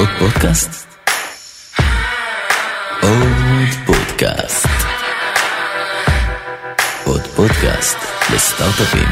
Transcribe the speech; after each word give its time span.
עוד 0.00 0.08
פודקאסט? 0.18 0.70
עוד 3.02 3.68
פודקאסט. 3.86 4.66
עוד 7.06 7.20
פודקאסט 7.20 7.96
לסטארט-אפים. 8.34 9.08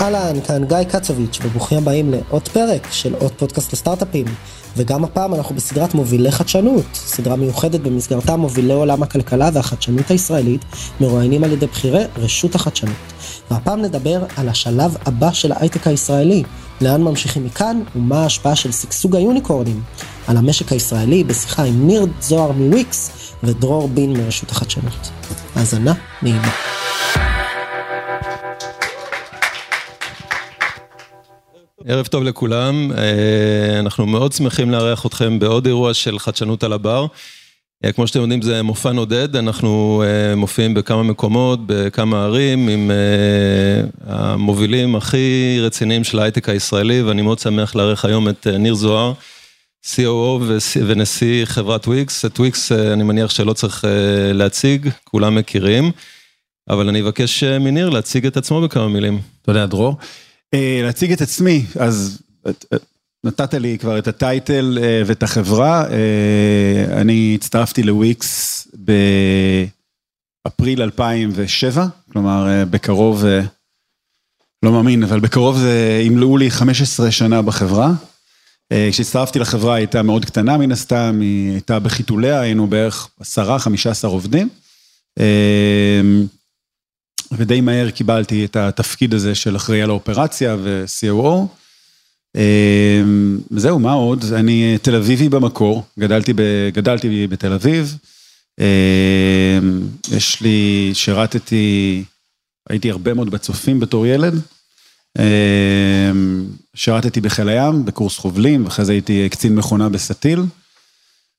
אהלן, 0.00 0.40
כאן 0.46 0.64
גיא 0.64 0.84
קצוביץ', 0.84 1.38
וברוכים 1.42 1.78
הבאים 1.78 2.10
לעוד 2.10 2.48
פרק 2.48 2.86
של 2.90 3.14
עוד 3.14 3.32
פודקאסט 3.32 3.72
לסטארט-אפים. 3.72 4.26
וגם 4.76 5.04
הפעם 5.04 5.34
אנחנו 5.34 5.54
בסדרת 5.54 5.94
מובילי 5.94 6.32
חדשנות, 6.32 6.86
סדרה 6.94 7.36
מיוחדת 7.36 7.80
במסגרתה 7.80 8.36
מובילי 8.36 8.72
עולם 8.72 9.02
הכלכלה 9.02 9.50
והחדשנות 9.52 10.10
הישראלית, 10.10 10.64
מרואיינים 11.00 11.44
על 11.44 11.52
ידי 11.52 11.66
בכירי 11.66 12.04
רשות 12.16 12.54
החדשנות. 12.54 12.96
והפעם 13.50 13.82
נדבר 13.82 14.24
על 14.36 14.48
השלב 14.48 14.96
הבא 15.06 15.32
של 15.32 15.52
ההייטק 15.52 15.86
הישראלי, 15.86 16.42
לאן 16.82 17.02
ממשיכים 17.02 17.44
מכאן 17.44 17.82
ומה 17.96 18.22
ההשפעה 18.22 18.56
של 18.56 18.72
שגשוג 18.72 19.16
היוניקורנים, 19.16 19.82
על 20.26 20.36
המשק 20.36 20.72
הישראלי 20.72 21.24
בשיחה 21.24 21.62
עם 21.62 21.86
ניר 21.86 22.06
זוהר 22.20 22.52
מוויקס 22.52 23.32
ודרור 23.42 23.88
בין 23.88 24.12
מרשות 24.12 24.50
החדשנות. 24.50 25.10
האזנה 25.54 25.94
נעימה. 26.22 26.50
ערב 31.86 32.06
טוב 32.06 32.22
לכולם, 32.22 32.92
אה, 32.92 33.78
אנחנו 33.78 34.06
מאוד 34.06 34.32
שמחים 34.32 34.70
לארח 34.70 35.06
אתכם 35.06 35.38
בעוד 35.38 35.66
אירוע 35.66 35.94
של 35.94 36.18
חדשנות 36.18 36.64
על 36.64 36.72
הבר. 36.72 37.06
אה, 37.84 37.92
כמו 37.92 38.06
שאתם 38.06 38.20
יודעים 38.20 38.42
זה 38.42 38.62
מופע 38.62 38.92
נודד, 38.92 39.36
אנחנו 39.36 40.02
אה, 40.06 40.34
מופיעים 40.36 40.74
בכמה 40.74 41.02
מקומות, 41.02 41.60
בכמה 41.66 42.24
ערים, 42.24 42.68
עם 42.68 42.90
המובילים 44.06 44.96
הכי 44.96 45.58
רציניים 45.60 46.04
של 46.04 46.18
ההייטק 46.18 46.48
הישראלי, 46.48 47.02
ואני 47.02 47.22
מאוד 47.22 47.38
שמח 47.38 47.74
לארח 47.74 48.04
היום 48.04 48.28
את 48.28 48.46
ניר 48.46 48.74
זוהר, 48.74 49.12
COO 49.86 50.42
ונשיא 50.86 51.44
חברת 51.44 51.88
וויקס. 51.88 52.24
את 52.24 52.40
וויקס 52.40 52.72
אני 52.72 53.02
מניח 53.02 53.30
שלא 53.30 53.52
צריך 53.52 53.84
להציג, 54.34 54.88
כולם 55.04 55.34
מכירים, 55.34 55.90
אבל 56.68 56.88
אני 56.88 57.00
אבקש 57.00 57.44
מניר 57.44 57.90
להציג 57.90 58.26
את 58.26 58.36
עצמו 58.36 58.60
בכמה 58.60 58.88
מילים. 58.88 59.20
תודה, 59.42 59.66
דרור. 59.66 59.96
אה, 60.54 60.80
להציג 60.82 61.12
את 61.12 61.20
עצמי, 61.20 61.64
אז 61.78 62.22
נתת 63.24 63.54
לי 63.54 63.78
כבר 63.78 63.98
את 63.98 64.08
הטייטל 64.08 64.78
אה, 64.82 65.02
ואת 65.06 65.22
החברה, 65.22 65.84
אה, 65.90 67.00
אני 67.00 67.32
הצטרפתי 67.40 67.82
לוויקס 67.82 68.68
באפריל 70.44 70.82
2007, 70.82 71.86
כלומר 72.12 72.64
בקרוב, 72.70 73.24
לא 74.62 74.72
מאמין, 74.72 75.02
אבל 75.02 75.20
בקרוב 75.20 75.58
זה 75.58 76.02
ימלאו 76.04 76.36
לי 76.36 76.50
15 76.50 77.10
שנה 77.10 77.42
בחברה. 77.42 77.92
כשהצטרפתי 78.90 79.38
לחברה 79.38 79.74
היא 79.74 79.80
הייתה 79.80 80.02
מאוד 80.02 80.24
קטנה 80.24 80.56
מן 80.56 80.72
הסתם, 80.72 81.18
היא 81.20 81.52
הייתה 81.52 81.78
בחיתוליה, 81.78 82.40
היינו 82.40 82.66
בערך 82.66 83.08
10-15 83.20 83.24
עובדים. 84.06 84.48
ודי 87.32 87.60
מהר 87.60 87.90
קיבלתי 87.90 88.44
את 88.44 88.56
התפקיד 88.56 89.14
הזה 89.14 89.34
של 89.34 89.56
אחראי 89.56 89.82
על 89.82 89.90
האופרציה 89.90 90.56
ו-COO. 90.58 91.61
אמ, 92.36 93.38
זהו, 93.50 93.78
מה 93.78 93.92
עוד? 93.92 94.24
אני 94.32 94.78
תל 94.82 94.94
אביבי 94.94 95.28
במקור, 95.28 95.84
גדלתי, 95.98 96.32
ב, 96.32 96.40
גדלתי 96.72 97.26
בתל 97.26 97.52
אביב. 97.52 97.96
אמ, 98.60 99.82
יש 100.12 100.40
לי, 100.40 100.90
שירתתי, 100.94 102.04
הייתי 102.68 102.90
הרבה 102.90 103.14
מאוד 103.14 103.30
בצופים 103.30 103.80
בתור 103.80 104.06
ילד. 104.06 104.34
אמ, 105.18 106.44
שירתתי 106.74 107.20
בחיל 107.20 107.48
הים, 107.48 107.84
בקורס 107.84 108.18
חובלים, 108.18 108.64
ואחרי 108.64 108.84
זה 108.84 108.92
הייתי 108.92 109.28
קצין 109.30 109.54
מכונה 109.54 109.88
בסטיל. 109.88 110.40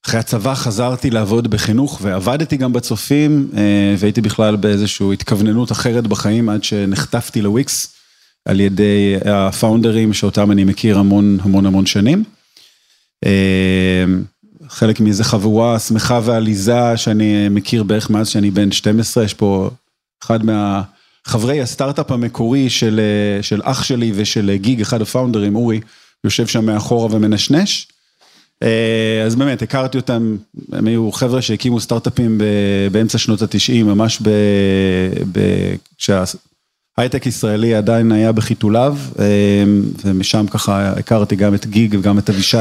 אחרי 0.08 0.20
הצבא 0.20 0.56
חזרתי 0.56 1.10
לעבוד 1.10 1.48
בחינוך 1.48 2.00
ועבדתי 2.02 2.58
גם 2.58 2.74
בצופים 2.74 3.50
אה, 3.58 3.96
והייתי 3.98 4.22
בכלל 4.22 4.56
באיזושהי 4.56 5.14
התכווננות 5.14 5.72
אחרת 5.72 6.08
בחיים 6.08 6.50
עד 6.50 6.64
שנחטפתי 6.64 7.42
לוויקס 7.42 7.94
על 8.46 8.60
ידי 8.60 9.16
הפאונדרים 9.26 10.14
שאותם 10.14 10.52
אני 10.52 10.64
מכיר 10.64 11.00
המון 11.00 11.38
המון 11.42 11.66
המון 11.66 11.86
שנים. 11.86 12.24
אה, 13.26 14.06
חלק 14.68 15.00
מאיזה 15.00 15.24
חבורה 15.24 15.80
שמחה 15.80 16.20
ועליזה 16.24 16.98
שאני 16.98 17.50
מכיר 17.50 17.84
בערך 17.84 18.10
מאז 18.10 18.28
שאני 18.28 18.52
בן 18.52 18.72
12, 18.72 19.24
יש 19.24 19.34
פה 19.34 19.70
אחד 20.24 20.40
מהחברי 20.46 21.62
הסטארט-אפ 21.62 22.12
המקורי 22.12 22.70
של, 22.70 23.00
אה, 23.00 23.44
של 23.44 23.62
אח 23.64 23.84
שלי 23.84 24.12
ושל 24.16 24.56
גיג, 24.56 24.82
אחד 24.82 25.02
הפאונדרים, 25.02 25.56
אורי, 25.56 25.80
יושב 26.24 26.48
שם 26.48 26.66
מאחורה 26.66 27.16
ומנשנש. 27.16 27.88
אה, 28.64 29.24
אז 29.26 29.36
באמת, 29.36 29.62
הכרתי 29.62 29.98
אותם, 29.98 30.38
הם 30.72 30.88
היו 30.88 31.12
חבר'ה 31.12 31.42
שהקימו 31.42 31.80
סטארט-אפים 31.80 32.42
באמצע 32.92 33.18
שנות 33.18 33.42
התשעים, 33.42 33.86
ממש 33.88 34.22
כשההייטק 36.94 37.26
ישראלי 37.26 37.76
עדיין 37.76 38.12
היה 38.12 38.32
בחיתוליו, 38.32 38.98
אה, 39.20 39.64
ומשם 40.06 40.46
ככה 40.52 40.90
הכרתי 40.92 41.36
גם 41.36 41.56
את 41.56 41.66
גיג 41.66 41.96
וגם 42.00 42.20
את 42.20 42.30
אבישי, 42.30 42.58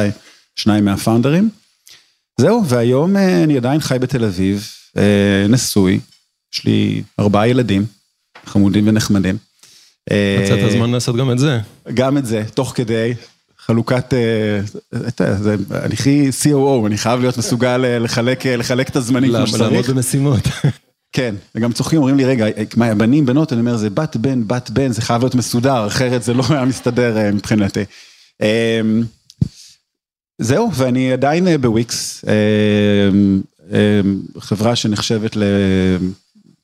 שניים 0.56 0.84
מהפאונדרים. 0.84 1.48
זהו, 2.40 2.66
והיום 2.68 3.16
אה, 3.16 3.44
אני 3.44 3.56
עדיין 3.56 3.80
חי 3.80 3.98
בתל 4.00 4.24
אביב, 4.24 4.68
נשוי, 5.48 6.00
יש 6.54 6.64
לי 6.64 7.02
ארבעה 7.20 7.48
ילדים, 7.48 7.84
חמודים 8.46 8.88
ונחמדים. 8.88 9.36
מצאת 10.10 10.70
זמן 10.70 10.90
לעשות 10.90 11.16
גם 11.16 11.30
את 11.30 11.38
זה. 11.38 11.58
גם 11.94 12.18
את 12.18 12.26
זה, 12.26 12.44
תוך 12.54 12.72
כדי, 12.76 13.14
חלוקת, 13.66 14.14
אה, 14.14 14.60
אני 15.84 15.94
הכי 15.94 16.30
COO, 16.42 16.86
אני 16.86 16.98
חייב 16.98 17.20
להיות 17.20 17.38
מסוגל 17.38 17.84
אה, 17.84 17.98
לחלק 17.98 18.46
אה, 18.46 18.56
לחלק 18.56 18.88
את 18.88 18.96
הזמנים 18.96 19.36
כמו 19.36 19.46
שצריך. 19.46 19.62
לעמוד 19.62 19.86
במשימות. 19.86 20.42
כן, 21.12 21.34
וגם 21.54 21.72
צוחקים, 21.72 21.98
אומרים 21.98 22.16
לי, 22.16 22.24
רגע, 22.24 22.46
מה, 22.76 22.94
בנים, 22.94 23.26
בנות, 23.26 23.52
אני 23.52 23.60
אומר, 23.60 23.76
זה 23.76 23.90
בת 23.90 24.16
בן, 24.16 24.48
בת 24.48 24.70
בן, 24.70 24.92
זה 24.92 25.02
חייב 25.02 25.22
להיות 25.22 25.34
מסודר, 25.34 25.86
אחרת 25.86 26.22
זה 26.22 26.34
לא 26.34 26.44
היה 26.50 26.64
מסתדר 26.64 27.32
מבחינתי. 27.32 27.84
אמ, 28.42 29.02
זהו, 30.38 30.70
ואני 30.74 31.12
עדיין 31.12 31.60
בוויקס, 31.60 32.24
אמ, 32.24 33.40
אמ, 33.70 34.22
חברה 34.38 34.76
שנחשבת 34.76 35.36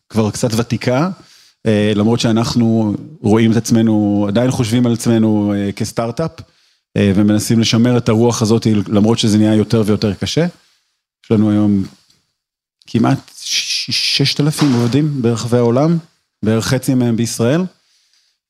כבר 0.09 0.31
קצת 0.31 0.55
ותיקה, 0.57 1.11
למרות 1.95 2.21
שאנחנו 2.21 2.95
רואים 3.21 3.53
את 3.53 3.57
עצמנו, 3.57 4.25
עדיין 4.29 4.51
חושבים 4.51 4.87
על 4.87 4.93
עצמנו 4.93 5.55
כסטארט-אפ. 5.77 6.31
אה, 6.97 7.13
ומנסים 7.15 7.61
לשמר 7.61 7.99
את 7.99 8.09
הרוח 8.09 8.43
הזאת 8.43 8.67
למרות 8.89 9.19
שזה 9.19 9.39
נהיה 9.39 9.55
יותר 9.55 9.83
ויותר 9.87 10.15
קשה. 10.15 10.47
יש 11.25 11.31
לנו 11.31 11.51
היום 11.51 11.85
כמעט 12.87 13.19
6,000 13.93 14.75
עובדים 14.75 15.22
ברחבי 15.22 15.56
העולם, 15.56 15.99
בערך 16.44 16.66
חצי 16.66 16.94
מהם 16.94 17.16
בישראל, 17.16 17.60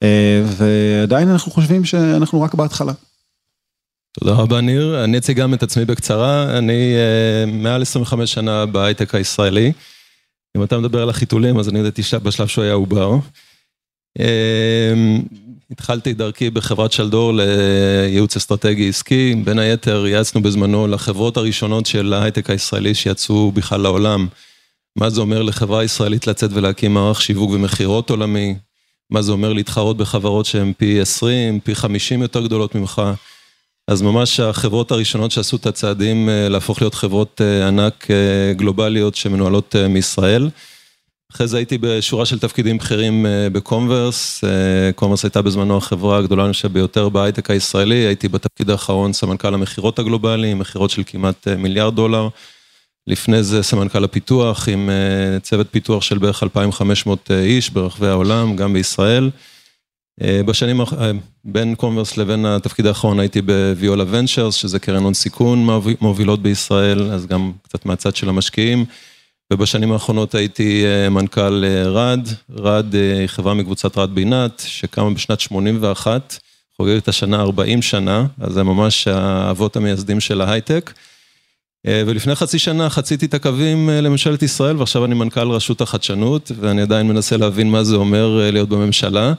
אה, 0.02 0.42
ועדיין 0.46 1.28
אנחנו 1.28 1.52
חושבים 1.52 1.84
שאנחנו 1.84 2.42
רק 2.42 2.54
בהתחלה. 2.54 2.92
תודה 4.20 4.32
רבה 4.32 4.60
ניר, 4.60 5.04
אני 5.04 5.18
אציג 5.18 5.36
גם 5.36 5.54
את 5.54 5.62
עצמי 5.62 5.84
בקצרה, 5.84 6.58
אני 6.58 6.94
אה, 6.94 7.52
מעל 7.52 7.82
25 7.82 8.32
שנה 8.32 8.66
בהייטק 8.66 9.14
הישראלי. 9.14 9.72
אם 10.56 10.62
אתה 10.62 10.78
מדבר 10.78 11.02
על 11.02 11.10
החיתולים 11.10 11.58
אז 11.58 11.68
אני 11.68 11.78
ידעתי 11.78 12.02
בשלב 12.22 12.46
שהוא 12.46 12.64
היה 12.64 12.72
עובר. 12.72 13.18
התחלתי 15.70 16.14
דרכי 16.14 16.50
בחברת 16.50 16.92
שלדור 16.92 17.32
לייעוץ 17.34 18.36
אסטרטגי 18.36 18.88
עסקי, 18.88 19.34
בין 19.44 19.58
היתר 19.58 20.06
ייעצנו 20.06 20.42
בזמנו 20.42 20.86
לחברות 20.86 21.36
הראשונות 21.36 21.86
של 21.86 22.12
ההייטק 22.12 22.50
הישראלי 22.50 22.94
שיצאו 22.94 23.52
בכלל 23.52 23.80
לעולם. 23.80 24.26
מה 24.96 25.10
זה 25.10 25.20
אומר 25.20 25.42
לחברה 25.42 25.84
ישראלית 25.84 26.26
לצאת 26.26 26.50
ולהקים 26.52 26.94
מערך 26.94 27.22
שיווק 27.22 27.50
ומכירות 27.50 28.10
עולמי, 28.10 28.54
מה 29.10 29.22
זה 29.22 29.32
אומר 29.32 29.52
להתחרות 29.52 29.96
בחברות 29.96 30.46
שהן 30.46 30.72
פי 30.78 31.00
20, 31.00 31.60
פי 31.60 31.74
50 31.74 32.22
יותר 32.22 32.46
גדולות 32.46 32.74
ממך. 32.74 33.02
אז 33.88 34.02
ממש 34.02 34.40
החברות 34.40 34.90
הראשונות 34.90 35.30
שעשו 35.30 35.56
את 35.56 35.66
הצעדים 35.66 36.28
אה, 36.28 36.48
להפוך 36.48 36.82
להיות 36.82 36.94
חברות 36.94 37.40
אה, 37.40 37.68
ענק 37.68 38.10
אה, 38.10 38.52
גלובליות 38.52 39.14
שמנוהלות 39.14 39.76
מישראל. 39.88 40.50
אחרי 41.32 41.46
זה 41.46 41.56
הייתי 41.56 41.78
בשורה 41.78 42.26
של 42.26 42.38
תפקידים 42.38 42.78
בכירים 42.78 43.26
בקומברס, 43.52 44.44
קומברס 44.94 45.24
הייתה 45.24 45.42
בזמנו 45.42 45.76
החברה 45.76 46.18
הגדולה 46.18 46.44
אני 46.44 46.52
חושב 46.52 46.72
ביותר 46.72 47.08
בהייטק 47.08 47.50
הישראלי, 47.50 47.94
הייתי 47.94 48.28
בתפקיד 48.28 48.70
האחרון 48.70 49.12
סמנכ"ל 49.12 49.54
המכירות 49.54 49.98
הגלובלי, 49.98 50.54
מכירות 50.54 50.90
של 50.90 51.02
כמעט 51.06 51.48
מיליארד 51.48 51.94
דולר. 51.94 52.28
לפני 53.08 53.42
זה 53.42 53.62
סמנכ"ל 53.62 54.04
הפיתוח 54.04 54.68
עם 54.68 54.90
צוות 55.42 55.66
פיתוח 55.70 56.02
של 56.02 56.18
בערך 56.18 56.42
2,500 56.42 57.30
איש 57.30 57.70
ברחבי 57.70 58.06
העולם, 58.06 58.56
גם 58.56 58.72
בישראל. 58.72 59.30
בשנים, 60.20 60.80
בין 61.44 61.74
קומברס 61.74 62.16
לבין 62.16 62.46
התפקיד 62.46 62.86
האחרון 62.86 63.20
הייתי 63.20 63.42
בוויולה 63.42 64.04
ונצ'רס, 64.10 64.54
שזה 64.54 64.78
קרן 64.78 65.02
הון 65.02 65.14
סיכון 65.14 65.66
מובילות 66.00 66.42
בישראל, 66.42 67.12
אז 67.12 67.26
גם 67.26 67.52
קצת 67.62 67.86
מהצד 67.86 68.16
של 68.16 68.28
המשקיעים. 68.28 68.84
ובשנים 69.52 69.92
האחרונות 69.92 70.34
הייתי 70.34 70.84
אה, 70.84 71.08
מנכ"ל 71.08 71.64
אה, 71.64 71.88
רד, 71.88 72.28
רד 72.50 72.94
אה, 72.94 73.18
היא 73.18 73.26
חברה 73.26 73.54
מקבוצת 73.54 73.98
רד 73.98 74.14
בינת, 74.14 74.62
שקמה 74.66 75.10
בשנת 75.10 75.40
81, 75.40 76.38
חוגגת 76.76 77.08
השנה 77.08 77.40
40 77.40 77.82
שנה, 77.82 78.26
אז 78.40 78.52
זה 78.52 78.62
ממש 78.62 79.08
האבות 79.08 79.76
המייסדים 79.76 80.20
של 80.20 80.40
ההייטק. 80.40 80.92
ולפני 81.86 82.34
חצי 82.34 82.58
שנה 82.58 82.90
חציתי 82.90 83.26
את 83.26 83.34
הקווים 83.34 83.88
לממשלת 83.88 84.42
ישראל, 84.42 84.76
ועכשיו 84.76 85.04
אני 85.04 85.14
מנכ"ל 85.14 85.50
רשות 85.50 85.80
החדשנות, 85.80 86.52
ואני 86.60 86.82
עדיין 86.82 87.08
מנסה 87.08 87.36
להבין 87.36 87.70
מה 87.70 87.84
זה 87.84 87.96
אומר 87.96 88.50
להיות 88.52 88.68
בממשלה. 88.68 89.32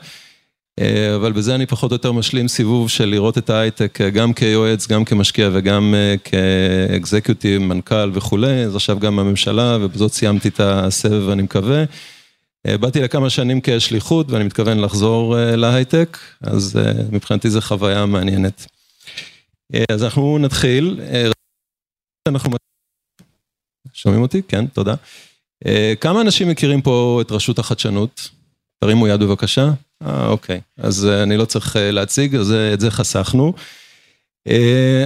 אבל 1.15 1.31
בזה 1.31 1.55
אני 1.55 1.65
פחות 1.65 1.91
או 1.91 1.95
יותר 1.95 2.11
משלים 2.11 2.47
סיבוב 2.47 2.89
של 2.89 3.05
לראות 3.05 3.37
את 3.37 3.49
ההייטק 3.49 3.99
גם 4.01 4.33
כיועץ, 4.33 4.87
גם 4.87 5.05
כמשקיע 5.05 5.49
וגם 5.53 5.95
כאקזקיוטיב, 6.23 7.61
מנכ"ל 7.61 8.11
וכולי, 8.13 8.63
אז 8.63 8.75
עכשיו 8.75 8.99
גם 8.99 9.19
הממשלה, 9.19 9.77
ובזאת 9.81 10.13
סיימתי 10.13 10.47
את 10.47 10.59
הסבב, 10.63 11.29
אני 11.29 11.41
מקווה. 11.41 11.83
באתי 12.67 13.01
לכמה 13.01 13.29
שנים 13.29 13.59
כשליחות 13.63 14.31
ואני 14.31 14.43
מתכוון 14.43 14.79
לחזור 14.79 15.35
להייטק, 15.37 16.17
אז 16.41 16.79
מבחינתי 17.11 17.49
זו 17.49 17.61
חוויה 17.61 18.05
מעניינת. 18.05 18.65
אז 19.91 20.03
אנחנו 20.03 20.37
נתחיל. 20.37 20.99
אנחנו... 22.29 22.51
שומעים 23.93 24.21
אותי? 24.21 24.41
כן, 24.47 24.67
תודה. 24.67 24.95
כמה 26.01 26.21
אנשים 26.21 26.49
מכירים 26.49 26.81
פה 26.81 27.19
את 27.21 27.31
רשות 27.31 27.59
החדשנות? 27.59 28.29
תרימו 28.79 29.07
יד 29.07 29.19
בבקשה. 29.19 29.71
אה, 30.03 30.27
אוקיי, 30.27 30.61
אז 30.77 31.05
אני 31.05 31.37
לא 31.37 31.45
צריך 31.45 31.75
להציג, 31.79 32.35
אז 32.35 32.51
את 32.73 32.79
זה 32.79 32.91
חסכנו. 32.91 33.53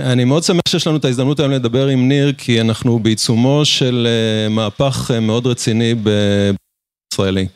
אני 0.04 0.26
מאוד 0.26 0.44
שמח 0.44 0.62
שיש 0.68 0.88
לנו 0.88 0.98
את 0.98 1.06
ההזדמנות 1.06 1.40
היום 1.40 1.52
לדבר 1.52 1.88
עם 1.88 2.08
ניר, 2.08 2.34
כי 2.38 2.62
אנחנו 2.62 3.00
בעיצומו 3.00 3.66
של 3.66 4.08
מהפך 4.50 5.12
מאוד 5.22 5.48
רציני 5.48 5.96
בישראלי. 7.14 7.48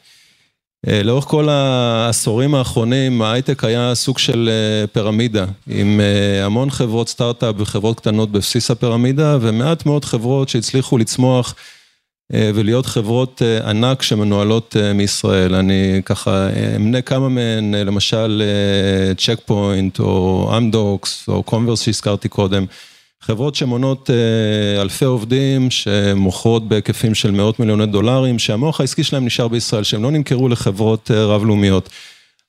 לאורך 0.85 1.25
כל 1.25 1.49
העשורים 1.49 2.55
האחרונים, 2.55 3.21
ההייטק 3.21 3.63
היה 3.63 3.95
סוג 3.95 4.17
של 4.17 4.49
פירמידה, 4.91 5.45
עם 5.67 6.01
המון 6.43 6.69
חברות 6.69 7.09
סטארט-אפ 7.09 7.55
וחברות 7.57 7.99
קטנות 7.99 8.31
בבסיס 8.31 8.71
הפירמידה, 8.71 9.37
ומעט 9.41 9.85
מאוד 9.85 10.05
חברות 10.05 10.49
שהצליחו 10.49 10.97
לצמוח 10.97 11.55
ולהיות 12.33 12.85
חברות 12.85 13.41
ענק 13.65 14.01
שמנוהלות 14.01 14.75
מישראל. 14.95 15.55
אני 15.55 16.01
ככה 16.05 16.47
אמנה 16.75 17.01
כמה 17.01 17.29
מהן, 17.29 17.75
למשל 17.75 18.43
צ'ק 19.17 19.39
פוינט 19.45 19.99
או 19.99 20.51
אמדוקס 20.57 21.27
או 21.27 21.43
קומברס 21.43 21.81
שהזכרתי 21.81 22.29
קודם. 22.29 22.65
חברות 23.27 23.55
שמונות 23.55 24.09
אלפי 24.81 25.05
עובדים, 25.05 25.71
שמוכרות 25.71 26.67
בהיקפים 26.67 27.15
של 27.15 27.31
מאות 27.31 27.59
מיליוני 27.59 27.85
דולרים, 27.85 28.39
שהמוח 28.39 28.81
העסקי 28.81 29.03
שלהם 29.03 29.25
נשאר 29.25 29.47
בישראל, 29.47 29.83
שהם 29.83 30.03
לא 30.03 30.11
נמכרו 30.11 30.49
לחברות 30.49 31.11
רב-לאומיות. 31.11 31.89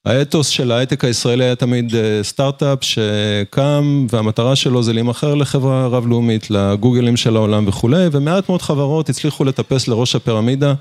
האתוס 0.04 0.48
של 0.48 0.72
ההייטק 0.72 1.04
הישראלי 1.04 1.44
היה 1.44 1.54
תמיד 1.56 1.94
סטארט-אפ 2.22 2.78
שקם, 2.84 4.06
והמטרה 4.10 4.56
שלו 4.56 4.82
זה 4.82 4.92
להימכר 4.92 5.34
לחברה 5.34 5.86
רב-לאומית, 5.86 6.50
לגוגלים 6.50 7.16
של 7.16 7.36
העולם 7.36 7.68
וכולי, 7.68 8.06
ומעט 8.12 8.48
מאוד 8.48 8.62
חברות 8.62 9.08
הצליחו 9.08 9.44
לטפס 9.44 9.88
לראש 9.88 10.14
הפירמידה, 10.14 10.74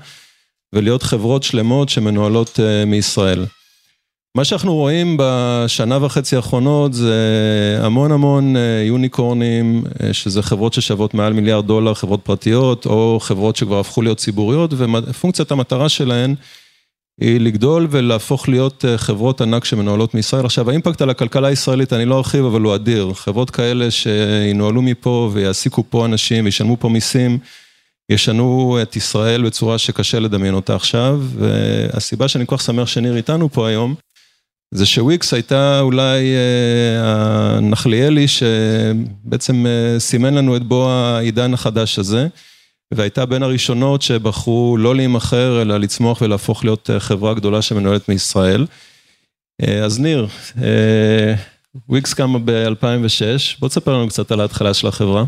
ולהיות 0.72 1.02
חברות 1.02 1.42
שלמות 1.42 1.88
שמנוהלות 1.88 2.60
מישראל. 2.86 3.44
מה 4.38 4.44
שאנחנו 4.44 4.74
רואים 4.74 5.16
בשנה 5.20 6.04
וחצי 6.04 6.36
האחרונות 6.36 6.94
זה 6.94 7.14
המון 7.82 8.12
המון 8.12 8.56
יוניקורנים, 8.86 9.84
שזה 10.12 10.42
חברות 10.42 10.72
ששוות 10.72 11.14
מעל 11.14 11.32
מיליארד 11.32 11.66
דולר, 11.66 11.94
חברות 11.94 12.20
פרטיות, 12.22 12.86
או 12.86 13.18
חברות 13.20 13.56
שכבר 13.56 13.80
הפכו 13.80 14.02
להיות 14.02 14.18
ציבוריות, 14.18 14.70
ופונקציית 14.76 15.50
המטרה 15.50 15.88
שלהן 15.88 16.34
היא 17.20 17.40
לגדול 17.40 17.86
ולהפוך 17.90 18.48
להיות 18.48 18.84
חברות 18.96 19.40
ענק 19.40 19.64
שמנוהלות 19.64 20.14
מישראל. 20.14 20.44
עכשיו, 20.44 20.70
האימפקט 20.70 21.02
על 21.02 21.10
הכלכלה 21.10 21.48
הישראלית, 21.48 21.92
אני 21.92 22.04
לא 22.04 22.18
ארחיב, 22.18 22.44
אבל 22.44 22.60
הוא 22.60 22.74
אדיר. 22.74 23.12
חברות 23.14 23.50
כאלה 23.50 23.90
שינוהלו 23.90 24.82
מפה 24.82 25.30
ויעסיקו 25.32 25.84
פה 25.90 26.04
אנשים, 26.04 26.44
וישלמו 26.44 26.76
פה 26.80 26.88
מיסים, 26.88 27.38
ישנו 28.10 28.78
את 28.82 28.96
ישראל 28.96 29.42
בצורה 29.42 29.78
שקשה 29.78 30.20
לדמיין 30.20 30.54
אותה 30.54 30.74
עכשיו, 30.74 31.20
והסיבה 31.34 32.28
שאני 32.28 32.46
כל 32.46 32.56
כך 32.56 32.62
שמח 32.62 32.88
שניר 32.88 33.16
איתנו 33.16 33.52
פה 33.52 33.68
היום, 33.68 33.94
זה 34.74 34.86
שוויקס 34.86 35.34
הייתה 35.34 35.80
אולי 35.80 36.34
הנחליאלי 37.02 38.26
שבעצם 38.28 39.66
סימן 39.98 40.34
לנו 40.34 40.56
את 40.56 40.62
בוא 40.62 40.90
העידן 40.90 41.54
החדש 41.54 41.98
הזה, 41.98 42.28
והייתה 42.94 43.26
בין 43.26 43.42
הראשונות 43.42 44.02
שבחרו 44.02 44.76
לא 44.76 44.96
להימכר, 44.96 45.62
אלא 45.62 45.76
לצמוח 45.78 46.22
ולהפוך 46.22 46.64
להיות 46.64 46.90
חברה 46.98 47.34
גדולה 47.34 47.62
שמנוהלת 47.62 48.08
מישראל. 48.08 48.66
אז 49.84 50.00
ניר, 50.00 50.28
וויקס 51.88 52.14
קמה 52.14 52.38
ב-2006, 52.44 53.58
בוא 53.58 53.68
תספר 53.68 53.94
לנו 53.94 54.08
קצת 54.08 54.32
על 54.32 54.40
ההתחלה 54.40 54.74
של 54.74 54.86
החברה. 54.86 55.24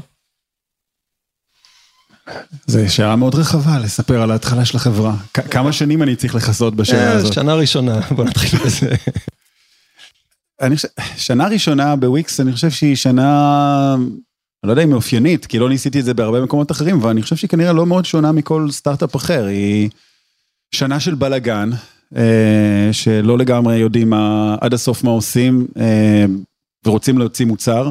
זה 2.67 2.89
שאלה 2.89 3.17
מאוד 3.17 3.35
רחבה 3.35 3.79
לספר 3.79 4.23
על 4.23 4.31
ההתחלה 4.31 4.65
של 4.65 4.77
החברה. 4.77 5.17
כמה 5.35 5.73
שנים 5.73 6.03
אני 6.03 6.17
צריך 6.17 6.35
לכסות 6.35 6.77
בשאלה 6.77 7.13
הזאת? 7.13 7.33
שנה 7.33 7.55
ראשונה, 7.55 8.01
בוא 8.17 8.25
נתחיל 8.25 8.61
בזה. 8.65 8.95
שנה 11.17 11.47
ראשונה 11.47 11.97
בוויקס, 11.97 12.41
אני 12.41 12.53
חושב 12.53 12.71
שהיא 12.71 12.97
שנה, 12.97 13.95
אני 13.95 14.69
לא 14.69 14.73
יודע 14.73 14.83
אם 14.83 14.91
מאופיינית, 14.91 15.47
כי 15.47 15.59
לא 15.59 15.69
ניסיתי 15.69 16.01
את 16.01 16.05
זה 16.05 16.15
בהרבה 16.15 16.41
מקומות 16.41 16.71
אחרים, 16.71 16.97
אבל 16.97 17.11
אני 17.11 17.23
חושב 17.23 17.37
שהיא 17.37 17.51
כנראה 17.51 17.73
לא 17.73 17.87
מאוד 17.87 18.05
שונה 18.05 18.33
מכל 18.33 18.71
סטארט-אפ 18.71 19.17
אחר. 19.17 19.45
היא 19.45 19.91
שנה 20.75 21.01
של 21.01 21.15
בלאגן, 21.15 21.71
שלא 22.93 23.39
לגמרי 23.39 23.77
יודעים 23.77 24.13
עד 24.61 24.75
הסוף 24.75 25.05
מה 25.05 25.11
עושים, 25.11 25.67
ורוצים 26.87 27.19
להוציא 27.19 27.47
מוצר. 27.47 27.91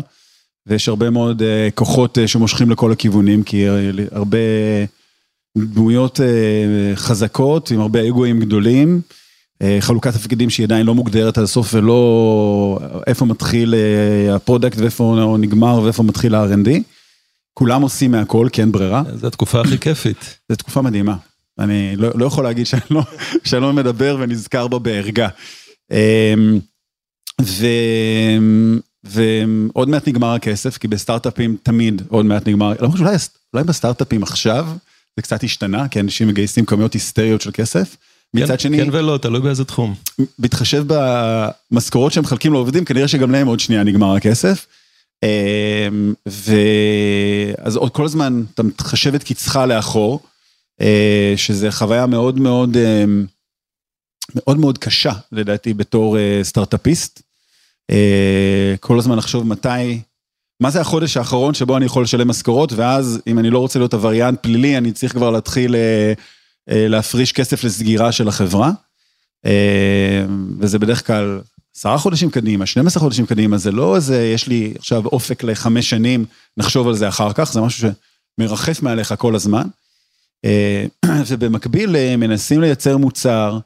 ויש 0.70 0.90
הרבה 0.90 1.10
מאוד 1.10 1.42
כוחות 1.76 2.18
שמושכים 2.26 2.70
לכל 2.70 2.92
הכיוונים, 2.92 3.44
כי 3.44 3.66
הרבה 4.12 4.38
דמויות 5.58 6.20
חזקות, 6.96 7.72
עם 7.72 7.80
הרבה 7.80 8.08
אגואים 8.08 8.40
גדולים, 8.40 9.02
חלוקת 9.80 10.14
תפקידים 10.14 10.50
שהיא 10.50 10.66
עדיין 10.66 10.86
לא 10.86 10.96
מוגדרת 10.96 11.38
עד 11.38 11.44
הסוף, 11.44 11.74
ולא 11.74 12.80
איפה 13.08 13.26
מתחיל 13.26 13.76
ה 14.32 14.37
product 14.38 14.78
ואיפה 14.78 15.36
נגמר 15.40 15.80
ואיפה 15.82 16.04
מתחיל 16.04 16.36
ה-R&D. 16.36 16.70
כולם 17.54 17.82
עושים 17.82 18.12
מהכל, 18.12 18.48
כי 18.52 18.62
אין 18.62 18.72
ברירה. 18.72 19.04
זו 19.16 19.28
התקופה 19.28 19.62
הכי 19.62 19.78
כיפית. 19.78 20.40
זו 20.50 20.56
תקופה 20.56 20.82
מדהימה. 20.82 21.16
אני 21.60 21.96
לא 21.96 22.26
יכול 22.26 22.44
להגיד 22.44 22.66
שאני 23.44 23.62
לא 23.62 23.74
מדבר 23.74 24.18
ונזכר 24.20 24.68
בה 24.68 24.80
בערגה. 24.80 25.28
ו... 27.42 27.66
ועוד 29.04 29.90
מעט 29.90 30.08
נגמר 30.08 30.34
הכסף, 30.34 30.78
כי 30.78 30.88
בסטארט-אפים 30.88 31.58
תמיד 31.64 32.02
עוד 32.08 32.26
מעט 32.26 32.48
נגמר, 32.48 32.74
למרות 32.82 32.98
שאולי 32.98 33.16
אולי 33.54 33.64
בסטארט-אפים 33.64 34.24
עכשיו 34.24 34.68
זה 35.18 35.22
קצת 35.22 35.44
השתנה, 35.44 35.88
כי 35.88 36.00
אנשים 36.00 36.28
מגייסים 36.28 36.66
כמויות 36.66 36.94
היסטריות 36.94 37.42
של 37.42 37.52
כסף. 37.52 37.98
מצד 38.34 38.60
שני... 38.60 38.78
כן 38.78 38.90
ולא, 38.92 39.18
תלוי 39.22 39.42
באיזה 39.42 39.66
תחום. 39.66 39.96
בהתחשב 40.40 40.84
במשכורות 40.88 42.14
שהם 42.14 42.24
מחלקים 42.24 42.54
לעובדים, 42.54 42.86
כנראה 42.86 43.08
שגם 43.08 43.32
להם 43.32 43.48
עוד 43.48 43.60
שנייה 43.60 43.84
נגמר 43.84 44.16
הכסף. 44.16 44.66
ואז 46.26 47.76
עוד 47.76 47.92
כל 47.92 48.06
הזמן 48.06 48.44
אתה 48.54 48.64
מתחשב 48.64 49.16
את 49.16 49.24
קצך 49.24 49.60
לאחור, 49.68 50.20
שזה 51.36 51.72
חוויה 51.72 52.06
מאוד 52.06 52.40
מאוד, 52.40 52.78
מאוד 54.36 54.58
מאוד 54.58 54.78
קשה, 54.78 55.14
לדעתי, 55.32 55.74
בתור 55.74 56.18
סטארט-אפיסט. 56.44 57.22
כל 58.80 59.00
הזמן 59.00 59.18
לחשוב 59.18 59.48
מתי, 59.48 60.02
מה 60.62 60.70
זה 60.70 60.82
החודש 60.82 61.18
האחרון 61.18 61.54
שבו 61.54 61.78
אני 61.78 61.86
יכול 61.86 62.04
לשלם 62.04 62.28
משכורות, 62.28 62.74
ואז 62.74 63.22
אם 63.28 63.40
אני 63.40 63.50
לא 63.50 63.60
רוצה 63.60 63.80
להיות 63.80 63.94
עבריין 63.94 64.36
פלילי, 64.42 64.78
אני 64.78 64.92
צריך 64.92 65.14
כבר 65.14 65.30
להתחיל 65.30 65.76
להפריש 66.68 67.32
כסף 67.32 67.64
לסגירה 67.64 68.12
של 68.12 68.28
החברה. 68.28 68.72
וזה 70.60 70.80
בדרך 70.80 71.08
כלל 71.08 71.42
עשרה 71.76 71.98
חודשים 71.98 72.32
קדימה, 72.32 72.66
12 72.66 73.04
חודשים 73.04 73.26
קדימה, 73.26 73.58
זה 73.58 73.72
לא 73.72 73.96
איזה, 73.96 74.32
יש 74.36 74.48
לי 74.48 74.74
עכשיו 74.78 75.06
אופק 75.06 75.44
לחמש 75.44 75.90
שנים, 75.90 76.26
נחשוב 76.58 76.88
על 76.88 76.96
זה 76.96 77.08
אחר 77.08 77.34
כך, 77.34 77.54
זה 77.54 77.62
משהו 77.62 77.90
שמרחף 78.40 78.82
מעליך 78.82 79.14
כל 79.18 79.36
הזמן. 79.36 79.68
ובמקביל 81.28 82.16
מנסים 82.18 82.62
לייצר 82.62 82.98
מוצר, 82.98 83.60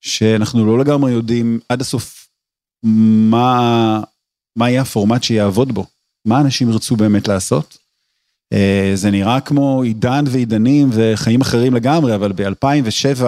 שאנחנו 0.00 0.66
לא 0.66 0.78
לגמרי 0.78 1.12
יודעים 1.12 1.60
עד 1.68 1.80
הסוף 1.80 2.23
מה, 2.84 4.00
מה 4.56 4.70
יהיה 4.70 4.82
הפורמט 4.82 5.22
שיעבוד 5.22 5.72
בו, 5.72 5.86
מה 6.24 6.40
אנשים 6.40 6.70
ירצו 6.70 6.96
באמת 6.96 7.28
לעשות. 7.28 7.78
זה 8.94 9.10
נראה 9.10 9.40
כמו 9.40 9.82
עידן 9.82 10.24
ועידנים 10.28 10.90
וחיים 10.92 11.40
אחרים 11.40 11.74
לגמרי, 11.74 12.14
אבל 12.14 12.32
ב-2007, 12.32 13.24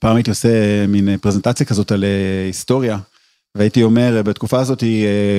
פעם 0.00 0.16
הייתי 0.16 0.30
עושה 0.30 0.86
מין 0.86 1.18
פרזנטציה 1.18 1.66
כזאת 1.66 1.92
על 1.92 2.04
היסטוריה, 2.46 2.98
והייתי 3.54 3.82
אומר, 3.82 4.22
בתקופה 4.24 4.60
הזאת 4.60 4.82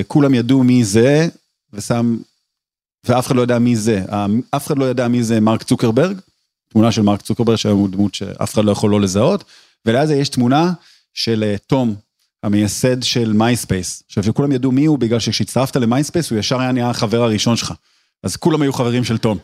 כולם 0.07 0.33
ידעו 0.33 0.63
מי 0.63 0.83
זה, 0.83 1.27
ושם, 1.73 2.17
ואף 3.03 3.27
אחד 3.27 3.35
לא 3.35 3.41
ידע 3.41 3.59
מי 3.59 3.75
זה, 3.75 4.03
אף 4.55 4.67
אחד 4.67 4.77
לא 4.77 4.89
ידע 4.89 5.07
מי 5.07 5.23
זה 5.23 5.39
מרק 5.39 5.63
צוקרברג, 5.63 6.19
תמונה 6.69 6.91
של 6.91 7.01
מרק 7.01 7.21
צוקרברג, 7.21 7.55
שהיום 7.55 7.79
הוא 7.79 7.89
דמות 7.89 8.15
שאף 8.15 8.53
אחד 8.53 8.65
לא 8.65 8.71
יכול 8.71 8.91
לא 8.91 9.01
לזהות, 9.01 9.43
וליד 9.85 10.07
זה 10.07 10.15
יש 10.15 10.29
תמונה, 10.29 10.73
של 11.13 11.55
תום, 11.67 11.95
המייסד 12.43 13.03
של 13.03 13.33
מייספייס. 13.33 14.03
עכשיו, 14.07 14.23
שכולם 14.23 14.51
ידעו 14.51 14.71
מי 14.71 14.85
הוא, 14.85 14.99
בגלל 14.99 15.19
שכשהצטרפת 15.19 15.75
למייספייס, 15.75 16.31
הוא 16.31 16.39
ישר 16.39 16.59
היה 16.59 16.71
נהיה 16.71 16.89
החבר 16.89 17.23
הראשון 17.23 17.55
שלך. 17.55 17.73
אז 18.23 18.35
כולם 18.35 18.61
היו 18.61 18.73
חברים 18.73 19.03
של 19.03 19.17
תום. 19.17 19.37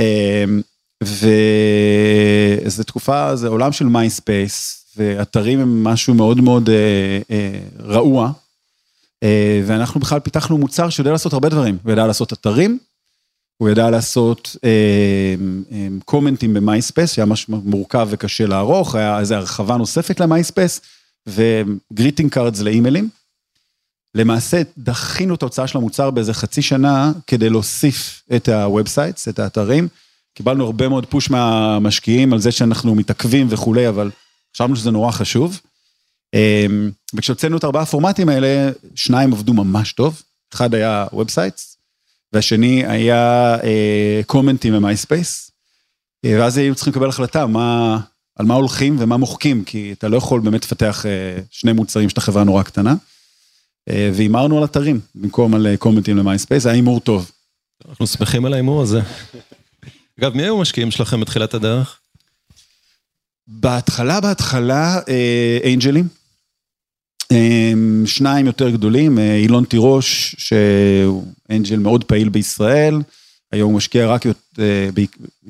אמ, 0.00 0.62
וזו 1.02 2.82
תקופה, 2.82 3.36
זה 3.36 3.48
עולם 3.48 3.72
של 3.72 3.84
מייספייס, 3.84 4.84
ואתרים 4.96 5.60
הם 5.60 5.84
משהו 5.84 6.14
מאוד 6.14 6.40
מאוד 6.40 6.70
אה, 6.70 7.20
אה, 7.30 7.58
רעוע, 7.80 8.32
אה, 9.22 9.62
ואנחנו 9.66 10.00
בכלל 10.00 10.20
פיתחנו 10.20 10.58
מוצר 10.58 10.90
שיודע 10.90 11.12
לעשות 11.12 11.32
הרבה 11.32 11.48
דברים, 11.48 11.78
הוא 11.82 11.92
ידע 11.92 12.06
לעשות 12.06 12.32
אתרים, 12.32 12.78
הוא 13.56 13.68
ידע 13.68 13.90
לעשות 13.90 14.56
אה, 14.64 14.70
אה, 15.72 15.88
קומנטים 16.04 16.54
במייספייס, 16.54 17.12
שהיה 17.12 17.26
משהו 17.26 17.60
מורכב 17.64 18.08
וקשה 18.10 18.46
לערוך, 18.46 18.94
היה 18.94 19.20
איזו 19.20 19.34
הרחבה 19.34 19.76
נוספת 19.76 20.20
למייספייס, 20.20 20.80
ו 21.26 21.38
greeting 21.38 22.30
cards 22.30 22.60
לאימיילים. 22.60 23.08
למעשה 24.14 24.62
דחינו 24.78 25.34
את 25.34 25.42
ההוצאה 25.42 25.66
של 25.66 25.78
המוצר 25.78 26.10
באיזה 26.10 26.34
חצי 26.34 26.62
שנה 26.62 27.12
כדי 27.26 27.50
להוסיף 27.50 28.22
את 28.36 28.48
ה 28.48 28.56
websites, 28.56 29.28
את 29.28 29.38
האתרים. 29.38 29.88
קיבלנו 30.34 30.64
הרבה 30.64 30.88
מאוד 30.88 31.06
push 31.06 31.30
מהמשקיעים 31.30 32.32
על 32.32 32.38
זה 32.38 32.52
שאנחנו 32.52 32.94
מתעכבים 32.94 33.46
וכולי, 33.50 33.88
אבל 33.88 34.10
חשבנו 34.54 34.76
שזה 34.76 34.90
נורא 34.90 35.10
חשוב. 35.10 35.60
אמ, 36.34 36.90
וכשהוצאנו 37.14 37.56
את 37.56 37.64
ארבעה 37.64 37.82
הפורמטים 37.82 38.28
האלה, 38.28 38.70
שניים 38.94 39.32
עבדו 39.32 39.54
ממש 39.54 39.92
טוב. 39.92 40.22
אחד 40.54 40.74
היה 40.74 41.06
websites, 41.12 41.76
והשני 42.32 42.86
היה 42.86 43.56
קומנטים 44.26 44.74
אה, 44.74 44.78
במייספייס. 44.78 45.50
אה, 46.24 46.36
ואז 46.40 46.58
היינו 46.58 46.74
צריכים 46.74 46.92
לקבל 46.92 47.08
החלטה 47.08 47.46
מה, 47.46 48.00
על 48.36 48.46
מה 48.46 48.54
הולכים 48.54 48.96
ומה 48.98 49.16
מוחקים, 49.16 49.64
כי 49.64 49.92
אתה 49.92 50.08
לא 50.08 50.16
יכול 50.16 50.40
באמת 50.40 50.64
לפתח 50.64 51.06
אה, 51.06 51.40
שני 51.50 51.72
מוצרים 51.72 52.08
שאתה 52.08 52.20
חברה 52.20 52.44
נורא 52.44 52.62
קטנה. 52.62 52.94
והימרנו 53.88 54.58
על 54.58 54.64
אתרים 54.64 55.00
במקום 55.14 55.54
על 55.54 55.76
קומנטים 55.76 56.16
למייספייס, 56.16 56.62
זה 56.62 56.68
היה 56.68 56.76
הימור 56.76 57.00
טוב. 57.00 57.30
אנחנו 57.88 58.06
שמחים 58.06 58.44
על 58.44 58.52
ההימור 58.52 58.82
הזה. 58.82 59.00
אגב, 60.20 60.34
מי 60.34 60.42
היו 60.42 60.58
המשקיעים 60.58 60.90
שלכם 60.90 61.20
בתחילת 61.20 61.54
הדרך? 61.54 61.98
בהתחלה, 63.48 64.20
בהתחלה, 64.20 65.00
אינג'לים. 65.62 66.08
שניים 68.06 68.46
יותר 68.46 68.70
גדולים, 68.70 69.18
אילון 69.18 69.64
תירוש, 69.64 70.36
שהוא 70.38 71.26
אנג'ל 71.50 71.78
מאוד 71.78 72.04
פעיל 72.04 72.28
בישראל, 72.28 72.98
היום 73.56 73.70
הוא 73.70 73.76
משקיע 73.76 74.06
רק, 74.06 74.22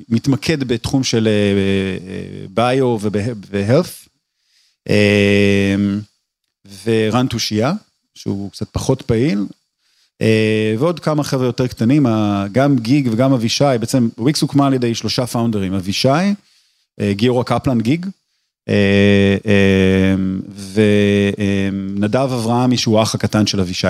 מתמקד 0.09 0.63
בתחום 0.63 1.03
של 1.03 1.27
ביו 2.49 2.97
והלף, 3.49 4.07
ורן 6.83 7.27
תושייה, 7.27 7.73
שהוא 8.15 8.51
קצת 8.51 8.67
פחות 8.71 9.01
פעיל, 9.01 9.45
ועוד 10.79 10.99
כמה 10.99 11.23
חבר'ה 11.23 11.45
יותר 11.45 11.67
קטנים, 11.67 12.05
גם 12.51 12.79
גיג 12.79 13.09
וגם 13.11 13.33
אבישי, 13.33 13.63
בעצם 13.79 14.09
וויקס 14.17 14.41
הוקמה 14.41 14.67
על 14.67 14.73
ידי 14.73 14.95
שלושה 14.95 15.27
פאונדרים, 15.27 15.73
אבישי, 15.73 16.07
גיורא 17.11 17.43
קפלן 17.43 17.81
גיג, 17.81 18.05
ונדב 20.73 22.29
אברהמי 22.33 22.77
שהוא 22.77 22.99
האח 22.99 23.15
הקטן 23.15 23.47
של 23.47 23.59
אבישי. 23.61 23.87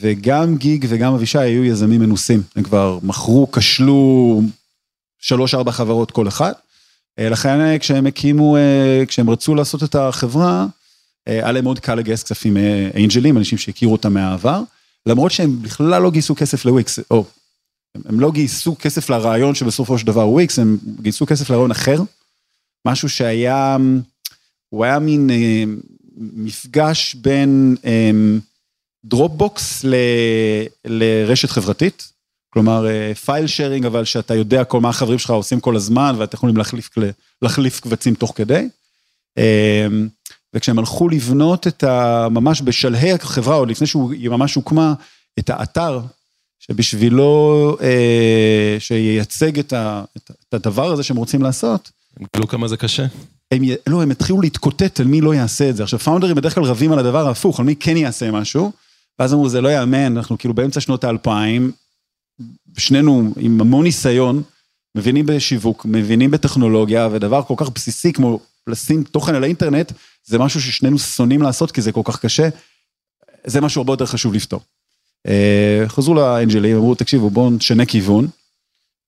וגם 0.00 0.56
גיג 0.56 0.86
וגם 0.88 1.14
אבישי 1.14 1.38
היו 1.38 1.64
יזמים 1.64 2.00
מנוסים, 2.00 2.42
הם 2.56 2.62
כבר 2.62 2.98
מכרו, 3.02 3.52
כשלו 3.52 4.42
שלוש-ארבע 5.18 5.72
חברות 5.72 6.10
כל 6.10 6.28
אחד. 6.28 6.52
לכן 7.18 7.78
כשהם 7.78 8.06
הקימו, 8.06 8.56
כשהם 9.08 9.30
רצו 9.30 9.54
לעשות 9.54 9.82
את 9.82 9.94
החברה, 9.94 10.66
היה 11.26 11.52
להם 11.52 11.64
מאוד 11.64 11.78
קל 11.78 11.94
לגייס 11.94 12.22
כספים 12.22 12.56
מאינג'לים, 12.94 13.36
אנשים 13.38 13.58
שהכירו 13.58 13.92
אותם 13.92 14.14
מהעבר, 14.14 14.62
למרות 15.06 15.32
שהם 15.32 15.62
בכלל 15.62 16.02
לא 16.02 16.10
גייסו 16.10 16.34
כסף 16.34 16.64
לוויקס, 16.64 16.98
או 17.10 17.24
הם 18.04 18.20
לא 18.20 18.32
גייסו 18.32 18.76
כסף 18.78 19.10
לרעיון 19.10 19.54
שבסופו 19.54 19.98
של 19.98 20.06
דבר 20.06 20.28
וויקס, 20.28 20.58
הם 20.58 20.78
גייסו 21.02 21.26
כסף 21.26 21.50
לרעיון 21.50 21.70
אחר, 21.70 22.02
משהו 22.86 23.08
שהיה, 23.08 23.76
הוא 24.68 24.84
היה 24.84 24.98
מין 24.98 25.30
אה, 25.30 25.64
מפגש 26.16 27.14
בין 27.14 27.76
אה, 27.84 28.10
דרופבוקס 29.06 29.84
ל, 29.84 29.94
לרשת 30.84 31.50
חברתית, 31.50 32.12
כלומר 32.50 32.86
file 33.24 33.46
sharing, 33.46 33.86
אבל 33.86 34.04
שאתה 34.04 34.34
יודע 34.34 34.64
כל 34.64 34.80
מה 34.80 34.88
החברים 34.88 35.18
שלך 35.18 35.30
עושים 35.30 35.60
כל 35.60 35.76
הזמן, 35.76 36.14
ואתם 36.18 36.36
יכולים 36.36 36.56
להחליף, 36.56 36.90
להחליף 37.42 37.80
קבצים 37.80 38.14
תוך 38.14 38.32
כדי. 38.36 38.68
אה, 39.38 39.86
וכשהם 40.54 40.78
הלכו 40.78 41.08
לבנות 41.08 41.66
את 41.66 41.84
ה... 41.84 42.28
ממש 42.30 42.62
בשלהי 42.62 43.12
החברה, 43.12 43.56
עוד 43.56 43.70
לפני 43.70 43.86
שהיא 43.86 44.30
ממש 44.30 44.54
הוקמה, 44.54 44.94
את 45.38 45.50
האתר 45.50 46.00
שבשבילו, 46.60 47.76
אה, 47.80 48.76
שייצג 48.78 49.58
את, 49.58 49.72
ה, 49.72 50.04
את 50.48 50.54
הדבר 50.54 50.92
הזה 50.92 51.02
שהם 51.02 51.16
רוצים 51.16 51.42
לעשות. 51.42 51.90
הם 52.20 52.26
גילו 52.34 52.48
כמה 52.48 52.68
זה 52.68 52.76
קשה. 52.76 53.06
הם, 53.52 53.62
לא, 53.86 54.02
הם 54.02 54.10
התחילו 54.10 54.40
להתקוטט 54.40 55.00
על 55.00 55.06
מי 55.06 55.20
לא 55.20 55.34
יעשה 55.34 55.70
את 55.70 55.76
זה. 55.76 55.82
עכשיו, 55.82 55.98
פאונדרים 55.98 56.36
בדרך 56.36 56.54
כלל 56.54 56.64
רבים 56.64 56.92
על 56.92 56.98
הדבר 56.98 57.26
ההפוך, 57.26 57.60
על 57.60 57.66
מי 57.66 57.76
כן 57.76 57.96
יעשה 57.96 58.30
משהו, 58.30 58.72
ואז 59.18 59.32
אמרו, 59.32 59.48
זה 59.48 59.60
לא 59.60 59.68
יאמן, 59.68 60.16
אנחנו 60.16 60.38
כאילו 60.38 60.54
באמצע 60.54 60.80
שנות 60.80 61.04
האלפיים, 61.04 61.72
שנינו 62.78 63.32
עם 63.36 63.60
המון 63.60 63.84
ניסיון, 63.84 64.42
מבינים 64.96 65.26
בשיווק, 65.26 65.84
מבינים 65.84 66.30
בטכנולוגיה, 66.30 67.08
ודבר 67.12 67.42
כל 67.42 67.54
כך 67.56 67.68
בסיסי 67.68 68.12
כמו 68.12 68.40
לשים 68.66 69.04
תוכן 69.04 69.34
על 69.34 69.42
האינטרנט, 69.42 69.92
זה 70.24 70.38
משהו 70.38 70.60
ששנינו 70.60 70.98
שונאים 70.98 71.42
לעשות 71.42 71.72
כי 71.72 71.82
זה 71.82 71.92
כל 71.92 72.02
כך 72.04 72.20
קשה, 72.20 72.48
זה 73.44 73.60
משהו 73.60 73.80
הרבה 73.80 73.92
יותר 73.92 74.06
חשוב 74.06 74.34
לפתור. 74.34 74.60
אה, 75.26 75.84
חזרו 75.86 76.14
לאנג'לים, 76.14 76.76
אמרו, 76.76 76.94
תקשיבו, 76.94 77.30
בואו 77.30 77.50
נשנה 77.50 77.86
כיוון, 77.86 78.28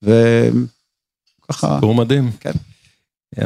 וככה... 0.02 1.74
סיפור 1.74 1.94
מדהים. 1.94 2.30
כן. 2.40 2.52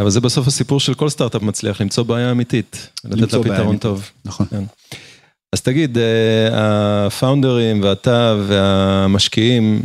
אבל 0.00 0.10
זה 0.10 0.20
בסוף 0.20 0.46
הסיפור 0.46 0.80
של 0.80 0.94
כל 0.94 1.08
סטארט-אפ 1.08 1.42
מצליח, 1.42 1.80
למצוא 1.80 2.04
בעיה 2.04 2.30
אמיתית, 2.30 2.88
לתת 3.04 3.32
לה 3.32 3.42
פתרון 3.42 3.78
טוב. 3.78 4.10
נכון. 4.24 4.46
כן. 4.46 4.64
אז 5.52 5.60
תגיד, 5.60 5.98
אה, 5.98 7.06
הפאונדרים 7.06 7.82
ואתה 7.82 8.36
והמשקיעים, 8.46 9.82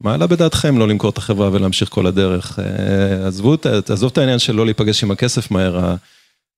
מה 0.00 0.14
עלה 0.14 0.26
בדעתכם 0.26 0.78
לא 0.78 0.88
למכור 0.88 1.10
את 1.10 1.18
החברה 1.18 1.50
ולהמשיך 1.52 1.88
כל 1.88 2.06
הדרך? 2.06 2.58
אה, 2.58 3.26
עזבו, 3.26 3.56
תעזוב 3.56 4.10
את 4.12 4.18
העניין 4.18 4.38
של 4.38 4.54
לא 4.54 4.64
להיפגש 4.64 5.04
עם 5.04 5.10
הכסף 5.10 5.50
מהר, 5.50 5.94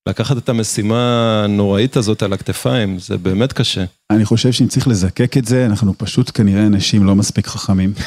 לקחת 0.09 0.37
את 0.37 0.49
המשימה 0.49 1.43
הנוראית 1.45 1.97
הזאת 1.97 2.23
על 2.23 2.33
הכתפיים, 2.33 2.99
זה 2.99 3.19
באמת 3.19 3.53
קשה. 3.53 3.85
אני 4.11 4.25
חושב 4.25 4.53
שאם 4.53 4.69
צריך 4.69 4.89
לזקק 4.89 5.37
את 5.37 5.45
זה, 5.45 5.67
אנחנו 5.67 5.99
פשוט 5.99 6.31
כנראה 6.35 6.67
אנשים 6.67 7.05
לא 7.05 7.15
מספיק 7.15 7.47
חכמים. 7.47 7.93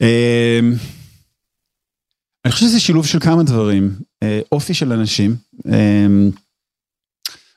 אמ, 0.00 0.74
אני 2.44 2.52
חושב 2.52 2.66
שזה 2.66 2.80
שילוב 2.80 3.06
של 3.06 3.20
כמה 3.20 3.42
דברים, 3.42 3.94
אה, 4.22 4.40
אופי 4.52 4.74
של 4.74 4.92
אנשים. 4.92 5.36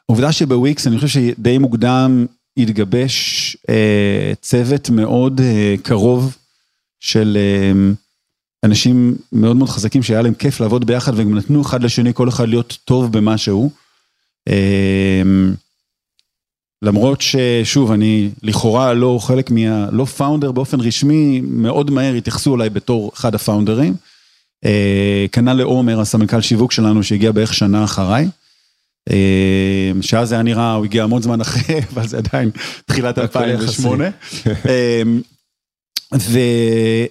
עובדה 0.09 0.31
שבוויקס, 0.31 0.87
אני 0.87 0.95
חושב 0.95 1.07
שדי 1.07 1.57
מוקדם 1.57 2.25
התגבש 2.57 3.57
אה, 3.69 4.33
צוות 4.41 4.89
מאוד 4.89 5.41
אה, 5.41 5.75
קרוב 5.83 6.37
של 6.99 7.37
אנשים 8.65 9.15
מאוד 9.31 9.55
מאוד 9.55 9.69
חזקים 9.69 10.03
שהיה 10.03 10.21
להם 10.21 10.33
כיף 10.33 10.59
לעבוד 10.59 10.85
ביחד 10.85 11.13
והם 11.15 11.37
נתנו 11.37 11.61
אחד 11.61 11.83
לשני 11.83 12.13
כל 12.13 12.29
אחד 12.29 12.49
להיות 12.49 12.77
טוב 12.85 13.11
במשהו. 13.17 13.71
למרות 16.81 17.21
ששוב, 17.21 17.91
אני 17.91 18.29
לכאורה 18.43 18.93
לא 18.93 19.19
חלק 19.21 19.51
מה... 19.51 19.91
לא 19.91 20.05
פאונדר 20.05 20.51
באופן 20.51 20.79
רשמי, 20.79 21.41
מאוד 21.43 21.91
מהר 21.91 22.13
התייחסו 22.13 22.55
אליי 22.55 22.69
בתור 22.69 23.11
אחד 23.15 23.35
הפאונדרים. 23.35 23.95
כנ"ל 25.31 25.53
לעומר, 25.53 25.99
הסמנכ"ל 25.99 26.41
שיווק 26.41 26.71
שלנו, 26.71 27.03
שהגיע 27.03 27.31
בערך 27.31 27.53
שנה 27.53 27.83
אחריי. 27.83 28.29
שאז 30.01 30.29
זה 30.29 30.35
היה 30.35 30.43
נראה, 30.43 30.73
הוא 30.73 30.85
הגיע 30.85 31.03
המון 31.03 31.21
זמן 31.21 31.41
אחרי, 31.41 31.75
אבל 31.93 32.07
זה 32.07 32.17
עדיין 32.17 32.51
תחילת 32.85 33.17
2008. 33.17 34.09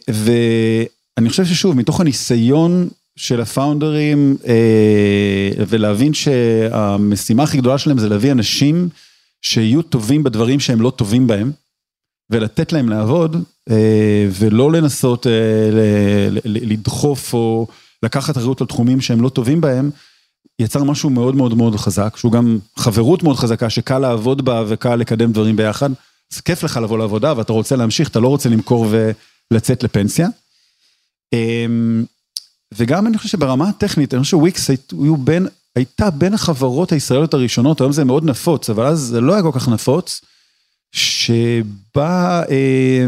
ואני 0.09 1.29
חושב 1.31 1.45
ששוב, 1.45 1.77
מתוך 1.77 2.01
הניסיון 2.01 2.89
של 3.17 3.41
הפאונדרים, 3.41 4.37
ולהבין 5.69 6.15
שהמשימה 6.15 7.43
הכי 7.43 7.59
גדולה 7.59 7.79
שלהם 7.79 7.99
זה 7.99 8.09
להביא 8.09 8.33
אנשים 8.33 8.89
שיהיו 9.43 9.83
טובים 9.83 10.23
בדברים 10.23 10.61
שהם 10.61 10.81
לא 10.81 10.91
טובים 10.91 11.27
בהם, 11.27 11.53
ולתת 12.31 12.73
להם 12.73 12.89
לעבוד, 12.89 13.45
ולא 14.31 14.73
לנסות 14.73 15.27
לדחוף 16.45 17.35
או 17.35 17.67
לקחת 18.03 18.37
אחריות 18.37 18.61
על 18.61 18.67
תחומים 18.67 19.01
שהם 19.01 19.21
לא 19.21 19.29
טובים 19.29 19.61
בהם, 19.61 19.91
יצר 20.59 20.85
משהו 20.85 21.11
מאוד 21.11 21.35
מאוד 21.35 21.55
מאוד 21.55 21.77
חזק, 21.77 22.17
שהוא 22.17 22.33
גם 22.33 22.59
חברות 22.77 23.23
מאוד 23.23 23.37
חזקה, 23.37 23.71
שקל 23.71 23.99
לעבוד 23.99 24.45
בה 24.45 24.65
וקל 24.69 24.97
לקדם 24.97 25.33
דברים 25.33 25.57
ביחד. 25.57 25.91
אז 26.33 26.41
כיף 26.41 26.63
לך 26.63 26.77
לבוא 26.77 26.99
לעבודה 26.99 27.35
ואתה 27.37 27.53
רוצה 27.53 27.77
להמשיך, 27.77 28.09
אתה 28.09 28.21
לא 28.21 28.29
רוצה 28.29 28.49
למכור 28.49 28.87
ולצאת 29.51 29.83
לפנסיה. 29.83 30.29
וגם 32.75 33.07
אני 33.07 33.19
חושב 33.19 33.29
שברמה 33.29 33.69
הטכנית, 33.69 34.15
אני 34.15 34.23
חושב 34.23 34.31
שוויקס 34.31 34.71
היו 34.91 35.17
בין 35.17 35.49
הייתה 35.77 36.11
בין 36.11 36.35
החברות 36.35 36.93
הישראליות 36.93 37.35
הראשונות, 37.35 37.81
היום 37.81 37.93
זה 37.93 38.05
מאוד 38.05 38.25
נפוץ, 38.25 38.71
אבל 38.71 38.87
אז 38.87 38.99
זה 38.99 39.21
לא 39.21 39.33
היה 39.33 39.43
כל 39.43 39.51
כך 39.53 39.69
נפוץ, 39.69 40.21
שבה 40.93 42.43
אה, 42.51 43.07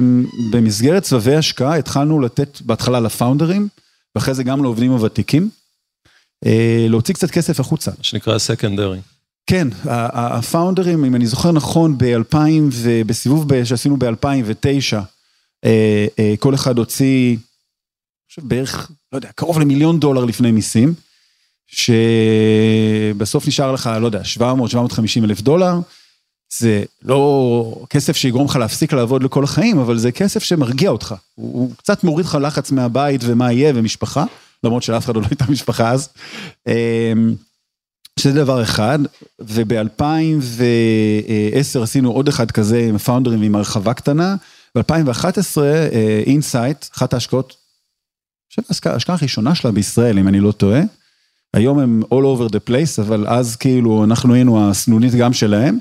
במסגרת 0.50 1.04
סבבי 1.04 1.36
השקעה 1.36 1.76
התחלנו 1.76 2.20
לתת 2.20 2.60
בהתחלה 2.60 3.00
לפאונדרים, 3.00 3.68
ואחרי 4.14 4.34
זה 4.34 4.42
גם 4.42 4.62
לעובדים 4.62 4.92
הוותיקים, 4.92 5.50
להוציא 6.88 7.14
קצת 7.14 7.30
כסף 7.30 7.60
החוצה. 7.60 7.90
מה 7.98 8.04
שנקרא 8.04 8.38
סקנדרי. 8.38 9.00
כן, 9.46 9.68
הפאונדרים, 9.84 11.04
אם 11.04 11.14
אני 11.14 11.26
זוכר 11.26 11.52
נכון, 11.52 11.98
ב-2000 11.98 12.36
ובסיבוב 12.72 13.64
שעשינו 13.64 13.96
ב-2009, 13.96 14.96
אה, 15.64 16.06
אה, 16.18 16.34
כל 16.38 16.54
אחד 16.54 16.78
הוציא, 16.78 17.28
אני 17.30 17.38
חושב 18.28 18.48
בערך, 18.48 18.90
לא 19.12 19.18
יודע, 19.18 19.28
קרוב 19.34 19.60
למיליון 19.60 20.00
דולר 20.00 20.24
לפני 20.24 20.50
מיסים, 20.50 20.94
שבסוף 21.66 23.48
נשאר 23.48 23.72
לך, 23.72 23.90
לא 24.00 24.06
יודע, 24.06 24.20
700-750 24.38 25.24
אלף 25.24 25.40
דולר. 25.40 25.74
זה 26.58 26.84
לא 27.02 27.84
כסף 27.90 28.16
שיגרום 28.16 28.46
לך 28.46 28.56
להפסיק 28.56 28.92
לעבוד 28.92 29.22
לכל 29.22 29.44
החיים, 29.44 29.78
אבל 29.78 29.98
זה 29.98 30.12
כסף 30.12 30.42
שמרגיע 30.42 30.90
אותך. 30.90 31.14
הוא, 31.34 31.52
הוא 31.52 31.74
קצת 31.76 32.04
מוריד 32.04 32.26
לך 32.26 32.38
לחץ 32.42 32.70
מהבית 32.70 33.20
ומה 33.24 33.52
יהיה 33.52 33.72
ומשפחה, 33.74 34.24
למרות 34.64 34.82
שאף 34.82 35.04
אחד 35.04 35.14
עוד 35.14 35.24
לא 35.24 35.28
הייתה 35.30 35.44
משפחה 35.48 35.90
אז. 35.90 36.08
אמ, 36.66 37.34
שזה 38.20 38.32
דבר 38.32 38.62
אחד, 38.62 38.98
וב-2010 39.40 41.82
עשינו 41.82 42.10
עוד 42.10 42.28
אחד 42.28 42.50
כזה 42.50 42.86
עם 42.88 42.96
הפאונדרים 42.96 43.40
ועם 43.40 43.54
הרחבה 43.54 43.94
קטנה. 43.94 44.36
ב-2011 44.74 45.58
אינסייט, 46.26 46.86
אחת 46.94 47.14
ההשקעות, 47.14 47.56
חושב 48.50 48.90
שההשקעה 48.90 49.16
הראשונה 49.20 49.54
שלה 49.54 49.70
בישראל, 49.70 50.18
אם 50.18 50.28
אני 50.28 50.40
לא 50.40 50.52
טועה. 50.52 50.80
היום 51.54 51.78
הם 51.78 52.02
all 52.14 52.38
over 52.38 52.52
the 52.52 52.68
place, 52.68 53.02
אבל 53.02 53.26
אז 53.28 53.56
כאילו 53.56 54.04
אנחנו 54.04 54.34
היינו 54.34 54.70
הסנונית 54.70 55.14
גם 55.14 55.32
שלהם. 55.32 55.78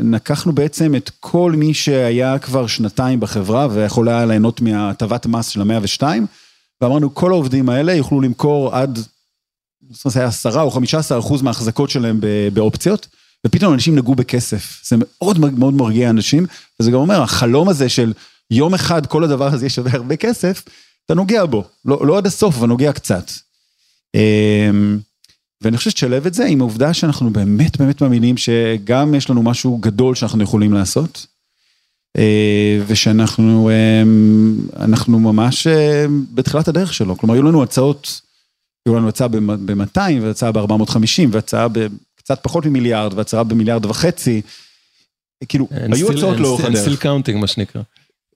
לקחנו 0.00 0.52
בעצם 0.52 0.94
את 0.94 1.10
כל 1.20 1.52
מי 1.56 1.74
שהיה 1.74 2.38
כבר 2.38 2.66
שנתיים 2.66 3.20
בחברה 3.20 3.68
ויכול 3.70 4.08
היה 4.08 4.26
ליהנות 4.26 4.60
מהטבת 4.60 5.26
מס 5.26 5.48
של 5.48 5.60
המאה 5.60 5.78
ושתיים, 5.82 6.26
ואמרנו 6.80 7.14
כל 7.14 7.30
העובדים 7.30 7.68
האלה 7.68 7.94
יוכלו 7.94 8.20
למכור 8.20 8.74
עד, 8.74 8.98
זאת 9.90 10.04
אומרת, 10.04 10.16
היה 10.16 10.26
עשרה 10.26 10.62
או 10.62 10.70
חמישה 10.70 10.98
עשר 10.98 11.18
אחוז 11.18 11.42
מההחזקות 11.42 11.90
שלהם 11.90 12.20
באופציות, 12.52 13.06
ופתאום 13.46 13.74
אנשים 13.74 13.96
נגעו 13.96 14.14
בכסף. 14.14 14.80
זה 14.88 14.96
מאוד 15.00 15.38
מאוד 15.38 15.74
מרגיע 15.74 16.10
אנשים, 16.10 16.46
וזה 16.80 16.90
גם 16.90 16.96
אומר, 16.98 17.22
החלום 17.22 17.68
הזה 17.68 17.88
של 17.88 18.12
יום 18.50 18.74
אחד 18.74 19.06
כל 19.06 19.24
הדבר 19.24 19.54
הזה 19.54 19.68
שווה 19.68 19.92
הרבה 19.92 20.16
כסף, 20.16 20.62
אתה 21.06 21.14
נוגע 21.14 21.44
בו, 21.44 21.64
לא, 21.84 22.06
לא 22.06 22.18
עד 22.18 22.26
הסוף, 22.26 22.56
אבל 22.56 22.68
נוגע 22.68 22.92
קצת. 22.92 23.30
ואני 25.62 25.76
חושב 25.76 25.90
שתשלב 25.90 26.26
את 26.26 26.34
זה 26.34 26.44
עם 26.44 26.60
העובדה 26.60 26.94
שאנחנו 26.94 27.30
באמת 27.30 27.76
באמת 27.76 28.00
מאמינים 28.00 28.36
שגם 28.36 29.14
יש 29.14 29.30
לנו 29.30 29.42
משהו 29.42 29.78
גדול 29.78 30.14
שאנחנו 30.14 30.42
יכולים 30.42 30.72
לעשות. 30.72 31.26
ושאנחנו 32.86 33.70
אנחנו 34.76 35.18
ממש 35.18 35.66
בתחילת 36.34 36.68
הדרך 36.68 36.94
שלו, 36.94 37.18
כלומר 37.18 37.34
היו 37.34 37.42
לנו 37.42 37.62
הצעות, 37.62 38.20
היו 38.86 38.94
לנו 38.94 39.08
הצעה 39.08 39.28
ב-200 39.28 39.98
והצעה 40.22 40.52
ב-450 40.52 41.28
והצעה 41.30 41.68
בקצת 41.68 42.38
פחות 42.42 42.66
ממיליארד 42.66 43.14
והצעה 43.14 43.44
במיליארד 43.44 43.86
וחצי, 43.86 44.42
כאילו 45.48 45.68
היו 45.70 46.12
הצעות 46.12 46.40
לאורך 46.40 46.64
הדרך. 46.64 46.86
And 46.86 46.90
still 46.90 47.02
counting 47.02 47.36
מה 47.36 47.46
שנקרא. 47.46 47.82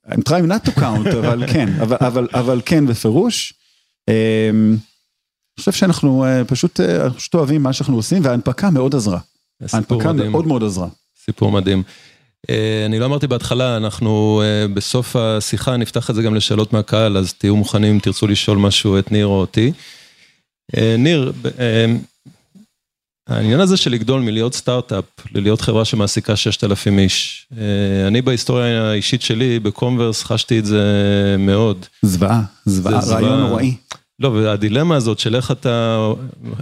I'm 0.06 0.22
trying 0.28 0.48
not 0.48 0.68
to 0.68 0.78
count, 0.78 1.14
אבל 1.20 1.44
כן, 1.52 1.68
אבל, 1.80 1.96
אבל, 2.00 2.28
אבל 2.34 2.60
כן 2.64 2.86
בפירוש. 2.86 3.54
אני 4.08 4.76
חושב 5.60 5.72
שאנחנו 5.72 6.24
פשוט, 6.46 6.80
פשוט 7.16 7.34
אוהבים 7.34 7.62
מה 7.62 7.72
שאנחנו 7.72 7.96
עושים, 7.96 8.24
וההנפקה 8.24 8.70
מאוד 8.70 8.94
עזרה. 8.94 9.18
ההנפקה 9.72 10.12
מאוד 10.12 10.46
מאוד 10.46 10.62
עזרה. 10.62 10.88
סיפור 11.24 11.52
מדהים. 11.52 11.82
אני 12.86 12.98
לא 12.98 13.04
אמרתי 13.04 13.26
בהתחלה, 13.26 13.76
אנחנו 13.76 14.42
בסוף 14.74 15.16
השיחה 15.16 15.76
נפתח 15.76 16.10
את 16.10 16.14
זה 16.14 16.22
גם 16.22 16.34
לשאלות 16.34 16.72
מהקהל, 16.72 17.16
אז 17.16 17.32
תהיו 17.32 17.56
מוכנים 17.56 17.94
אם 17.94 17.98
תרצו 17.98 18.26
לשאול 18.26 18.58
משהו 18.58 18.98
את 18.98 19.12
ניר 19.12 19.26
או 19.26 19.40
אותי. 19.40 19.72
ניר, 20.98 21.32
העניין 23.28 23.60
הזה 23.60 23.76
של 23.76 23.90
לגדול 23.90 24.20
מלהיות 24.20 24.54
סטארט-אפ, 24.54 25.04
ללהיות 25.34 25.60
חברה 25.60 25.84
שמעסיקה 25.84 26.36
6,000 26.36 26.98
איש, 26.98 27.46
אני 28.06 28.22
בהיסטוריה 28.22 28.90
האישית 28.90 29.22
שלי, 29.22 29.58
בקומברס 29.58 30.22
חשתי 30.22 30.58
את 30.58 30.64
זה 30.64 30.82
מאוד. 31.38 31.86
זוועה, 32.02 32.42
זוועה, 32.66 33.00
רעיון 33.06 33.40
נוראי. 33.40 33.74
לא, 34.20 34.28
והדילמה 34.28 34.96
הזאת 34.96 35.18
של 35.18 35.36
איך 35.36 35.50
אתה, 35.50 35.98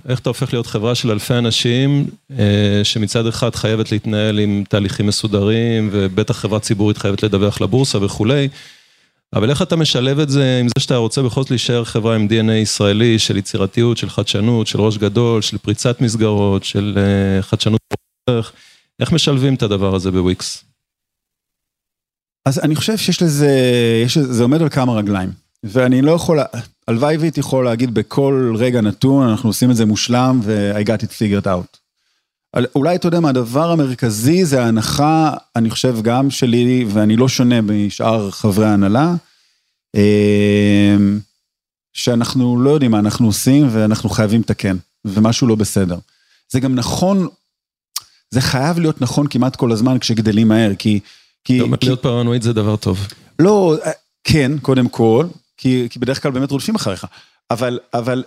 איך 0.08 0.20
אתה 0.20 0.30
הופך 0.30 0.52
להיות 0.52 0.66
חברה 0.66 0.94
של 0.94 1.10
אלפי 1.10 1.34
אנשים, 1.34 2.06
שמצד 2.82 3.26
אחד 3.26 3.54
חייבת 3.54 3.92
להתנהל 3.92 4.38
עם 4.38 4.64
תהליכים 4.68 5.06
מסודרים, 5.06 5.88
ובטח 5.92 6.36
חברה 6.36 6.60
ציבורית 6.60 6.98
חייבת 6.98 7.22
לדווח 7.22 7.60
לבורסה 7.60 8.04
וכולי, 8.04 8.48
אבל 9.34 9.50
איך 9.50 9.62
אתה 9.62 9.76
משלב 9.76 10.18
את 10.18 10.28
זה 10.28 10.58
עם 10.60 10.68
זה 10.68 10.82
שאתה 10.82 10.96
רוצה 10.96 11.22
בכל 11.22 11.42
זאת 11.42 11.50
להישאר 11.50 11.84
חברה 11.84 12.14
עם 12.14 12.28
DNA 12.30 12.52
ישראלי, 12.52 13.18
של 13.18 13.36
יצירתיות, 13.36 13.96
של 13.96 14.10
חדשנות, 14.10 14.66
של 14.66 14.80
ראש 14.80 14.98
גדול, 14.98 15.42
של 15.42 15.58
פריצת 15.58 16.00
מסגרות, 16.00 16.64
של 16.64 16.98
חדשנות, 17.40 17.80
איך 19.00 19.12
משלבים 19.12 19.54
את 19.54 19.62
הדבר 19.62 19.94
הזה 19.94 20.10
בוויקס? 20.10 20.64
אז 22.46 22.58
אני 22.58 22.76
חושב 22.76 22.96
שיש 22.96 23.22
לזה, 23.22 23.50
זה 24.06 24.42
עומד 24.42 24.62
על 24.62 24.68
כמה 24.68 24.92
רגליים, 24.92 25.30
ואני 25.64 26.02
לא 26.02 26.12
יכול... 26.12 26.38
הלוואי 26.88 27.16
והייתי 27.16 27.40
יכול 27.40 27.64
להגיד 27.64 27.94
בכל 27.94 28.54
רגע 28.58 28.80
נתון, 28.80 29.28
אנחנו 29.28 29.48
עושים 29.48 29.70
את 29.70 29.76
זה 29.76 29.86
מושלם 29.86 30.40
ו- 30.42 30.72
I 30.76 30.86
got 30.86 31.02
it 31.02 31.10
figured 31.10 31.46
out. 31.46 31.78
אולי 32.74 32.96
אתה 32.96 33.08
יודע 33.08 33.20
מה, 33.20 33.28
הדבר 33.28 33.70
המרכזי 33.70 34.44
זה 34.44 34.64
ההנחה, 34.64 35.32
אני 35.56 35.70
חושב 35.70 35.96
גם 36.02 36.30
שלי, 36.30 36.86
ואני 36.88 37.16
לא 37.16 37.28
שונה 37.28 37.60
משאר 37.60 38.30
חברי 38.30 38.66
ההנהלה, 38.66 39.14
שאנחנו 41.92 42.60
לא 42.60 42.70
יודעים 42.70 42.90
מה 42.90 42.98
אנחנו 42.98 43.26
עושים 43.26 43.68
ואנחנו 43.70 44.08
חייבים 44.08 44.40
לתקן, 44.40 44.76
ומשהו 45.04 45.46
לא 45.46 45.54
בסדר. 45.54 45.98
זה 46.52 46.60
גם 46.60 46.74
נכון, 46.74 47.28
זה 48.30 48.40
חייב 48.40 48.78
להיות 48.78 49.00
נכון 49.00 49.26
כמעט 49.26 49.56
כל 49.56 49.72
הזמן 49.72 49.98
כשגדלים 49.98 50.48
מהר, 50.48 50.74
כי... 50.74 51.00
כי 51.44 51.60
להיות 51.82 52.02
פרנואיד 52.02 52.42
זה 52.42 52.52
דבר 52.52 52.76
טוב. 52.76 53.08
לא, 53.38 53.76
כן, 54.24 54.52
קודם 54.62 54.88
כל. 54.88 55.26
כי 55.58 55.88
בדרך 55.98 56.22
כלל 56.22 56.32
באמת 56.32 56.50
רודפים 56.50 56.74
אחריך, 56.74 57.06
אבל, 57.50 57.78
אבל 57.94 58.24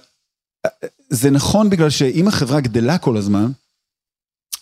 זה 1.09 1.29
נכון 1.29 1.69
בגלל 1.69 1.89
שאם 1.89 2.27
החברה 2.27 2.61
גדלה 2.61 2.97
כל 2.97 3.17
הזמן, 3.17 3.51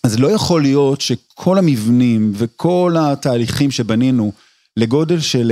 אז 0.03 0.19
לא 0.19 0.27
יכול 0.27 0.61
להיות 0.61 1.01
שכל 1.01 1.57
המבנים 1.57 2.31
וכל 2.35 2.95
התהליכים 2.99 3.71
שבנינו 3.71 4.31
לגודל 4.77 5.19
של, 5.19 5.51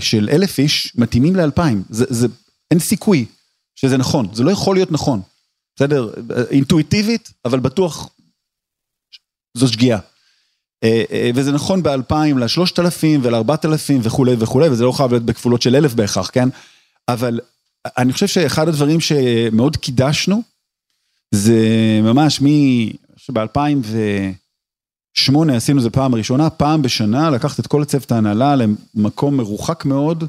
של 0.00 0.28
אלף 0.32 0.58
איש 0.58 0.92
מתאימים 0.96 1.36
לאלפיים, 1.36 1.82
זה, 1.90 2.04
זה, 2.08 2.26
אין 2.70 2.78
סיכוי 2.78 3.26
שזה 3.74 3.96
נכון, 3.96 4.34
זה 4.34 4.42
לא 4.42 4.50
יכול 4.50 4.76
להיות 4.76 4.92
נכון, 4.92 5.20
בסדר? 5.76 6.10
אינטואיטיבית, 6.50 7.32
אבל 7.44 7.60
בטוח 7.60 8.08
זו 9.56 9.68
שגיאה. 9.68 9.98
וזה 11.34 11.52
נכון 11.52 11.82
באלפיים 11.82 12.38
לשלושת 12.38 12.78
אלפים 12.78 13.20
ולארבעת 13.22 13.64
אלפים 13.64 14.00
וכולי 14.02 14.36
וכולי, 14.38 14.68
וזה 14.68 14.84
לא 14.84 14.92
חייב 14.92 15.10
להיות 15.10 15.24
בכפולות 15.24 15.62
של 15.62 15.76
אלף 15.76 15.94
בהכרח, 15.94 16.30
כן? 16.32 16.48
אבל 17.08 17.40
אני 17.98 18.12
חושב 18.12 18.26
שאחד 18.26 18.68
הדברים 18.68 19.00
שמאוד 19.00 19.76
קידשנו, 19.76 20.42
זה 21.34 21.58
ממש 22.02 22.42
מ... 22.42 22.46
שב-2008 23.16 25.52
עשינו 25.52 25.80
זה 25.80 25.90
פעם 25.90 26.14
ראשונה, 26.14 26.50
פעם 26.50 26.82
בשנה 26.82 27.30
לקחת 27.30 27.60
את 27.60 27.66
כל 27.66 27.82
הצוות 27.82 28.12
ההנהלה 28.12 28.54
למקום 28.56 29.36
מרוחק 29.36 29.84
מאוד, 29.84 30.24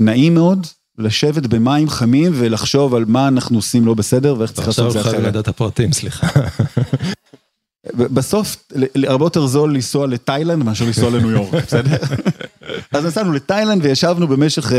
נעים 0.00 0.34
מאוד, 0.34 0.66
לשבת 0.98 1.46
במים 1.46 1.88
חמים 1.88 2.32
ולחשוב 2.34 2.94
על 2.94 3.04
מה 3.04 3.28
אנחנו 3.28 3.58
עושים 3.58 3.86
לא 3.86 3.94
בסדר 3.94 4.34
ואיך 4.38 4.52
צריך 4.52 4.68
לעשות 4.68 4.86
את 4.86 4.92
זה 4.92 5.00
אחרת. 5.00 5.06
עכשיו 5.06 5.20
הולכים 5.20 5.34
לדעת 5.34 5.48
הפרטים, 5.48 5.92
סליחה. 5.92 6.26
בסוף, 7.94 8.56
הרבה 9.06 9.24
יותר 9.24 9.46
זול 9.46 9.74
לנסוע 9.74 10.06
לתאילנד 10.06 10.64
מאשר 10.64 10.84
לנסוע 10.84 11.10
לניו 11.10 11.30
יורק, 11.30 11.54
בסדר? 11.66 11.96
אז 12.92 13.04
נסענו 13.04 13.32
לתאילנד 13.32 13.84
וישבנו 13.84 14.28
במשך 14.28 14.72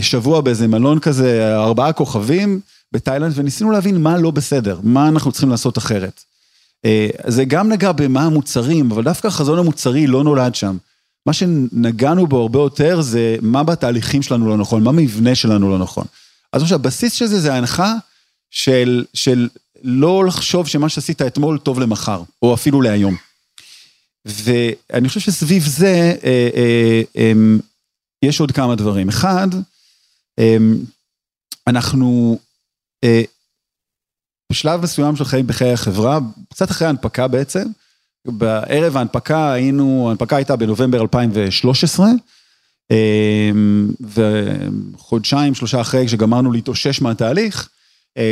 שבוע 0.00 0.40
באיזה 0.40 0.66
מלון 0.66 0.98
כזה, 0.98 1.56
ארבעה 1.56 1.92
כוכבים 1.92 2.60
בתאילנד, 2.92 3.32
וניסינו 3.34 3.70
להבין 3.70 4.02
מה 4.02 4.18
לא 4.18 4.30
בסדר, 4.30 4.80
מה 4.82 5.08
אנחנו 5.08 5.32
צריכים 5.32 5.50
לעשות 5.50 5.78
אחרת. 5.78 6.22
זה 7.26 7.44
גם 7.44 7.68
נגע 7.68 7.92
במה 7.92 8.22
המוצרים, 8.22 8.90
אבל 8.90 9.04
דווקא 9.04 9.26
החזון 9.26 9.58
המוצרי 9.58 10.06
לא 10.06 10.24
נולד 10.24 10.54
שם. 10.54 10.76
מה 11.26 11.32
שנגענו 11.32 12.26
בו 12.26 12.40
הרבה 12.40 12.58
יותר 12.58 13.00
זה 13.00 13.36
מה 13.42 13.64
בתהליכים 13.64 14.22
שלנו 14.22 14.48
לא 14.48 14.56
נכון, 14.56 14.82
מה 14.82 14.92
מבנה 14.92 15.34
שלנו 15.34 15.70
לא 15.70 15.78
נכון. 15.78 16.04
אז 16.52 16.62
עכשיו, 16.62 16.78
הבסיס 16.78 17.12
של 17.12 17.26
זה 17.26 17.40
זה 17.40 17.54
ההנחה 17.54 17.94
של, 18.50 19.04
של 19.14 19.48
לא 19.82 20.24
לחשוב 20.26 20.68
שמה 20.68 20.88
שעשית 20.88 21.22
אתמול 21.22 21.58
טוב 21.58 21.80
למחר, 21.80 22.22
או 22.42 22.54
אפילו 22.54 22.82
להיום. 22.82 23.16
ואני 24.24 25.08
חושב 25.08 25.20
שסביב 25.20 25.62
זה 25.66 26.14
אה, 26.24 26.48
אה, 26.54 27.02
אה, 27.16 27.32
יש 28.22 28.40
עוד 28.40 28.52
כמה 28.52 28.74
דברים. 28.74 29.08
אחד, 29.08 29.48
אנחנו 31.66 32.38
אה, 33.04 33.22
בשלב 34.52 34.82
מסוים 34.82 35.16
של 35.16 35.24
חיים 35.24 35.46
בחיי 35.46 35.72
החברה, 35.72 36.18
קצת 36.50 36.70
אחרי 36.70 36.86
ההנפקה 36.86 37.28
בעצם, 37.28 37.64
בערב 38.24 38.96
ההנפקה 38.96 39.52
היינו, 39.52 40.08
ההנפקה 40.08 40.36
הייתה 40.36 40.56
בנובמבר 40.56 41.00
2013, 41.02 42.06
וחודשיים, 44.00 45.54
שלושה 45.54 45.80
אחרי, 45.80 46.06
כשגמרנו 46.06 46.52
להתאושש 46.52 47.00
מהתהליך, 47.00 47.68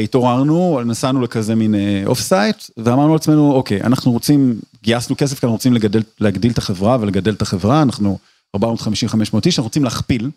התעוררנו, 0.05 0.81
נסענו 0.87 1.21
לכזה 1.21 1.55
מין 1.55 1.75
off-site, 2.07 2.57
ואמרנו 2.77 3.13
לעצמנו, 3.13 3.53
אוקיי, 3.53 3.83
אנחנו 3.83 4.13
רוצים, 4.13 4.61
גייסנו 4.83 5.17
כסף, 5.17 5.41
כי 5.41 5.47
אנחנו 5.47 5.55
רוצים 5.55 5.73
לגדל, 5.73 6.03
להגדיל 6.21 6.53
את 6.53 6.59
החברה 6.59 6.97
ולגדל 7.01 7.35
את 7.35 7.43
החברה, 7.43 7.83
אנחנו 7.83 8.19
450-500 8.57 8.61
איש, 9.47 9.59
אנחנו 9.59 9.63
רוצים 9.63 9.85
להכפיל. 9.85 10.31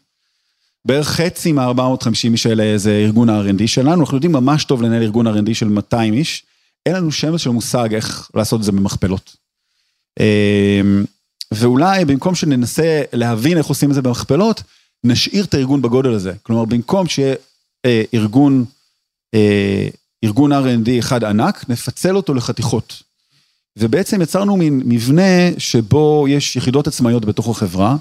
בערך 0.86 1.08
חצי 1.08 1.52
מה-450 1.52 2.32
איש 2.32 2.46
האלה 2.46 2.78
זה 2.78 2.92
ארגון 3.06 3.30
ה-R&D 3.30 3.68
שלנו, 3.68 4.02
אנחנו 4.02 4.18
יודעים 4.18 4.32
ממש 4.32 4.64
טוב 4.64 4.82
לנהל 4.82 5.04
ארגון 5.04 5.28
R&D 5.28 5.54
של 5.54 5.68
200 5.68 6.14
איש, 6.14 6.44
אין 6.86 6.96
לנו 6.96 7.12
שמץ 7.12 7.42
של 7.42 7.50
מושג 7.50 7.94
איך 7.94 8.30
לעשות 8.36 8.60
את 8.60 8.66
זה 8.66 8.72
במכפלות. 8.72 9.36
ואולי 11.54 12.06
במקום 12.06 12.36
שננסה 12.36 13.02
להבין 13.14 13.58
איך 13.58 13.66
עושים 13.66 13.90
את 13.90 13.96
זה 13.96 14.02
במכפלות, 14.02 14.64
נשאיר 15.04 15.44
את 15.44 15.54
הארגון 15.54 15.82
בגודל 15.82 16.14
הזה. 16.14 16.34
כלומר, 16.44 16.66
במקום 16.66 17.08
שיהיה 17.08 17.36
ארגון, 18.14 18.66
ארגון 20.24 20.54
R&D 20.54 20.90
אחד 21.00 21.24
ענק, 21.24 21.66
נפצל 21.70 22.16
אותו 22.16 22.34
לחתיכות. 22.34 23.04
ובעצם 23.80 24.22
יצרנו 24.22 24.58
מין 24.58 24.82
מבנה 24.86 25.52
שבו 25.58 26.26
יש 26.30 26.56
יחידות 26.56 26.88
עצמאיות 26.88 27.26
בתוך 27.26 27.50
החברה, 27.50 27.96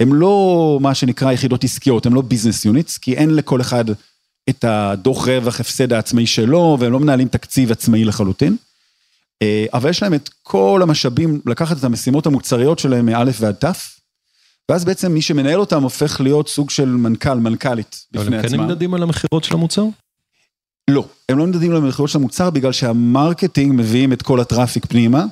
הם 0.00 0.14
לא 0.14 0.78
מה 0.82 0.94
שנקרא 0.94 1.32
יחידות 1.32 1.64
עסקיות, 1.64 2.06
הם 2.06 2.14
לא 2.14 2.22
ביזנס 2.22 2.64
יוניטס, 2.64 2.98
כי 2.98 3.14
אין 3.14 3.34
לכל 3.34 3.60
אחד 3.60 3.84
את 4.50 4.64
הדוח 4.64 5.28
רווח 5.28 5.60
הפסד 5.60 5.92
העצמאי 5.92 6.26
שלו, 6.26 6.76
והם 6.80 6.92
לא 6.92 7.00
מנהלים 7.00 7.28
תקציב 7.28 7.72
עצמאי 7.72 8.04
לחלוטין. 8.04 8.56
אבל 9.72 9.90
יש 9.90 10.02
להם 10.02 10.14
את 10.14 10.30
כל 10.42 10.80
המשאבים 10.82 11.40
לקחת 11.46 11.78
את 11.78 11.84
המשימות 11.84 12.26
המוצריות 12.26 12.78
שלהם 12.78 13.06
מאלף 13.06 13.36
ועד 13.40 13.54
תף, 13.54 14.00
ואז 14.70 14.84
בעצם 14.84 15.12
מי 15.12 15.22
שמנהל 15.22 15.60
אותם 15.60 15.82
הופך 15.82 16.20
להיות 16.20 16.48
סוג 16.48 16.70
של 16.70 16.88
מנכ"ל, 16.88 17.34
מנכ"לית 17.34 18.04
בפני 18.12 18.20
עצמם. 18.20 18.34
אבל 18.34 18.44
הם 18.44 18.50
כן 18.50 18.60
נמדדים 18.60 18.94
על 18.94 19.02
המכירות 19.02 19.44
של 19.44 19.54
המוצר? 19.54 19.84
לא, 20.90 21.04
הם 21.28 21.38
לא 21.38 21.46
נמדדים 21.46 21.70
על 21.70 21.76
המכירות 21.76 22.10
של 22.10 22.18
המוצר 22.18 22.50
בגלל 22.50 22.72
שה 22.72 22.97
marketing 22.97 23.72
מביאים 23.74 24.12
את 24.12 24.22
כל 24.22 24.40
ה 24.40 24.46
traffic 24.46 24.86
פנימה. 24.86 25.24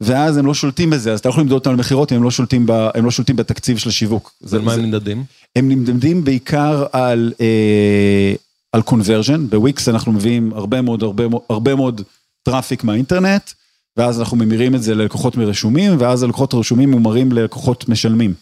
ואז 0.00 0.36
הם 0.36 0.46
לא 0.46 0.54
שולטים 0.54 0.90
בזה, 0.90 1.12
אז 1.12 1.20
אתה 1.20 1.28
יכול 1.28 1.42
למדוד 1.42 1.58
אותם 1.58 1.70
על 1.70 1.76
מכירות, 1.76 2.12
הם 2.12 2.22
לא 2.22 2.30
שולטים 2.30 2.66
הם 2.94 3.04
לא 3.04 3.10
שולטים 3.10 3.36
בתקציב 3.36 3.78
של 3.78 3.88
השיווק. 3.88 4.32
על 4.52 4.60
מה 4.60 4.72
הם 4.72 4.80
נמדדים? 4.80 5.24
הם 5.56 5.68
נמדדים 5.68 6.24
בעיקר 6.24 6.86
על, 6.92 7.32
אה, 7.40 8.34
על 8.72 8.82
conversion, 8.86 9.38
בוויקס 9.48 9.88
אנחנו 9.88 10.12
מביאים 10.12 10.52
הרבה 10.52 10.80
מאוד, 10.80 11.02
הרבה, 11.02 11.24
הרבה 11.50 11.74
מאוד 11.74 12.02
traffic 12.42 12.84
מהאינטרנט, 12.84 13.50
ואז 13.96 14.20
אנחנו 14.20 14.36
ממירים 14.36 14.74
את 14.74 14.82
זה 14.82 14.94
ללקוחות 14.94 15.36
רשומים, 15.36 15.96
ואז 15.98 16.22
הלקוחות 16.22 16.52
הרשומים 16.52 16.90
מומרים 16.90 17.32
ללקוחות 17.32 17.88
משלמים. 17.88 18.34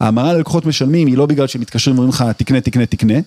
ההמרה 0.00 0.32
ללקוחות 0.32 0.66
משלמים 0.66 1.06
היא 1.06 1.16
לא 1.16 1.26
בגלל 1.26 1.46
שהם 1.46 1.62
מתקשרים 1.62 1.98
ואומרים 1.98 2.14
לך 2.14 2.24
תקנה, 2.36 2.60
תקנה, 2.60 2.86
תקנה, 2.86 3.18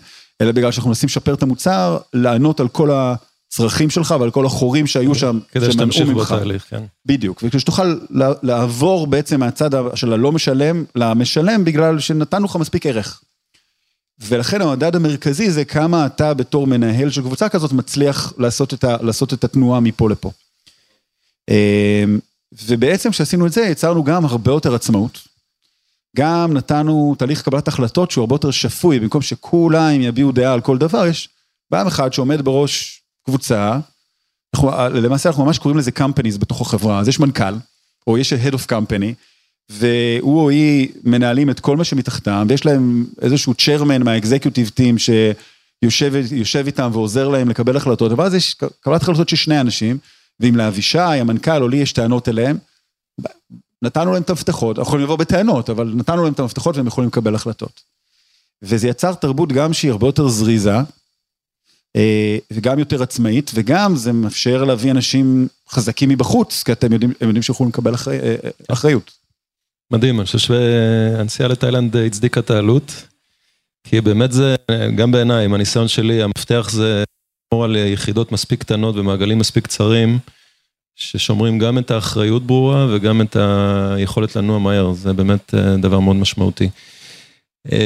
אלא 0.42 0.52
בגלל 0.52 0.72
שאנחנו 0.72 0.90
מנסים 0.90 1.08
לשפר 1.08 1.34
את 1.34 1.44
המוצר, 1.44 1.98
לענות 2.14 2.60
על 2.60 2.68
כל 2.68 2.92
ה... 2.92 3.16
צרכים 3.52 3.90
שלך 3.90 4.16
ועל 4.20 4.32
כל 4.32 4.46
החורים 4.46 4.88
שהיו 4.88 5.16
שם, 5.16 5.40
כדי 5.52 5.72
שתמשיך 5.72 6.10
בתהליך, 6.10 6.66
כן. 6.70 6.84
בדיוק, 7.06 7.44
וכשתוכל 7.44 8.00
לעבור 8.44 9.08
בעצם 9.08 9.40
מהצד 9.40 9.70
של 9.96 10.14
הלא 10.14 10.32
משלם 10.32 10.84
למשלם, 10.96 11.66
בגלל 11.66 12.00
שנתנו 12.00 12.46
לך 12.46 12.56
מספיק 12.56 12.86
ערך. 12.86 13.22
ולכן 14.20 14.62
המדד 14.62 14.96
המרכזי 14.96 15.52
זה 15.52 15.66
כמה 15.66 16.06
אתה 16.06 16.34
בתור 16.34 16.68
מנהל 16.68 17.10
של 17.10 17.22
קבוצה 17.22 17.50
כזאת 17.50 17.72
מצליח 17.72 18.34
לעשות 18.38 18.74
את, 18.74 18.84
ה, 18.84 18.98
לעשות 19.02 19.34
את 19.34 19.44
התנועה 19.44 19.80
מפה 19.80 20.10
לפה. 20.10 20.32
ובעצם 22.66 23.12
כשעשינו 23.12 23.48
את 23.48 23.54
זה 23.54 23.62
יצרנו 23.62 24.04
גם 24.04 24.26
הרבה 24.26 24.52
יותר 24.52 24.76
עצמאות. 24.76 25.20
גם 26.18 26.54
נתנו 26.54 27.16
תהליך 27.18 27.42
קבלת 27.42 27.68
החלטות 27.68 28.12
שהוא 28.12 28.22
הרבה 28.22 28.36
יותר 28.36 28.52
שפוי, 28.52 29.00
במקום 29.00 29.22
שכולם 29.22 30.02
יביעו 30.02 30.32
דעה 30.32 30.54
על 30.54 30.62
כל 30.62 30.78
דבר, 30.78 31.08
יש 31.08 31.30
פעם 31.70 31.88
אחד 31.88 32.14
שעומד 32.14 32.42
בראש 32.42 33.02
קבוצה, 33.26 33.80
אנחנו, 34.56 34.72
למעשה 34.94 35.30
אנחנו 35.30 35.46
ממש 35.46 35.60
קוראים 35.60 35.78
לזה 35.78 35.92
companies 35.98 36.38
בתוך 36.40 36.62
החברה, 36.62 37.00
אז 37.00 37.08
יש 37.08 37.20
מנכ"ל, 37.20 37.54
או 38.08 38.18
יש 38.18 38.34
head 38.34 38.54
of 38.54 38.72
company, 38.72 39.14
והוא 39.70 40.42
או 40.42 40.50
היא 40.50 40.90
מנהלים 41.04 41.50
את 41.50 41.60
כל 41.60 41.78
מה 41.78 41.84
שמתחתם, 41.84 42.46
ויש 42.50 42.66
להם 42.66 43.06
איזשהו 43.22 43.54
chairman 43.54 44.04
מהאקזקיוטיב 44.04 44.70
טים 44.70 44.96
שיושב 44.98 46.64
איתם 46.66 46.90
ועוזר 46.94 47.28
להם 47.28 47.50
לקבל 47.50 47.78
החלטות, 47.78 48.12
אבל 48.12 48.26
אז 48.26 48.34
יש 48.34 48.56
קבלת 48.80 49.02
החלטות 49.02 49.30
של 49.30 49.36
שני 49.36 49.62
אנשים, 49.62 49.98
ואם 50.40 50.56
לאבישי, 50.56 51.00
המנכ"ל 51.00 51.64
או 51.64 51.68
לי 51.68 51.78
יש 51.78 51.94
טענות 51.94 52.30
אליהם, 52.30 52.58
נתנו 53.82 54.14
להם 54.14 54.22
את 54.22 54.30
המפתחות, 54.30 54.80
אנחנו 54.80 54.90
יכולים 54.90 55.04
לבוא 55.04 55.16
בטענות, 55.16 55.70
אבל 55.70 55.94
נתנו 55.96 56.24
להם 56.24 56.34
את 56.34 56.40
המפתחות 56.40 56.78
והם 56.78 56.88
יכולים 56.88 57.08
לקבל 57.08 57.36
החלטות. 57.36 57.82
וזה 58.62 58.88
יצר 58.88 59.14
תרבות 59.14 59.52
גם 59.52 59.74
שהיא 59.74 59.92
הרבה 59.92 60.08
יותר 60.08 60.28
זריזה, 60.28 60.76
וגם 62.54 62.80
יותר 62.80 63.04
עצמאית, 63.04 63.52
וגם 63.54 63.96
זה 63.96 64.12
מאפשר 64.12 64.64
להביא 64.64 64.92
אנשים 64.92 65.48
חזקים 65.70 66.10
מבחוץ, 66.10 66.64
כי 66.64 66.72
אתם 66.72 66.94
יודעים, 66.94 67.14
הם 67.22 67.28
יודעים 67.28 67.44
שיכולים 67.44 67.70
לקבל 67.70 67.94
אחריות. 68.68 69.12
מדהים, 69.92 70.20
אני 70.20 70.26
חושב 70.26 70.38
שהנסיעה 70.38 71.50
לתאילנד 71.50 71.98
הצדיקה 71.98 72.40
את 72.40 72.50
העלות, 72.50 72.92
כי 73.84 74.02
באמת 74.02 74.32
זה, 74.32 74.56
גם 74.96 75.12
בעיניי, 75.12 75.46
עם 75.46 75.54
הניסיון 75.54 75.88
שלי, 75.88 76.24
המפתח 76.24 76.70
זה 76.72 77.04
לשמור 77.48 77.64
על 77.64 77.76
יחידות 77.76 78.32
מספיק 78.32 78.60
קטנות 78.60 78.96
ומעגלים 78.96 79.40
מספיק 79.40 79.64
קצרים, 79.64 80.20
ששומרים 81.02 81.60
גם 81.60 81.78
את 81.78 81.92
האחריות 81.92 82.44
ברורה 82.48 82.88
וגם 82.90 83.22
את 83.22 83.36
היכולת 83.36 84.36
לנוע 84.36 84.60
מהר, 84.60 84.92
זה 84.92 85.14
באמת 85.14 85.54
דבר 85.78 86.00
מאוד 86.00 86.16
משמעותי. 86.16 86.70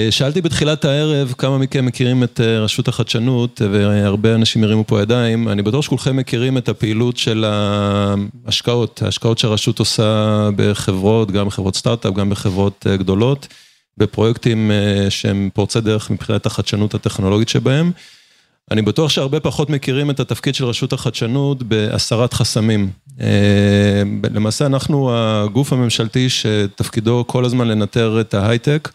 שאלתי 0.10 0.41
בתחילת 0.41 0.86
הערב 0.86 1.34
כמה 1.38 1.58
מכם 1.58 1.86
מכירים 1.86 2.23
את 2.23 2.39
רשות 2.39 2.88
החדשנות 2.88 3.62
והרבה 3.71 4.36
אנשים 4.36 4.63
הרימו 4.63 4.84
פה 4.88 5.01
ידיים, 5.01 5.49
אני 5.49 5.62
בטוח 5.62 5.86
שכולכם 5.86 6.15
מכירים 6.15 6.58
את 6.58 6.69
הפעילות 6.69 7.17
של 7.17 7.45
ההשקעות, 7.47 9.01
ההשקעות 9.01 9.38
שהרשות 9.38 9.80
עושה 9.80 10.49
בחברות, 10.56 11.32
גם 11.32 11.47
בחברות 11.47 11.75
סטארט-אפ, 11.75 12.13
גם 12.13 12.30
בחברות 12.30 12.88
גדולות, 12.95 13.47
בפרויקטים 13.97 14.71
שהם 15.10 15.49
פורצי 15.54 15.82
דרך 15.82 16.10
מבחינת 16.10 16.45
החדשנות 16.45 16.93
הטכנולוגית 16.93 17.49
שבהם. 17.49 17.91
אני 18.71 18.82
בטוח 18.82 19.10
שהרבה 19.10 19.39
פחות 19.39 19.69
מכירים 19.69 20.10
את 20.10 20.19
התפקיד 20.19 20.56
של 20.56 20.65
רשות 20.65 20.93
החדשנות 20.93 21.63
בהסרת 21.63 22.34
חסמים. 22.34 22.89
למעשה 24.34 24.65
אנחנו 24.65 25.12
הגוף 25.15 25.73
הממשלתי 25.73 26.30
שתפקידו 26.30 27.23
כל 27.28 27.45
הזמן 27.45 27.67
לנטר 27.67 28.21
את 28.21 28.34
ההייטק. 28.34 28.89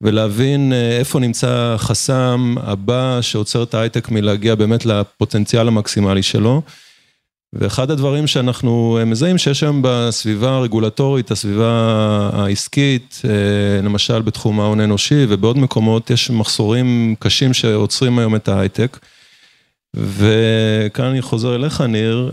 ולהבין 0.00 0.72
איפה 0.98 1.20
נמצא 1.20 1.72
החסם 1.74 2.54
הבא 2.62 3.18
שעוצר 3.20 3.62
את 3.62 3.74
ההייטק 3.74 4.08
מלהגיע 4.08 4.54
באמת 4.54 4.86
לפוטנציאל 4.86 5.68
המקסימלי 5.68 6.22
שלו. 6.22 6.62
ואחד 7.52 7.90
הדברים 7.90 8.26
שאנחנו 8.26 8.98
מזהים 9.06 9.38
שיש 9.38 9.62
היום 9.62 9.82
בסביבה 9.84 10.50
הרגולטורית, 10.50 11.30
הסביבה 11.30 12.30
העסקית, 12.32 13.22
למשל 13.82 14.22
בתחום 14.22 14.60
ההון 14.60 14.80
האנושי 14.80 15.26
ובעוד 15.28 15.58
מקומות, 15.58 16.10
יש 16.10 16.30
מחסורים 16.30 17.14
קשים 17.18 17.54
שעוצרים 17.54 18.18
היום 18.18 18.36
את 18.36 18.48
ההייטק. 18.48 18.98
וכאן 19.96 21.04
אני 21.04 21.22
חוזר 21.22 21.54
אליך, 21.54 21.80
ניר. 21.80 22.32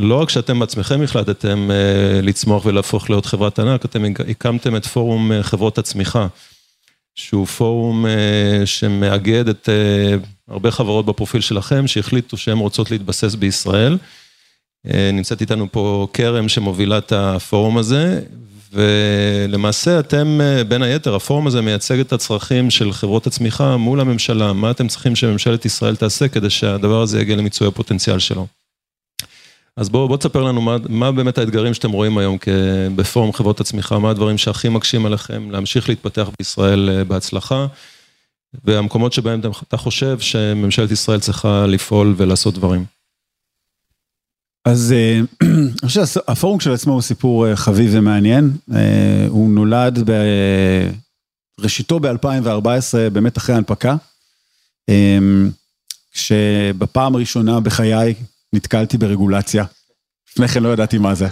לא 0.00 0.14
רק 0.22 0.30
שאתם 0.30 0.60
בעצמכם 0.60 1.02
החלטתם 1.02 1.70
לצמוח 2.22 2.66
ולהפוך 2.66 3.10
להיות 3.10 3.26
חברת 3.26 3.58
ענק, 3.58 3.84
אתם 3.84 4.04
הקמתם 4.28 4.76
את 4.76 4.86
פורום 4.86 5.32
חברות 5.42 5.78
הצמיחה, 5.78 6.26
שהוא 7.14 7.46
פורום 7.46 8.06
שמאגד 8.64 9.48
את 9.48 9.68
הרבה 10.48 10.70
חברות 10.70 11.06
בפרופיל 11.06 11.40
שלכם, 11.40 11.86
שהחליטו 11.86 12.36
שהן 12.36 12.58
רוצות 12.58 12.90
להתבסס 12.90 13.34
בישראל. 13.34 13.98
נמצאת 14.84 15.40
איתנו 15.40 15.72
פה 15.72 16.06
כרם 16.12 16.48
שמובילה 16.48 16.98
את 16.98 17.12
הפורום 17.12 17.78
הזה, 17.78 18.20
ולמעשה 18.72 20.00
אתם, 20.00 20.40
בין 20.68 20.82
היתר, 20.82 21.14
הפורום 21.14 21.46
הזה 21.46 21.62
מייצג 21.62 21.98
את 21.98 22.12
הצרכים 22.12 22.70
של 22.70 22.92
חברות 22.92 23.26
הצמיחה 23.26 23.76
מול 23.76 24.00
הממשלה, 24.00 24.52
מה 24.52 24.70
אתם 24.70 24.88
צריכים 24.88 25.16
שממשלת 25.16 25.64
ישראל 25.64 25.96
תעשה 25.96 26.28
כדי 26.28 26.50
שהדבר 26.50 27.00
הזה 27.02 27.20
יגיע 27.20 27.36
למיצוי 27.36 27.68
הפוטנציאל 27.68 28.18
שלו. 28.18 28.46
אז 29.76 29.88
בואו 29.88 30.16
תספר 30.16 30.42
לנו 30.42 30.78
מה 30.88 31.12
באמת 31.12 31.38
האתגרים 31.38 31.74
שאתם 31.74 31.90
רואים 31.90 32.18
היום 32.18 32.38
בפורום 32.96 33.32
חברות 33.32 33.60
הצמיחה, 33.60 33.98
מה 33.98 34.10
הדברים 34.10 34.38
שהכי 34.38 34.68
מקשים 34.68 35.06
עליכם 35.06 35.50
להמשיך 35.50 35.88
להתפתח 35.88 36.30
בישראל 36.38 37.04
בהצלחה, 37.04 37.66
והמקומות 38.64 39.12
שבהם 39.12 39.40
אתה 39.68 39.76
חושב 39.76 40.18
שממשלת 40.20 40.90
ישראל 40.90 41.20
צריכה 41.20 41.66
לפעול 41.66 42.14
ולעשות 42.16 42.54
דברים. 42.54 42.84
אז 44.64 44.94
אני 45.82 45.88
חושב 45.88 46.06
שהפורום 46.06 46.60
של 46.60 46.72
עצמו 46.72 46.92
הוא 46.92 47.02
סיפור 47.02 47.54
חביב 47.54 47.90
ומעניין, 47.94 48.50
הוא 49.28 49.50
נולד 49.50 50.10
בראשיתו 51.58 52.00
ב-2014, 52.00 53.10
באמת 53.12 53.38
אחרי 53.38 53.54
ההנפקה. 53.54 53.96
כשבפעם 56.12 57.14
הראשונה 57.14 57.60
בחיי 57.60 58.14
נתקלתי 58.54 58.98
ברגולציה. 58.98 59.64
לפני 60.30 60.48
כן 60.48 60.62
לא 60.62 60.68
ידעתי 60.72 60.98
מה 60.98 61.14
זה. 61.14 61.28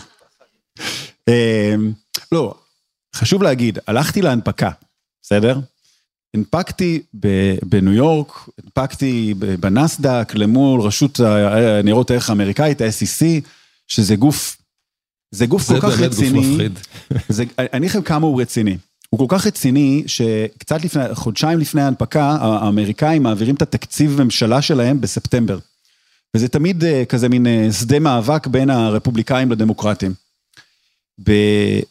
אמ, 1.29 1.93
לא, 2.33 2.55
חשוב 3.17 3.43
להגיד, 3.43 3.79
הלכתי 3.87 4.23
להנפקה, 4.23 4.71
בסדר? 5.23 5.59
הנפקתי 6.35 7.03
בניו 7.63 7.93
יורק, 7.93 8.49
הנפקתי 8.65 9.35
בנסדק 9.61 10.33
למול 10.35 10.81
רשות 10.81 11.21
הניירות 11.21 12.11
הערך 12.11 12.31
האמריקאית, 12.31 12.81
ה-SEC, 12.81 13.25
שזה 13.87 14.17
גוף, 14.17 14.57
זה 15.31 15.47
גוף 15.47 15.63
זה 15.63 15.75
כל 15.75 15.81
כך 15.81 15.99
באמת 15.99 16.11
גוף 16.11 16.19
רציני. 16.19 16.53
מפחיד. 16.53 16.79
זה, 17.37 17.45
אני 17.59 17.87
לכם 17.87 18.03
כמה 18.03 18.27
הוא 18.27 18.43
רציני. 18.43 18.77
הוא 19.11 19.19
כל 19.19 19.27
כך 19.29 19.47
רציני, 19.47 20.03
שקצת 20.07 20.85
לפני, 20.85 21.15
חודשיים 21.15 21.59
לפני 21.59 21.83
ההנפקה, 21.83 22.25
האמריקאים 22.41 23.23
מעבירים 23.23 23.55
את 23.55 23.63
התקציב 23.63 24.23
ממשלה 24.23 24.63
שלהם 24.63 25.01
בספטמבר. 25.01 25.59
וזה 26.37 26.49
תמיד 26.49 26.85
אה, 26.85 27.05
כזה 27.05 27.29
מין 27.29 27.47
אה, 27.47 27.69
שדה 27.73 27.99
מאבק 27.99 28.47
בין 28.47 28.71
הרפובליקאים 28.71 29.53
לדמוקרטים. 29.53 30.15
ב, 31.19 31.31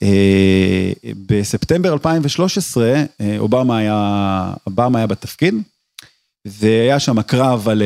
אה, 0.03 0.91
בספטמבר 1.27 1.93
2013, 1.93 2.83
אה, 3.21 3.35
אובמה 3.37 3.77
היה, 3.77 4.53
אובמה 4.67 4.99
היה 4.99 5.07
בתפקיד, 5.07 5.55
והיה 6.45 6.99
שם 6.99 7.21
קרב 7.21 7.69
על, 7.69 7.83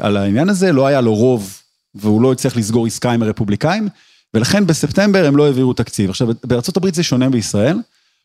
על 0.00 0.16
העניין 0.16 0.48
הזה, 0.48 0.72
לא 0.72 0.86
היה 0.86 1.00
לו 1.00 1.14
רוב, 1.14 1.60
והוא 1.94 2.22
לא 2.22 2.32
הצליח 2.32 2.56
לסגור 2.56 2.86
עסקה 2.86 3.12
עם 3.12 3.22
הרפובליקאים, 3.22 3.88
ולכן 4.34 4.66
בספטמבר 4.66 5.26
הם 5.26 5.36
לא 5.36 5.46
העבירו 5.46 5.72
תקציב. 5.72 6.10
עכשיו, 6.10 6.28
בארה"ב 6.44 6.94
זה 6.94 7.02
שונה 7.02 7.30
בישראל, 7.30 7.76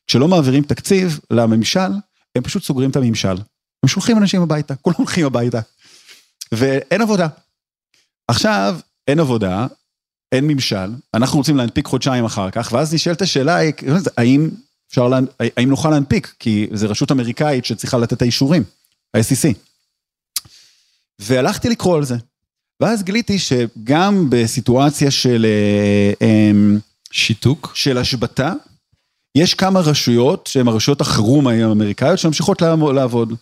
כשלא 0.07 0.27
מעבירים 0.27 0.63
תקציב 0.63 1.19
לממשל, 1.31 1.91
הם 2.35 2.43
פשוט 2.43 2.63
סוגרים 2.63 2.89
את 2.89 2.95
הממשל. 2.95 3.35
הם 3.83 3.87
שולחים 3.87 4.17
אנשים 4.17 4.41
הביתה, 4.41 4.75
כולם 4.75 4.95
הולכים 4.97 5.25
הביתה. 5.25 5.59
ואין 6.51 7.01
עבודה. 7.01 7.27
עכשיו, 8.27 8.79
אין 9.07 9.19
עבודה, 9.19 9.67
אין 10.31 10.47
ממשל, 10.47 10.91
אנחנו 11.13 11.37
רוצים 11.37 11.57
להנפיק 11.57 11.87
חודשיים 11.87 12.25
אחר 12.25 12.51
כך, 12.51 12.69
ואז 12.71 12.93
נשאלת 12.93 13.21
השאלה, 13.21 13.59
האם 14.17 14.49
אפשר, 14.89 15.09
האם 15.39 15.69
נוכל 15.69 15.89
להנפיק? 15.89 16.33
כי 16.39 16.67
זו 16.73 16.89
רשות 16.89 17.11
אמריקאית 17.11 17.65
שצריכה 17.65 17.97
לתת 17.97 18.13
את 18.13 18.21
האישורים, 18.21 18.63
ה-SEC. 19.13 19.53
והלכתי 21.19 21.69
לקרוא 21.69 21.97
על 21.97 22.05
זה. 22.05 22.15
ואז 22.79 23.03
גיליתי 23.03 23.39
שגם 23.39 24.27
בסיטואציה 24.29 25.11
של, 25.11 25.45
אה, 25.45 26.27
אמ, 26.27 26.79
שיתוק? 27.11 27.71
של 27.75 27.97
השבתה, 27.97 28.53
יש 29.35 29.53
כמה 29.53 29.79
רשויות 29.79 30.47
שהן 30.47 30.67
הרשויות 30.67 31.01
החירום 31.01 31.47
האמריקאיות 31.47 32.19
שממשיכות 32.19 32.61
לעבוד. 32.95 33.33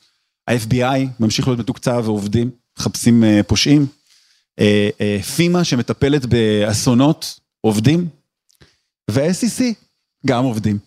ה-FBI 0.47 1.07
ממשיך 1.19 1.47
להיות 1.47 1.59
מתוקצב 1.59 2.01
ועובדים, 2.05 2.49
מחפשים 2.79 3.23
אה, 3.23 3.41
פושעים. 3.47 3.85
אה, 4.59 4.89
אה, 5.01 5.19
פימה 5.35 5.63
שמטפלת 5.63 6.25
באסונות, 6.25 7.39
עובדים. 7.61 8.07
וה-SEC 9.11 9.61
גם 10.25 10.43
עובדים. 10.43 10.77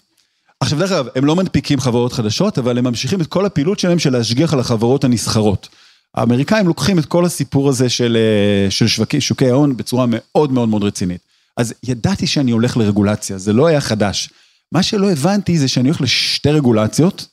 עכשיו 0.60 0.78
דרך 0.78 0.92
אגב, 0.92 1.06
הם 1.14 1.24
לא 1.24 1.36
מנפיקים 1.36 1.80
חברות 1.80 2.12
חדשות, 2.12 2.58
אבל 2.58 2.78
הם 2.78 2.84
ממשיכים 2.84 3.20
את 3.20 3.26
כל 3.26 3.46
הפעילות 3.46 3.78
שלהם 3.78 3.98
של 3.98 4.12
להשגיח 4.12 4.52
על 4.52 4.60
החברות 4.60 5.04
הנסחרות. 5.04 5.68
האמריקאים 6.14 6.66
לוקחים 6.66 6.98
את 6.98 7.06
כל 7.06 7.24
הסיפור 7.24 7.68
הזה 7.68 7.88
של, 7.88 8.16
אה, 8.16 8.70
של 8.70 8.86
שווקי, 8.86 9.20
שוקי 9.20 9.50
ההון 9.50 9.76
בצורה 9.76 10.06
מאוד 10.08 10.52
מאוד 10.52 10.68
מאוד 10.68 10.84
רצינית. 10.84 11.20
אז 11.56 11.74
ידעתי 11.82 12.26
שאני 12.26 12.50
הולך 12.50 12.76
לרגולציה, 12.76 13.38
זה 13.38 13.52
לא 13.52 13.66
היה 13.66 13.80
חדש. 13.80 14.30
מה 14.72 14.82
שלא 14.82 15.10
הבנתי 15.10 15.58
זה 15.58 15.68
שאני 15.68 15.88
הולך 15.88 16.00
לשתי 16.00 16.50
רגולציות, 16.50 17.26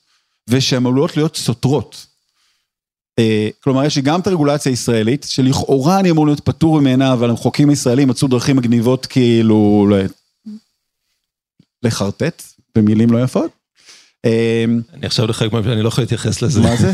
ושהן 0.49 0.85
עלולות 0.85 1.17
להיות 1.17 1.35
סותרות. 1.35 2.05
אה, 3.19 3.49
כלומר, 3.63 3.85
יש 3.85 3.95
לי 3.95 4.01
גם 4.01 4.19
את 4.19 4.27
הרגולציה 4.27 4.71
הישראלית, 4.71 5.25
שלכאורה 5.29 5.99
אני 5.99 6.11
אמור 6.11 6.25
להיות 6.25 6.39
פטור 6.39 6.81
ממנה, 6.81 7.13
אבל 7.13 7.29
המחוקקים 7.29 7.69
הישראלים 7.69 8.07
מצאו 8.07 8.27
דרכים 8.27 8.55
מגניבות 8.55 9.05
כאילו 9.05 9.87
ל- 9.91 10.05
לחרטט, 11.83 12.43
במילים 12.75 13.09
לא 13.09 13.23
יפות. 13.23 13.51
אה, 14.25 14.65
אני 14.93 15.05
עכשיו 15.05 15.27
לחלק 15.27 15.53
מהפעמים, 15.53 15.73
אני 15.73 15.83
לא 15.83 15.87
יכול 15.87 16.01
להתייחס 16.01 16.41
לזה. 16.41 16.61
מה 16.61 16.75
זה? 16.75 16.91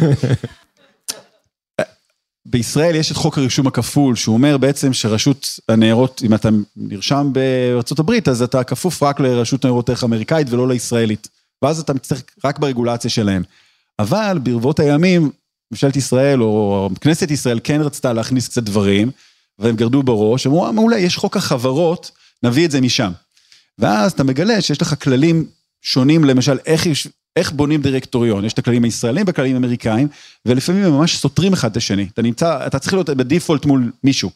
בישראל 2.46 2.96
יש 2.96 3.12
את 3.12 3.16
חוק 3.16 3.38
הרישום 3.38 3.68
הכפול, 3.68 4.16
שהוא 4.16 4.34
אומר 4.34 4.58
בעצם 4.58 4.94
שרשות 4.94 5.60
הניירות, 5.70 6.22
אם 6.26 6.34
אתה 6.34 6.50
נרשם 6.78 7.32
הברית, 8.00 8.28
אז 8.28 8.42
אתה 8.42 8.64
כפוף 8.64 9.04
רק 9.04 9.20
לרשות 9.20 9.64
ניירות 9.66 9.90
ערך 9.90 10.04
אמריקאית 10.04 10.50
ולא 10.50 10.68
לישראלית. 10.68 11.28
ואז 11.62 11.80
אתה 11.80 11.94
מצטרך 11.94 12.24
רק 12.46 12.60
ברגולציה 12.60 13.10
שלהם. 13.10 13.44
אבל 14.00 14.40
ברבות 14.44 14.80
הימים, 14.80 15.32
ממשלת 15.72 15.96
ישראל 15.96 16.42
או 16.44 16.90
כנסת 17.02 17.32
ישראל 17.32 17.60
כן 17.64 17.82
רצתה 17.82 18.14
להכניס 18.14 18.48
קצת 18.48 18.64
דברים, 18.64 19.12
והם 19.60 19.76
גרדו 19.76 20.04
בראש, 20.04 20.48
אמרו, 20.48 20.66
"אה, 20.66 20.72
מעולה, 20.72 20.98
יש 20.98 21.18
חוק 21.18 21.38
החברות, 21.38 22.12
נביא 22.44 22.66
את 22.66 22.72
זה 22.72 22.82
משם. 22.82 23.12
ואז 23.80 24.12
אתה 24.12 24.24
מגלה 24.24 24.62
שיש 24.62 24.82
לך 24.82 25.04
כללים 25.04 25.46
שונים, 25.82 26.24
למשל, 26.26 26.58
איך, 26.66 26.86
יש- 26.86 27.08
איך 27.36 27.52
בונים 27.52 27.82
דירקטוריון. 27.82 28.46
יש 28.46 28.54
את 28.54 28.60
הכללים 28.60 28.84
הישראלים 28.84 29.24
והכללים 29.28 29.56
האמריקאים, 29.56 30.08
ולפעמים 30.46 30.84
הם 30.84 30.92
ממש 30.92 31.18
סותרים 31.18 31.54
אחד 31.54 31.72
את 31.72 31.78
השני. 31.78 32.08
אתה 32.14 32.22
נמצא, 32.22 32.68
אתה 32.68 32.80
צריך 32.80 32.94
להיות 32.94 33.10
בדיפולט 33.10 33.66
מול 33.66 33.92
מישהו. 34.04 34.30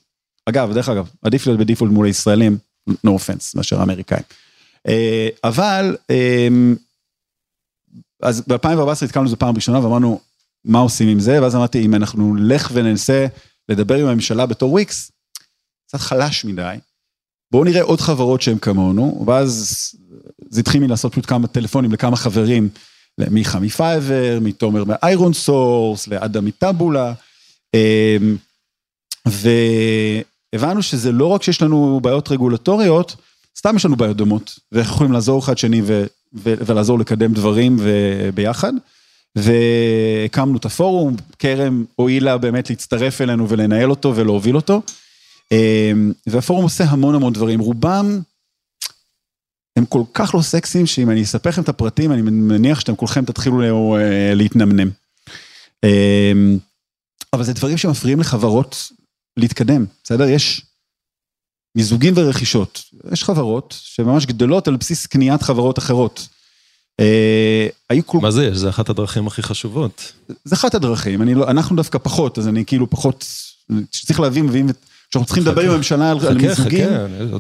אגב, 0.46 0.74
דרך 0.74 0.90
אגב, 0.90 1.10
עדיף 1.22 1.48
להיות 1.48 1.60
בדיפולט 1.60 1.92
מול 1.92 2.06
הישראלים, 2.06 2.58
no 2.90 3.10
offense, 3.10 3.52
מאשר 3.56 3.80
האמריקאים. 3.80 4.24
אה, 4.88 5.28
אבל, 5.44 5.96
אה, 6.10 6.48
אז 8.22 8.42
ב-2014 8.48 9.06
התקלנו 9.06 9.26
לזה 9.26 9.36
פעם 9.36 9.56
ראשונה 9.56 9.80
ואמרנו, 9.80 10.20
מה 10.66 10.80
עושים 10.80 11.08
עם 11.08 11.20
זה? 11.20 11.42
ואז 11.42 11.56
אמרתי, 11.56 11.86
אם 11.86 11.96
אנחנו 11.96 12.36
נלך 12.36 12.72
וננסה 12.74 13.26
לדבר 13.70 13.96
עם 13.96 14.06
הממשלה 14.06 14.46
בתור 14.46 14.72
וויקס, 14.72 15.12
קצת 15.88 16.00
חלש 16.00 16.46
מדי. 16.46 16.78
בואו 17.52 17.64
נראה 17.64 17.82
עוד 17.82 18.02
חברות 18.02 18.42
שהן 18.42 18.58
כמונו, 18.58 19.24
ואז 19.28 19.92
זה 20.50 20.60
התחיל 20.60 20.82
מלעשות 20.82 21.12
פשוט 21.12 21.26
כמה 21.26 21.48
טלפונים 21.48 21.92
לכמה 21.92 22.16
חברים, 22.16 22.70
למיכה 23.18 23.60
מפייבר, 23.60 24.40
מתומר 24.42 24.84
מ 24.84 25.34
ironSource, 25.34 26.08
לאדם 26.08 26.46
מטאבולה, 26.46 27.14
אמ, 27.74 28.38
והבנו 29.26 30.84
שזה 30.84 31.12
לא 31.12 31.26
רק 31.26 31.44
שיש 31.44 31.62
לנו 31.62 32.00
בעיות 32.04 32.32
רגולטוריות, 32.32 33.16
סתם 33.58 33.76
יש 33.76 33.86
לנו 33.86 33.96
בעיות 33.96 34.18
דומות, 34.18 34.60
ואנחנו 34.72 34.96
יכולים 34.96 35.12
לעזור 35.12 35.40
אחד 35.40 35.58
שני 35.58 35.82
ו, 35.82 36.06
ו, 36.34 36.54
ולעזור 36.66 37.00
לקדם 37.00 37.34
דברים 37.34 37.80
ביחד. 38.34 38.74
והקמנו 39.36 40.58
את 40.58 40.66
הפורום, 40.66 41.16
כרם 41.40 41.86
הואילה 41.96 42.38
באמת 42.38 42.70
להצטרף 42.70 43.22
אלינו 43.22 43.50
ולנהל 43.50 43.90
אותו 43.90 44.16
ולהוביל 44.16 44.56
אותו. 44.56 44.82
אמ, 45.52 46.12
והפורום 46.28 46.64
עושה 46.64 46.84
המון 46.84 47.16
המון 47.16 47.34
דברים, 47.34 47.60
רובם 47.60 48.22
הם 49.76 49.86
כל 49.86 50.04
כך 50.14 50.36
לא 50.36 50.42
סקסיים, 50.42 50.86
שאם 50.86 51.10
אני 51.10 51.24
אספר 51.24 51.50
לכם 51.50 51.62
את 51.62 51.70
הפרטים, 51.70 52.12
אני 52.12 52.22
מניח 52.22 52.80
שאתם 52.80 52.96
כולכם 52.96 53.26
תתחילו 53.26 53.96
אה, 53.98 54.34
להתנמנם. 54.36 54.90
אמ, 55.84 56.58
אבל 57.34 57.44
זה 57.44 57.54
דברים 57.54 57.78
שמפריעים 57.78 58.20
לחברות 58.20 58.92
להתקדם, 59.38 59.86
בסדר? 60.04 60.24
יש 60.24 60.66
מיזוגים 61.76 62.14
ורכישות. 62.18 62.84
יש 63.12 63.24
חברות 63.24 63.76
שממש 63.78 64.26
גדלות 64.26 64.68
על 64.68 64.76
בסיס 64.76 65.06
קניית 65.06 65.42
חברות 65.42 65.80
אחרות. 65.80 66.28
אה, 67.00 67.68
היו 67.90 68.06
כל 68.06 68.18
מה 68.22 68.32
זה? 68.32 68.50
זה 68.56 68.70
אחת 68.70 68.90
הדרכים 68.90 69.28
הכי 69.28 69.44
חשובות. 69.44 70.12
זה 70.46 70.56
אחת 70.56 70.76
הדרכים, 70.76 71.22
לא, 71.22 71.50
אנחנו 71.52 71.76
דווקא 71.76 71.98
פחות, 72.04 72.38
אז 72.40 72.48
אני 72.48 72.66
כאילו 72.66 72.90
פחות, 72.90 73.26
צריך 73.92 74.20
להבין, 74.20 74.46
מביאים, 74.46 74.70
את- 74.70 74.78
כשאנחנו 75.10 75.26
צריכים 75.26 75.44
לדבר 75.44 75.62
עם 75.62 75.72
הממשלה 75.72 76.12
על 76.12 76.18
מיזוגים, 76.38 76.88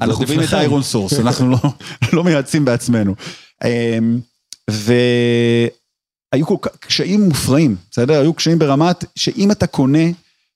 אנחנו 0.01 0.23
מביאים 0.23 0.41
את. 0.43 0.53
ה 0.53 0.83
ironSource, 0.83 1.13
אנחנו 1.19 1.49
לא, 1.51 1.57
לא 2.13 2.23
מייעצים 2.23 2.65
בעצמנו. 2.65 3.15
אמ, 3.63 4.19
והיו 4.69 6.45
כל 6.45 6.55
כך 6.61 6.71
קשיים 6.79 7.21
מופרעים, 7.21 7.75
בסדר? 7.91 8.19
היו 8.21 8.33
קשיים 8.33 8.59
ברמת 8.59 9.05
שאם 9.15 9.51
אתה 9.51 9.67
קונה 9.67 9.99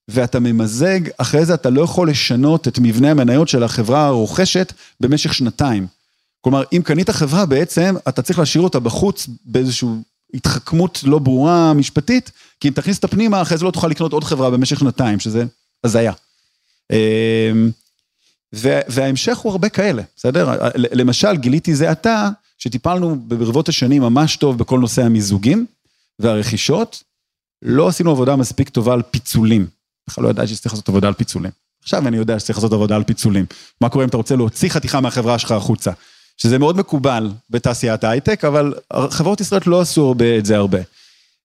ואתה 0.08 0.40
ממזג, 0.40 1.00
אחרי 1.18 1.46
זה 1.46 1.54
אתה 1.54 1.70
לא 1.70 1.82
יכול 1.82 2.10
לשנות 2.10 2.68
את 2.68 2.80
מבנה 2.80 3.12
המניות 3.12 3.48
של 3.48 3.64
החברה 3.64 4.06
הרוכשת 4.06 4.74
במשך 5.00 5.34
שנתיים. 5.34 5.88
כלומר, 6.48 6.64
אם 6.74 6.82
קנית 6.86 7.10
חברה 7.10 7.46
בעצם, 7.46 7.96
אתה 8.08 8.22
צריך 8.22 8.40
להשאיר 8.40 8.64
אותה 8.64 8.80
בחוץ 8.80 9.28
באיזושהי 9.46 9.90
התחכמות 10.34 11.00
לא 11.04 11.20
ברורה 11.20 11.74
משפטית, 11.74 12.32
כי 12.60 12.68
אם 12.68 12.74
תכניס 12.74 12.98
אותה 12.98 13.08
פנימה, 13.08 13.42
אחרי 13.42 13.58
זה 13.58 13.66
לא 13.66 13.72
תוכל 13.72 13.88
לקנות 13.88 14.14
עוד 14.14 14.24
חברה 14.24 14.50
במשך 14.50 14.80
שנתיים, 14.80 15.20
שזה 15.20 15.46
הזיה. 15.84 16.14
אמ, 16.92 17.72
וההמשך 18.88 19.38
הוא 19.38 19.52
הרבה 19.52 19.70
כאלה, 19.70 20.04
בסדר? 20.16 20.52
למשל, 20.76 21.36
גיליתי 21.38 21.76
זה 21.76 21.92
עתה, 21.92 22.30
שטיפלנו 22.58 23.16
ברבות 23.20 23.70
השנים 23.70 24.02
ממש 24.02 24.36
טוב 24.36 24.58
בכל 24.58 24.80
נושא 24.80 25.04
המיזוגים 25.04 25.66
והרכישות, 26.20 27.04
לא 27.62 27.88
עשינו 27.88 28.12
עבודה 28.12 28.36
מספיק 28.36 28.70
טובה 28.70 28.94
על 28.94 29.02
פיצולים. 29.02 29.68
בכלל 30.10 30.24
לא 30.24 30.30
ידעתי 30.30 30.56
שצריך 30.56 30.74
לעשות 30.74 30.90
עבודה 30.90 31.08
על 31.08 31.14
פיצולים. 31.14 31.52
עכשיו 31.84 32.08
אני 32.08 32.18
יודע 32.18 32.40
שצריך 32.40 32.58
לעשות 32.58 32.74
עבודה 32.74 32.96
על 32.96 33.04
פיצולים. 33.04 33.46
מה 33.82 33.90
קורה 33.90 34.04
אם 34.04 34.10
אתה 34.10 34.18
רוצה 34.18 34.36
להוציא 34.36 34.70
חתיכה 34.70 35.02
מהחברה 35.02 35.40
שלך 35.40 35.52
החוצה? 35.52 35.92
שזה 36.38 36.60
מאוד 36.60 36.78
מקובל 36.78 37.32
בתעשיית 37.50 38.04
ההייטק, 38.04 38.46
אבל 38.46 38.74
חברות 39.10 39.42
ישראליות 39.42 39.68
לא 39.68 39.82
עשו 39.82 40.08
הרבה, 40.08 40.38
את 40.38 40.46
זה 40.46 40.58
הרבה. 40.58 40.80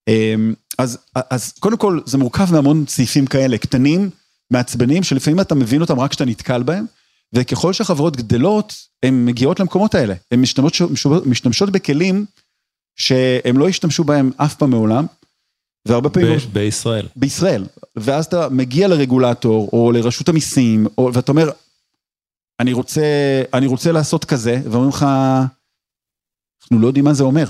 אמ, 0.09 0.55
אז, 0.79 0.99
אז 1.31 1.53
קודם 1.53 1.77
כל 1.77 2.01
זה 2.05 2.19
מורכב 2.19 2.53
מהמון 2.53 2.85
סעיפים 2.89 3.27
כאלה, 3.27 3.59
קטנים, 3.59 4.11
מעצבנים, 4.51 5.03
שלפעמים 5.03 5.41
אתה 5.41 5.55
מבין 5.55 5.81
אותם 5.81 6.01
רק 6.01 6.11
כשאתה 6.11 6.25
נתקל 6.25 6.63
בהם, 6.63 6.85
וככל 7.33 7.73
שהחברות 7.73 8.17
גדלות, 8.17 8.75
הן 9.03 9.25
מגיעות 9.25 9.61
למקומות 9.61 9.95
האלה. 9.95 10.15
הן 10.31 10.41
משתמשות, 10.41 10.91
משתמשות 11.27 11.71
בכלים 11.71 12.25
שהם 12.97 13.59
לא 13.59 13.69
השתמשו 13.69 14.05
בהם 14.05 14.31
אף 14.37 14.55
פעם 14.55 14.71
מעולם, 14.71 15.07
והרבה 15.89 16.11
פעמים... 16.11 16.39
ב- 16.39 16.53
בישראל. 16.53 17.07
בישראל. 17.17 17.65
ואז 17.97 18.25
אתה 18.25 18.49
מגיע 18.49 18.89
לרגולטור, 18.89 19.69
או 19.73 19.93
לרשות 19.93 20.29
המיסים, 20.29 20.87
או, 20.99 21.11
ואתה 21.15 21.33
אומר, 21.33 21.51
אני 22.63 22.73
רוצה, 22.73 23.03
אני 23.55 23.67
רוצה 23.67 23.93
לעשות 23.93 24.25
כזה, 24.25 24.61
ואומרים 24.65 24.89
לך, 24.89 25.03
אנחנו 26.63 26.79
לא 26.79 26.87
יודעים 26.87 27.05
מה 27.05 27.15
זה 27.15 27.25
אומר. 27.25 27.45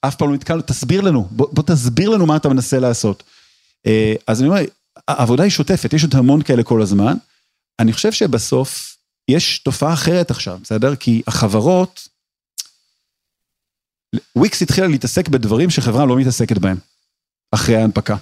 אף 0.00 0.16
פעם 0.16 0.28
לא 0.28 0.34
נתקלנו, 0.34 0.62
תסביר 0.62 1.00
לנו, 1.00 1.28
בוא, 1.30 1.48
בוא 1.52 1.62
תסביר 1.62 2.10
לנו 2.10 2.26
מה 2.26 2.36
אתה 2.36 2.48
מנסה 2.48 2.78
לעשות. 2.78 3.22
אה, 3.86 4.14
אז 4.26 4.40
אני 4.40 4.48
אומר, 4.48 4.60
העבודה 5.08 5.42
היא 5.42 5.50
שוטפת, 5.50 5.92
יש 5.92 6.02
עוד 6.02 6.14
המון 6.14 6.42
כאלה 6.42 6.62
כל 6.62 6.82
הזמן. 6.82 7.14
אני 7.78 7.92
חושב 7.92 8.12
שבסוף 8.12 8.96
יש 9.28 9.58
תופעה 9.58 9.92
אחרת 9.92 10.30
עכשיו, 10.30 10.58
בסדר? 10.62 10.96
כי 10.96 11.22
החברות, 11.26 12.08
וויקס 14.36 14.62
התחילה 14.62 14.86
להתעסק 14.86 15.28
בדברים 15.28 15.70
שחברה 15.70 16.06
לא 16.06 16.16
מתעסקת 16.16 16.58
בהם, 16.58 16.76
אחרי 17.50 17.76
ההנפקה. 17.76 18.16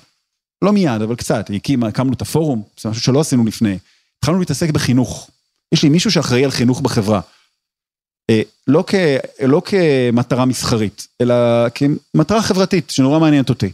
לא 0.62 0.72
מיד, 0.72 1.02
אבל 1.02 1.16
קצת, 1.16 1.50
הקימה, 1.56 1.88
הקמנו 1.88 2.12
את 2.12 2.22
הפורום, 2.22 2.62
זה 2.80 2.88
משהו 2.88 3.02
שלא 3.02 3.20
עשינו 3.20 3.44
לפני. 3.44 3.78
התחלנו 4.18 4.38
להתעסק 4.38 4.70
בחינוך. 4.70 5.30
יש 5.72 5.82
לי 5.82 5.88
מישהו 5.88 6.10
שאחראי 6.10 6.44
על 6.44 6.50
חינוך 6.50 6.80
בחברה. 6.80 7.20
אה, 8.30 8.42
לא, 8.66 8.84
כ, 8.86 8.94
לא 9.42 9.62
כמטרה 9.64 10.44
מסחרית, 10.44 11.06
אלא 11.20 11.34
כמטרה 11.74 12.42
חברתית, 12.42 12.90
שנורא 12.90 13.18
מעניינת 13.18 13.48
אותי. 13.48 13.72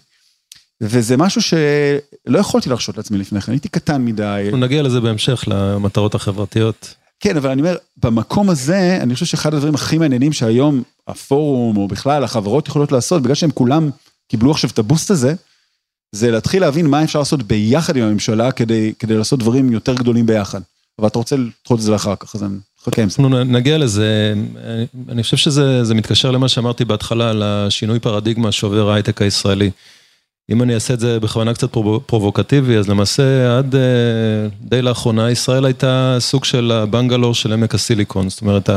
וזה 0.80 1.16
משהו 1.16 1.42
שלא 1.42 2.38
יכולתי 2.38 2.68
להרשות 2.68 2.96
לעצמי 2.96 3.18
לפני 3.18 3.40
כן, 3.40 3.52
הייתי 3.52 3.68
קטן 3.68 4.04
מדי. 4.04 4.42
אנחנו 4.44 4.58
נגיע 4.58 4.82
לזה 4.82 5.00
בהמשך, 5.00 5.44
למטרות 5.46 6.14
החברתיות. 6.14 6.94
כן, 7.20 7.36
אבל 7.36 7.50
אני 7.50 7.60
אומר, 7.60 7.76
במקום 7.96 8.50
הזה, 8.50 8.98
אני 9.02 9.14
חושב 9.14 9.26
שאחד 9.26 9.54
הדברים 9.54 9.74
הכי 9.74 9.98
מעניינים 9.98 10.32
שהיום 10.32 10.82
הפורום, 11.08 11.76
או 11.76 11.88
בכלל 11.88 12.24
החברות 12.24 12.68
יכולות 12.68 12.92
לעשות, 12.92 13.22
בגלל 13.22 13.34
שהם 13.34 13.50
כולם 13.50 13.90
קיבלו 14.28 14.50
עכשיו 14.50 14.70
את 14.70 14.78
הבוסט 14.78 15.10
הזה, 15.10 15.34
זה 16.12 16.30
להתחיל 16.30 16.62
להבין 16.62 16.86
מה 16.86 17.04
אפשר 17.04 17.18
לעשות 17.18 17.42
ביחד 17.42 17.96
עם 17.96 18.02
הממשלה 18.02 18.52
כדי, 18.52 18.92
כדי 18.98 19.14
לעשות 19.16 19.38
דברים 19.38 19.72
יותר 19.72 19.94
גדולים 19.94 20.26
ביחד. 20.26 20.60
אבל 20.98 21.08
אתה 21.08 21.18
רוצה 21.18 21.36
לדחות 21.36 21.78
את 21.78 21.84
זה 21.84 21.92
לאחר 21.92 22.16
כך, 22.16 22.34
אז 22.34 22.42
אני 22.42 22.56
חכה 22.84 23.02
עם 23.02 23.08
זה. 23.08 23.22
אנחנו 23.22 23.44
נגיע 23.44 23.78
לזה, 23.78 24.34
אני 25.08 25.22
חושב 25.22 25.36
שזה 25.36 25.94
מתקשר 25.94 26.30
למה 26.30 26.48
שאמרתי 26.48 26.84
בהתחלה, 26.84 27.30
על 27.30 27.42
השינוי 27.42 28.00
פרדיגמה 28.00 28.52
שעובר 28.52 28.90
ההייטק 28.90 29.22
הישראלי. 29.22 29.70
אם 30.50 30.62
אני 30.62 30.74
אעשה 30.74 30.94
את 30.94 31.00
זה 31.00 31.20
בכוונה 31.20 31.54
קצת 31.54 31.70
פרובוקטיבי, 32.06 32.76
אז 32.76 32.88
למעשה 32.88 33.58
עד 33.58 33.74
די 34.60 34.82
לאחרונה 34.82 35.30
ישראל 35.30 35.64
הייתה 35.64 36.16
סוג 36.20 36.44
של 36.44 36.72
הבנגלור 36.72 37.34
של 37.34 37.52
עמק 37.52 37.74
הסיליקון, 37.74 38.28
זאת 38.28 38.40
אומרת 38.40 38.70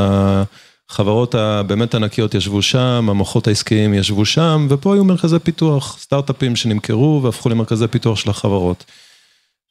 החברות 0.89 1.36
הבאמת 1.36 1.95
ענקיות 1.95 2.34
ישבו 2.36 2.62
שם, 2.62 3.08
המוחות 3.10 3.47
העסקיים 3.47 3.93
ישבו 3.93 4.25
שם, 4.25 4.67
ופה 4.69 4.93
היו 4.93 5.03
מרכזי 5.03 5.39
פיתוח, 5.39 5.97
סטארט-אפים 5.99 6.55
שנמכרו 6.55 7.21
והפכו 7.23 7.49
למרכזי 7.49 7.88
פיתוח 7.88 8.19
של 8.19 8.29
החברות. 8.29 8.86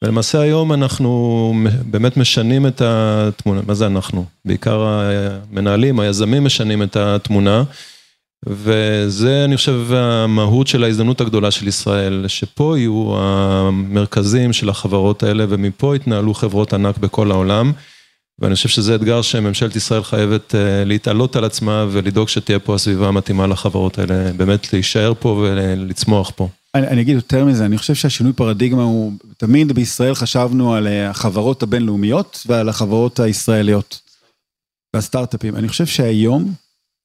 ולמעשה 0.03 0.41
היום 0.41 0.73
אנחנו 0.73 1.53
באמת 1.85 2.17
משנים 2.17 2.67
את 2.67 2.81
התמונה, 2.85 3.61
מה 3.67 3.73
זה 3.73 3.87
אנחנו? 3.87 4.25
בעיקר 4.45 4.81
המנהלים, 4.87 5.99
היזמים 5.99 6.43
משנים 6.43 6.83
את 6.83 6.95
התמונה. 6.95 7.63
וזה 8.45 9.45
אני 9.45 9.57
חושב 9.57 9.93
המהות 9.93 10.67
של 10.67 10.83
ההזדמנות 10.83 11.21
הגדולה 11.21 11.51
של 11.51 11.67
ישראל, 11.67 12.25
שפה 12.27 12.73
יהיו 12.77 13.13
המרכזים 13.17 14.53
של 14.53 14.69
החברות 14.69 15.23
האלה 15.23 15.45
ומפה 15.49 15.95
יתנהלו 15.95 16.33
חברות 16.33 16.73
ענק 16.73 16.97
בכל 16.97 17.31
העולם. 17.31 17.71
ואני 18.39 18.55
חושב 18.55 18.69
שזה 18.69 18.95
אתגר 18.95 19.21
שממשלת 19.21 19.75
ישראל 19.75 20.03
חייבת 20.03 20.55
להתעלות 20.85 21.35
על 21.35 21.43
עצמה 21.43 21.85
ולדאוג 21.89 22.29
שתהיה 22.29 22.59
פה 22.59 22.75
הסביבה 22.75 23.07
המתאימה 23.07 23.47
לחברות 23.47 23.99
האלה, 23.99 24.33
באמת 24.33 24.73
להישאר 24.73 25.13
פה 25.19 25.29
ולצמוח 25.29 26.31
פה. 26.35 26.49
אני, 26.75 26.87
אני 26.87 27.01
אגיד 27.01 27.15
יותר 27.15 27.45
מזה, 27.45 27.65
אני 27.65 27.77
חושב 27.77 27.95
שהשינוי 27.95 28.33
פרדיגמה 28.33 28.83
הוא, 28.83 29.13
תמיד 29.37 29.71
בישראל 29.71 30.15
חשבנו 30.15 30.73
על 30.73 30.87
החברות 30.87 31.63
הבינלאומיות 31.63 32.43
ועל 32.45 32.69
החברות 32.69 33.19
הישראליות 33.19 34.01
והסטארט-אפים. 34.95 35.55
אני 35.55 35.67
חושב 35.69 35.85
שהיום, 35.85 36.53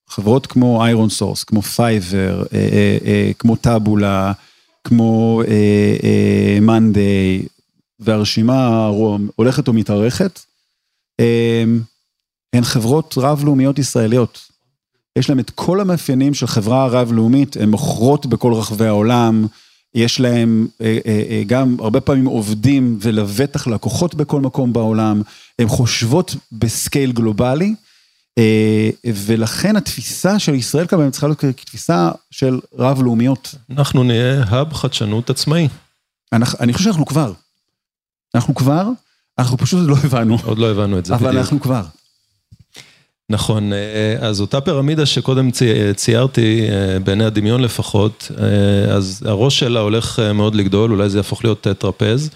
חברות 0.09 0.46
כמו 0.46 0.85
ironSource, 0.85 1.44
כמו 1.44 1.62
פייבר, 1.62 2.42
כמו 3.38 3.57
טאבולה, 3.57 4.33
כמו 4.85 5.42
מאנדיי, 6.61 7.42
והרשימה 8.00 8.87
הולכת 9.37 9.68
ומתארכת, 9.68 10.40
הן 12.55 12.62
חברות 12.64 13.14
רב-לאומיות 13.18 13.79
ישראליות. 13.79 14.54
יש 15.18 15.29
להם 15.29 15.38
את 15.38 15.50
כל 15.50 15.81
המאפיינים 15.81 16.35
של 16.35 16.46
חברה 16.46 16.87
רב-לאומית, 16.87 17.57
הן 17.57 17.68
מוכרות 17.70 18.27
בכל 18.27 18.53
רחבי 18.53 18.87
העולם, 18.87 19.46
יש 19.94 20.20
להם 20.20 20.66
גם 21.46 21.77
הרבה 21.81 22.00
פעמים 22.00 22.27
עובדים 22.27 22.98
ולבטח 23.00 23.66
לקוחות 23.66 24.14
בכל 24.14 24.40
מקום 24.40 24.72
בעולם, 24.72 25.22
הן 25.59 25.68
חושבות 25.68 26.37
בסקייל 26.53 27.12
גלובלי. 27.12 27.74
ולכן 29.07 29.77
התפיסה 29.77 30.38
של 30.38 30.55
ישראל 30.55 30.87
כמובן 30.87 31.11
צריכה 31.11 31.27
להיות 31.27 31.44
כתפיסה 31.57 32.11
של 32.31 32.61
רב-לאומיות. 32.79 33.55
אנחנו 33.70 34.05
נהיה 34.05 34.44
האב 34.46 34.72
חדשנות 34.72 35.31
עצמאי. 35.31 35.68
אני 36.33 36.72
חושב 36.72 36.85
שאנחנו 36.85 37.07
כבר. 37.07 37.33
אנחנו 38.35 38.55
כבר, 38.55 38.88
אנחנו 39.38 39.59
פשוט 39.59 39.88
לא 39.88 39.96
הבנו. 40.05 40.37
עוד 40.44 40.59
לא 40.59 40.70
הבנו 40.70 40.98
את 40.98 41.07
זה 41.07 41.14
בדיוק. 41.14 41.29
אבל 41.29 41.38
אנחנו 41.38 41.61
כבר. 41.61 41.83
נכון, 43.30 43.72
אז 44.20 44.40
אותה 44.40 44.60
פירמידה 44.60 45.06
שקודם 45.06 45.50
ציירתי, 45.96 46.66
בעיני 47.04 47.24
הדמיון 47.24 47.62
לפחות, 47.62 48.30
אז 48.90 49.22
הראש 49.26 49.58
שלה 49.58 49.80
הולך 49.80 50.22
מאוד 50.34 50.54
לגדול, 50.54 50.92
אולי 50.92 51.08
זה 51.08 51.18
יהפוך 51.18 51.44
להיות 51.44 51.66
טרפז. 51.78 52.30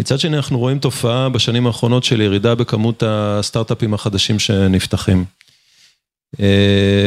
מצד 0.00 0.20
שני 0.20 0.36
אנחנו 0.36 0.58
רואים 0.58 0.78
תופעה 0.78 1.28
בשנים 1.28 1.66
האחרונות 1.66 2.04
של 2.04 2.20
ירידה 2.20 2.54
בכמות 2.54 3.02
הסטארט-אפים 3.06 3.94
החדשים 3.94 4.38
שנפתחים. 4.38 5.24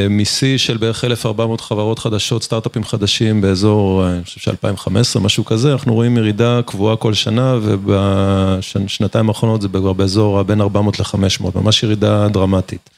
משיא 0.09 0.57
של 0.57 0.77
בערך 0.77 1.05
1,400 1.05 1.61
חברות 1.61 1.99
חדשות, 1.99 2.43
סטארט-אפים 2.43 2.83
חדשים 2.83 3.41
באזור, 3.41 4.07
אני 4.07 4.23
חושב 4.23 4.39
ש-2015, 4.39 5.19
משהו 5.19 5.45
כזה, 5.45 5.71
אנחנו 5.71 5.93
רואים 5.93 6.17
ירידה 6.17 6.59
קבועה 6.65 6.95
כל 6.95 7.13
שנה 7.13 7.57
ובשנתיים 7.61 9.29
האחרונות 9.29 9.61
זה 9.61 9.67
כבר 9.67 9.93
באזור 9.93 10.43
בין 10.43 10.61
400 10.61 10.99
ל-500, 10.99 11.43
ממש 11.55 11.83
ירידה 11.83 12.27
דרמטית. 12.27 12.89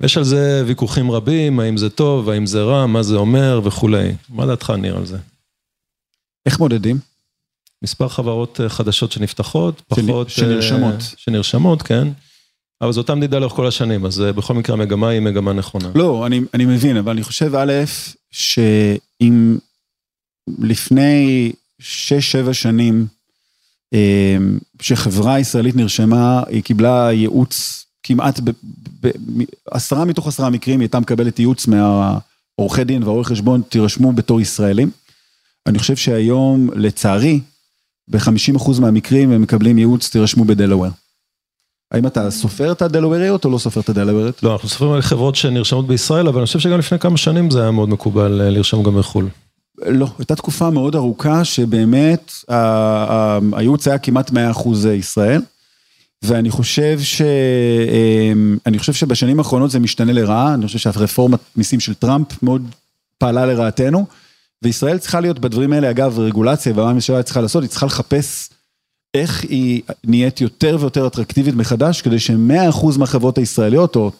ויש 0.00 0.16
על 0.16 0.24
זה 0.24 0.62
ויכוחים 0.66 1.10
רבים, 1.10 1.60
האם 1.60 1.76
זה 1.76 1.90
טוב, 1.90 2.30
האם 2.30 2.46
זה 2.46 2.62
רע, 2.62 2.86
מה 2.86 3.02
זה 3.02 3.16
אומר 3.16 3.60
וכולי. 3.64 4.14
מה 4.28 4.46
דעתך 4.46 4.70
ניר 4.70 4.96
על 4.96 5.06
זה? 5.06 5.18
איך 6.46 6.60
מודדים? 6.60 6.98
מספר 7.82 8.08
חברות 8.08 8.60
חדשות 8.68 9.12
שנפתחות, 9.12 9.82
פחות... 9.88 10.30
שנרשמות. 10.30 10.94
שנרשמות, 11.16 11.82
כן. 11.82 12.08
אבל 12.80 12.92
זו 12.92 13.00
אותה 13.00 13.14
מדידה 13.14 13.38
לאורך 13.38 13.52
כל 13.52 13.66
השנים, 13.66 14.06
אז 14.06 14.20
בכל 14.20 14.54
מקרה 14.54 14.76
המגמה 14.76 15.08
היא 15.08 15.20
מגמה 15.20 15.52
נכונה. 15.52 15.90
לא, 15.94 16.26
אני, 16.26 16.40
אני 16.54 16.64
מבין, 16.64 16.96
אבל 16.96 17.12
אני 17.12 17.22
חושב, 17.22 17.54
א', 17.54 17.72
שאם 18.30 19.58
לפני 20.58 21.52
6-7 21.80 21.84
שנים, 22.52 23.06
שחברה 24.80 25.38
ישראלית 25.38 25.76
נרשמה, 25.76 26.42
היא 26.48 26.62
קיבלה 26.62 27.12
ייעוץ 27.12 27.86
כמעט, 28.02 28.40
בעשרה 29.72 30.04
מתוך 30.04 30.28
עשרה 30.28 30.50
מקרים 30.50 30.80
היא 30.80 30.84
הייתה 30.84 31.00
מקבלת 31.00 31.38
ייעוץ 31.38 31.66
מהעורכי 31.66 32.84
דין 32.84 33.02
והעורך 33.02 33.28
חשבון, 33.28 33.62
תירשמו 33.68 34.12
בתור 34.12 34.40
ישראלים. 34.40 34.90
אני 35.66 35.78
חושב 35.78 35.96
שהיום, 35.96 36.70
לצערי, 36.74 37.40
ב-50% 38.08 38.80
מהמקרים 38.80 39.32
הם 39.32 39.42
מקבלים 39.42 39.78
ייעוץ, 39.78 40.08
תירשמו 40.08 40.44
בדלוור. 40.44 40.90
האם 41.92 42.06
אתה 42.06 42.30
סופר 42.30 42.72
את 42.72 42.82
הדלווריות 42.82 43.44
או 43.44 43.50
לא 43.50 43.58
סופר 43.58 43.80
את 43.80 43.88
הדלווריות? 43.88 44.42
לא, 44.42 44.52
אנחנו 44.52 44.68
סופרים 44.68 44.92
על 44.92 45.02
חברות 45.02 45.36
שנרשמות 45.36 45.86
בישראל, 45.86 46.28
אבל 46.28 46.38
אני 46.38 46.46
חושב 46.46 46.58
שגם 46.58 46.78
לפני 46.78 46.98
כמה 46.98 47.16
שנים 47.16 47.50
זה 47.50 47.62
היה 47.62 47.70
מאוד 47.70 47.88
מקובל 47.88 48.32
לרשום 48.32 48.82
גם 48.82 48.98
בחו"ל. 48.98 49.28
לא, 49.86 50.06
הייתה 50.18 50.36
תקופה 50.36 50.70
מאוד 50.70 50.94
ארוכה 50.94 51.44
שבאמת 51.44 52.32
הייעוץ 53.52 53.88
היה 53.88 53.98
כמעט 53.98 54.30
100% 54.30 54.34
ישראל, 54.98 55.42
ואני 56.22 56.50
חושב 56.50 57.00
ש... 57.00 57.22
אני 58.66 58.78
חושב 58.78 58.92
שבשנים 58.92 59.38
האחרונות 59.38 59.70
זה 59.70 59.78
משתנה 59.78 60.12
לרעה, 60.12 60.54
אני 60.54 60.66
חושב 60.66 60.78
שהרפורמת 60.78 61.40
מיסים 61.56 61.80
של 61.80 61.94
טראמפ 61.94 62.42
מאוד 62.42 62.62
פעלה 63.18 63.46
לרעתנו. 63.46 64.06
וישראל 64.62 64.98
צריכה 64.98 65.20
להיות 65.20 65.38
בדברים 65.38 65.72
האלה, 65.72 65.90
אגב, 65.90 66.18
רגולציה, 66.18 66.72
ומה 66.72 66.90
הממשלה 66.90 67.22
צריכה 67.22 67.40
לעשות, 67.40 67.62
היא 67.62 67.70
צריכה 67.70 67.86
לחפש 67.86 68.48
איך 69.14 69.44
היא 69.44 69.82
נהיית 70.04 70.40
יותר 70.40 70.76
ויותר 70.80 71.06
אטרקטיבית 71.06 71.54
מחדש, 71.54 72.02
כדי 72.02 72.18
ש-100% 72.18 72.98
מהחברות 72.98 73.38
הישראליות, 73.38 73.96
או 73.96 74.10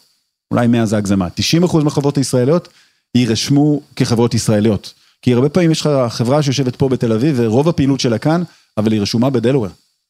אולי 0.50 0.66
100 0.66 0.86
זה 0.86 0.96
הגזמה, 0.96 1.28
90% 1.64 1.76
מהחברות 1.84 2.16
הישראליות, 2.16 2.68
יירשמו 3.14 3.80
כחברות 3.96 4.34
ישראליות. 4.34 4.94
כי 5.22 5.34
הרבה 5.34 5.48
פעמים 5.48 5.70
יש 5.70 5.80
לך 5.80 5.90
חברה 6.08 6.42
שיושבת 6.42 6.76
פה 6.76 6.88
בתל 6.88 7.12
אביב, 7.12 7.34
ורוב 7.38 7.68
הפעילות 7.68 8.00
שלה 8.00 8.18
כאן, 8.18 8.42
אבל 8.76 8.92
היא 8.92 9.00
רשומה 9.00 9.30
בדלוור. 9.30 9.68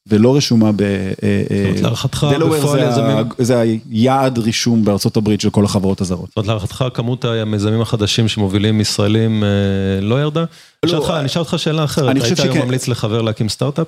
ולא 0.08 0.36
רשומה 0.36 0.72
ב... 0.72 0.82
אה, 0.82 1.08
זאת 1.48 1.66
אומרת, 1.66 1.80
להערכתך, 1.80 2.26
דלוור 2.30 2.58
בפועל 2.58 2.80
יזמים- 2.88 3.16
זה 3.38 3.60
היעד 3.90 4.38
רישום 4.38 4.84
בארצות 4.84 5.16
הברית 5.16 5.40
של 5.40 5.50
כל 5.50 5.64
החברות 5.64 6.00
הזרות. 6.00 6.28
זאת 6.28 6.36
אומרת, 6.36 6.46
להערכתך 6.48 6.84
כמות 6.94 7.24
המיזמים 7.24 7.80
החדשים 7.80 8.28
שמובילים 8.28 8.80
ישראלים 8.80 9.44
אה, 9.44 9.48
לא 10.00 10.20
ירדה? 10.22 10.40
אני 10.84 10.90
אשאל 10.90 10.98
אותך- 10.98 11.10
אני 11.10 11.26
אשאל 11.26 11.42
אותך 11.42 11.54
שאלה 11.58 11.84
אחרת, 11.84 12.08
היית 12.24 12.40
היום. 12.40 12.64
ממליץ 12.64 12.88
לחבר 12.88 13.22
להקים 13.22 13.48
סטארט-אפ? 13.48 13.86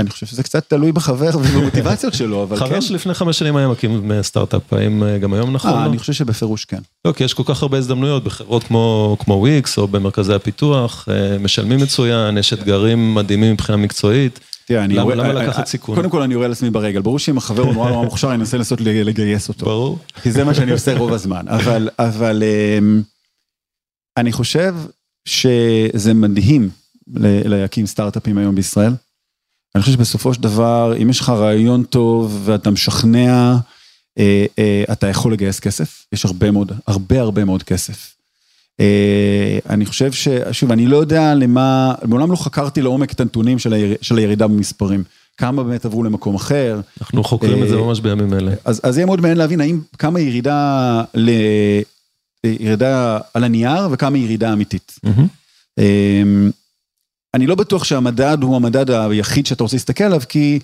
אני 0.00 0.10
חושב 0.10 0.26
שזה 0.26 0.42
קצת 0.42 0.68
תלוי 0.68 0.92
בחבר 0.92 1.30
ובמוטיבציות 1.34 2.14
שלו, 2.14 2.42
אבל 2.42 2.58
כן. 2.58 2.66
חבר 2.66 2.80
שלפני 2.80 3.14
חמש 3.14 3.38
שנים 3.38 3.56
היה 3.56 3.68
מקים 3.68 4.22
סטארט-אפ, 4.22 4.72
האם 4.72 5.02
אה, 5.02 5.18
גם 5.18 5.32
היום 5.32 5.52
נכון? 5.52 5.70
אה? 5.70 5.86
אני 5.86 5.98
חושב 5.98 6.12
שבפירוש 6.12 6.64
כן. 6.64 6.80
לא, 7.04 7.12
כי 7.12 7.24
יש 7.24 7.34
כל 7.34 7.42
כך 7.46 7.62
הרבה 7.62 7.78
הזדמנויות 7.78 8.24
בחברות 8.24 8.64
כמו, 8.64 9.16
וויקס 9.28 9.78
או 9.78 9.88
במרכזי 9.88 10.34
הפיתוח, 10.34 11.08
אה, 11.10 11.38
משלמים 11.38 11.80
מצוין, 11.80 12.38
יש 12.38 12.52
אתגרים 12.52 13.14
מדהימים 13.14 13.52
מבחינה 13.52 13.76
מקצועית. 13.78 14.40
תראה, 14.66 14.84
אני 14.84 14.94
יורה- 14.94 15.14
למה 15.14 15.32
לקחת 15.32 15.66
סיכון? 15.66 15.94
קודם 15.96 16.10
כל 16.10 16.22
אני 16.22 16.34
יורה 16.34 16.48
לעצמי 16.48 16.70
ברגל, 16.70 17.00
ברור 17.02 17.18
שאם 17.18 17.38
החבר 17.38 17.62
הוא 17.62 17.72
נורא 17.74 17.90
נורא 17.90 18.04
מוכשר, 18.04 18.28
אני 18.32 18.40
אנסה 18.40 18.56
לנסות 18.56 18.80
לגייס 18.80 19.48
אותו. 19.48 19.66
ברור. 19.66 19.98
כי 20.22 20.32
זה 20.32 20.44
מה 20.44 20.54
שאני 20.54 20.72
עושה 20.72 20.98
רוב 20.98 21.12
הזמן, 21.12 21.48
אבל, 21.48 21.88
אבל 21.98 22.42
אמ, 22.78 23.02
אני 24.16 24.32
חושב 24.32 24.74
שזה 25.28 26.14
מדהים 26.14 26.68
להקים 27.44 27.86
סטארט-אפים 27.86 28.38
היום 28.38 28.54
בישראל. 28.54 28.92
אני 29.74 29.82
חושב 29.82 29.92
שבסופו 29.92 30.34
של 30.34 30.42
דבר, 30.42 30.94
אם 31.02 31.10
יש 31.10 31.20
לך 31.20 31.28
רעיון 31.28 31.82
טוב 31.82 32.40
ואתה 32.44 32.70
משכנע, 32.70 33.56
אה, 34.18 34.46
אה, 34.58 34.84
אתה 34.92 35.06
יכול 35.06 35.32
לגייס 35.32 35.60
כסף, 35.60 36.06
יש 36.12 36.24
הרבה 36.24 36.50
מאוד, 36.50 36.72
הרבה 36.86 37.20
הרבה 37.20 37.44
מאוד 37.44 37.62
כסף. 37.62 38.14
אה, 38.80 39.58
אני 39.68 39.86
חושב 39.86 40.12
ש... 40.12 40.28
שוב, 40.52 40.72
אני 40.72 40.86
לא 40.86 40.96
יודע 40.96 41.34
למה, 41.34 41.94
מעולם 42.04 42.30
לא 42.30 42.36
חקרתי 42.36 42.82
לעומק 42.82 43.12
את 43.12 43.20
הנתונים 43.20 43.58
של, 43.58 43.72
היר, 43.72 43.96
של 44.00 44.18
הירידה 44.18 44.46
במספרים. 44.46 45.04
כמה 45.36 45.62
באמת 45.62 45.84
עברו 45.84 46.02
למקום 46.02 46.34
אחר, 46.34 46.80
אנחנו 47.00 47.24
חוקרים 47.24 47.62
את 47.62 47.68
זה 47.68 47.74
אה, 47.74 47.80
ממש 47.80 48.00
בימים 48.00 48.34
אלה. 48.34 48.52
אז, 48.64 48.80
אז 48.84 48.96
יהיה 48.96 49.06
מאוד 49.06 49.20
מעניין 49.20 49.38
להבין 49.38 49.60
האם 49.60 49.80
כמה 49.98 50.20
ירידה, 50.20 51.02
ל, 51.14 51.30
ירידה 52.44 53.18
על 53.34 53.44
הנייר 53.44 53.88
וכמה 53.90 54.18
ירידה 54.18 54.52
אמיתית. 54.52 54.98
מהמם. 55.04 55.26
אני 57.34 57.46
לא 57.46 57.54
בטוח 57.54 57.84
שהמדד 57.84 58.38
הוא 58.42 58.56
המדד 58.56 58.90
היחיד 58.90 59.46
שאתה 59.46 59.62
רוצה 59.62 59.76
להסתכל 59.76 60.04
עליו, 60.04 60.20
כי 60.28 60.58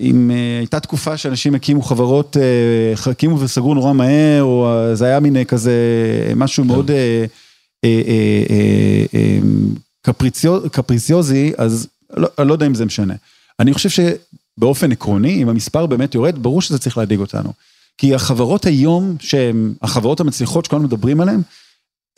אם 0.00 0.30
אה, 0.30 0.58
הייתה 0.58 0.80
תקופה 0.80 1.16
שאנשים 1.16 1.54
הקימו 1.54 1.82
חברות, 1.82 2.36
אה, 2.36 3.10
הקימו 3.10 3.40
וסגרו 3.40 3.74
נורא 3.74 3.92
מהר, 3.92 4.42
או 4.42 4.66
אה, 4.66 4.94
זה 4.94 5.04
היה 5.04 5.20
מין 5.20 5.44
כזה 5.44 5.72
משהו 6.36 6.64
מאוד 6.64 6.90
אה, 6.90 7.24
קפריציו- 10.02 10.68
קפריציוזי, 10.72 11.52
אז 11.58 11.88
לא, 12.16 12.28
אני 12.38 12.48
לא 12.48 12.52
יודע 12.52 12.66
אם 12.66 12.74
זה 12.74 12.84
משנה. 12.84 13.14
אני 13.60 13.74
חושב 13.74 13.88
שבאופן 13.88 14.92
עקרוני, 14.92 15.42
אם 15.42 15.48
המספר 15.48 15.86
באמת 15.86 16.14
יורד, 16.14 16.42
ברור 16.42 16.62
שזה 16.62 16.78
צריך 16.78 16.98
להדאיג 16.98 17.20
אותנו. 17.20 17.52
כי 17.98 18.14
החברות 18.14 18.66
היום, 18.66 19.16
שהן 19.20 19.74
החברות 19.82 20.20
המצליחות 20.20 20.64
שכולנו 20.64 20.84
מדברים 20.84 21.20
עליהן, 21.20 21.40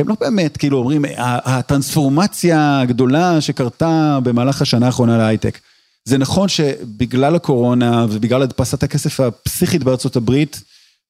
הם 0.00 0.08
לא 0.08 0.14
באמת, 0.20 0.56
כאילו 0.56 0.78
אומרים, 0.78 1.04
"ה- 1.04 1.58
הטרנספורמציה 1.58 2.80
הגדולה 2.80 3.40
שקרתה 3.40 4.18
במהלך 4.22 4.62
השנה 4.62 4.86
האחרונה 4.86 5.18
להייטק. 5.18 5.58
זה 6.04 6.18
נכון 6.18 6.48
שבגלל 6.48 7.34
הקורונה 7.34 8.06
ובגלל 8.10 8.42
הדפסת 8.42 8.82
הכסף 8.82 9.20
הפסיכית 9.20 9.82
בארצות 9.84 10.16
הברית 10.16 10.62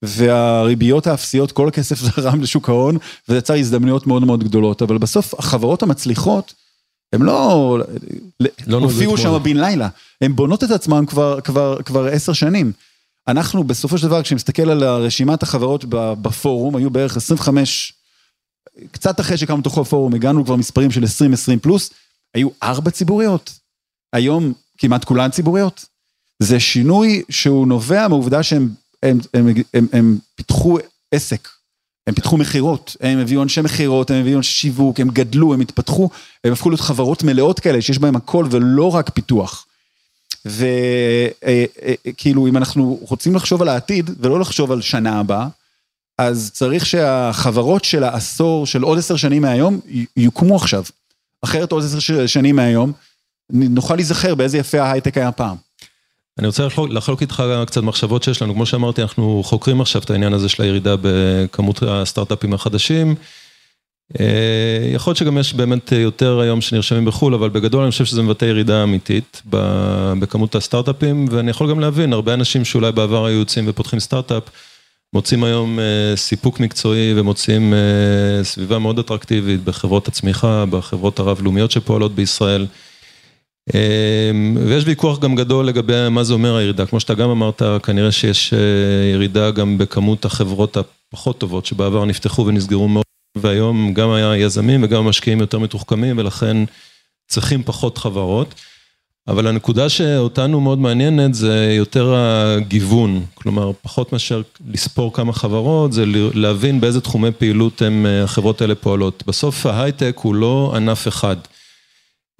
והריביות 0.02 1.06
האפסיות, 1.06 1.52
כל 1.52 1.68
הכסף 1.68 1.98
זרם 2.20 2.40
לשוק 2.40 2.68
ההון 2.68 2.96
וזה 3.28 3.38
יצר 3.38 3.54
הזדמנויות 3.54 4.06
מאוד 4.06 4.24
מאוד 4.24 4.44
גדולות, 4.44 4.82
אבל 4.82 4.98
בסוף 4.98 5.34
החברות 5.34 5.82
המצליחות, 5.82 6.54
הן 7.12 7.22
לא, 7.22 7.78
לא 8.66 8.76
הופיעו 8.76 9.16
שם. 9.16 9.38
בן 9.42 9.56
לילה, 9.56 9.88
הן 10.20 10.36
בונות 10.36 10.64
את 10.64 10.70
עצמן 10.70 11.06
כבר, 11.06 11.40
כבר, 11.40 11.82
כבר 11.82 12.06
עשר 12.06 12.32
שנים. 12.32 12.72
אנחנו 13.28 13.64
בסופו 13.64 13.98
של 13.98 14.06
דבר, 14.06 14.22
כשנסתכל 14.22 14.70
על 14.70 14.84
רשימת 14.84 15.42
החברות 15.42 15.84
בפורום, 16.22 16.76
היו 16.76 16.90
בערך 16.90 17.16
25, 17.16 17.92
קצת 18.90 19.20
אחרי 19.20 19.36
שקמנו 19.36 19.60
לתוכו 19.60 19.80
הפורום, 19.80 20.14
הגענו 20.14 20.44
כבר 20.44 20.56
מספרים 20.56 20.90
של 20.90 21.04
20-20 21.04 21.06
פלוס, 21.62 21.90
היו 22.34 22.48
ארבע 22.62 22.90
ציבוריות. 22.90 23.58
היום 24.12 24.52
כמעט 24.78 25.04
כולן 25.04 25.30
ציבוריות. 25.30 25.84
זה 26.42 26.60
שינוי 26.60 27.22
שהוא 27.30 27.66
נובע 27.66 28.08
מהעובדה 28.08 28.42
שהם 28.42 28.68
הם, 29.02 29.18
הם, 29.34 29.48
הם, 29.48 29.56
הם, 29.74 29.86
הם 29.92 30.18
פיתחו 30.34 30.78
עסק, 31.12 31.48
הם 32.06 32.14
פיתחו 32.14 32.36
מכירות, 32.36 32.96
הם 33.00 33.18
הביאו 33.18 33.42
אנשי 33.42 33.60
מכירות, 33.60 34.10
הם 34.10 34.20
הביאו 34.20 34.36
אנשי 34.36 34.52
שיווק, 34.52 35.00
הם 35.00 35.08
גדלו, 35.08 35.54
הם 35.54 35.60
התפתחו, 35.60 36.10
הם 36.44 36.52
הפכו 36.52 36.70
להיות 36.70 36.80
חברות 36.80 37.22
מלאות 37.22 37.60
כאלה 37.60 37.82
שיש 37.82 37.98
בהם 37.98 38.16
הכל 38.16 38.46
ולא 38.50 38.94
רק 38.94 39.10
פיתוח. 39.10 39.66
וכאילו 40.46 42.46
אם 42.46 42.56
אנחנו 42.56 42.98
רוצים 43.08 43.34
לחשוב 43.34 43.62
על 43.62 43.68
העתיד 43.68 44.10
ולא 44.20 44.40
לחשוב 44.40 44.72
על 44.72 44.80
שנה 44.80 45.20
הבאה, 45.20 45.48
אז 46.18 46.50
צריך 46.54 46.86
שהחברות 46.86 47.84
של 47.84 48.04
העשור, 48.04 48.66
של 48.66 48.82
עוד 48.82 48.98
עשר 48.98 49.16
שנים 49.16 49.42
מהיום, 49.42 49.80
יוקמו 50.16 50.56
עכשיו. 50.56 50.84
אחרת 51.42 51.72
עוד 51.72 51.84
עשר 51.84 52.26
שנים 52.26 52.56
מהיום, 52.56 52.92
נוכל 53.50 53.94
להיזכר 53.94 54.34
באיזה 54.34 54.58
יפה 54.58 54.80
ההייטק 54.80 55.18
היה 55.18 55.32
פעם. 55.32 55.56
אני 56.38 56.46
רוצה 56.46 56.66
לחלוק, 56.66 56.90
לחלוק 56.90 57.22
איתך 57.22 57.42
קצת 57.66 57.82
מחשבות 57.82 58.22
שיש 58.22 58.42
לנו, 58.42 58.54
כמו 58.54 58.66
שאמרתי, 58.66 59.02
אנחנו 59.02 59.42
חוקרים 59.44 59.80
עכשיו 59.80 60.02
את 60.02 60.10
העניין 60.10 60.32
הזה 60.32 60.48
של 60.48 60.62
הירידה 60.62 60.94
בכמות 61.02 61.82
הסטארט-אפים 61.82 62.54
החדשים. 62.54 63.14
אה, 64.20 64.90
יכול 64.94 65.10
להיות 65.10 65.18
שגם 65.18 65.38
יש 65.38 65.54
באמת 65.54 65.92
יותר 65.92 66.40
היום 66.40 66.60
שנרשמים 66.60 67.04
בחו"ל, 67.04 67.34
אבל 67.34 67.48
בגדול 67.48 67.82
אני 67.82 67.90
חושב 67.90 68.04
שזה 68.04 68.22
מבטא 68.22 68.44
ירידה 68.44 68.82
אמיתית 68.82 69.42
בכמות 70.20 70.54
הסטארט-אפים, 70.54 71.26
ואני 71.30 71.50
יכול 71.50 71.70
גם 71.70 71.80
להבין, 71.80 72.12
הרבה 72.12 72.34
אנשים 72.34 72.64
שאולי 72.64 72.92
בעבר 72.92 73.26
היו 73.26 73.38
יוצאים 73.38 73.64
ופותחים 73.68 74.00
סטארט-אפ, 74.00 74.42
מוצאים 75.14 75.44
היום 75.44 75.78
אה, 75.78 76.16
סיפוק 76.16 76.60
מקצועי 76.60 77.20
ומוצאים 77.20 77.74
אה, 77.74 78.44
סביבה 78.44 78.78
מאוד 78.78 78.98
אטרקטיבית 78.98 79.64
בחברות 79.64 80.08
הצמיחה, 80.08 80.64
בחברות 80.70 81.18
הרב-לאומיות 81.18 81.70
שפועלות 81.70 82.14
בישראל. 82.14 82.66
אמ, 83.74 84.56
ויש 84.66 84.84
ויכוח 84.86 85.18
גם 85.18 85.34
גדול 85.34 85.66
לגבי 85.66 86.08
מה 86.10 86.24
זה 86.24 86.32
אומר 86.32 86.56
הירידה, 86.56 86.86
כמו 86.86 87.00
שאתה 87.00 87.14
גם 87.14 87.30
אמרת, 87.30 87.62
כנראה 87.82 88.12
שיש 88.12 88.54
אה, 88.54 88.58
ירידה 89.12 89.50
גם 89.50 89.78
בכמות 89.78 90.24
החברות 90.24 90.76
הפחות 90.76 91.38
טובות 91.38 91.66
שבעבר 91.66 92.04
נפתחו 92.04 92.46
ונסגרו 92.46 92.88
מאוד, 92.88 93.04
והיום 93.36 93.94
גם 93.94 94.10
היזמים 94.10 94.82
וגם 94.82 95.04
המשקיעים 95.04 95.40
יותר 95.40 95.58
מתוחכמים 95.58 96.18
ולכן 96.18 96.56
צריכים 97.30 97.62
פחות 97.62 97.98
חברות. 97.98 98.54
אבל 99.28 99.46
הנקודה 99.46 99.88
שאותנו 99.88 100.60
מאוד 100.60 100.78
מעניינת 100.78 101.34
זה 101.34 101.74
יותר 101.76 102.14
הגיוון, 102.16 103.24
כלומר 103.34 103.70
פחות 103.82 104.12
מאשר 104.12 104.42
לספור 104.72 105.12
כמה 105.12 105.32
חברות, 105.32 105.92
זה 105.92 106.04
להבין 106.34 106.80
באיזה 106.80 107.00
תחומי 107.00 107.30
פעילות 107.30 107.82
הם, 107.82 108.06
אה, 108.06 108.24
החברות 108.24 108.60
האלה 108.60 108.74
פועלות. 108.74 109.24
בסוף 109.26 109.66
ההייטק 109.66 110.16
הוא 110.22 110.34
לא 110.34 110.72
ענף 110.76 111.08
אחד. 111.08 111.36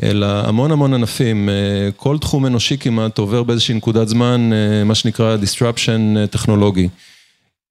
אלא 0.02 0.26
המון 0.26 0.72
המון 0.72 0.94
ענפים, 0.94 1.48
אה, 1.48 1.54
כל 1.96 2.18
תחום 2.18 2.46
אנושי 2.46 2.78
כמעט 2.78 3.18
עובר 3.18 3.42
באיזושהי 3.42 3.74
נקודת 3.74 4.08
זמן, 4.08 4.50
אה, 4.52 4.84
מה 4.84 4.94
שנקרא 4.94 5.36
disruption 5.36 6.26
טכנולוגי. 6.30 6.88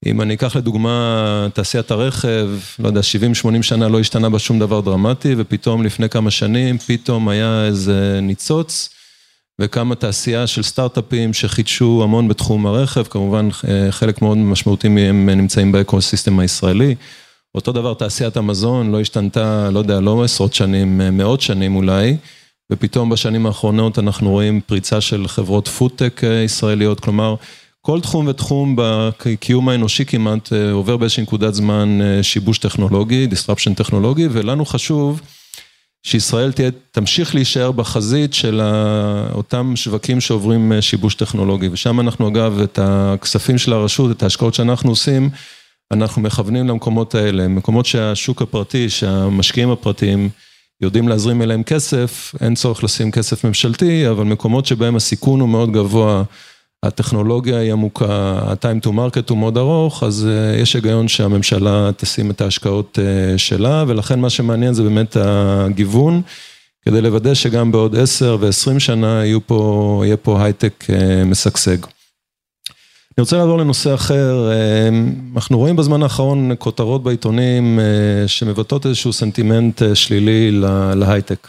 אם 0.06 0.22
אני 0.22 0.34
אקח 0.34 0.56
לדוגמה 0.56 1.48
תעשיית 1.54 1.92
הרכב, 1.92 2.50
לא 2.80 2.88
יודע, 2.88 3.02
70-80 3.04 3.64
שנה 3.64 3.88
לא 3.88 4.00
השתנה 4.00 4.30
בה 4.30 4.40
שום 4.40 4.60
דבר 4.60 4.82
דרמטי, 4.82 5.36
ופתאום 5.38 5.84
לפני 5.84 6.10
כמה 6.10 6.32
שנים, 6.32 6.78
פתאום 6.78 7.30
היה 7.30 7.66
איזה 7.66 8.20
ניצוץ, 8.22 8.90
וקמה 9.62 9.96
תעשייה 9.96 10.48
של 10.48 10.64
סטארט-אפים 10.64 11.34
שחידשו 11.34 12.02
המון 12.04 12.28
בתחום 12.28 12.66
הרכב, 12.66 13.04
כמובן 13.04 13.50
אה, 13.68 13.92
חלק 13.92 14.22
מאוד 14.22 14.38
משמעותי 14.38 14.88
מהם 14.88 15.30
נמצאים 15.30 15.72
באקו-סיסטם 15.72 16.40
הישראלי. 16.40 16.96
אותו 17.56 17.72
דבר 17.72 17.94
תעשיית 17.94 18.38
המזון 18.38 18.92
לא 18.92 19.02
השתנתה, 19.02 19.70
לא 19.72 19.80
יודע, 19.80 20.00
לא 20.00 20.24
עשרות 20.24 20.54
שנים, 20.54 21.18
מאות 21.18 21.42
שנים 21.42 21.76
אולי, 21.76 22.18
ופתאום 22.72 23.10
בשנים 23.10 23.46
האחרונות 23.46 24.00
אנחנו 24.00 24.32
רואים 24.32 24.62
פריצה 24.62 25.02
של 25.02 25.28
חברות 25.28 25.68
פודטק 25.68 26.22
ישראליות, 26.46 27.00
כלומר, 27.00 27.36
כל 27.82 28.02
תחום 28.02 28.28
ותחום 28.28 28.76
בקיום 28.78 29.70
האנושי 29.70 30.06
כמעט 30.06 30.54
אה, 30.54 30.72
עובר 30.72 30.98
באיזושהי 30.98 31.24
נקודת 31.24 31.54
זמן 31.54 32.00
אה, 32.02 32.24
שיבוש 32.24 32.58
טכנולוגי, 32.58 33.28
disruption 33.32 33.74
טכנולוגי, 33.76 34.28
ולנו 34.32 34.66
חשוב 34.66 35.22
שישראל 36.04 36.52
תהיה, 36.52 36.70
תמשיך 36.92 37.36
להישאר 37.36 37.72
בחזית 37.72 38.34
של 38.34 38.62
אותם 39.34 39.76
שווקים 39.76 40.22
שעוברים 40.22 40.74
אה, 40.74 40.82
שיבוש 40.82 41.16
טכנולוגי, 41.16 41.68
ושם 41.72 42.00
אנחנו 42.00 42.28
אגב, 42.28 42.60
את 42.60 42.80
הכספים 42.82 43.58
של 43.58 43.74
הרשות, 43.74 44.12
את 44.12 44.24
ההשקעות 44.24 44.54
שאנחנו 44.54 44.90
עושים, 44.90 45.30
אנחנו 45.94 46.22
מכוונים 46.22 46.68
למקומות 46.68 47.16
האלה, 47.16 47.48
מקומות 47.48 47.86
שהשוק 47.86 48.42
הפרטי, 48.42 48.90
שהמשקיעים 48.90 49.70
הפרטיים 49.70 50.30
יודעים 50.82 51.08
להזרים 51.08 51.42
אליהם 51.42 51.64
כסף, 51.64 52.36
אין 52.42 52.56
צורך 52.56 52.84
לשים 52.84 53.12
כסף 53.12 53.44
ממשלתי, 53.44 54.10
אבל 54.10 54.24
מקומות 54.24 54.66
שבהם 54.66 54.96
הסיכון 54.96 55.40
הוא 55.40 55.50
מאוד 55.50 55.72
גבוה 55.72 56.24
הטכנולוגיה 56.84 57.58
היא 57.58 57.72
עמוקה, 57.72 58.40
ה-time 58.46 58.86
to 58.86 58.90
market 58.90 59.30
הוא 59.30 59.38
מאוד 59.38 59.58
ארוך, 59.58 60.04
אז 60.04 60.28
אה, 60.28 60.62
יש 60.62 60.74
היגיון 60.74 61.08
שהממשלה 61.08 61.90
תשים 61.98 62.32
את 62.32 62.42
ההשקעות 62.42 63.00
אה, 63.02 63.38
שלה, 63.38 63.84
ולכן 63.88 64.20
מה 64.20 64.30
שמעניין 64.30 64.74
זה 64.74 64.84
באמת 64.84 65.18
הגיוון, 65.20 66.22
כדי 66.86 67.02
לוודא 67.02 67.34
שגם 67.34 67.72
בעוד 67.72 67.96
10 67.96 68.38
ו-20 68.40 68.80
שנה 68.80 69.26
יהיו 69.26 69.48
פה, 69.48 70.02
יהיה 70.06 70.18
פה 70.18 70.44
הייטק 70.44 70.86
אה, 70.90 71.26
משגשג. 71.26 71.78
אני 73.18 73.22
רוצה 73.22 73.38
לעבור 73.38 73.58
לנושא 73.58 73.94
אחר, 73.94 74.50
אנחנו 75.36 75.58
רואים 75.58 75.76
בזמן 75.76 76.04
האחרון 76.04 76.52
כותרות 76.60 77.04
בעיתונים 77.04 77.80
שמבטאות 78.28 78.86
איזשהו 78.86 79.14
סנטימנט 79.14 79.82
שלילי 79.94 80.52
להייטק. 80.96 81.48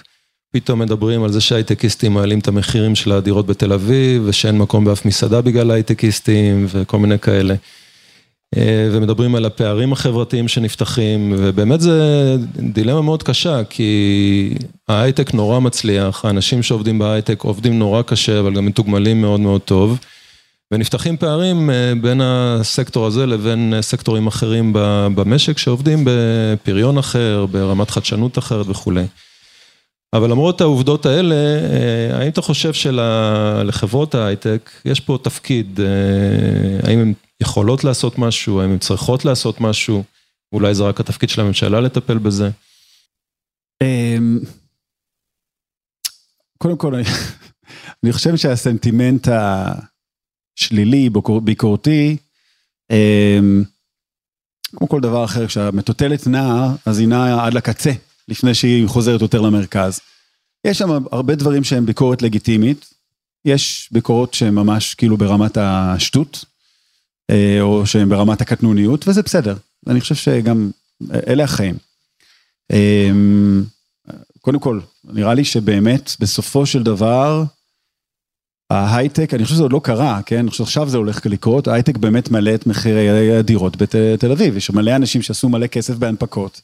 פתאום 0.60 0.78
מדברים 0.78 1.24
על 1.24 1.32
זה 1.32 1.40
שהייטקיסטים 1.40 2.14
מעלים 2.14 2.38
את 2.38 2.48
המחירים 2.48 2.94
של 2.94 3.12
הדירות 3.12 3.46
בתל 3.46 3.72
אביב, 3.72 4.22
ושאין 4.26 4.58
מקום 4.58 4.84
באף 4.84 5.04
מסעדה 5.04 5.40
בגלל 5.40 5.70
הייטקיסטים, 5.70 6.66
וכל 6.68 6.98
מיני 6.98 7.18
כאלה. 7.18 7.54
אה, 8.56 8.88
ומדברים 8.92 9.34
על 9.34 9.44
הפערים 9.44 9.92
החברתיים 9.92 10.48
שנפתחים, 10.48 11.34
ובאמת 11.38 11.80
זה 11.80 12.36
דילמה 12.58 13.02
מאוד 13.02 13.22
קשה, 13.22 13.64
כי 13.64 14.54
ההייטק 14.88 15.34
נורא 15.34 15.58
מצליח, 15.58 16.24
האנשים 16.24 16.62
שעובדים 16.62 16.98
בהייטק 16.98 17.42
עובדים 17.42 17.78
נורא 17.78 18.02
קשה, 18.02 18.40
אבל 18.40 18.54
גם 18.54 18.66
מתוגמלים 18.66 19.20
מאוד 19.20 19.40
מאוד 19.40 19.60
טוב. 19.60 19.98
ונפתחים 20.72 21.16
פערים 21.16 21.70
אה, 21.70 21.92
בין 22.00 22.20
הסקטור 22.20 23.06
הזה 23.06 23.26
לבין 23.26 23.74
סקטורים 23.80 24.26
אחרים 24.26 24.72
במשק 25.14 25.58
שעובדים 25.58 26.04
בפריון 26.04 26.98
אחר, 26.98 27.46
ברמת 27.50 27.90
חדשנות 27.90 28.38
אחרת 28.38 28.66
וכולי. 28.68 29.04
אבל 30.12 30.30
למרות 30.30 30.60
העובדות 30.60 31.06
האלה, 31.06 31.34
אה, 31.34 32.18
האם 32.18 32.28
אתה 32.28 32.42
חושב 32.42 32.72
שלחברות 32.72 34.14
ההייטק 34.14 34.70
יש 34.84 35.00
פה 35.00 35.18
תפקיד, 35.24 35.80
אה, 35.80 36.88
האם 36.88 36.98
הן 36.98 37.12
יכולות 37.40 37.84
לעשות 37.84 38.18
משהו, 38.18 38.60
האם 38.60 38.70
הן 38.70 38.78
צריכות 38.78 39.24
לעשות 39.24 39.60
משהו, 39.60 40.04
אולי 40.52 40.74
זה 40.74 40.82
רק 40.82 41.00
התפקיד 41.00 41.28
של 41.28 41.40
הממשלה 41.40 41.80
לטפל 41.80 42.18
בזה? 42.18 42.50
אמ, 43.82 44.38
קודם 46.58 46.76
כל, 46.76 46.94
אני 48.04 48.12
חושב 48.16 48.36
שהסנטימנט 48.36 49.28
השלילי, 50.58 51.10
ביקורתי, 51.44 52.16
אמ, 52.90 53.64
כמו 54.76 54.88
כל 54.88 55.00
דבר 55.00 55.24
אחר, 55.24 55.46
כשהמטוטלת 55.46 56.26
נעה, 56.26 56.74
אז 56.86 56.98
היא 56.98 57.08
נעה 57.08 57.46
עד 57.46 57.54
לקצה. 57.54 57.90
לפני 58.28 58.54
שהיא 58.54 58.88
חוזרת 58.88 59.20
יותר 59.20 59.40
למרכז. 59.40 60.00
יש 60.64 60.78
שם 60.78 60.90
הרבה 61.12 61.34
דברים 61.34 61.64
שהם 61.64 61.86
ביקורת 61.86 62.22
לגיטימית, 62.22 62.94
יש 63.44 63.88
ביקורות 63.92 64.34
שהן 64.34 64.54
ממש 64.54 64.94
כאילו 64.94 65.16
ברמת 65.16 65.56
השטות, 65.60 66.44
אה, 67.30 67.60
או 67.60 67.86
שהן 67.86 68.08
ברמת 68.08 68.40
הקטנוניות, 68.40 69.08
וזה 69.08 69.22
בסדר. 69.22 69.56
אני 69.86 70.00
חושב 70.00 70.14
שגם 70.14 70.70
אלה 71.12 71.44
החיים. 71.44 71.76
אמ, 72.72 73.64
קודם 74.40 74.58
כל, 74.58 74.80
נראה 75.04 75.34
לי 75.34 75.44
שבאמת 75.44 76.16
בסופו 76.20 76.66
של 76.66 76.82
דבר, 76.82 77.44
ההייטק, 78.70 79.34
אני 79.34 79.42
חושב 79.44 79.54
שזה 79.54 79.62
עוד 79.62 79.72
לא 79.72 79.80
קרה, 79.84 80.20
כן? 80.26 80.38
אני 80.38 80.50
חושב 80.50 80.64
שעכשיו 80.64 80.88
זה 80.88 80.96
הולך 80.96 81.26
לקרות, 81.26 81.68
ההייטק 81.68 81.96
באמת 81.96 82.30
מלא 82.30 82.54
את 82.54 82.66
מחירי 82.66 83.36
הדירות 83.38 83.76
בתל 83.76 84.32
אביב, 84.32 84.56
יש 84.56 84.70
מלא 84.70 84.96
אנשים 84.96 85.22
שעשו 85.22 85.48
מלא 85.48 85.66
כסף 85.66 85.94
בהנפקות. 85.94 86.60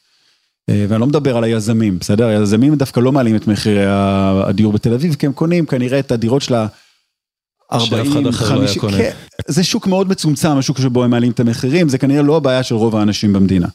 אה, 0.71 0.87
ואני 0.89 1.01
לא 1.01 1.07
מדבר 1.07 1.37
על 1.37 1.45
היזמים, 1.45 1.99
בסדר? 1.99 2.27
היזמים 2.27 2.75
דווקא 2.75 3.01
לא 3.01 3.13
מעלים 3.13 3.37
את 3.37 3.47
מחירי 3.47 3.85
הדיור 3.87 4.73
בתל 4.73 4.93
אביב, 4.93 5.15
כי 5.15 5.27
הם 5.27 5.33
קונים 5.33 5.67
כנראה 5.67 5.99
את 5.99 6.13
הדירות 6.13 6.43
של 6.43 6.55
ה... 6.55 6.67
40, 7.73 8.33
50, 8.33 8.83
לא 8.83 8.97
כן, 8.97 9.11
זה 9.49 9.65
שוק 9.65 9.87
מאוד 9.87 10.09
מצומצם, 10.09 10.57
השוק 10.59 10.79
שבו 10.79 11.05
הם 11.05 11.11
מעלים 11.11 11.33
את 11.33 11.41
המחירים, 11.41 11.89
זה 11.89 11.99
כנראה 11.99 12.23
לא 12.23 12.37
הבעיה 12.37 12.63
של 12.63 12.75
רוב 12.75 12.97
האנשים 12.97 13.33
במדינה. 13.33 13.69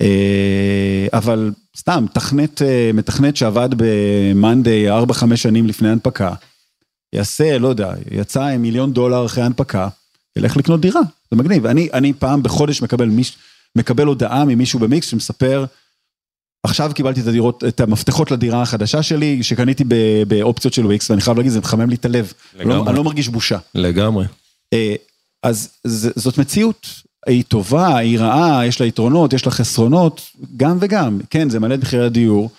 אה, 0.00 1.06
אבל 1.12 1.52
סתם, 1.76 2.06
תכנת, 2.12 2.62
אה, 2.62 2.90
מתכנת 2.94 3.36
שעבד 3.36 3.68
ב-Monday 3.76 5.10
4-5 5.10 5.36
שנים 5.36 5.66
לפני 5.66 5.88
הנפקה, 5.88 6.34
יעשה, 7.12 7.58
לא 7.58 7.68
יודע, 7.68 7.92
יצא 8.10 8.42
עם 8.42 8.62
מיליון 8.62 8.92
דולר 8.92 9.26
אחרי 9.26 9.44
הנפקה, 9.44 9.88
ילך 10.36 10.56
לקנות 10.56 10.80
דירה, 10.80 11.00
זה 11.30 11.36
מגניב. 11.36 11.66
אני, 11.66 11.88
אני 11.92 12.12
פעם 12.12 12.42
בחודש 12.42 12.82
מקבל, 12.82 13.08
מיש, 13.08 13.36
מקבל 13.76 14.06
הודעה 14.06 14.44
ממישהו 14.44 14.78
במיקס 14.78 15.06
שמספר, 15.06 15.64
עכשיו 16.64 16.90
קיבלתי 16.94 17.20
את 17.20 17.26
הדירות, 17.26 17.64
את 17.68 17.80
המפתחות 17.80 18.30
לדירה 18.30 18.62
החדשה 18.62 19.02
שלי, 19.02 19.42
שקניתי 19.42 19.84
באופציות 20.28 20.74
של 20.74 20.86
וויקס, 20.86 21.10
ואני 21.10 21.20
חייב 21.20 21.36
להגיד, 21.36 21.52
זה 21.52 21.60
מחמם 21.60 21.90
לי 21.90 21.96
את 21.96 22.04
הלב. 22.04 22.32
לא- 22.54 22.64
לגמרי. 22.64 22.88
אני 22.88 22.96
לא 22.96 23.04
מרגיש 23.04 23.28
בושה. 23.28 23.58
לגמרי. 23.74 24.26
אה, 24.72 24.94
אז 25.42 25.68
זאת 26.16 26.38
מציאות, 26.38 26.86
היא 27.26 27.44
טובה, 27.48 27.96
היא 27.96 28.18
רעה, 28.18 28.66
יש 28.66 28.80
לה 28.80 28.86
יתרונות, 28.86 29.32
יש 29.32 29.46
לה 29.46 29.52
חסרונות, 29.52 30.20
גם 30.56 30.76
וגם. 30.80 31.20
כן, 31.30 31.50
זה 31.50 31.60
מעלה 31.60 31.74
את 31.74 31.82
מחירי 31.82 32.06
הדיור. 32.06 32.50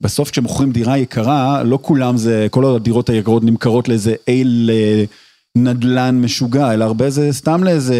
בסוף 0.00 0.30
כשמוכרים 0.30 0.72
דירה 0.72 0.98
יקרה, 0.98 1.62
לא 1.62 1.78
כולם 1.82 2.16
זה, 2.16 2.46
כל 2.50 2.76
הדירות 2.76 3.08
היקרות 3.10 3.44
נמכרות 3.44 3.88
לאיזה 3.88 4.14
אייל 4.28 4.70
אה, 4.72 5.04
נדלן 5.56 6.20
משוגע, 6.20 6.74
אלא 6.74 6.84
הרבה 6.84 7.10
זה 7.10 7.32
סתם 7.32 7.64
לאיזה 7.64 7.96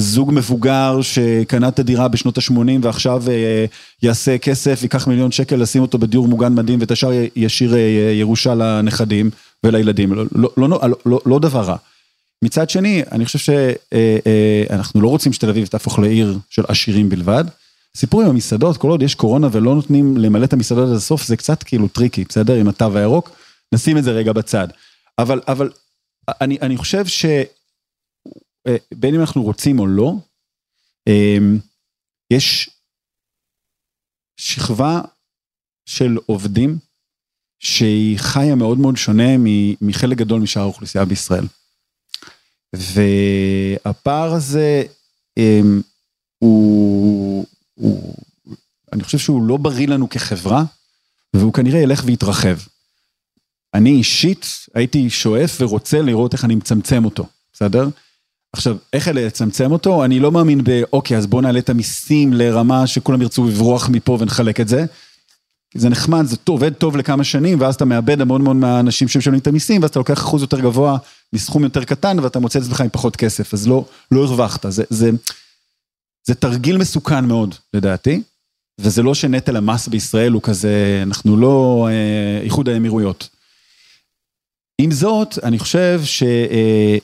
זוג 0.00 0.30
מבוגר 0.34 0.98
שקנה 1.02 1.68
את 1.68 1.78
הדירה 1.78 2.08
בשנות 2.08 2.38
ה-80 2.38 2.54
ועכשיו 2.82 3.22
אה, 3.28 3.64
יעשה 4.02 4.38
כסף, 4.38 4.82
ייקח 4.82 5.06
מיליון 5.06 5.30
שקל, 5.30 5.56
לשים 5.56 5.82
אותו 5.82 5.98
בדיור 5.98 6.28
מוגן 6.28 6.54
מדהים 6.54 6.80
ואת 6.80 6.90
השאר 6.90 7.10
ישאיר 7.36 7.74
אה, 7.74 8.12
ירושה 8.12 8.54
לנכדים 8.54 9.30
ולילדים, 9.64 10.12
לא, 10.12 10.24
לא, 10.34 10.50
לא, 10.56 10.68
לא, 10.68 10.96
לא 11.06 11.20
לא 11.26 11.38
דבר 11.38 11.60
רע. 11.60 11.76
מצד 12.44 12.70
שני, 12.70 13.02
אני 13.12 13.24
חושב 13.24 13.38
שאנחנו 13.38 15.00
אה, 15.00 15.04
לא 15.04 15.08
רוצים 15.08 15.32
שתל 15.32 15.48
אביב 15.48 15.66
תהפוך 15.66 15.98
לעיר 15.98 16.38
של 16.50 16.62
עשירים 16.68 17.08
בלבד. 17.08 17.44
סיפור 17.96 18.22
עם 18.22 18.28
המסעדות, 18.28 18.76
כל 18.76 18.90
עוד 18.90 19.02
יש 19.02 19.14
קורונה 19.14 19.48
ולא 19.52 19.74
נותנים 19.74 20.16
למלא 20.16 20.44
את 20.44 20.52
המסעדות 20.52 20.88
עד 20.88 20.96
הסוף, 20.96 21.26
זה 21.26 21.36
קצת 21.36 21.62
כאילו 21.62 21.88
tricky, 21.88 22.24
בסדר? 22.28 22.54
עם 22.54 22.68
התו 22.68 22.96
הירוק, 22.96 23.30
נשים 23.74 23.98
את 23.98 24.04
זה 24.04 24.12
רגע 24.12 24.32
בצד. 24.32 24.68
אבל, 25.18 25.40
אבל 25.48 25.70
אני, 26.40 26.58
אני 26.62 26.76
חושב 26.76 27.06
ש... 27.06 27.26
בין 28.94 29.14
אם 29.14 29.20
אנחנו 29.20 29.42
רוצים 29.42 29.78
או 29.78 29.86
לא, 29.86 30.12
אמ, 31.06 31.58
יש 32.30 32.70
שכבה 34.36 35.00
של 35.86 36.18
עובדים 36.26 36.78
שהיא 37.58 38.18
חיה 38.18 38.54
מאוד 38.54 38.78
מאוד 38.78 38.96
שונה 38.96 39.36
מחלק 39.80 40.18
גדול 40.18 40.40
משאר 40.40 40.62
האוכלוסייה 40.62 41.04
בישראל. 41.04 41.44
והפער 42.72 44.32
הזה 44.32 44.82
אמ, 45.36 45.80
הוא, 46.38 47.46
הוא, 47.74 48.14
אני 48.92 49.04
חושב 49.04 49.18
שהוא 49.18 49.42
לא 49.42 49.56
בריא 49.56 49.88
לנו 49.88 50.08
כחברה, 50.08 50.64
והוא 51.34 51.52
כנראה 51.52 51.80
ילך 51.80 52.02
ויתרחב. 52.04 52.56
אני 53.74 53.90
אישית 53.90 54.46
הייתי 54.74 55.10
שואף 55.10 55.60
ורוצה 55.60 56.02
לראות 56.02 56.32
איך 56.32 56.44
אני 56.44 56.54
מצמצם 56.54 57.04
אותו, 57.04 57.26
בסדר? 57.52 57.88
עכשיו, 58.56 58.76
איך 58.92 59.08
לצמצם 59.08 59.72
אותו? 59.72 60.04
אני 60.04 60.20
לא 60.20 60.32
מאמין 60.32 60.64
באוקיי, 60.64 61.16
אז 61.16 61.26
בוא 61.26 61.42
נעלה 61.42 61.58
את 61.58 61.70
המיסים 61.70 62.32
לרמה 62.32 62.86
שכולם 62.86 63.22
ירצו 63.22 63.46
לברוח 63.46 63.88
מפה 63.88 64.16
ונחלק 64.20 64.60
את 64.60 64.68
זה. 64.68 64.84
זה 65.74 65.88
נחמד, 65.88 66.24
זה 66.24 66.36
עובד 66.48 66.74
טוב 66.74 66.96
לכמה 66.96 67.24
שנים, 67.24 67.60
ואז 67.60 67.74
אתה 67.74 67.84
מאבד 67.84 68.20
המון 68.20 68.40
המון 68.40 68.60
מהאנשים 68.60 69.08
שמשלמים 69.08 69.40
את 69.40 69.46
המיסים, 69.46 69.82
ואז 69.82 69.90
אתה 69.90 69.98
לוקח 69.98 70.18
אחוז 70.18 70.42
יותר 70.42 70.60
גבוה 70.60 70.98
מסכום 71.32 71.64
יותר 71.64 71.84
קטן, 71.84 72.18
ואתה 72.18 72.38
מוצא 72.38 72.58
את 72.58 72.64
עצמך 72.64 72.80
עם 72.80 72.88
פחות 72.88 73.16
כסף, 73.16 73.54
אז 73.54 73.68
לא, 73.68 73.84
לא 74.12 74.24
הרווחת. 74.24 74.66
זה, 74.68 74.84
זה, 74.90 75.10
זה 76.26 76.34
תרגיל 76.34 76.76
מסוכן 76.76 77.24
מאוד, 77.24 77.54
לדעתי, 77.74 78.22
וזה 78.80 79.02
לא 79.02 79.14
שנטל 79.14 79.56
המס 79.56 79.88
בישראל 79.88 80.32
הוא 80.32 80.42
כזה, 80.42 81.00
אנחנו 81.02 81.36
לא 81.36 81.88
אה, 81.90 82.44
איחוד 82.44 82.68
האמירויות. 82.68 83.28
עם 84.80 84.90
זאת, 84.90 85.38
אני 85.42 85.58
חושב 85.58 86.00
ש... 86.04 86.22
אה, 86.22 86.98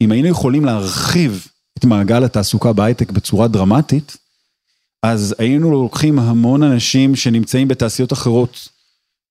אם 0.00 0.12
היינו 0.12 0.28
יכולים 0.28 0.64
להרחיב 0.64 1.46
את 1.78 1.84
מעגל 1.84 2.24
התעסוקה 2.24 2.72
בהייטק 2.72 3.10
בצורה 3.10 3.48
דרמטית, 3.48 4.16
אז 5.02 5.34
היינו 5.38 5.70
לוקחים 5.70 6.18
המון 6.18 6.62
אנשים 6.62 7.16
שנמצאים 7.16 7.68
בתעשיות 7.68 8.12
אחרות, 8.12 8.68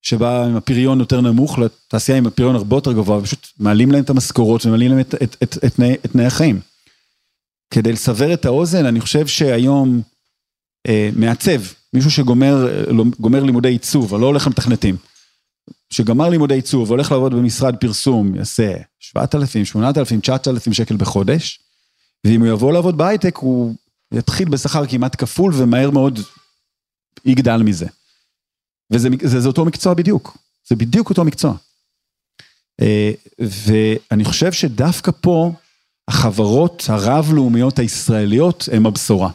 שבה 0.01 0.45
עם 0.45 0.55
הפריון 0.55 0.99
יותר 0.99 1.21
נמוך, 1.21 1.59
לתעשייה 1.59 2.17
עם 2.17 2.27
הפריון 2.27 2.55
הרבה 2.55 2.75
יותר 2.75 2.93
גבוה, 2.93 3.17
ופשוט 3.17 3.47
מעלים 3.59 3.91
להם 3.91 4.03
את 4.03 4.09
המשכורות 4.09 4.65
ומעלים 4.65 4.91
להם 4.91 4.99
את, 4.99 5.15
את, 5.23 5.35
את, 5.43 5.57
את, 5.65 5.75
תנאי, 5.75 5.93
את 5.93 6.11
תנאי 6.11 6.25
החיים. 6.25 6.59
כדי 7.73 7.91
לסבר 7.91 8.33
את 8.33 8.45
האוזן, 8.45 8.85
אני 8.85 9.01
חושב 9.01 9.27
שהיום 9.27 10.01
אה, 10.87 11.09
מעצב, 11.15 11.61
מישהו 11.93 12.11
שגומר 12.11 12.67
אה, 13.35 13.39
לימודי 13.41 13.69
עיצוב, 13.69 14.13
אבל 14.13 14.21
לא 14.21 14.25
הולך 14.25 14.47
למתכנתים. 14.47 14.95
שגמר 15.89 16.29
לימודי 16.29 16.53
עיצוב 16.53 16.89
והולך 16.89 17.11
לעבוד 17.11 17.33
במשרד 17.33 17.75
פרסום, 17.75 18.35
יעשה 18.35 18.73
7,000, 18.99 19.65
8,000, 19.65 20.19
9,000 20.21 20.73
שקל 20.73 20.97
בחודש, 20.97 21.59
ואם 22.23 22.41
הוא 22.41 22.49
יבוא 22.49 22.73
לעבוד 22.73 22.97
בהייטק, 22.97 23.37
הוא 23.37 23.75
יתחיל 24.13 24.49
בשכר 24.49 24.87
כמעט 24.87 25.21
כפול 25.21 25.53
ומהר 25.55 25.91
מאוד 25.91 26.19
יגדל 27.25 27.61
מזה. 27.63 27.85
וזה 28.91 29.09
זה, 29.23 29.39
זה 29.39 29.47
אותו 29.47 29.65
מקצוע 29.65 29.93
בדיוק, 29.93 30.37
זה 30.69 30.75
בדיוק 30.75 31.09
אותו 31.09 31.23
מקצוע. 31.23 31.53
אה, 32.81 33.11
ואני 33.39 34.25
חושב 34.25 34.51
שדווקא 34.51 35.11
פה, 35.21 35.51
החברות 36.07 36.83
הרב-לאומיות 36.87 37.79
הישראליות 37.79 38.69
הם 38.71 38.85
הבשורה. 38.85 39.29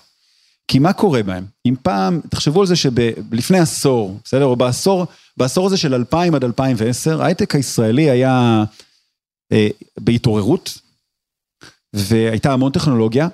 כי 0.69 0.79
מה 0.79 0.93
קורה 0.93 1.23
בהם? 1.23 1.45
אם 1.67 1.75
פעם, 1.83 2.21
תחשבו 2.31 2.61
על 2.61 2.67
זה 2.67 2.77
שלפני 2.77 3.59
עשור, 3.59 4.19
בסדר? 4.25 4.45
או 4.45 4.57
בעשור, 4.57 5.07
בעשור 5.37 5.67
הזה 5.67 5.77
של 5.77 5.95
2000 5.95 6.35
עד 6.35 6.45
2010, 6.45 7.23
ההייטק 7.23 7.55
הישראלי 7.55 8.11
היה 8.11 8.65
אה, 9.53 9.69
בהתעוררות, 10.01 10.79
והייתה 11.93 12.53
המון 12.53 12.73
טכנולוגיה, 12.73 13.29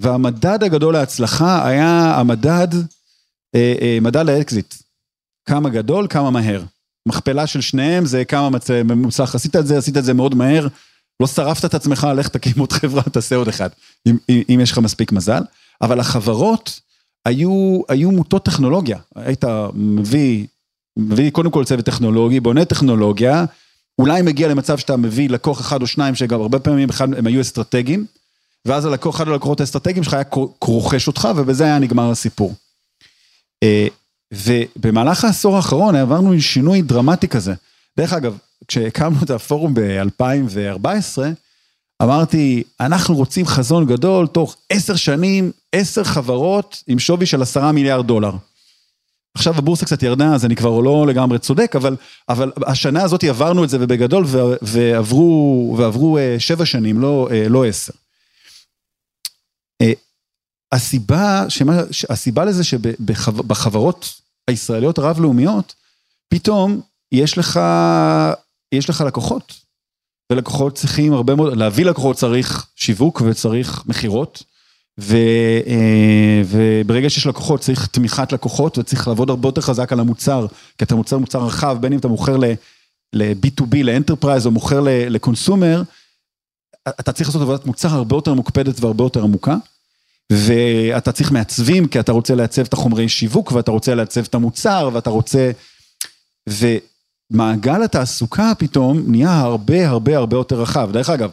והמדד 0.00 0.62
הגדול 0.62 0.94
להצלחה 0.94 1.66
היה 1.66 2.14
המדד, 2.18 2.68
אה, 3.54 3.74
אה, 3.80 3.98
מדד 4.00 4.28
האקזיט. 4.28 4.74
כמה 5.48 5.70
גדול, 5.70 6.06
כמה 6.10 6.30
מהר. 6.30 6.62
מכפלה 7.08 7.46
של 7.46 7.60
שניהם 7.60 8.06
זה 8.06 8.24
כמה 8.24 8.58
מוצלח, 8.84 9.34
עשית 9.34 9.56
את 9.56 9.66
זה, 9.66 9.78
עשית 9.78 9.96
את 9.96 10.04
זה 10.04 10.14
מאוד 10.14 10.34
מהר, 10.34 10.68
לא 11.20 11.26
שרפת 11.26 11.64
את 11.64 11.74
עצמך, 11.74 12.06
לך 12.16 12.28
תקים 12.28 12.52
עוד 12.58 12.72
חברה, 12.72 13.02
תעשה 13.12 13.36
עוד 13.36 13.48
אחד, 13.48 13.68
אם, 14.06 14.16
אם 14.28 14.60
יש 14.62 14.72
לך 14.72 14.78
מספיק 14.78 15.12
מזל. 15.12 15.42
אבל 15.82 16.00
החברות 16.00 16.80
היו, 17.24 17.80
היו 17.88 18.10
מוטות 18.10 18.44
טכנולוגיה. 18.44 18.98
היית 19.14 19.44
מביא, 19.74 20.46
מביא 20.96 21.30
קודם 21.30 21.50
כל 21.50 21.64
צוות 21.64 21.84
טכנולוגי, 21.84 22.40
בונה 22.40 22.64
טכנולוגיה, 22.64 23.44
אולי 23.98 24.22
מגיע 24.22 24.48
למצב 24.48 24.78
שאתה 24.78 24.96
מביא 24.96 25.30
לקוח 25.30 25.60
אחד 25.60 25.82
או 25.82 25.86
שניים, 25.86 26.14
שגם 26.14 26.40
הרבה 26.40 26.58
פעמים 26.58 26.88
אחד, 26.90 27.14
הם 27.14 27.26
היו 27.26 27.40
אסטרטגיים, 27.40 28.06
ואז 28.64 28.84
הלקוח, 28.84 29.16
אחד 29.16 29.28
הלקוחות 29.28 29.60
האסטרטגיים 29.60 30.04
שלך 30.04 30.14
היה 30.14 30.22
רוכש 30.60 31.06
אותך, 31.06 31.28
ובזה 31.36 31.64
היה 31.64 31.78
נגמר 31.78 32.10
הסיפור. 32.10 32.54
אה, 33.62 33.86
ובמהלך 34.32 35.24
העשור 35.24 35.56
האחרון 35.56 35.96
עברנו 35.96 36.40
שינוי 36.40 36.82
דרמטי 36.82 37.28
כזה. 37.28 37.54
דרך 37.96 38.12
אגב, 38.12 38.38
כשהקמנו 38.68 39.16
את 39.22 39.30
הפורום 39.30 39.74
ב-2014, 39.74 41.18
אמרתי, 42.02 42.62
אנחנו 42.80 43.14
רוצים 43.14 43.46
חזון 43.46 43.86
גדול, 43.86 44.26
תוך 44.26 44.56
עשר 44.70 44.96
שנים, 44.96 45.52
עשר 45.72 46.04
חברות 46.04 46.82
עם 46.86 46.98
שווי 46.98 47.26
של 47.26 47.42
עשרה 47.42 47.72
מיליארד 47.72 48.06
דולר. 48.06 48.32
עכשיו 49.34 49.58
הבורסה 49.58 49.86
קצת 49.86 50.02
ירדה, 50.02 50.34
אז 50.34 50.44
אני 50.44 50.56
כבר 50.56 50.80
לא 50.80 51.06
לגמרי 51.06 51.38
צודק, 51.38 51.72
אבל, 51.76 51.96
אבל 52.28 52.52
השנה 52.66 53.02
הזאת 53.02 53.24
עברנו 53.24 53.64
את 53.64 53.68
זה 53.68 53.76
ובגדול, 53.80 54.24
ועברו, 54.62 55.74
ועברו 55.78 56.18
אה, 56.18 56.36
שבע 56.38 56.66
שנים, 56.66 57.00
לא, 57.00 57.28
אה, 57.30 57.48
לא 57.48 57.66
עשר. 57.66 57.92
אה, 59.82 59.92
הסיבה, 60.72 61.44
שמה, 61.48 61.72
הסיבה 62.10 62.44
לזה 62.44 62.64
שבחברות 62.64 64.20
הישראליות 64.48 64.98
הרב-לאומיות, 64.98 65.74
פתאום 66.28 66.80
יש 67.12 67.38
לך, 67.38 67.60
יש 68.72 68.90
לך 68.90 69.00
לקוחות. 69.00 69.67
ולקוחות 70.32 70.74
צריכים 70.74 71.12
הרבה 71.12 71.34
מאוד, 71.34 71.56
להביא 71.56 71.84
לקוחות 71.84 72.16
צריך 72.16 72.66
שיווק 72.76 73.22
וצריך 73.26 73.82
מכירות. 73.86 74.42
ו, 75.00 75.16
אה, 75.66 76.42
וברגע 76.44 77.10
שיש 77.10 77.26
לקוחות 77.26 77.60
צריך 77.60 77.86
תמיכת 77.86 78.32
לקוחות 78.32 78.78
וצריך 78.78 79.08
לעבוד 79.08 79.30
הרבה 79.30 79.48
יותר 79.48 79.60
חזק 79.60 79.92
על 79.92 80.00
המוצר, 80.00 80.46
כי 80.78 80.84
אתה 80.84 80.94
מוכר 80.94 81.18
מוצר 81.18 81.38
רחב, 81.38 81.78
בין 81.80 81.92
אם 81.92 81.98
אתה 81.98 82.08
מוכר 82.08 82.36
ל-B2B, 83.12 83.82
ל 83.82 83.88
enterprise 83.88 84.46
או 84.46 84.50
מוכר 84.50 84.80
ל 84.84 84.94
consumer, 84.94 85.82
אתה 86.88 87.12
צריך 87.12 87.28
לעשות 87.28 87.42
עבודת 87.42 87.66
מוצר 87.66 87.88
הרבה 87.88 88.16
יותר 88.16 88.34
מוקפדת 88.34 88.80
והרבה 88.80 89.04
יותר 89.04 89.22
עמוקה. 89.22 89.56
ואתה 90.32 91.12
צריך 91.12 91.32
מעצבים, 91.32 91.88
כי 91.88 92.00
אתה 92.00 92.12
רוצה 92.12 92.34
לעצב 92.34 92.62
את 92.62 92.72
החומרי 92.72 93.08
שיווק, 93.08 93.52
ואתה 93.52 93.70
רוצה 93.70 93.94
לעצב 93.94 94.24
את 94.24 94.34
המוצר, 94.34 94.90
ואתה 94.92 95.10
רוצה... 95.10 95.50
ומעגל 97.30 97.82
התעסוקה 97.82 98.52
פתאום 98.58 99.02
נהיה 99.06 99.40
הרבה 99.40 99.88
הרבה 99.88 100.16
הרבה 100.16 100.36
יותר 100.36 100.60
רחב. 100.60 100.90
דרך 100.92 101.10
אגב, 101.10 101.30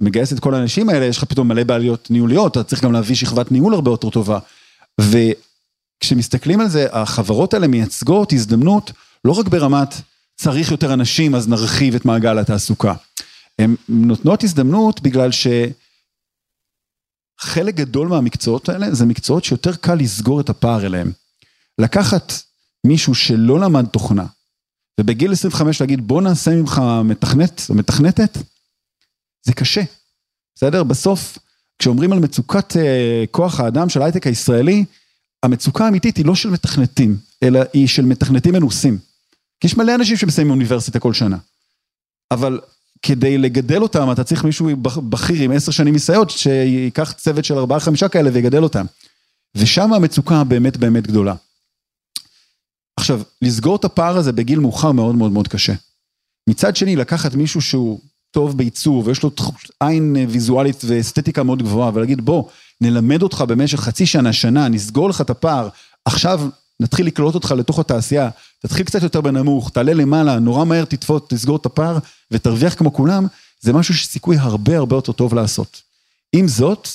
מגייס 0.00 0.32
את 0.32 0.40
כל 0.40 0.54
האנשים 0.54 0.88
האלה, 0.88 1.04
יש 1.04 1.18
לך 1.18 1.24
פתאום 1.24 1.48
מלא 1.48 1.64
בעליות 1.64 2.10
ניהוליות, 2.10 2.52
אתה 2.52 2.64
צריך 2.64 2.84
גם 2.84 2.92
להביא 2.92 3.16
שכבת 3.16 3.52
ניהול 3.52 3.74
הרבה 3.74 3.90
יותר 3.90 4.10
טובה. 4.10 4.38
וכשמסתכלים 5.00 6.60
על 6.60 6.68
זה, 6.68 6.86
החברות 6.92 7.54
האלה 7.54 7.66
מייצגות 7.66 8.32
הזדמנות 8.32 8.92
לא 9.24 9.32
רק 9.32 9.48
ברמת 9.48 9.94
צריך 10.36 10.70
יותר 10.70 10.94
אנשים, 10.94 11.34
אז 11.34 11.48
נרחיב 11.48 11.94
את 11.94 12.04
מעגל 12.04 12.38
התעסוקה. 12.38 12.94
הן 13.58 13.74
נותנות 13.88 14.44
הזדמנות 14.44 15.00
בגלל 15.00 15.30
שחלק 17.40 17.74
גדול 17.74 18.08
מהמקצועות 18.08 18.68
האלה 18.68 18.94
זה 18.94 19.06
מקצועות 19.06 19.44
שיותר 19.44 19.76
קל 19.76 19.94
לסגור 19.94 20.40
את 20.40 20.48
הפער 20.48 20.86
אליהם. 20.86 21.12
לקחת 21.78 22.32
מישהו 22.86 23.14
שלא 23.14 23.60
למד 23.60 23.86
תוכנה, 23.86 24.26
ובגיל 25.00 25.32
25 25.32 25.80
להגיד 25.80 26.08
בוא 26.08 26.22
נעשה 26.22 26.50
ממך 26.50 26.82
מתכנת 27.04 27.62
או 27.68 27.74
מתכנתת, 27.74 28.38
זה 29.46 29.52
קשה, 29.52 29.82
בסדר? 30.54 30.82
בסוף, 30.82 31.38
כשאומרים 31.78 32.12
על 32.12 32.18
מצוקת 32.18 32.76
אה, 32.76 33.24
כוח 33.30 33.60
האדם 33.60 33.88
של 33.88 34.02
ההייטק 34.02 34.26
הישראלי, 34.26 34.84
המצוקה 35.42 35.84
האמיתית 35.84 36.16
היא 36.16 36.26
לא 36.26 36.34
של 36.34 36.50
מתכנתים, 36.50 37.16
אלא 37.42 37.60
היא 37.72 37.88
של 37.88 38.04
מתכנתים 38.04 38.54
מנוסים. 38.54 38.98
כי 39.60 39.66
יש 39.66 39.76
מלא 39.76 39.94
אנשים 39.94 40.16
שמסיימים 40.16 40.50
אוניברסיטה 40.50 40.98
כל 40.98 41.12
שנה. 41.12 41.36
אבל 42.30 42.60
כדי 43.02 43.38
לגדל 43.38 43.82
אותם, 43.82 44.12
אתה 44.12 44.24
צריך 44.24 44.44
מישהו 44.44 44.76
בכיר 44.82 45.42
עם 45.42 45.52
עשר 45.52 45.72
שנים 45.72 45.94
ניסיון, 45.94 46.28
שיקח 46.28 47.12
צוות 47.12 47.44
של 47.44 47.58
ארבעה 47.58 47.80
חמישה 47.80 48.08
כאלה 48.08 48.30
ויגדל 48.32 48.62
אותם. 48.62 48.86
ושם 49.54 49.92
המצוקה 49.92 50.44
באמת 50.44 50.76
באמת 50.76 51.06
גדולה. 51.06 51.34
עכשיו, 53.06 53.20
לסגור 53.42 53.76
את 53.76 53.84
הפער 53.84 54.16
הזה 54.16 54.32
בגיל 54.32 54.58
מאוחר 54.58 54.92
מאוד 54.92 55.14
מאוד 55.14 55.32
מאוד 55.32 55.48
קשה. 55.48 55.72
מצד 56.48 56.76
שני, 56.76 56.96
לקחת 56.96 57.34
מישהו 57.34 57.60
שהוא 57.60 58.00
טוב 58.30 58.58
בעיצוב, 58.58 59.06
ויש 59.06 59.22
לו 59.22 59.30
עין 59.80 60.16
ויזואלית 60.28 60.82
ואסתטיקה 60.84 61.42
מאוד 61.42 61.62
גבוהה, 61.62 61.90
ולהגיד 61.94 62.20
בוא, 62.20 62.48
נלמד 62.80 63.22
אותך 63.22 63.44
במשך 63.48 63.80
חצי 63.80 64.06
שנה, 64.06 64.32
שנה, 64.32 64.68
נסגור 64.68 65.08
לך 65.08 65.20
את 65.20 65.30
הפער, 65.30 65.68
עכשיו 66.04 66.48
נתחיל 66.80 67.06
לקלוט 67.06 67.34
אותך 67.34 67.50
לתוך 67.50 67.78
התעשייה, 67.78 68.30
תתחיל 68.60 68.86
קצת 68.86 69.02
יותר 69.02 69.20
בנמוך, 69.20 69.70
תעלה 69.70 69.94
למעלה, 69.94 70.38
נורא 70.38 70.64
מהר 70.64 70.84
תתפוט, 70.84 71.34
תסגור 71.34 71.56
את 71.56 71.66
הפער 71.66 71.98
ותרוויח 72.30 72.74
כמו 72.74 72.92
כולם, 72.92 73.26
זה 73.60 73.72
משהו 73.72 73.94
שסיכוי 73.94 74.36
הרבה 74.36 74.76
הרבה 74.76 74.96
יותר 74.96 75.12
טוב 75.12 75.34
לעשות. 75.34 75.82
עם 76.32 76.48
זאת, 76.48 76.88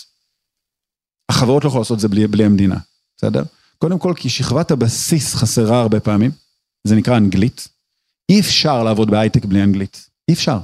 החברות 1.30 1.64
לא 1.64 1.68
יכולות 1.68 1.86
לעשות 1.86 1.96
את 1.96 2.02
זה 2.02 2.08
בלי, 2.08 2.28
בלי 2.28 2.46
המדינה, 2.46 2.78
בסדר? 3.18 3.44
קודם 3.82 4.00
כל, 4.00 4.14
כי 4.18 4.30
שכבת 4.30 4.72
הבסיס 4.72 5.36
חסרה 5.36 5.82
הרבה 5.82 6.00
פעמים, 6.00 6.32
זה 6.84 6.96
נקרא 6.96 7.18
אנגלית. 7.18 7.68
אי 8.30 8.40
אפשר 8.40 8.84
לעבוד 8.84 9.12
בהייטק 9.12 9.46
בלי 9.46 9.64
אנגלית, 9.64 10.10
אי 10.28 10.34
אפשר. 10.34 10.58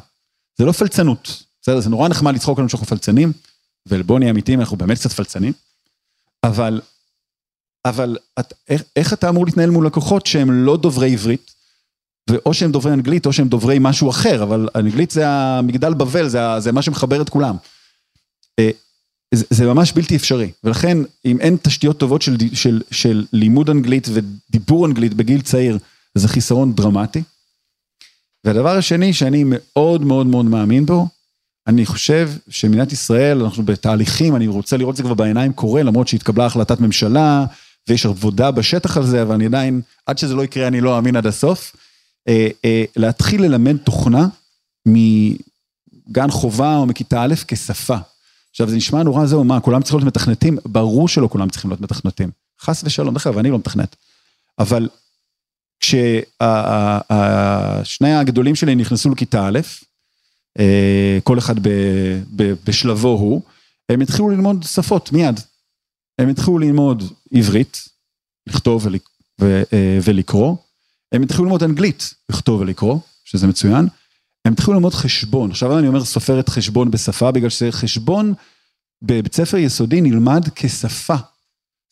זה 0.58 0.66
לא 0.66 0.72
פלצנות, 0.72 1.44
בסדר? 1.62 1.80
זה 1.80 1.90
נורא 1.90 2.10
נחמד 2.10 2.36
לצחוק 2.36 2.58
עלינו 2.58 2.70
שאנחנו 2.70 2.88
פלצנים, 2.88 3.34
ובוא 3.88 4.20
נהיה 4.20 4.32
אמיתיים, 4.32 4.60
אנחנו 4.60 4.78
באמת 4.78 4.98
קצת 4.98 5.12
פלצנים, 5.12 5.54
אבל, 6.44 6.82
אבל 7.86 8.18
את, 8.40 8.54
איך, 8.70 8.84
איך 8.96 9.14
אתה 9.14 9.30
אמור 9.30 9.46
להתנהל 9.46 9.70
מול 9.70 9.86
לקוחות 9.86 10.26
שהם 10.26 10.52
לא 10.52 10.78
דוברי 10.78 11.14
עברית, 11.14 11.52
ואו 12.30 12.54
שהם 12.54 12.72
דוברי 12.72 12.94
אנגלית 12.94 13.26
או 13.26 13.34
שהם 13.34 13.48
דוברי 13.48 13.78
משהו 13.80 14.10
אחר, 14.10 14.44
אבל 14.44 14.70
אנגלית 14.76 15.12
זה 15.12 15.30
המגדל 15.30 15.94
בבל, 15.94 16.28
זה, 16.28 16.40
זה 16.60 16.72
מה 16.72 16.82
שמחבר 16.82 17.22
את 17.22 17.30
כולם. 17.30 17.56
זה, 19.34 19.66
ממש 19.66 19.94
בלתי 19.94 20.16
אפשרי, 20.16 20.52
ולכן 20.64 20.98
אם 21.26 21.40
אין 21.40 21.58
תשתיות 21.62 21.98
טובות 21.98 22.22
של, 22.22 22.38
של, 22.54 22.82
של 22.92 23.26
לימוד 23.34 23.70
אנגלית 23.70 24.08
ודיבור 24.14 24.86
אנגלית 24.86 25.14
בגיל 25.14 25.42
צעיר, 25.42 25.78
זה 26.16 26.28
חיסרון 26.28 26.74
דרמטי. 26.74 27.24
והדבר 28.44 28.78
השני 28.78 29.14
שאני 29.14 29.44
מאוד 29.48 30.02
מאוד 30.02 30.28
מאוד 30.28 30.46
מאמין 30.46 30.86
בו, 30.86 31.08
אני 31.68 31.86
חושב 31.86 32.32
שמדינת 32.50 32.92
ישראל, 32.92 33.42
אנחנו 33.42 33.64
בתהליכים, 33.64 34.36
אני 34.36 34.48
רוצה 34.48 34.78
לראות 34.78 34.94
את 34.94 34.98
זה 34.98 35.04
כבר 35.04 35.14
בעיניים 35.14 35.54
קורה, 35.54 35.84
למרות 35.84 36.08
שהתקבלה 36.08 36.46
החלטת 36.46 36.80
ממשלה, 36.80 37.46
ויש 37.88 38.06
עבודה 38.06 38.52
בשטח 38.52 38.98
על 38.98 39.06
זה, 39.06 39.22
אבל 39.22 39.36
אני 39.36 39.46
עדיין, 39.46 39.82
עד 40.06 40.18
שזה 40.18 40.36
לא 40.36 40.44
יקרה, 40.44 40.68
אני 40.68 40.82
לא 40.82 40.98
אאמין 40.98 41.16
עד 41.16 41.26
הסוף. 41.26 41.76
אה, 42.28 42.48
אה, 42.66 42.84
להתחיל 42.96 43.42
ללמד 43.42 43.78
תוכנה 43.78 44.28
מגן 44.86 46.30
חובה 46.30 46.78
או 46.78 46.86
מכיתה 46.86 47.24
א' 47.24 47.34
כשפה. 47.48 47.98
עכשיו, 48.58 48.70
זה 48.70 48.76
נשמע 48.76 49.04
נורא 49.04 49.26
זהו, 49.26 49.44
מה, 49.44 49.60
כולם 49.60 49.82
צריכים 49.82 50.00
להיות 50.00 50.16
מתכנתים? 50.18 50.58
ברור 50.66 51.08
שלא 51.08 51.28
כולם 51.28 51.50
צריכים 51.50 51.72
להיות 51.72 51.82
מתכנתים. 51.82 52.32
חס 52.62 52.84
ושלום, 52.84 53.14
דרך 53.14 53.28
אגב, 53.28 53.38
אני 53.38 53.50
לא 53.50 53.58
מתכנת. 53.58 53.96
אבל 54.60 54.90
כששני 55.80 56.44
הגדולים 58.14 58.56
שלי 58.56 58.76
נכנסו 58.76 59.10
לכיתה 59.10 59.48
א', 59.48 59.60
אה, 60.60 61.18
כל 61.24 61.40
אחד 61.40 61.56
בשלבו 62.64 63.10
הוא, 63.10 63.42
הם 63.90 64.02
התחילו 64.02 64.30
ללמוד 64.30 64.64
שפות 64.64 65.12
מיד. 65.12 65.40
הם 66.20 66.30
התחילו 66.30 66.58
ללמוד 66.58 67.04
עברית, 67.34 67.90
לכתוב 68.48 68.88
אה, 69.42 69.64
ולקרוא, 70.04 70.56
הם 71.12 71.24
התחילו 71.24 71.44
ללמוד 71.44 71.64
אנגלית, 71.64 72.14
לכתוב 72.30 72.62
ולקרוא, 72.62 73.00
שזה 73.26 73.48
מצוין, 73.48 73.88
הם 74.48 74.54
התחילו 74.54 74.74
ללמוד 74.74 74.94
חשבון, 74.94 75.52
עכשיו 75.52 75.80
אני 75.80 75.88
אומר 75.88 76.04
סופרת 76.04 76.50
חשבון 76.50 76.92
בשפה, 76.92 77.32
בגלל 77.32 77.50
שחשבון 77.50 78.34
בבית 79.02 79.36
ספר 79.36 79.58
יסודי 79.58 80.02
נלמד 80.02 80.50
כשפה. 80.56 81.16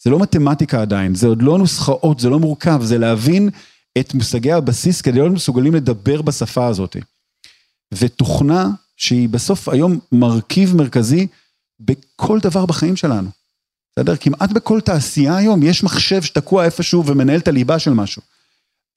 זה 0.03 0.09
לא 0.09 0.19
מתמטיקה 0.19 0.81
עדיין, 0.81 1.15
זה 1.15 1.27
עוד 1.27 1.41
לא 1.41 1.57
נוסחאות, 1.57 2.19
זה 2.19 2.29
לא 2.29 2.39
מורכב, 2.39 2.81
זה 2.83 2.97
להבין 2.97 3.49
את 3.99 4.13
מושגי 4.13 4.51
הבסיס 4.51 5.01
כדי 5.01 5.19
להיות 5.19 5.33
מסוגלים 5.33 5.75
לדבר 5.75 6.21
בשפה 6.21 6.67
הזאת. 6.67 6.95
ותוכנה 7.93 8.69
שהיא 8.97 9.29
בסוף 9.29 9.69
היום 9.69 9.99
מרכיב 10.11 10.75
מרכזי 10.75 11.27
בכל 11.79 12.39
דבר 12.39 12.65
בחיים 12.65 12.95
שלנו. 12.95 13.29
בסדר? 13.91 14.15
כמעט 14.15 14.51
בכל 14.51 14.81
תעשייה 14.81 15.37
היום 15.37 15.63
יש 15.63 15.83
מחשב 15.83 16.21
שתקוע 16.21 16.65
איפשהו 16.65 17.05
ומנהל 17.05 17.39
את 17.39 17.47
הליבה 17.47 17.79
של 17.79 17.93
משהו. 17.93 18.21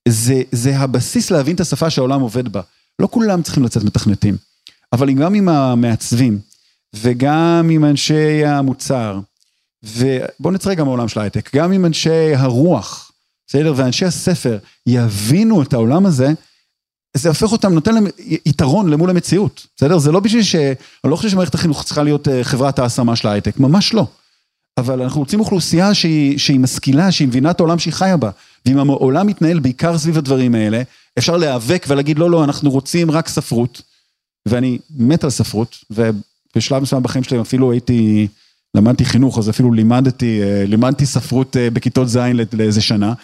זה, 0.09 0.43
זה 0.53 0.79
הבסיס 0.79 1.31
להבין 1.31 1.55
את 1.55 1.61
השפה 1.61 1.91
שהעולם 1.91 2.21
עובד 2.21 2.49
בה. 2.49 2.61
לא 2.99 3.09
כולם 3.11 3.43
צריכים 3.43 3.65
לצאת 3.65 3.83
מתכנתים, 3.83 4.37
אבל 4.93 5.13
גם 5.13 5.35
עם 5.35 5.49
המעצבים, 5.49 6.39
וגם 6.95 7.69
עם 7.73 7.85
אנשי 7.85 8.45
המוצר, 8.45 9.21
ובואו 9.83 10.55
נצא 10.55 10.71
רגע 10.71 10.85
מהעולם 10.85 11.09
של 11.09 11.21
ההייטק, 11.21 11.55
גם 11.55 11.73
עם 11.73 11.85
אנשי 11.85 12.35
הרוח, 12.35 13.13
בסדר? 13.47 13.73
ואנשי 13.77 14.05
הספר 14.05 14.59
יבינו 14.87 15.63
את 15.63 15.73
העולם 15.73 16.07
הזה, 16.07 16.33
זה 17.17 17.29
הופך 17.29 17.53
אותם, 17.53 17.73
נותן 17.73 17.95
להם 17.95 18.07
יתרון 18.47 18.91
למול 18.91 19.11
המציאות, 19.11 19.67
בסדר? 19.77 19.99
זה 19.99 20.13
לא 20.13 20.21
בשביל 20.21 20.43
ש... 20.43 20.55
אני 20.55 21.11
לא 21.11 21.17
חושב 21.17 21.29
שמערכת 21.29 21.55
החינוך 21.55 21.85
צריכה 21.85 22.03
להיות 22.03 22.29
אה, 22.29 22.45
חברת 22.45 22.79
ההשמה 22.79 23.17
של 23.17 23.29
ההייטק, 23.29 23.61
ממש 23.61 23.95
לא. 23.95 24.07
אבל 24.79 25.03
אנחנו 25.03 25.21
רוצים 25.21 25.41
אוכלוסייה 25.41 25.95
שהיא, 25.95 26.39
שהיא 26.39 26.61
משכילה, 26.61 27.13
שהיא 27.13 27.29
מבינה 27.29 27.51
את 27.51 27.61
העולם 27.61 27.79
שהיא 27.79 27.95
חיה 27.95 28.17
בה. 28.17 28.31
ואם 28.67 28.91
העולם 28.91 29.27
מתנהל 29.27 29.59
בעיקר 29.59 29.99
סביב 29.99 30.19
הדברים 30.19 30.55
האלה, 30.55 30.83
אפשר 31.19 31.37
להיאבק 31.37 31.85
ולהגיד 31.89 32.19
לא, 32.19 32.31
לא, 32.31 32.45
אנחנו 32.45 32.71
רוצים 32.71 33.11
רק 33.11 33.29
ספרות. 33.29 33.83
ואני 34.49 34.79
מת 34.91 35.25
על 35.25 35.31
ספרות, 35.31 35.77
ובשלב 35.91 36.83
מסוים 36.83 37.03
בחיים 37.03 37.25
שלי 37.25 37.41
אפילו 37.41 37.73
הייתי, 37.73 38.29
למדתי 38.75 39.05
חינוך, 39.05 39.39
אז 39.39 39.51
אפילו 39.51 39.73
לימדתי, 39.73 40.43
אה, 40.43 40.65
לימדתי 40.67 41.07
ספרות 41.07 41.57
אה, 41.57 41.71
בכיתות 41.71 42.09
ז' 42.09 42.19
לאיזה 42.53 42.81
שנה. 42.81 43.15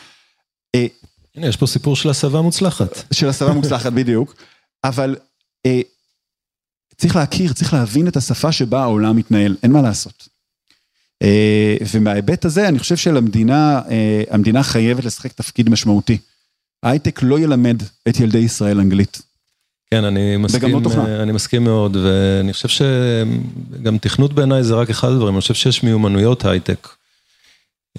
הנה, 1.36 1.46
יש 1.46 1.56
פה 1.56 1.66
סיפור 1.66 1.96
של 1.96 2.10
הסבה 2.10 2.40
מוצלחת. 2.40 3.12
של 3.12 3.28
הסבה 3.28 3.52
מוצלחת, 3.52 3.92
בדיוק. 3.98 4.34
אבל 4.84 5.16
אה, 5.66 5.80
צריך 6.96 7.16
להכיר, 7.16 7.52
צריך 7.52 7.74
להבין 7.74 8.08
את 8.08 8.16
השפה 8.16 8.52
שבה 8.52 8.82
העולם 8.82 9.16
מתנהל, 9.16 9.56
אין 9.62 9.72
מה 9.72 9.82
לעשות. 9.82 10.28
אה, 11.22 11.76
ומההיבט 11.92 12.44
הזה, 12.44 12.68
אני 12.68 12.78
חושב 12.78 12.96
שלמדינה, 12.96 13.80
אה, 13.90 14.22
המדינה 14.30 14.62
חייבת 14.62 15.04
לשחק 15.04 15.32
תפקיד 15.32 15.70
משמעותי. 15.70 16.18
הייטק 16.84 17.22
לא 17.22 17.38
ילמד 17.38 17.82
את 18.08 18.20
ילדי 18.20 18.38
ישראל 18.38 18.80
אנגלית. 18.80 19.22
כן, 19.90 20.04
אני 20.04 20.36
מסכים, 20.36 20.74
לא 20.74 20.80
תוכנה. 20.84 21.22
אני 21.22 21.32
מסכים 21.32 21.64
מאוד, 21.64 21.96
ואני 21.96 22.52
חושב 22.52 22.68
שגם 22.68 23.98
תכנות 23.98 24.32
בעיניי 24.32 24.62
זה 24.62 24.74
רק 24.74 24.90
אחד 24.90 25.08
הדברים, 25.08 25.34
אני 25.34 25.40
חושב 25.40 25.54
שיש 25.54 25.82
מיומנויות 25.82 26.44
הייטק. 26.44 26.88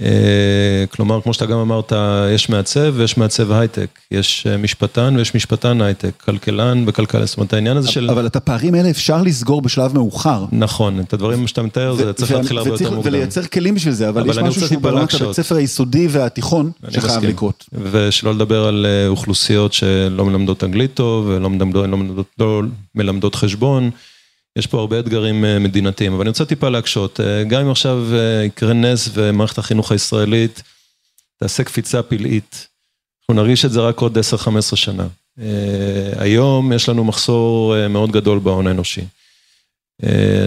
אה, 0.02 0.86
כלומר, 0.89 1.22
כמו 1.22 1.34
שאתה 1.34 1.46
גם 1.46 1.58
אמרת, 1.58 1.93
יש 2.36 2.50
מעצב 2.50 2.93
ויש 2.96 3.18
מעצב 3.18 3.52
הייטק, 3.52 3.88
יש 4.12 4.48
אה, 4.48 4.58
משפטן 4.58 5.16
ויש 5.18 5.36
משפטן 5.36 5.82
הייטק, 5.82 6.12
כלכלן 6.26 6.84
וכלכלה, 6.88 7.26
זאת 7.26 7.38
אומרת 7.38 7.54
העניין 7.54 7.78
הזה 7.78 7.91
של... 7.91 8.10
אבל 8.10 8.28
את 8.28 8.36
הפערים 8.36 8.74
האלה 8.74 8.89
אפשר 8.89 9.22
לסגור 9.22 9.62
בשלב 9.62 9.93
מאוחר. 9.93 10.46
נכון, 10.52 11.00
את 11.00 11.14
הדברים 11.14 11.48
שאתה 11.48 11.62
מתאר, 11.62 11.96
זה 11.96 12.14
צריך 12.14 12.32
להתחיל 12.32 12.58
הרבה 12.58 12.70
יותר 12.70 12.91
מוקדם. 12.91 13.02
ולייצר 13.04 13.43
כלים 13.43 13.76
בשביל 13.76 13.93
זה, 13.93 14.10
אבל 14.10 14.30
יש 14.30 14.38
משהו 14.38 14.68
שהוא 14.68 14.82
ברמת 14.82 15.14
הבית 15.14 15.32
ספר 15.32 15.56
היסודי 15.56 16.08
והתיכון 16.10 16.72
שחייב 16.89 17.24
לקרות. 17.24 17.66
ושלא 17.91 18.34
לדבר 18.34 18.68
על 18.68 18.86
אה, 18.86 19.08
אוכלוסיות 19.08 19.74
שלא 19.74 20.26
מלמדות 20.26 20.64
אנגלית 20.64 20.93
טוב, 20.93 21.26
ולא 21.28 21.50
מלמדות, 21.50 22.28
לא 22.39 22.62
מלמדות 22.96 23.36
חשבון. 23.36 23.91
יש 24.56 24.68
פה 24.68 24.80
הרבה 24.80 24.99
אתגרים 24.99 25.45
אה, 25.45 25.60
מדינתיים, 25.60 26.14
אבל 26.14 26.22
אני 26.22 26.30
רוצה 26.30 26.45
טיפה 26.45 26.70
להקשות. 26.70 27.20
אה, 27.20 27.43
גם 27.43 27.62
אם 27.62 27.72
עכשיו 27.72 28.03
אה, 28.14 28.43
יקרה 28.43 28.74
נס 28.74 29.10
ומערכת 29.14 29.58
החינוך 29.58 29.91
הישראלית 29.91 30.64
תעשה 31.39 31.64
קפיצה 31.64 32.03
פלאית, 32.03 32.68
אנחנו 33.22 33.43
נרגיש 33.43 33.66
את 33.66 33.72
זה 33.72 33.82
רק 33.82 33.99
עוד 33.99 34.18
10-15 34.18 34.76
שנה. 34.76 35.08
היום 36.18 36.74
יש 36.74 36.89
לנו 36.89 37.03
מחסור 37.03 37.88
מאוד 37.89 38.12
גדול 38.12 38.39
בהון 38.39 38.68
האנושי. 38.68 39.01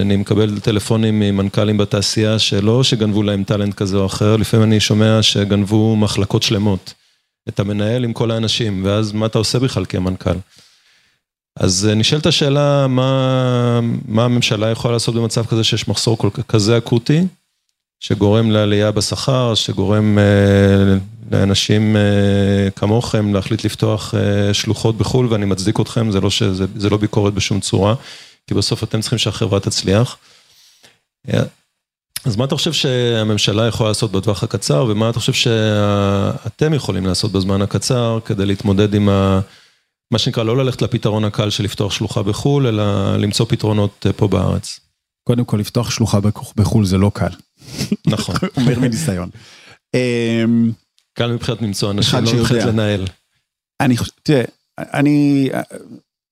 אני 0.01 0.17
מקבל 0.17 0.61
טלפונים 0.61 1.21
ממנכ"לים 1.21 1.79
בתעשייה 1.79 2.39
שלא 2.39 2.85
שגנבו 2.85 3.23
להם 3.23 3.45
טאלנט 3.45 3.75
כזה 3.75 3.97
או 3.97 4.07
אחר, 4.07 4.37
לפעמים 4.37 4.67
אני 4.67 4.81
שומע 4.81 5.23
שגנבו 5.23 5.97
מחלקות 5.97 6.43
שלמות. 6.43 6.95
את 7.49 7.61
המנהל 7.61 8.05
עם 8.05 8.13
כל 8.13 8.31
האנשים, 8.31 8.85
ואז 8.85 9.13
מה 9.13 9.27
אתה 9.27 9.39
עושה 9.39 9.59
בכלל 9.59 9.85
כמנכ"ל? 9.85 10.37
אז 11.59 11.87
אה, 11.91 11.95
נשאלת 11.95 12.27
השאלה, 12.27 12.87
מה, 12.87 13.81
מה 14.09 14.25
הממשלה 14.25 14.71
יכולה 14.71 14.95
לעשות 14.95 15.15
במצב 15.15 15.47
כזה 15.47 15.65
שיש 15.65 15.89
מחסור 15.89 16.19
כל, 16.19 16.29
כזה 16.49 16.79
אקוטי, 16.79 17.27
שגורם 18.01 18.51
לעלייה 18.51 18.91
בשכר, 18.91 19.55
שגורם 19.55 20.19
אה, 20.19 20.99
לאנשים 21.31 21.97
אה, 21.97 22.71
כמוכם 22.77 23.35
להחליט 23.35 23.65
לפתוח 23.65 24.15
אה, 24.15 24.55
שלוחות 24.55 24.99
בחו"ל, 24.99 25.27
ואני 25.31 25.45
מצדיק 25.45 25.81
אתכם, 25.81 26.11
זה 26.11 26.21
לא, 26.21 26.31
שזה, 26.31 26.65
זה 26.77 26.91
לא 26.91 26.97
ביקורת 26.97 27.35
בשום 27.35 27.61
צורה, 27.61 27.95
כי 28.47 28.55
בסוף 28.55 28.85
אתם 28.85 29.01
צריכים 29.01 29.19
שהחברה 29.19 29.61
תצליח. 29.61 30.17
אה, 31.29 31.43
אז 32.25 32.37
מה 32.37 32.45
אתה 32.45 32.57
חושב 32.57 32.73
שהממשלה 32.73 33.67
יכולה 33.67 33.91
לעשות 33.91 34.13
בטווח 34.13 34.43
הקצר, 34.43 34.87
ומה 34.89 35.11
אתה 35.11 35.21
חושב 35.21 35.33
שאתם 35.33 36.75
יכולים 36.75 37.07
לעשות 37.07 37.33
בזמן 37.33 37.63
הקצר 37.63 38.19
כדי 38.25 38.47
להתמודד 38.47 38.95
עם 38.95 39.09
ה... 39.09 39.41
מה 40.13 40.19
שנקרא, 40.19 40.43
לא 40.43 40.57
ללכת 40.57 40.83
לפתרון 40.83 41.25
הקל 41.25 41.51
של 41.51 41.65
לפתוח 41.65 41.93
שלוחה 41.93 42.23
בחו"ל, 42.23 42.67
אלא 42.67 43.17
למצוא 43.17 43.47
פתרונות 43.49 44.07
אה, 44.07 44.13
פה 44.13 44.29
בארץ. 44.29 44.81
קודם 45.29 45.45
כל, 45.45 45.57
לפתוח 45.57 45.91
שלוחה 45.91 46.19
בחו"ל 46.57 46.85
זה 46.85 46.99
לא 46.99 47.11
קל. 47.15 47.31
נכון. 48.07 48.35
אומר 48.57 48.79
מניסיון. 48.79 49.31
אמ, 49.95 50.73
קל 51.15 51.33
מבחינת 51.33 51.63
למצוא 51.63 51.91
אנשים, 51.91 52.25
לא 52.25 52.33
מבחינת 52.35 52.65
לנהל. 52.65 53.07
אני 53.81 53.97
חושב, 53.97 54.13
תראה, 54.23 54.45
אני 54.79 55.49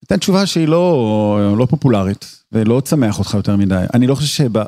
אתן 0.04 0.16
תשובה 0.16 0.46
שהיא 0.46 0.68
לא, 0.68 1.54
לא 1.58 1.66
פופולרית, 1.70 2.42
ולא 2.52 2.80
תשמח 2.84 3.18
אותך 3.18 3.34
יותר 3.34 3.56
מדי. 3.56 3.84
אני 3.94 4.06
לא 4.06 4.14
חושב 4.14 4.44
שב... 4.44 4.58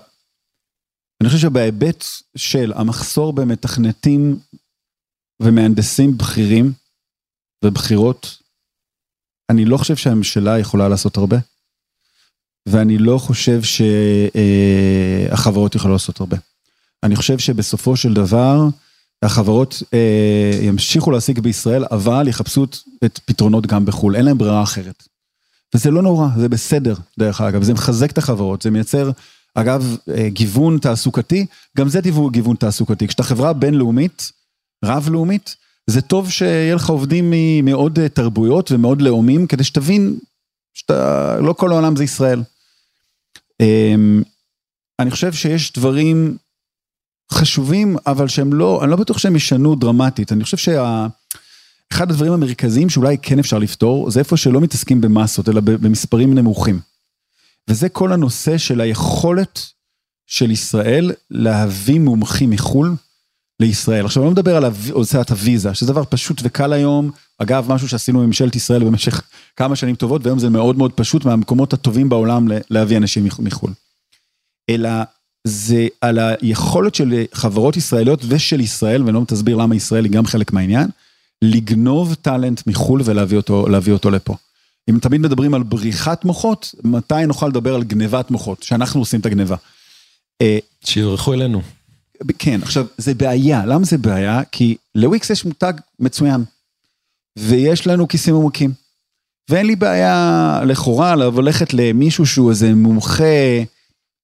אני 1.21 1.29
חושב 1.29 1.39
שבהיבט 1.39 2.05
של 2.37 2.73
המחסור 2.77 3.33
במתכנתים 3.33 4.39
ומהנדסים 5.43 6.19
בכירים 6.19 6.73
ובכירות, 7.65 8.39
אני 9.51 9.65
לא 9.65 9.77
חושב 9.77 9.97
שהממשלה 9.97 10.59
יכולה 10.59 10.89
לעשות 10.89 11.17
הרבה, 11.17 11.37
ואני 12.69 12.99
לא 12.99 13.19
חושב 13.19 13.61
שהחברות 15.33 15.75
יכולות 15.75 15.95
לעשות 15.95 16.21
הרבה. 16.21 16.37
אני 17.03 17.17
חושב 17.17 17.39
שבסופו 17.39 17.97
של 17.97 18.15
דבר, 18.15 18.69
החברות 19.23 19.83
אה, 19.95 20.59
ימשיכו 20.63 21.11
להשיג 21.11 21.41
בישראל, 21.41 21.85
אבל 21.91 22.29
יחפשו 22.29 22.67
את 23.05 23.21
פתרונות 23.25 23.67
גם 23.67 23.85
בחו"ל, 23.85 24.17
אין 24.17 24.25
להם 24.25 24.39
ברירה 24.39 24.63
אחרת. 24.63 25.09
וזה 25.75 25.91
לא 25.91 26.03
נורא, 26.03 26.29
זה 26.37 26.49
בסדר, 26.49 26.95
דרך 27.19 27.41
אגב, 27.41 27.63
זה 27.63 27.75
מחזק 27.75 28.11
את 28.11 28.19
החברות, 28.19 28.63
זה 28.63 28.71
מייצר, 28.71 29.11
אגב, 29.55 29.97
אה, 30.09 30.29
גיוון 30.29 30.79
תעסוקתי, 30.79 31.47
גם 31.77 31.89
זה 31.89 32.01
גיוון 32.31 32.57
תעסוקתי. 32.57 33.09
כשאתה 33.09 33.23
חברה 33.23 33.53
בינלאומית, 33.53 34.33
רב-לאומית, 34.85 35.57
זה 35.91 36.01
טוב 36.01 36.31
שיהיה 36.31 36.75
לך 36.75 36.89
עובדים 36.89 37.33
מעוד 37.63 37.99
אה, 37.99 38.09
תרבויות 38.09 38.73
ומעוד 38.73 39.03
לאומים, 39.03 39.47
כדי 39.47 39.65
שתבין 39.65 40.19
שאתה, 40.75 41.37
לא 41.41 41.53
כל 41.53 41.73
העולם 41.73 41.97
זה 41.97 42.05
ישראל. 42.05 42.43
אמ, 43.61 44.23
אני 44.99 45.11
חושב 45.11 45.33
שיש 45.33 45.73
דברים 45.73 46.37
חשובים, 47.33 47.97
אבל 48.07 48.29
שהם 48.29 48.53
לא, 48.53 48.83
אני 48.83 48.91
לא 48.91 48.97
בטוח 48.97 49.19
שהם 49.19 49.37
ישנו 49.37 49.75
דרמטית. 49.75 50.33
אני 50.33 50.45
חושב 50.45 50.57
שאחד 50.57 52.11
הדברים 52.11 52.33
המרכזיים 52.33 52.91
שאולי 52.91 53.17
כן 53.23 53.39
אפשר 53.39 53.59
לפתור, 53.59 54.11
זה 54.11 54.21
איפה 54.21 54.37
שלא 54.37 54.61
מתעסקים 54.61 55.01
במסות, 55.01 55.49
אלא 55.49 55.61
במספרים 55.61 56.35
נמוכים. 56.35 56.81
וזה 57.69 57.89
כל 57.89 58.13
הנושא 58.13 58.59
של 58.59 58.81
היכולת 58.81 59.61
של 60.27 60.51
ישראל 60.51 61.13
להביא 61.31 62.01
מומחים 62.01 62.51
מחו"ל. 62.51 62.95
לישראל. 63.61 64.05
עכשיו, 64.05 64.23
אני 64.23 64.27
לא 64.27 64.33
מדבר 64.33 64.57
על 64.57 64.65
הוצאת 64.93 65.31
הוויזה, 65.31 65.75
שזה 65.75 65.93
דבר 65.93 66.03
פשוט 66.09 66.41
וקל 66.45 66.73
היום. 66.73 67.11
אגב, 67.39 67.73
משהו 67.73 67.89
שעשינו 67.89 68.21
בממשלת 68.21 68.57
ישראל 68.57 68.85
במשך 68.85 69.23
כמה 69.57 69.77
שנים 69.77 69.95
טובות, 69.95 70.25
והיום 70.25 70.39
זה 70.39 70.49
מאוד 70.49 70.79
מאוד 70.79 70.93
פשוט 70.93 71.25
מהמקומות 71.25 71.73
הטובים 71.73 72.09
בעולם 72.09 72.49
להביא 72.71 72.97
אנשים 72.97 73.29
מחו"ל. 73.39 73.71
אלא 74.71 74.91
זה 75.45 75.87
על 76.01 76.19
היכולת 76.19 76.95
של 76.95 77.25
חברות 77.33 77.77
ישראליות 77.77 78.25
ושל 78.29 78.61
ישראל, 78.61 79.03
ואני 79.03 79.15
לא 79.15 79.23
תסביר 79.27 79.57
למה 79.57 79.77
ישראל 79.77 80.05
היא 80.05 80.13
גם 80.13 80.27
חלק 80.27 80.53
מהעניין, 80.53 80.89
לגנוב 81.43 82.15
טאלנט 82.15 82.67
מחו"ל 82.67 83.01
ולהביא 83.05 83.37
אותו, 83.37 83.67
אותו 83.93 84.11
לפה. 84.11 84.37
אם 84.91 84.99
תמיד 84.99 85.21
מדברים 85.21 85.55
על 85.55 85.63
בריחת 85.63 86.25
מוחות, 86.25 86.75
מתי 86.85 87.27
נוכל 87.27 87.49
לדבר 87.49 87.75
על 87.75 87.83
גנבת 87.83 88.31
מוחות, 88.31 88.63
שאנחנו 88.63 89.01
עושים 89.01 89.21
את 89.21 89.27
הגניבה. 89.27 89.57
אה, 90.43 90.59
שיברחו 90.85 91.35
אלינו. 91.35 91.63
כן, 92.39 92.61
עכשיו, 92.63 92.87
זה 92.99 93.15
בעיה. 93.15 93.67
למה 93.67 93.85
זה 93.85 93.99
בעיה? 93.99 94.43
כי 94.53 94.77
לוויקס 94.95 95.31
יש 95.31 95.45
מותג 95.45 95.73
מצוין, 96.01 96.45
ויש 97.39 97.87
לנו 97.87 98.09
כיסים 98.09 98.35
עמוקים. 98.35 98.73
ואין 99.51 99.67
לי 99.67 99.77
בעיה 99.77 100.61
לכאורה 100.67 101.17
ללכת 101.17 101.75
למישהו 101.75 102.27
שהוא 102.27 102.51
איזה 102.51 102.75
מומחה 102.75 103.63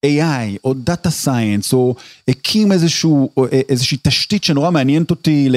AI 0.07 0.59
או 0.65 0.75
data 0.75 1.11
science, 1.11 1.73
או 1.73 1.95
הקים 2.29 2.73
איזשהו, 2.73 3.31
או 3.37 3.47
איזושהי 3.69 3.99
תשתית 4.03 4.45
שנורא 4.45 4.71
מעניינת 4.71 5.11
אותי 5.11 5.49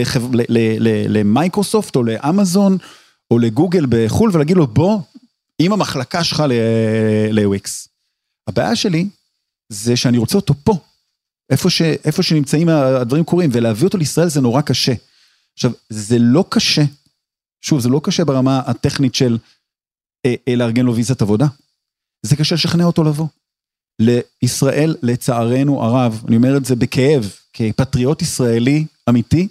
למייקרוסופט 1.10 1.96
או 1.96 2.04
לאמזון 2.04 2.78
או 3.32 3.40
לגוגל 3.40 3.86
בחו"ל 3.90 4.30
ולהגיד 4.34 4.58
לו 4.58 4.68
בוא, 4.68 5.00
עם 5.60 5.74
המחלקה 5.74 6.24
שלך 6.24 6.44
ל-UX. 7.32 7.70
הבעיה 8.48 8.76
שלי 8.76 9.08
זה 9.70 9.96
שאני 9.96 10.18
רוצה 10.18 10.38
אותו 10.38 10.54
פה, 10.64 10.78
איפה, 11.50 11.70
ש, 11.70 11.82
איפה 11.82 12.24
שנמצאים 12.24 12.70
הדברים 12.70 13.24
קורים, 13.24 13.50
ולהביא 13.54 13.86
אותו 13.86 13.98
לישראל 13.98 14.30
זה 14.30 14.42
נורא 14.42 14.62
קשה. 14.62 14.94
עכשיו, 15.54 15.72
זה 15.90 16.16
לא 16.20 16.46
קשה, 16.50 16.82
שוב, 17.62 17.80
זה 17.80 17.90
לא 17.90 18.02
קשה 18.04 18.26
ברמה 18.26 18.60
הטכנית 18.60 19.16
של 19.16 19.38
אה, 20.26 20.36
אה, 20.48 20.56
לארגן 20.56 20.86
לו 20.86 20.96
ויזת 20.96 21.22
עבודה. 21.22 21.46
זה 22.22 22.36
קשה 22.36 22.56
לשכנע 22.56 22.84
אותו 22.84 23.04
לבוא. 23.04 23.28
לישראל, 24.00 24.96
לצערנו 25.04 25.84
הרב, 25.84 26.24
אני 26.28 26.36
אומר 26.36 26.58
את 26.58 26.66
זה 26.66 26.76
בכאב, 26.76 27.32
כפטריוט 27.54 28.22
ישראלי 28.22 28.86
אמיתי, 29.10 29.48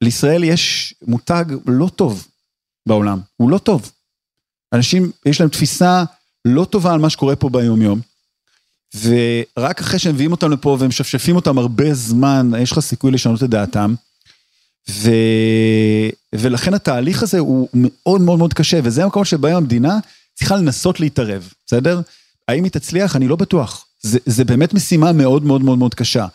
לישראל 0.00 0.44
יש 0.44 0.94
מותג 1.02 1.44
לא 1.66 1.88
טוב 1.88 2.26
בעולם, 2.88 3.20
הוא 3.36 3.50
לא 3.50 3.58
טוב. 3.58 3.92
אנשים, 4.74 5.10
יש 5.26 5.40
להם 5.40 5.50
תפיסה 5.50 6.04
לא 6.44 6.64
טובה 6.64 6.92
על 6.92 7.00
מה 7.00 7.10
שקורה 7.10 7.36
פה 7.36 7.48
ביום-יום, 7.48 8.00
ורק 8.94 9.80
אחרי 9.80 9.98
שהם 9.98 10.14
מביאים 10.14 10.32
אותם 10.32 10.50
לפה 10.50 10.76
ומשפשפים 10.80 11.36
אותם 11.36 11.58
הרבה 11.58 11.94
זמן, 11.94 12.50
יש 12.58 12.72
לך 12.72 12.80
סיכוי 12.80 13.10
לשנות 13.10 13.42
את 13.42 13.50
דעתם. 13.50 13.94
ו... 14.90 15.10
ולכן 16.34 16.74
התהליך 16.74 17.22
הזה 17.22 17.38
הוא 17.38 17.68
מאוד 17.74 18.20
מאוד 18.20 18.38
מאוד 18.38 18.54
קשה, 18.54 18.80
וזה 18.82 19.04
המקום 19.04 19.24
שבהם 19.24 19.56
המדינה 19.56 19.98
צריכה 20.34 20.56
לנסות 20.56 21.00
להתערב, 21.00 21.52
בסדר? 21.66 22.00
האם 22.48 22.64
היא 22.64 22.72
תצליח? 22.72 23.16
אני 23.16 23.28
לא 23.28 23.36
בטוח. 23.36 23.86
זה, 24.02 24.18
זה 24.26 24.44
באמת 24.44 24.74
משימה 24.74 25.12
מאוד 25.12 25.44
מאוד 25.44 25.62
מאוד 25.62 25.78
מאוד 25.78 25.94
קשה. 25.94 26.26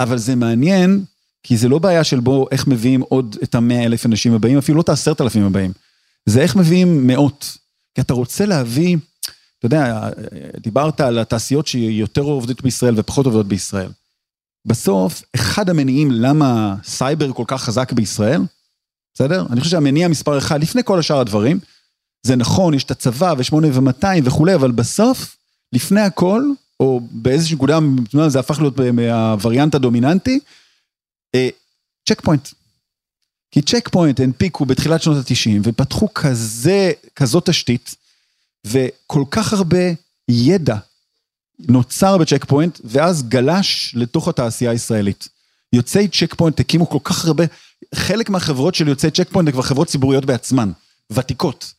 אבל 0.00 0.18
זה 0.18 0.34
מעניין, 0.34 1.04
כי 1.42 1.56
זה 1.56 1.68
לא 1.68 1.78
בעיה 1.78 2.04
של 2.04 2.20
בוא, 2.20 2.46
איך 2.50 2.66
מביאים 2.66 3.00
עוד 3.00 3.36
את 3.42 3.54
המאה 3.54 3.84
אלף 3.84 4.06
אנשים 4.06 4.34
הבאים, 4.34 4.58
אפילו 4.58 4.76
לא 4.76 4.82
את 4.82 4.88
העשרת 4.88 5.20
אלפים 5.20 5.44
הבאים. 5.44 5.72
זה 6.26 6.40
איך 6.40 6.56
מביאים 6.56 7.06
מאות. 7.06 7.56
כי 7.94 8.00
אתה 8.00 8.14
רוצה 8.14 8.46
להביא, 8.46 8.96
אתה 9.58 9.66
יודע, 9.66 10.10
דיברת 10.60 11.00
על 11.00 11.18
התעשיות 11.18 11.66
שיותר 11.66 12.20
עובדות 12.20 12.62
בישראל 12.62 12.94
ופחות 12.96 13.26
עובדות 13.26 13.46
בישראל. 13.46 13.90
בסוף, 14.64 15.22
אחד 15.34 15.70
המניעים 15.70 16.10
למה 16.10 16.76
סייבר 16.84 17.32
כל 17.32 17.44
כך 17.46 17.62
חזק 17.62 17.92
בישראל, 17.92 18.40
בסדר? 19.14 19.46
אני 19.50 19.60
חושב 19.60 19.70
שהמניע 19.70 20.08
מספר 20.08 20.38
אחד, 20.38 20.62
לפני 20.62 20.82
כל 20.84 20.98
השאר 20.98 21.20
הדברים, 21.20 21.60
זה 22.22 22.36
נכון, 22.36 22.74
יש 22.74 22.84
את 22.84 22.90
הצבא 22.90 23.34
ושמונה 23.38 23.68
ומאתיים 23.74 24.24
וכולי, 24.26 24.54
אבל 24.54 24.70
בסוף, 24.70 25.36
לפני 25.72 26.00
הכל, 26.00 26.42
או 26.80 27.00
באיזושהי 27.10 27.54
נקודה, 27.54 27.78
זה 28.28 28.40
הפך 28.40 28.60
להיות 28.60 28.74
מהווריאנט 28.92 29.74
הדומיננטי, 29.74 30.40
צ'ק 32.08 32.20
פוינט. 32.20 32.48
כי 33.50 33.62
צ'ק 33.62 33.88
פוינט 33.88 34.20
הנפיקו 34.20 34.66
בתחילת 34.66 35.02
שנות 35.02 35.16
ה-90 35.16 35.60
ופתחו 35.62 36.14
כזה, 36.14 36.92
כזאת 37.16 37.46
תשתית, 37.46 37.94
וכל 38.66 39.24
כך 39.30 39.52
הרבה 39.52 39.92
ידע 40.28 40.76
נוצר 41.58 42.18
בצ'ק 42.18 42.44
פוינט, 42.44 42.80
ואז 42.84 43.22
גלש 43.22 43.92
לתוך 43.96 44.28
התעשייה 44.28 44.70
הישראלית. 44.70 45.28
יוצאי 45.72 46.08
צ'ק 46.08 46.34
פוינט 46.34 46.60
הקימו 46.60 46.88
כל 46.88 46.98
כך 47.04 47.24
הרבה, 47.24 47.44
חלק 47.94 48.30
מהחברות 48.30 48.74
של 48.74 48.88
יוצאי 48.88 49.10
צ'ק 49.10 49.28
פוינט 49.32 49.48
זה 49.48 49.52
כבר 49.52 49.62
חברות 49.62 49.88
ציבוריות 49.88 50.24
בעצמן, 50.24 50.72
ותיקות. 51.12 51.72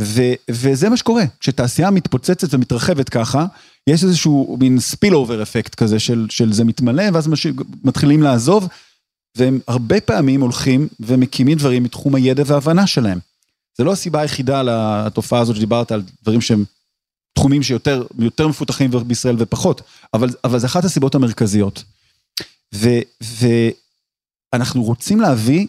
ו, 0.00 0.22
וזה 0.50 0.88
מה 0.88 0.96
שקורה, 0.96 1.24
כשתעשייה 1.40 1.90
מתפוצצת 1.90 2.54
ומתרחבת 2.54 3.08
ככה, 3.08 3.46
יש 3.86 4.04
איזשהו 4.04 4.56
מין 4.60 4.80
spillover 4.80 5.42
effect 5.42 5.74
כזה 5.74 5.98
של, 5.98 6.26
של 6.30 6.52
זה 6.52 6.64
מתמלא, 6.64 7.04
ואז 7.12 7.28
מש, 7.28 7.46
מתחילים 7.84 8.22
לעזוב, 8.22 8.68
והם 9.36 9.60
הרבה 9.68 10.00
פעמים 10.00 10.40
הולכים 10.40 10.88
ומקימים 11.00 11.58
דברים 11.58 11.82
מתחום 11.82 12.14
הידע 12.14 12.42
וההבנה 12.46 12.86
שלהם. 12.86 13.18
זה 13.78 13.84
לא 13.84 13.92
הסיבה 13.92 14.20
היחידה 14.20 14.62
לתופעה 14.62 15.40
הזאת 15.40 15.56
שדיברת 15.56 15.92
על 15.92 16.02
דברים 16.22 16.40
שהם 16.40 16.64
תחומים 17.34 17.62
שיותר 17.62 18.06
יותר 18.18 18.48
מפותחים 18.48 18.90
בישראל 19.06 19.36
ופחות, 19.38 19.82
אבל, 20.14 20.28
אבל 20.44 20.58
זה 20.58 20.66
אחת 20.66 20.84
הסיבות 20.84 21.14
המרכזיות. 21.14 21.84
ו, 22.74 22.88
ואנחנו 24.52 24.82
רוצים 24.82 25.20
להביא 25.20 25.66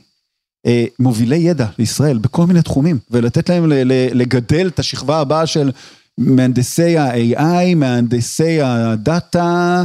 אה, 0.66 0.86
מובילי 1.00 1.36
ידע 1.36 1.68
לישראל 1.78 2.18
בכל 2.18 2.46
מיני 2.46 2.62
תחומים, 2.62 3.00
ולתת 3.12 3.50
להם 3.50 3.70
ל, 3.70 3.74
ל, 3.74 4.22
לגדל 4.22 4.68
את 4.68 4.80
השכבה 4.80 5.20
הבאה 5.20 5.48
של 5.48 5.72
מהנדסי 6.18 6.98
ה-AI, 6.98 7.76
מהנדסי 7.76 8.62
הדאטה, 8.62 9.84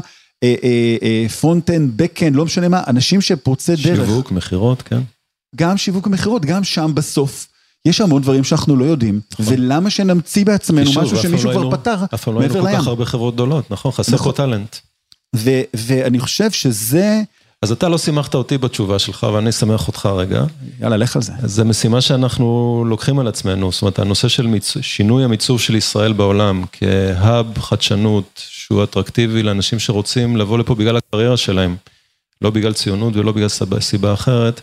פרונט-אנד, 1.41 1.93
בק-אנד, 1.97 2.37
לא 2.37 2.45
משנה 2.45 2.69
מה, 2.69 2.83
אנשים 2.87 3.21
שפורצי 3.21 3.73
דרך. 3.73 4.07
שיווק, 4.09 4.33
מכירות, 4.33 4.83
כן. 4.83 5.01
גם 5.57 5.77
שיווק 5.77 6.07
ומכירות, 6.07 6.45
גם 6.45 6.65
שם 6.65 6.95
בסוף. 6.95 7.49
יש 7.85 8.01
המון 8.01 8.23
דברים 8.23 8.45
שאנחנו 8.45 8.77
לא 8.77 8.85
יודעים, 8.85 9.21
נכון. 9.33 9.55
ולמה 9.55 9.91
שנמציא 9.91 10.45
בעצמנו 10.45 10.91
משהו 10.91 11.17
שמישהו 11.17 11.51
כבר 11.51 11.71
פתר 11.71 11.91
מעבר 11.91 12.01
לים. 12.01 12.09
אף 12.15 12.25
פעם 12.25 12.35
לא 12.35 12.41
היינו 12.41 12.55
כל 12.55 12.73
כך 12.73 12.87
הרבה 12.87 13.05
חברות 13.05 13.35
גדולות, 13.35 13.71
נכון? 13.71 13.93
חסר 13.93 14.17
פה 14.17 14.33
טאלנט. 14.33 14.77
ואני 15.75 16.21
חושב 16.21 16.51
שזה... 16.51 17.23
אז 17.63 17.73
אתה 17.73 17.89
לא 17.89 17.99
שימחת 17.99 18.35
אותי 18.35 18.59
בתשובה 18.59 18.99
שלך, 18.99 19.27
ואני 19.35 19.51
אשמח 19.51 19.89
אותך 19.89 20.07
רגע. 20.07 20.45
יאללה, 20.81 20.97
לך 20.97 21.17
על 21.17 21.23
זה. 21.23 21.33
זו 21.45 21.65
משימה 21.65 22.01
שאנחנו 22.01 22.85
לוקחים 22.87 23.19
על 23.19 23.29
עצמנו, 23.29 23.73
זאת 23.73 23.83
אומרת, 23.83 23.99
הנושא 23.99 24.29
של 24.29 24.47
מיצ... 24.47 24.75
שינוי 24.81 25.25
המיצוב 25.25 25.61
של 25.61 25.75
ישראל 25.75 26.13
בעולם, 26.13 26.65
כ 26.73 27.07
hub 27.07 27.59
חדשנות, 27.59 28.43
שהוא 28.49 28.85
אטרקטיבי 28.85 29.43
לאנשים 29.43 29.79
שרוצים 29.79 30.37
לבוא 30.37 30.59
לפה 30.59 30.75
בגלל 30.75 30.97
הקריירה 30.97 31.37
שלהם, 31.37 31.77
לא 32.43 32.51
בגלל 32.51 32.73
ציונות 32.73 33.17
ולא 33.17 33.33
בגלל 33.33 33.49
סיבה 33.81 34.13
אחרת. 34.13 34.61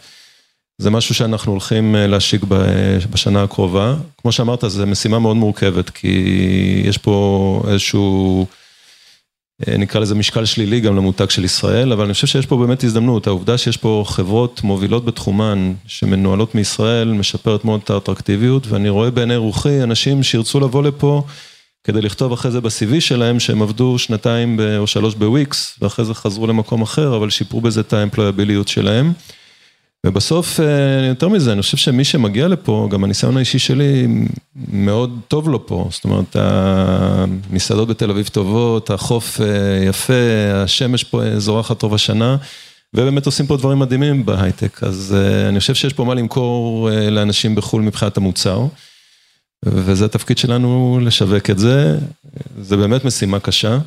זה 0.81 0.89
משהו 0.89 1.15
שאנחנו 1.15 1.51
הולכים 1.51 1.95
להשיק 1.95 2.43
בשנה 3.11 3.43
הקרובה. 3.43 3.95
כמו 4.21 4.31
שאמרת, 4.31 4.63
זו 4.67 4.87
משימה 4.87 5.19
מאוד 5.19 5.37
מורכבת, 5.37 5.89
כי 5.89 6.83
יש 6.85 6.97
פה 6.97 7.63
איזשהו, 7.67 8.45
נקרא 9.67 10.01
לזה 10.01 10.15
משקל 10.15 10.45
שלילי 10.45 10.79
גם 10.79 10.95
למותג 10.95 11.29
של 11.29 11.43
ישראל, 11.43 11.91
אבל 11.91 12.05
אני 12.05 12.13
חושב 12.13 12.27
שיש 12.27 12.45
פה 12.45 12.57
באמת 12.57 12.83
הזדמנות. 12.83 13.27
העובדה 13.27 13.57
שיש 13.57 13.77
פה 13.77 14.03
חברות 14.07 14.63
מובילות 14.63 15.05
בתחומן, 15.05 15.73
שמנוהלות 15.87 16.55
מישראל, 16.55 17.07
משפרת 17.07 17.65
מאוד 17.65 17.79
את 17.83 17.89
האטרקטיביות, 17.89 18.67
ואני 18.67 18.89
רואה 18.89 19.11
בעיני 19.11 19.35
רוחי 19.35 19.83
אנשים 19.83 20.23
שירצו 20.23 20.59
לבוא 20.59 20.83
לפה 20.83 21.23
כדי 21.83 22.01
לכתוב 22.01 22.33
אחרי 22.33 22.51
זה 22.51 22.61
ב-CV 22.61 22.99
שלהם, 22.99 23.39
שהם 23.39 23.61
עבדו 23.61 23.99
שנתיים 23.99 24.59
או 24.77 24.87
שלוש 24.87 25.15
בוויקס, 25.15 25.77
ואחרי 25.81 26.05
זה 26.05 26.13
חזרו 26.13 26.47
למקום 26.47 26.81
אחר, 26.81 27.15
אבל 27.15 27.29
שיפרו 27.29 27.61
בזה 27.61 27.81
את 27.81 27.93
האמפלויביליות 27.93 28.67
שלהם. 28.67 29.13
ובסוף, 30.07 30.59
יותר 31.07 31.27
מזה, 31.27 31.51
אני 31.51 31.61
חושב 31.61 31.77
שמי 31.77 32.03
שמגיע 32.03 32.47
לפה, 32.47 32.87
גם 32.91 33.03
הניסיון 33.03 33.37
האישי 33.37 33.59
שלי 33.59 34.07
מאוד 34.71 35.19
טוב 35.27 35.49
לו 35.49 35.67
פה, 35.67 35.87
זאת 35.91 36.03
אומרת, 36.03 36.35
המסעדות 36.35 37.87
בתל 37.87 38.09
אביב 38.09 38.27
טובות, 38.27 38.89
החוף 38.89 39.39
יפה, 39.89 40.13
השמש 40.53 41.03
פה 41.03 41.21
זורחת 41.37 41.81
רוב 41.81 41.93
השנה, 41.93 42.37
ובאמת 42.93 43.25
עושים 43.25 43.47
פה 43.47 43.57
דברים 43.57 43.79
מדהימים 43.79 44.25
בהייטק, 44.25 44.83
אז 44.83 45.15
אני 45.49 45.59
חושב 45.59 45.75
שיש 45.75 45.93
פה 45.93 46.03
מה 46.03 46.13
למכור 46.13 46.89
לאנשים 47.11 47.55
בחו"ל 47.55 47.81
מבחינת 47.81 48.17
המוצר, 48.17 48.65
וזה 49.65 50.05
התפקיד 50.05 50.37
שלנו 50.37 50.99
לשווק 51.01 51.49
את 51.49 51.59
זה, 51.59 51.97
זה 52.61 52.77
באמת 52.77 53.05
משימה 53.05 53.39
קשה. 53.39 53.77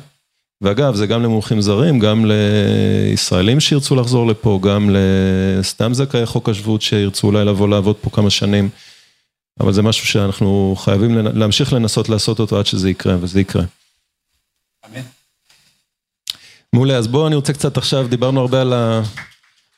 ואגב, 0.61 0.95
זה 0.95 1.07
גם 1.07 1.23
למומחים 1.23 1.61
זרים, 1.61 1.99
גם 1.99 2.25
לישראלים 2.25 3.59
שירצו 3.59 3.95
לחזור 3.95 4.27
לפה, 4.27 4.59
גם 4.63 4.89
לסתם 4.93 5.93
זכאי 5.93 6.25
חוק 6.25 6.49
השבות 6.49 6.81
שירצו 6.81 7.27
אולי 7.27 7.45
לבוא 7.45 7.67
לעבוד 7.67 7.95
פה 7.95 8.09
כמה 8.09 8.29
שנים. 8.29 8.69
אבל 9.59 9.73
זה 9.73 9.81
משהו 9.81 10.07
שאנחנו 10.07 10.75
חייבים 10.77 11.17
להמשיך 11.17 11.73
לנסות 11.73 12.09
לעשות 12.09 12.39
אותו 12.39 12.59
עד 12.59 12.65
שזה 12.65 12.89
יקרה, 12.89 13.15
וזה 13.21 13.41
יקרה. 13.41 13.63
אמן. 14.85 15.01
מעולה, 16.73 16.97
אז 16.97 17.07
בואו 17.07 17.27
אני 17.27 17.35
רוצה 17.35 17.53
קצת 17.53 17.77
עכשיו, 17.77 18.07
דיברנו 18.07 18.39
הרבה 18.41 18.61
על 18.61 18.73
ה... 18.73 19.01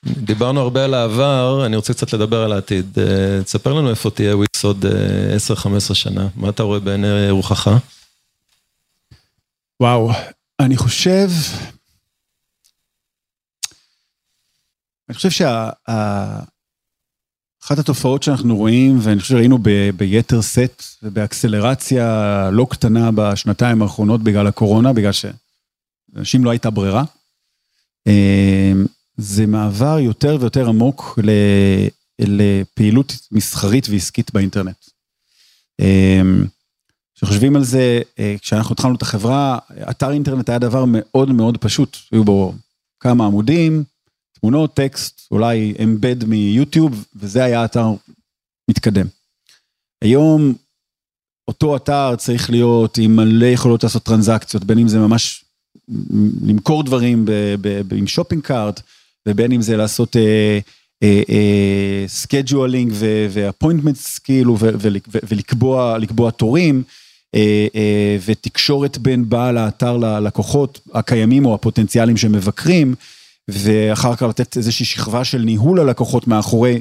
דיברנו 0.05 0.59
הרבה 0.59 0.86
על 0.86 0.93
העבר, 0.93 1.65
אני 1.65 1.75
רוצה 1.75 1.93
קצת 1.93 2.13
לדבר 2.13 2.43
על 2.43 2.51
העתיד. 2.51 2.97
תספר 3.43 3.73
לנו 3.73 3.89
איפה 3.89 4.09
תהיה 4.09 4.38
וויקס 4.38 4.63
עוד 4.63 4.86
10-15 5.91 5.93
שנה, 5.93 6.27
מה 6.36 6.49
אתה 6.49 6.63
רואה 6.63 6.79
בעיני 6.79 7.29
רוחך? 7.29 7.71
וואו, 9.79 10.11
אני 10.66 10.78
חושב, 10.78 11.30
אני 15.09 15.16
חושב 15.16 15.30
שאחת 15.30 15.80
התופעות 17.80 18.24
שאנחנו 18.24 18.55
רואים, 18.57 18.99
ואני 19.01 19.20
חושב 19.20 19.34
שראינו 19.34 19.57
ביתר 19.97 20.41
סט 20.41 20.84
ובאקסלרציה 21.03 22.49
לא 22.51 22.68
קטנה 22.70 23.09
בשנתיים 23.16 23.82
האחרונות 23.82 24.24
בגלל 24.24 24.47
הקורונה, 24.47 24.93
בגלל 24.93 25.11
שאנשים 25.11 26.45
לא 26.45 26.49
הייתה 26.49 26.70
ברירה, 26.70 27.03
זה 29.18 29.45
מעבר 29.47 29.99
יותר 29.99 30.38
ויותר 30.39 30.70
עמוק 30.70 31.20
לפעילות 32.20 33.14
מסחרית 33.32 33.89
ועסקית 33.89 34.34
באינטרנט. 34.34 34.78
כשחושבים 37.16 37.55
על 37.55 37.64
זה, 37.64 38.01
כשאנחנו 38.41 38.74
התחלנו 38.74 38.95
את 38.95 39.01
החברה, 39.01 39.57
אתר 39.89 40.11
אינטרנט 40.11 40.49
היה 40.49 40.59
דבר 40.59 40.86
מאוד 40.88 41.32
מאוד 41.32 41.57
פשוט, 41.57 41.97
היו 42.11 42.24
בו 42.24 42.53
כמה 42.99 43.26
עמודים, 43.26 43.84
תמונות, 44.39 44.74
טקסט, 44.74 45.28
אולי 45.32 45.74
embed 45.84 46.24
מיוטיוב, 46.26 47.05
וזה 47.16 47.43
היה 47.43 47.66
אתר 47.66 47.88
מתקדם. 48.70 49.05
היום 50.03 50.53
אותו 51.47 51.76
אתר 51.76 52.16
צריך 52.16 52.49
להיות 52.49 52.97
עם 52.97 53.16
מלא 53.16 53.45
יכולות 53.45 53.84
לעשות 53.84 54.03
טרנזקציות, 54.03 54.64
בין 54.64 54.80
אם 54.80 54.88
זה 54.88 54.99
ממש 54.99 55.45
למכור 56.41 56.84
דברים 56.84 57.26
ב, 57.26 57.32
ב, 57.61 57.82
ב, 57.88 57.93
עם 57.93 58.07
shopping 58.07 58.43
cart, 58.43 58.82
ובין 59.28 59.51
אם 59.51 59.61
זה 59.61 59.78
לעשות 59.78 60.16
scheduling 62.07 62.91
uh, 62.91 62.95
uh, 62.95 62.97
ו 63.30 63.36
appointments 63.36 64.19
כאילו, 64.20 64.57
ולקבוע 65.30 66.32
תורים. 66.38 66.84
אה, 67.36 67.67
אה, 67.75 68.17
ותקשורת 68.25 68.97
בין 68.97 69.29
בעל 69.29 69.57
האתר 69.57 69.97
ללקוחות 69.97 70.79
הקיימים 70.93 71.45
או 71.45 71.53
הפוטנציאליים 71.53 72.17
שמבקרים, 72.17 72.95
ואחר 73.47 74.15
כך 74.15 74.21
לתת 74.21 74.57
איזושהי 74.57 74.86
שכבה 74.86 75.23
של 75.23 75.38
ניהול 75.38 75.79
הלקוחות 75.79 76.27
מאחורי, 76.27 76.79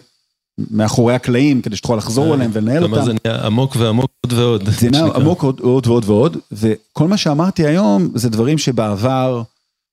מאחורי 0.71 1.15
הקלעים, 1.15 1.63
כדי 1.63 1.77
שתוכל 1.77 1.97
לחזור 1.97 2.29
אה, 2.29 2.35
אליהם 2.35 2.51
ולנהל 2.55 2.83
אותם. 2.83 3.05
זה 3.05 3.13
נהיה 3.25 3.47
עמוק 3.47 3.77
ועמוק 3.77 4.11
עוד 4.27 4.33
ועוד. 4.33 4.71
זה 4.71 4.91
נהיה 4.91 5.05
עמוק 5.05 5.43
עוד, 5.43 5.61
עוד 5.61 5.87
ועוד 5.87 6.05
ועוד, 6.05 6.37
וכל 6.53 7.09
מה 7.09 7.17
שאמרתי 7.17 7.67
היום 7.67 8.09
זה 8.15 8.31
דברים 8.31 8.59
שבעבר, 8.59 9.43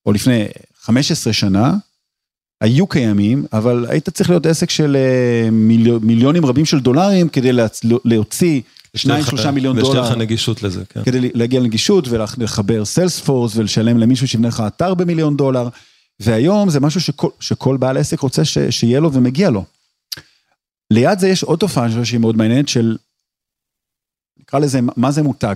או 0.05 0.11
לפני 0.11 0.45
15 0.81 1.33
שנה, 1.33 1.75
היו 2.61 2.87
קיימים, 2.87 3.45
אבל 3.53 3.85
היית 3.89 4.09
צריך 4.09 4.29
להיות 4.29 4.45
עסק 4.45 4.69
של 4.69 4.97
מיליונים 6.01 6.45
רבים 6.45 6.65
של 6.65 6.79
דולרים 6.79 7.29
כדי 7.29 7.51
להוציא 8.05 8.61
שניים, 8.95 9.23
שלושה 9.23 9.51
מיליון 9.51 9.79
דולר. 9.79 10.01
ויש 10.01 10.11
לך 10.11 10.17
נגישות 10.17 10.63
לזה, 10.63 10.85
כן. 10.85 11.03
כדי 11.03 11.31
להגיע 11.33 11.59
לנגישות 11.59 12.07
ולחבר 12.07 12.85
סיילספורס 12.85 13.55
ולשלם 13.55 13.97
למישהו 13.97 14.27
שיבנה 14.27 14.47
לך 14.47 14.63
אתר 14.67 14.93
במיליון 14.93 15.37
דולר. 15.37 15.69
והיום 16.19 16.69
זה 16.69 16.79
משהו 16.79 17.01
שכל, 17.01 17.29
שכל 17.39 17.77
בעל 17.77 17.97
עסק 17.97 18.19
רוצה 18.19 18.45
ש, 18.45 18.57
שיהיה 18.69 18.99
לו 18.99 19.13
ומגיע 19.13 19.49
לו. 19.49 19.65
ליד 20.91 21.19
זה 21.19 21.27
יש 21.27 21.43
עוד 21.43 21.59
תופעה 21.59 22.05
שהיא 22.05 22.19
מאוד 22.19 22.37
מעניינת 22.37 22.67
של, 22.67 22.97
נקרא 24.39 24.59
לזה, 24.59 24.79
מה 24.97 25.11
זה 25.11 25.23
מותג? 25.23 25.55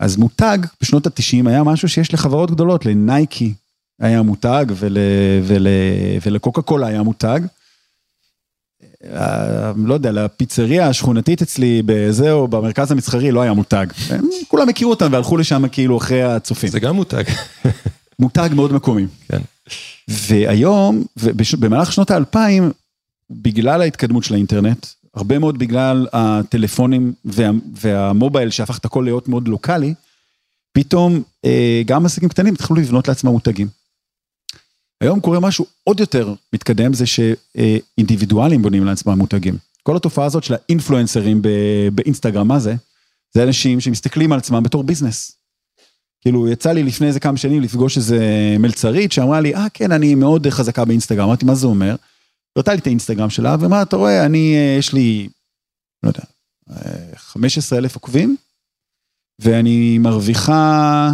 אז 0.00 0.16
מותג 0.16 0.58
בשנות 0.82 1.06
התשעים 1.06 1.46
היה 1.46 1.62
משהו 1.62 1.88
שיש 1.88 2.14
לחברות 2.14 2.50
גדולות, 2.50 2.86
לנייקי 2.86 3.54
היה 4.00 4.22
מותג 4.22 4.64
ול, 4.76 4.96
ול, 5.46 5.66
ולקוקה 6.22 6.62
קולה 6.62 6.86
היה 6.86 7.02
מותג. 7.02 7.40
לא 9.76 9.94
יודע, 9.94 10.12
לפיצריה 10.12 10.88
השכונתית 10.88 11.42
אצלי 11.42 11.82
בזה 11.86 12.32
או 12.32 12.48
במרכז 12.48 12.92
המסחרי 12.92 13.30
לא 13.30 13.42
היה 13.42 13.52
מותג. 13.52 13.86
כולם 14.48 14.68
הכירו 14.68 14.90
אותם 14.90 15.08
והלכו 15.12 15.36
לשם 15.36 15.68
כאילו 15.72 15.98
אחרי 15.98 16.22
הצופים. 16.22 16.70
זה 16.70 16.80
גם 16.80 16.96
מותג. 16.96 17.24
מותג 18.18 18.50
מאוד 18.54 18.72
מקומי. 18.72 19.06
כן. 19.28 19.40
והיום, 20.08 21.04
במהלך 21.58 21.92
שנות 21.92 22.10
האלפיים, 22.10 22.70
בגלל 23.30 23.82
ההתקדמות 23.82 24.24
של 24.24 24.34
האינטרנט, 24.34 24.86
הרבה 25.14 25.38
מאוד 25.38 25.58
בגלל 25.58 26.06
הטלפונים 26.12 27.12
וה, 27.24 27.50
והמובייל 27.74 28.50
שהפך 28.50 28.78
את 28.78 28.84
הכל 28.84 29.00
להיות 29.00 29.28
מאוד 29.28 29.48
לוקאלי, 29.48 29.94
פתאום 30.72 31.22
אה, 31.44 31.82
גם 31.86 32.06
עסקים 32.06 32.28
קטנים 32.28 32.54
התחילו 32.54 32.80
לבנות 32.80 33.08
לעצמם 33.08 33.30
מותגים. 33.30 33.79
היום 35.00 35.20
קורה 35.20 35.40
משהו 35.40 35.66
עוד 35.84 36.00
יותר 36.00 36.34
מתקדם, 36.52 36.92
זה 36.92 37.04
שאינדיבידואלים 37.06 38.62
בונים 38.62 38.84
לעצמם 38.84 39.18
מותגים. 39.18 39.56
כל 39.82 39.96
התופעה 39.96 40.24
הזאת 40.24 40.44
של 40.44 40.54
האינפלואנסרים 40.54 41.42
באינסטגרם, 41.94 42.48
מה 42.48 42.58
זה? 42.58 42.74
זה 43.34 43.42
אנשים 43.42 43.80
שמסתכלים 43.80 44.32
על 44.32 44.38
עצמם 44.38 44.62
בתור 44.62 44.84
business. 44.84 45.32
כאילו, 46.20 46.48
יצא 46.48 46.72
לי 46.72 46.82
לפני 46.82 47.06
איזה 47.06 47.20
כמה 47.20 47.36
שנים 47.36 47.62
לפגוש 47.62 47.96
איזה 47.96 48.18
מלצרית 48.58 49.12
שאמרה 49.12 49.40
לי, 49.40 49.54
אה, 49.54 49.66
כן, 49.74 49.92
אני 49.92 50.14
מאוד 50.14 50.46
חזקה 50.48 50.84
באינסטגרם. 50.84 51.24
אמרתי, 51.24 51.44
מה 51.44 51.54
זה 51.54 51.66
אומר? 51.66 51.96
הראתה 52.56 52.72
לי 52.72 52.78
את 52.78 52.86
האינסטגרם 52.86 53.30
שלה, 53.30 53.56
ומה 53.60 53.82
אתה 53.82 53.96
רואה, 53.96 54.26
אני, 54.26 54.54
אה, 54.56 54.76
יש 54.78 54.92
לי, 54.92 55.28
לא 56.02 56.08
יודע, 56.08 56.22
15 57.16 57.78
אלף 57.78 57.94
עוקבים, 57.94 58.36
ואני 59.38 59.98
מרוויחה 59.98 61.10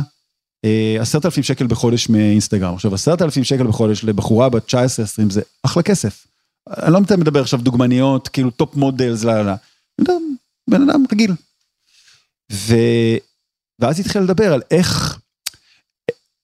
עשרת 1.01 1.25
אלפים 1.25 1.43
שקל 1.43 1.67
בחודש 1.67 2.09
מאינסטגרם. 2.09 2.75
עכשיו, 2.75 2.95
עשרת 2.95 3.23
אלפים 3.23 3.45
שקל 3.45 3.67
בחודש 3.67 4.05
לבחורה 4.05 4.49
בת 4.49 4.75
19-20 4.75 4.77
זה 5.31 5.41
אחלה 5.63 5.83
כסף. 5.83 6.27
אני 6.69 6.93
לא 6.93 7.01
מדבר 7.01 7.41
עכשיו 7.41 7.61
דוגמניות, 7.61 8.29
כאילו 8.29 8.51
top 8.51 8.77
models, 8.77 9.25
לא, 9.25 9.43
לא. 9.43 9.53
בן 10.71 10.91
אדם 10.91 11.05
רגיל. 11.13 11.33
ו... 12.53 12.75
ואז 13.79 14.01
התחיל 14.01 14.23
לדבר 14.23 14.53
על 14.53 14.63
איך, 14.71 15.19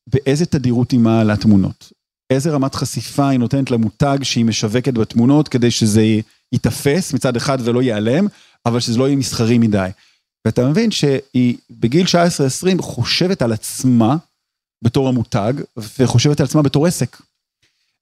באיזה 0.07 0.47
תדירות 0.47 0.91
היא 0.91 1.01
מעלה 1.01 1.37
תמונות. 1.37 1.93
איזה 2.31 2.51
רמת 2.51 2.75
חשיפה 2.75 3.29
היא 3.29 3.39
נותנת 3.39 3.71
למותג 3.71 4.19
שהיא 4.23 4.45
משווקת 4.45 4.95
בתמונות, 4.95 5.49
כדי 5.49 5.71
שזה 5.71 6.03
ייתפס 6.53 7.13
מצד 7.13 7.37
אחד 7.37 7.59
ולא 7.65 7.83
ייעלם, 7.83 8.27
אבל 8.67 8.81
שזה 8.81 8.99
לא 8.99 9.07
יהיה 9.07 9.17
מסחרי 9.17 9.59
מדי. 9.59 9.89
ואתה 10.45 10.69
מבין 10.69 10.91
שהיא 10.91 11.57
בגיל 11.71 12.07
19-20 12.79 12.83
חושבת 12.83 13.43
על 13.43 13.53
עצמה 13.53 14.17
בתור 14.83 15.09
המותג, 15.09 15.53
וחושבת 15.99 16.41
על 16.41 16.47
עצמה 16.47 16.63
בתור 16.63 16.87
עסק. 16.87 17.17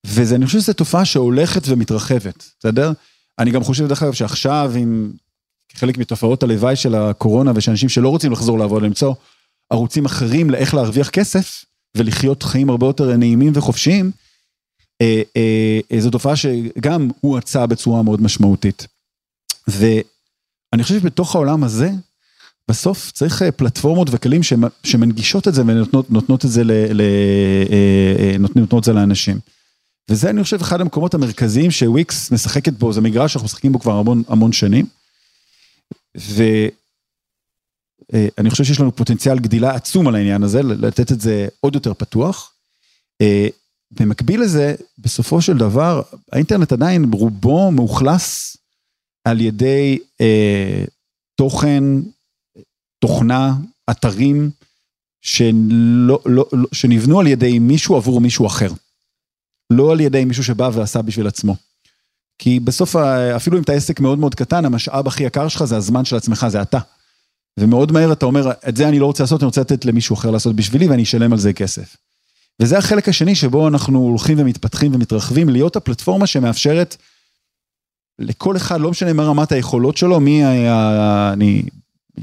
ואני 0.07 0.47
חושב 0.47 0.61
שזו 0.61 0.73
תופעה 0.73 1.05
שהולכת 1.05 1.63
ומתרחבת, 1.67 2.51
בסדר? 2.59 2.93
אני 3.39 3.51
גם 3.51 3.65
חושב, 3.65 3.87
דרך 3.87 4.03
אגב, 4.03 4.13
שעכשיו, 4.13 4.73
עם 4.79 5.13
חלק 5.73 5.99
מתופעות 5.99 6.43
הלוואי 6.43 6.77
של 6.77 6.95
הקורונה, 6.95 7.53
ושאנשים 7.55 7.89
שלא 7.89 8.09
רוצים 8.09 8.33
לחזור 8.33 8.59
לעבוד, 8.59 8.83
למצוא 8.83 9.15
ערוצים 9.71 10.05
אחרים 10.05 10.51
לאיך 10.51 10.75
להרוויח 10.75 11.11
כסף, 11.11 11.65
ולחיות 11.97 12.43
חיים 12.43 12.71
הרבה 12.71 12.87
יותר 12.87 13.17
נעימים 13.17 13.53
וחופשיים, 13.55 14.11
אה, 15.03 15.23
אה, 15.37 15.81
אה, 15.93 16.01
זו 16.01 16.11
תופעה 16.11 16.37
שגם 16.37 17.11
הואצה 17.21 17.67
בצורה 17.67 18.03
מאוד 18.03 18.23
משמעותית. 18.23 18.87
ואני 19.69 20.83
חושב 20.83 21.01
שבתוך 21.01 21.35
העולם 21.35 21.65
הזה, 21.65 21.91
בסוף 22.69 23.11
צריך 23.11 23.43
אה, 23.43 23.53
פלטפורמות 23.53 24.09
וכלים 24.11 24.41
שמנגישות 24.85 25.49
את 25.49 25.55
זה 25.55 25.63
ונותנות 25.63 26.45
את 26.45 26.51
זה, 26.51 26.65
ל, 26.65 26.71
ל, 26.71 27.01
אה, 27.01 27.65
אה, 28.33 28.39
נותנות 28.39 28.75
את 28.79 28.85
זה 28.85 28.93
לאנשים. 28.93 29.39
וזה 30.09 30.31
אני 30.31 30.43
חושב 30.43 30.61
אחד 30.61 30.81
המקומות 30.81 31.15
המרכזיים 31.15 31.71
שוויקס 31.71 32.31
משחקת 32.31 32.73
בו, 32.73 32.93
זה 32.93 33.01
מגרש 33.01 33.33
שאנחנו 33.33 33.45
משחקים 33.45 33.73
בו 33.73 33.81
כבר 33.81 33.93
המון 33.93 34.23
המון 34.29 34.53
שנים. 34.53 34.87
ואני 36.15 36.71
חושב 38.51 38.65
שיש 38.65 38.81
לנו 38.81 38.97
פוטנציאל 38.97 39.39
גדילה 39.39 39.75
עצום 39.75 40.09
על 40.09 40.15
העניין 40.15 40.43
הזה, 40.43 40.63
לתת 40.63 41.13
את 41.13 41.21
זה 41.21 41.49
עוד 41.61 41.75
יותר 41.75 41.95
פתוח. 41.95 42.53
במקביל 43.91 44.41
לזה, 44.41 44.75
בסופו 44.99 45.43
של 45.43 45.59
דבר, 45.59 46.03
האינטרנט 46.33 46.73
עדיין 46.73 47.13
רובו 47.13 47.71
מאוכלס 47.71 48.57
על 49.25 49.41
ידי 49.41 49.99
אה, 50.21 50.85
תוכן 51.37 51.85
תוכנה, 53.01 53.55
אתרים, 53.91 54.51
שלא, 55.21 56.21
לא, 56.27 56.47
לא, 56.53 56.69
שנבנו 56.73 57.21
על 57.21 57.27
ידי 57.27 57.59
מישהו 57.59 57.97
עבור 57.97 58.21
מישהו 58.21 58.47
אחר. 58.47 58.73
לא 59.71 59.93
על 59.93 60.01
ידי 60.01 60.25
מישהו 60.25 60.45
שבא 60.45 60.71
ועשה 60.73 61.03
בשביל 61.03 61.27
עצמו. 61.27 61.57
כי 62.39 62.61
בסוף, 62.61 62.97
אפילו 63.37 63.59
אם 63.59 63.63
אתה 63.63 63.73
עסק 63.73 64.01
מאוד 64.01 64.19
מאוד 64.19 64.35
קטן, 64.35 64.65
המשאב 64.65 65.07
הכי 65.07 65.25
יקר 65.25 65.49
שלך 65.49 65.65
זה 65.65 65.77
הזמן 65.77 66.05
של 66.05 66.17
עצמך, 66.17 66.47
זה 66.49 66.63
אתה. 66.63 66.79
ומאוד 67.59 67.93
מהר 67.93 68.13
אתה 68.13 68.27
אומר, 68.27 68.51
את 68.69 68.77
זה 68.77 68.89
אני 68.89 68.99
לא 68.99 69.07
רוצה 69.07 69.23
לעשות, 69.23 69.41
אני 69.41 69.47
רוצה 69.47 69.61
לתת 69.61 69.85
למישהו 69.85 70.15
אחר 70.15 70.31
לעשות 70.31 70.57
בשבילי 70.57 70.89
ואני 70.89 71.03
אשלם 71.03 71.33
על 71.33 71.39
זה 71.39 71.53
כסף. 71.53 71.97
וזה 72.61 72.79
החלק 72.79 73.09
השני 73.09 73.35
שבו 73.35 73.69
אנחנו 73.69 73.99
הולכים 73.99 74.39
ומתפתחים 74.41 74.95
ומתרחבים, 74.95 75.49
להיות 75.49 75.77
הפלטפורמה 75.77 76.27
שמאפשרת 76.27 76.97
לכל 78.19 78.57
אחד, 78.57 78.81
לא 78.81 78.91
משנה 78.91 79.13
מה 79.13 79.25
רמת 79.25 79.53
היכולות 79.53 79.97
שלו, 79.97 80.21
מי 80.21 80.45
אני 81.33 81.63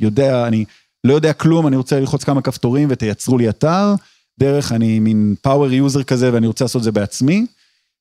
יודע, 0.01 0.47
אני 0.47 0.65
לא 1.03 1.13
יודע 1.13 1.33
כלום, 1.33 1.67
אני 1.67 1.75
רוצה 1.75 1.99
ללחוץ 1.99 2.23
כמה 2.23 2.41
כפתורים 2.41 2.87
ותייצרו 2.91 3.37
לי 3.37 3.49
אתר, 3.49 3.95
דרך 4.39 4.71
אני 4.71 4.99
מין 4.99 5.35
power 5.41 5.71
user 5.71 6.03
כזה 6.03 6.33
ואני 6.33 6.47
רוצה 6.47 6.65
לעשות 6.65 6.79
את 6.79 6.83
זה 6.83 6.91
בעצמי, 6.91 7.45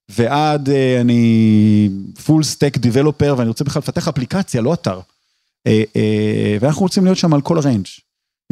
ועד 0.09 0.68
uh, 0.68 1.01
אני 1.01 1.88
full 2.24 2.42
stack 2.42 2.76
developer 2.76 3.34
ואני 3.38 3.49
רוצה 3.49 3.64
בכלל 3.64 3.80
לפתח 3.80 4.09
אפליקציה, 4.09 4.61
לא 4.61 4.74
אתר. 4.74 5.01
Uh, 5.01 5.70
uh, 5.70 5.97
ואנחנו 6.61 6.82
רוצים 6.82 7.05
להיות 7.05 7.18
שם 7.18 7.34
על 7.34 7.40
כל 7.40 7.59
ה 7.59 7.62
range. 7.62 7.86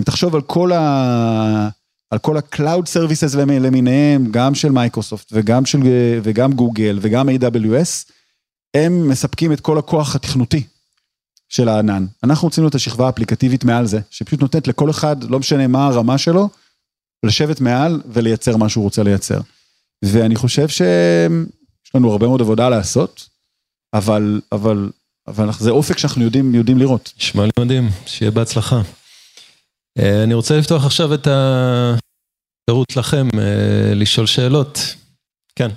אם 0.01 0.05
תחשוב 0.05 0.35
על 0.35 0.43
כל 0.43 0.73
ה... 0.73 1.69
על 2.11 2.19
כל 2.19 2.37
ה-Cloud 2.37 2.85
Services 2.85 3.37
למיניהם, 3.37 4.27
גם 4.31 4.55
של 4.55 4.73
מייקרוסופט 4.73 5.29
וגם 5.33 5.67
של, 5.67 5.79
וגם 6.23 6.53
גוגל 6.53 6.99
וגם 7.03 7.29
AWS, 7.29 8.11
הם 8.75 9.09
מספקים 9.09 9.53
את 9.53 9.61
כל 9.61 9.79
הכוח 9.79 10.17
התכנותי 10.17 10.63
של 11.55 11.69
הענן. 11.69 12.07
אנחנו 12.25 12.49
רוצים 12.49 12.67
את 12.67 12.75
השכבה 12.75 13.07
האפליקטיבית 13.07 13.65
מעל 13.65 13.87
זה, 13.87 14.01
שפשוט 14.11 14.41
נותנת 14.41 14.69
לכל 14.69 14.91
אחד, 14.91 15.25
לא 15.25 15.39
משנה 15.39 15.67
מה 15.67 15.87
הרמה 15.87 16.19
שלו, 16.19 16.49
לשבת 17.27 17.61
מעל 17.61 18.01
ולייצר 18.07 18.57
מה 18.57 18.69
שהוא 18.69 18.85
רוצה 18.85 19.03
לייצר. 19.03 19.41
ואני 20.05 20.37
חושב 20.37 20.69
שיש 20.69 21.95
לנו 21.95 22.13
הרבה 22.13 22.27
מאוד 22.27 22.41
עבודה 22.41 22.69
לעשות, 22.69 23.29
אבל, 23.95 24.41
אבל, 24.53 24.91
אבל 25.27 25.51
זה 25.59 25.71
אופק 25.71 25.99
שאנחנו 25.99 26.25
יודעים, 26.25 26.55
יודעים 26.55 26.79
לראות. 26.79 27.13
נשמע 27.19 27.45
לי 27.45 27.51
מדהים, 27.59 27.89
שיהיה 28.07 28.31
בהצלחה. 28.31 28.83
אה, 29.99 30.23
אני 30.25 30.35
רוצה 30.35 30.59
לפתוח 30.59 30.87
עכשיו 30.87 31.15
את 31.15 31.27
האפשרות 31.27 32.97
לכם 32.97 33.29
אה, 33.39 33.95
לשאול 33.95 34.27
שאלות. 34.27 34.79
כן. 35.57 35.69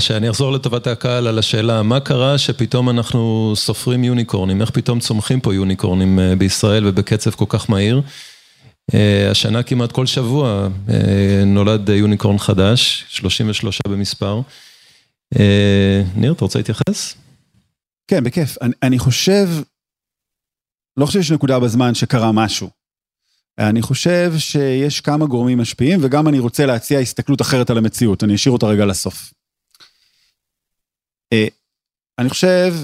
שאני 0.00 0.30
אחזור 0.30 0.52
לטובת 0.52 0.86
הקהל 0.86 1.26
על 1.26 1.38
השאלה, 1.38 1.82
מה 1.82 2.00
קרה 2.00 2.38
שפתאום 2.38 2.90
אנחנו 2.90 3.52
סופרים 3.56 4.04
יוניקורנים, 4.04 4.60
איך 4.60 4.70
פתאום 4.70 5.00
צומחים 5.00 5.40
פה 5.40 5.54
יוניקורנים 5.54 6.18
אה, 6.18 6.36
בישראל 6.36 6.86
ובקצב 6.86 7.30
כל 7.30 7.44
כך 7.48 7.70
מהיר? 7.70 8.02
אה, 8.94 9.30
השנה 9.30 9.62
כמעט 9.62 9.92
כל 9.92 10.06
שבוע 10.06 10.68
אה, 10.90 11.42
נולד 11.46 11.88
יוניקורן 11.88 12.38
חדש, 12.38 13.04
33 13.08 13.80
במספר. 13.88 14.40
ניר, 16.16 16.32
אתה 16.32 16.44
רוצה 16.44 16.58
להתייחס? 16.58 17.14
כן, 18.10 18.24
בכיף. 18.24 18.56
אני, 18.62 18.72
אני 18.82 18.98
חושב, 18.98 19.48
לא 20.96 21.06
חושב 21.06 21.22
שיש 21.22 21.32
נקודה 21.32 21.58
בזמן 21.58 21.94
שקרה 21.94 22.32
משהו. 22.32 22.68
אני 23.58 23.82
חושב 23.82 24.32
שיש 24.38 25.00
כמה 25.00 25.26
גורמים 25.26 25.58
משפיעים, 25.58 26.00
וגם 26.02 26.28
אני 26.28 26.38
רוצה 26.38 26.66
להציע 26.66 26.98
הסתכלות 26.98 27.40
אחרת 27.40 27.70
על 27.70 27.78
המציאות, 27.78 28.24
אני 28.24 28.34
אשאיר 28.34 28.52
אותה 28.52 28.66
רגע 28.66 28.86
לסוף. 28.86 29.32
אה, 31.32 31.46
אני 32.18 32.28
חושב 32.28 32.74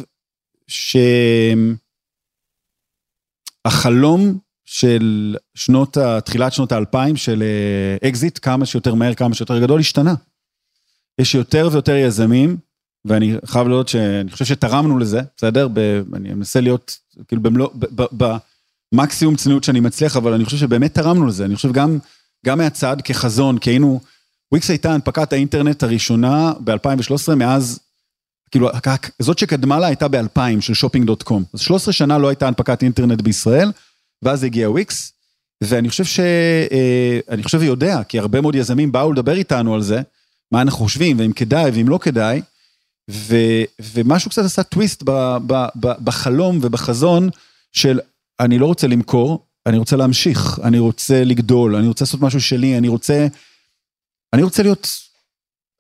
שהחלום 3.67 4.39
של 4.65 5.37
שנות, 5.55 5.99
תחילת 6.25 6.53
שנות 6.53 6.73
האלפיים 6.73 7.17
של 7.17 7.43
אקזיט, 8.05 8.39
כמה 8.43 8.67
שיותר 8.67 8.95
מהר, 8.95 9.15
כמה 9.15 9.35
שיותר 9.35 9.61
גדול, 9.61 9.81
השתנה. 9.81 10.15
יש 11.19 11.35
יותר 11.35 11.69
ויותר 11.73 11.97
יזמים, 11.97 12.57
ואני 13.05 13.35
חייב 13.45 13.69
להודות 13.69 13.89
שאני 13.89 14.31
חושב 14.31 14.45
שתרמנו 14.45 14.99
לזה, 14.99 15.21
בסדר? 15.37 15.69
ב, 15.73 15.79
אני 16.15 16.35
מנסה 16.35 16.61
להיות, 16.61 16.99
כאילו, 17.29 17.43
במלוא, 17.43 17.69
במקסימום 18.93 19.37
צניעות 19.37 19.65
שאני 19.65 19.81
מצליח, 19.81 20.17
אבל 20.17 20.33
אני 20.33 20.45
חושב 20.45 20.57
שבאמת 20.57 20.95
תרמנו 20.95 21.27
לזה. 21.27 21.45
אני 21.45 21.57
חושב 21.57 21.73
גם, 21.73 21.99
גם 22.47 22.59
מהצד 22.59 22.97
כחזון, 23.05 23.59
כי 23.59 23.71
היינו, 23.71 24.01
וויקס 24.53 24.71
הייתה 24.71 24.93
הנפקת 24.93 25.33
האינטרנט 25.33 25.83
הראשונה 25.83 26.53
ב-2013, 26.65 27.35
מאז 27.37 27.81
כאילו, 28.55 28.69
זאת 29.19 29.39
שקדמה 29.39 29.79
לה 29.79 29.87
הייתה 29.87 30.09
ב-2000 30.09 30.61
של 30.61 30.75
Shopping.com. 30.75 31.45
אז 31.55 31.61
13 31.61 31.93
שנה 31.93 32.19
לא 32.19 32.29
הייתה 32.29 32.47
הנפקת 32.47 32.83
אינטרנט 32.83 33.21
בישראל, 33.21 33.73
ואז 34.23 34.45
הגיע 34.45 34.71
וויקס, 34.71 35.13
ואני 35.65 35.89
חושב 35.89 36.05
ש... 36.05 36.21
אה, 36.21 37.19
אני 37.29 37.43
חושב 37.43 37.59
ויודע, 37.61 38.03
כי 38.09 38.19
הרבה 38.19 38.41
מאוד 38.41 38.55
יזמים 38.55 38.93
באו 38.93 39.13
לדבר 39.13 39.37
איתנו 39.37 39.75
על 39.75 39.83
זה, 39.83 40.03
מה 40.53 40.63
אנחנו 40.63 40.79
חושבים, 40.79 41.19
ואם 41.19 41.33
כדאי 41.33 41.71
ואם 41.71 41.89
לא 41.89 41.99
כדאי, 41.99 42.43
ו, 43.11 43.37
ומשהו 43.95 44.31
קצת 44.31 44.45
עשה 44.45 44.63
טוויסט 44.63 45.03
ב, 45.07 45.37
ב, 45.47 45.67
ב, 45.81 45.93
בחלום 46.05 46.59
ובחזון 46.63 47.29
של 47.73 48.01
אני 48.41 48.59
לא 48.59 48.67
רוצה 48.67 48.87
למכור, 48.87 49.47
אני 49.67 49.79
רוצה 49.79 49.97
להמשיך, 49.97 50.61
אני 50.63 50.79
רוצה 50.79 51.25
לגדול, 51.25 51.77
אני 51.77 51.87
רוצה 51.87 52.05
לעשות 52.05 52.21
משהו 52.21 52.41
שלי, 52.41 52.79
אני 52.79 52.89
רוצה... 52.89 53.27
אני 54.33 54.43
רוצה 54.43 54.63
להיות 54.63 54.89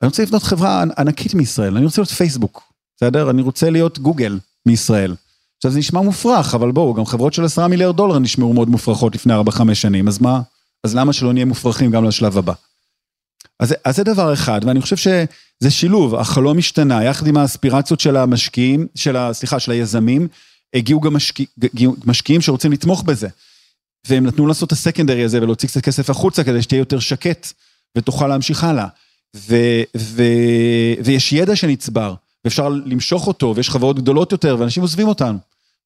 אני 0.02 0.08
רוצה 0.08 0.22
לבנות 0.22 0.42
חברה 0.42 0.84
ענקית 0.98 1.34
מישראל, 1.34 1.76
אני 1.76 1.84
רוצה 1.84 2.00
להיות 2.00 2.10
פייסבוק, 2.10 2.72
בסדר? 2.96 3.30
אני 3.30 3.42
רוצה 3.42 3.70
להיות 3.70 3.98
גוגל 3.98 4.38
מישראל. 4.66 5.14
עכשיו 5.56 5.70
זה 5.70 5.78
נשמע 5.78 6.00
מופרך, 6.00 6.54
אבל 6.54 6.72
בואו, 6.72 6.94
גם 6.94 7.06
חברות 7.06 7.34
של 7.34 7.44
עשרה 7.44 7.68
מיליארד 7.68 7.96
דולר 7.96 8.18
נשמעו 8.18 8.52
מאוד 8.52 8.68
מופרכות 8.68 9.14
לפני 9.14 9.32
ארבע, 9.32 9.52
חמש 9.52 9.82
שנים, 9.82 10.08
אז 10.08 10.20
מה? 10.20 10.40
אז 10.84 10.94
למה 10.94 11.12
שלא 11.12 11.32
נהיה 11.32 11.44
מופרכים 11.44 11.90
גם 11.90 12.04
לשלב 12.04 12.38
הבא? 12.38 12.52
אז, 13.60 13.74
אז 13.84 13.96
זה 13.96 14.04
דבר 14.04 14.32
אחד, 14.32 14.60
ואני 14.64 14.80
חושב 14.80 14.96
שזה 14.96 15.70
שילוב, 15.70 16.14
החלום 16.14 16.58
השתנה, 16.58 17.04
יחד 17.04 17.26
עם 17.26 17.36
האספירציות 17.36 18.00
של 18.00 18.16
המשקיעים, 18.16 18.86
של 18.94 19.16
ה... 19.16 19.32
סליחה, 19.32 19.60
של 19.60 19.72
היזמים, 19.72 20.28
הגיעו 20.74 21.00
גם 21.00 21.14
משקיע, 21.14 21.46
משקיעים 22.04 22.40
שרוצים 22.40 22.72
לתמוך 22.72 23.02
בזה. 23.02 23.28
והם 24.08 24.26
נתנו 24.26 24.46
לעשות 24.46 24.66
את 24.66 24.72
הסקנדרי 24.72 25.24
הזה 25.24 25.42
ולהוציא 25.42 25.68
קצת 25.68 25.80
כסף 25.80 26.10
החוצה 26.10 26.44
כדי 26.44 26.62
שתהיה 26.62 26.78
יותר 26.78 26.98
שקט 26.98 27.52
ותוכל 27.98 28.28
להמשיך 28.28 28.64
הלאה. 28.64 28.86
ו, 29.34 29.56
ו, 29.96 30.22
ויש 31.04 31.32
ידע 31.32 31.56
שנצבר, 31.56 32.14
ואפשר 32.44 32.68
למשוך 32.68 33.26
אותו, 33.26 33.52
ויש 33.56 33.70
חברות 33.70 33.96
גדולות 33.96 34.32
יותר, 34.32 34.56
ואנשים 34.58 34.82
עוזבים 34.82 35.08
אותנו, 35.08 35.38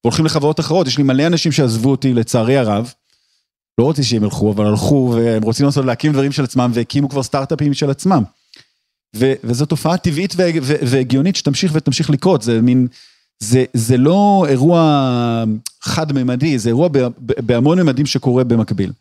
והולכים 0.05 0.25
לחברות 0.25 0.61
אחרות. 0.61 0.87
יש 0.87 0.99
לי 0.99 1.05
מלא 1.05 1.27
אנשים 1.27 1.53
שעזבו 1.53 1.91
אותי, 1.91 2.15
לצערי 2.15 2.57
הרב. 2.57 2.93
לא 3.79 3.85
רוצים 3.85 4.05
שהם 4.05 4.25
ילכו, 4.25 4.53
אבל 4.53 4.67
הלכו, 4.67 5.13
והם 5.15 5.43
רוצים 5.43 5.67
לעשות, 5.67 5.85
להקים 5.85 6.13
דברים 6.13 6.33
של 6.33 6.45
עצמם, 6.45 6.71
והקימו 6.75 7.09
כבר 7.09 7.23
סטארט-אפים 7.23 7.75
של 7.75 7.91
עצמם. 7.91 8.23
ו, 9.17 9.33
וזו 9.45 9.67
תופעה 9.67 9.97
טבעית 9.97 10.35
והגיונית 10.63 11.37
שתמשיך 11.37 11.73
ותמשיך 11.75 12.11
לקרות, 12.11 12.43
זה 12.43 12.61
מין, 12.61 12.87
זה, 13.39 13.65
זה 13.75 13.97
לא 13.97 14.47
אירוע 14.49 15.45
חד-ממדי, 15.81 16.59
זה 16.59 16.69
אירוע 16.69 16.89
בהמון 17.19 17.81
ממדים 17.81 18.07
שקורה 18.07 18.45
במקביל. 18.45 18.93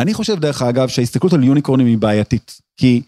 אני 0.00 0.14
חושב, 0.14 0.40
דרך 0.40 0.62
אגב, 0.62 0.88
שההסתכלות 0.88 1.32
על 1.32 1.44
יוניקורנים 1.44 1.86
היא 1.86 1.98
בעייתית, 1.98 2.60
כי... 2.76 3.02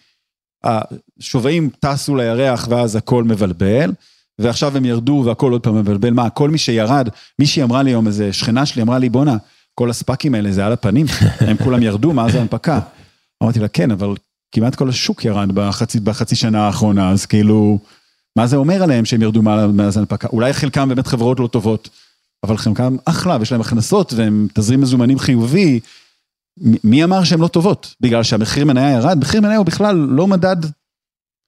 השווים 0.64 1.70
טסו 1.80 2.16
לירח 2.16 2.66
ואז 2.70 2.96
הכל 2.96 3.24
מבלבל, 3.24 3.92
ועכשיו 4.38 4.76
הם 4.76 4.84
ירדו 4.84 5.22
והכל 5.26 5.52
עוד 5.52 5.62
פעם 5.62 5.78
מבלבל. 5.78 6.10
מה, 6.10 6.30
כל 6.30 6.50
מי 6.50 6.58
שירד, 6.58 7.08
מישהי 7.38 7.62
אמרה 7.62 7.82
לי 7.82 7.90
היום, 7.90 8.06
איזה 8.06 8.32
שכנה 8.32 8.66
שלי 8.66 8.82
אמרה 8.82 8.98
לי, 8.98 9.08
בואנה, 9.08 9.36
כל 9.74 9.90
הספאקים 9.90 10.34
האלה 10.34 10.52
זה 10.52 10.66
על 10.66 10.72
הפנים, 10.72 11.06
הם 11.48 11.56
כולם 11.56 11.82
ירדו 11.82 12.12
מאז 12.12 12.34
ההנפקה. 12.34 12.80
אמרתי 13.42 13.58
לה, 13.58 13.68
כן, 13.68 13.90
אבל 13.90 14.14
כמעט 14.52 14.74
כל 14.74 14.88
השוק 14.88 15.24
ירד 15.24 15.52
בחצי, 15.52 16.00
בחצי 16.00 16.36
שנה 16.36 16.66
האחרונה, 16.66 17.10
אז 17.10 17.26
כאילו, 17.26 17.78
מה 18.36 18.46
זה 18.46 18.56
אומר 18.56 18.82
עליהם 18.82 19.04
שהם 19.04 19.22
ירדו 19.22 19.42
מאז 19.42 19.96
ההנפקה? 19.96 20.28
אולי 20.32 20.52
חלקם 20.52 20.88
באמת 20.88 21.06
חברות 21.06 21.40
לא 21.40 21.46
טובות, 21.46 21.88
אבל 22.44 22.56
חלקם 22.56 22.96
אחלה, 23.04 23.36
ויש 23.38 23.52
להם 23.52 23.60
הכנסות, 23.60 24.12
והם 24.12 24.48
תזרים 24.54 24.80
מזומנים 24.80 25.18
חיובי, 25.18 25.80
מי 26.60 27.04
אמר 27.04 27.24
שהן 27.24 27.40
לא 27.40 27.48
טובות? 27.48 27.94
בגלל 28.00 28.22
שהמחיר 28.22 28.64
מניה 28.64 28.90
ירד? 28.90 29.18
מחיר 29.18 29.40
מניה 29.40 29.56
הוא 29.56 29.66
בכלל 29.66 29.96
לא 29.96 30.26
מדד, 30.26 30.56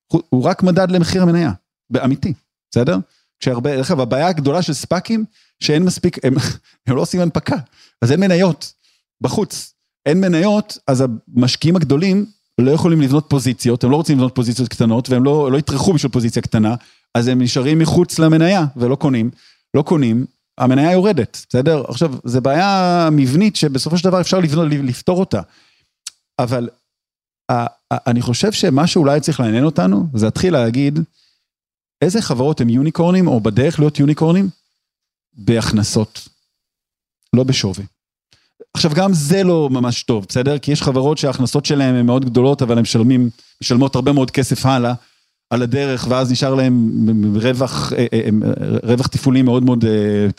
הוא, 0.06 0.44
רק 0.44 0.62
מדד 0.62 0.90
למחיר 0.90 1.22
המניה, 1.22 1.52
באמיתי, 1.90 2.32
בסדר? 2.70 2.98
כשהרבה, 3.40 3.76
דרך 3.76 3.90
אגב, 3.90 4.00
הבעיה 4.00 4.28
הגדולה 4.28 4.62
של 4.62 4.72
ספאקים, 4.72 5.24
שאין 5.60 5.84
מספיק, 5.84 6.24
הם, 6.24 6.34
הם 6.86 6.96
לא 6.96 7.00
עושים 7.00 7.20
הנפקה, 7.20 7.56
אז 8.02 8.12
אין 8.12 8.20
מניות 8.20 8.72
בחוץ. 9.20 9.74
אין 10.06 10.20
מניות, 10.20 10.78
אז 10.86 11.04
המשקיעים 11.36 11.76
הגדולים 11.76 12.26
לא 12.60 12.70
יכולים 12.70 13.00
לבנות 13.00 13.26
פוזיציות, 13.28 13.84
הם 13.84 13.90
לא 13.90 13.96
רוצים 13.96 14.16
לבנות 14.16 14.34
פוזיציות 14.34 14.68
קטנות, 14.68 15.10
והם 15.10 15.24
לא, 15.24 15.52
לא 15.52 15.58
יטרחו 15.58 15.92
בשביל 15.92 16.12
פוזיציה 16.12 16.42
קטנה, 16.42 16.74
אז 17.14 17.28
הם 17.28 17.42
נשארים 17.42 17.78
מחוץ 17.78 18.18
למניה 18.18 18.64
ולא 18.76 18.96
קונים. 18.96 19.30
לא 19.74 19.82
קונים, 19.82 20.26
המניה 20.58 20.92
יורדת, 20.92 21.46
בסדר? 21.48 21.84
עכשיו, 21.88 22.14
זו 22.24 22.40
בעיה 22.40 23.08
מבנית 23.12 23.56
שבסופו 23.56 23.98
של 23.98 24.04
דבר 24.04 24.20
אפשר 24.20 24.38
לבנות, 24.38 24.66
לפתור 24.70 25.20
אותה. 25.20 25.40
אבל 26.38 26.68
אני 27.92 28.22
חושב 28.22 28.52
שמה 28.52 28.86
שאולי 28.86 29.20
צריך 29.20 29.40
לעניין 29.40 29.64
אותנו, 29.64 30.06
זה 30.14 30.26
להתחיל 30.26 30.52
להגיד, 30.52 30.98
איזה 32.02 32.22
חברות 32.22 32.60
הם 32.60 32.68
יוניקורנים, 32.68 33.26
או 33.26 33.40
בדרך 33.40 33.78
להיות 33.78 33.98
יוניקורנים? 33.98 34.48
בהכנסות, 35.32 36.28
לא 37.36 37.44
בשווי. 37.44 37.84
עכשיו, 38.74 38.90
גם 38.94 39.12
זה 39.12 39.42
לא 39.44 39.68
ממש 39.70 40.02
טוב, 40.02 40.26
בסדר? 40.28 40.58
כי 40.58 40.72
יש 40.72 40.82
חברות 40.82 41.18
שההכנסות 41.18 41.66
שלהן 41.66 41.94
הן 41.94 42.06
מאוד 42.06 42.24
גדולות, 42.24 42.62
אבל 42.62 42.78
הן 42.78 42.84
משלמות 43.62 43.94
הרבה 43.94 44.12
מאוד 44.12 44.30
כסף 44.30 44.66
הלאה. 44.66 44.94
על 45.50 45.62
הדרך, 45.62 46.06
ואז 46.08 46.32
נשאר 46.32 46.54
להם 46.54 47.36
רווח, 47.36 47.92
אה, 47.92 48.06
אה, 48.12 48.28
אה, 48.90 49.08
תפעולי 49.10 49.42
מאוד 49.42 49.62
מאוד 49.62 49.84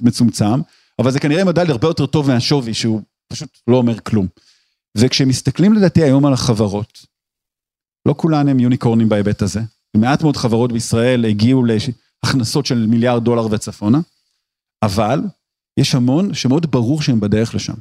מצומצם, 0.01 0.61
אבל 0.99 1.11
זה 1.11 1.19
כנראה 1.19 1.43
מדד 1.43 1.69
הרבה 1.69 1.87
יותר 1.87 2.05
טוב 2.05 2.27
מהשווי, 2.27 2.73
שהוא 2.73 3.01
פשוט 3.27 3.49
לא 3.67 3.77
אומר 3.77 3.99
כלום. 3.99 4.27
וכשמסתכלים 4.97 5.73
לדעתי 5.73 6.03
היום 6.03 6.25
על 6.25 6.33
החברות, 6.33 7.05
לא 8.07 8.15
כולן 8.17 8.47
הם 8.47 8.59
יוניקורנים 8.59 9.09
בהיבט 9.09 9.41
הזה. 9.41 9.59
מעט 9.97 10.21
מאוד 10.23 10.37
חברות 10.37 10.71
בישראל 10.71 11.25
הגיעו 11.25 11.63
להכנסות 12.23 12.65
של 12.65 12.85
מיליארד 12.87 13.23
דולר 13.23 13.47
וצפונה, 13.51 13.99
אבל 14.83 15.19
יש 15.79 15.95
המון 15.95 16.33
שמאוד 16.33 16.71
ברור 16.71 17.01
שהם 17.01 17.19
בדרך 17.19 17.55
לשם. 17.55 17.73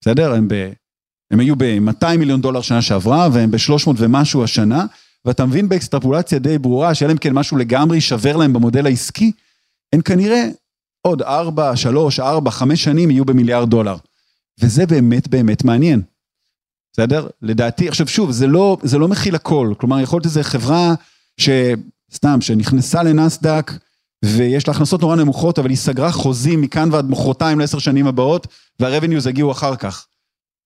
בסדר? 0.00 0.32
הם, 0.32 0.48
ב, 0.48 0.72
הם 1.30 1.40
היו 1.40 1.56
ב-200 1.56 2.16
מיליון 2.18 2.40
דולר 2.40 2.60
שנה 2.60 2.82
שעברה, 2.82 3.28
והם 3.32 3.50
ב-300 3.50 3.90
ומשהו 3.96 4.44
השנה, 4.44 4.86
ואתה 5.24 5.46
מבין 5.46 5.68
באקסטרפולציה 5.68 6.38
די 6.38 6.58
ברורה, 6.58 6.94
שאלה 6.94 7.12
אם 7.12 7.18
כן 7.18 7.32
משהו 7.32 7.56
לגמרי 7.56 7.96
יישבר 7.96 8.36
להם 8.36 8.52
במודל 8.52 8.86
העסקי, 8.86 9.32
הם 9.92 10.00
כנראה 10.00 10.48
עוד 11.02 11.22
4, 11.22 11.76
3, 11.76 12.20
4, 12.20 12.50
5 12.50 12.84
שנים 12.84 13.10
יהיו 13.10 13.24
במיליארד 13.24 13.70
דולר. 13.70 13.96
וזה 14.60 14.86
באמת 14.86 15.28
באמת 15.28 15.64
מעניין. 15.64 16.02
בסדר? 16.92 17.28
לדעתי, 17.42 17.88
עכשיו 17.88 18.08
שוב, 18.08 18.30
זה 18.30 18.46
לא, 18.46 18.76
זה 18.82 18.98
לא 18.98 19.08
מכיל 19.08 19.34
הכל. 19.34 19.74
כלומר, 19.78 20.00
יכול 20.00 20.16
להיות 20.16 20.26
איזו 20.26 20.40
חברה 20.42 20.94
שסתם, 21.40 22.40
שנכנסה 22.40 23.02
לנסדק, 23.02 23.72
ויש 24.24 24.68
לה 24.68 24.74
הכנסות 24.74 25.00
נורא 25.00 25.16
נמוכות, 25.16 25.58
אבל 25.58 25.70
היא 25.70 25.76
סגרה 25.76 26.12
חוזים 26.12 26.60
מכאן 26.60 26.88
ועד 26.92 27.10
מחרתיים 27.10 27.58
לעשר 27.58 27.78
שנים 27.78 28.06
הבאות, 28.06 28.46
והרבניוז 28.80 29.26
יגיעו 29.26 29.52
אחר 29.52 29.76
כך. 29.76 30.06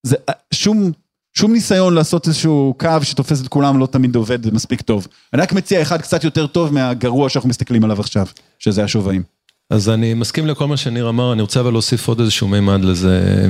זה 0.07 0.17
שום 0.55 0.93
שום 1.37 1.53
ניסיון 1.53 1.95
לעשות 1.95 2.29
איזשהו 2.29 2.75
קו 2.79 2.89
שתופס 3.03 3.43
את 3.43 3.49
כולם 3.49 3.79
לא 3.79 3.87
תמיד 3.87 4.17
עובד 4.17 4.55
מספיק 4.55 4.81
טוב. 4.81 5.07
אני 5.33 5.43
רק 5.43 5.53
מציע 5.53 5.83
אחד 5.83 6.03
קצת 6.03 6.25
יותר 6.25 6.47
טוב 6.47 6.75
מהגרוע 6.75 7.29
שאנחנו 7.29 7.49
מסתכלים 7.49 7.85
עליו 7.85 8.01
עכשיו, 8.01 8.27
שזה 8.59 8.85
השווים. 8.85 9.23
אז 9.71 9.89
אני 9.89 10.15
מסכים 10.15 10.47
לכל 10.47 10.67
מה 10.67 10.77
שניר 10.77 11.09
אמר, 11.09 11.33
אני 11.33 11.43
רוצה 11.43 11.61
אבל 11.61 11.71
להוסיף 11.71 12.09
עוד 12.09 12.21
איזשהו 12.21 12.49
מימד 12.49 12.85
לזה, 12.85 13.47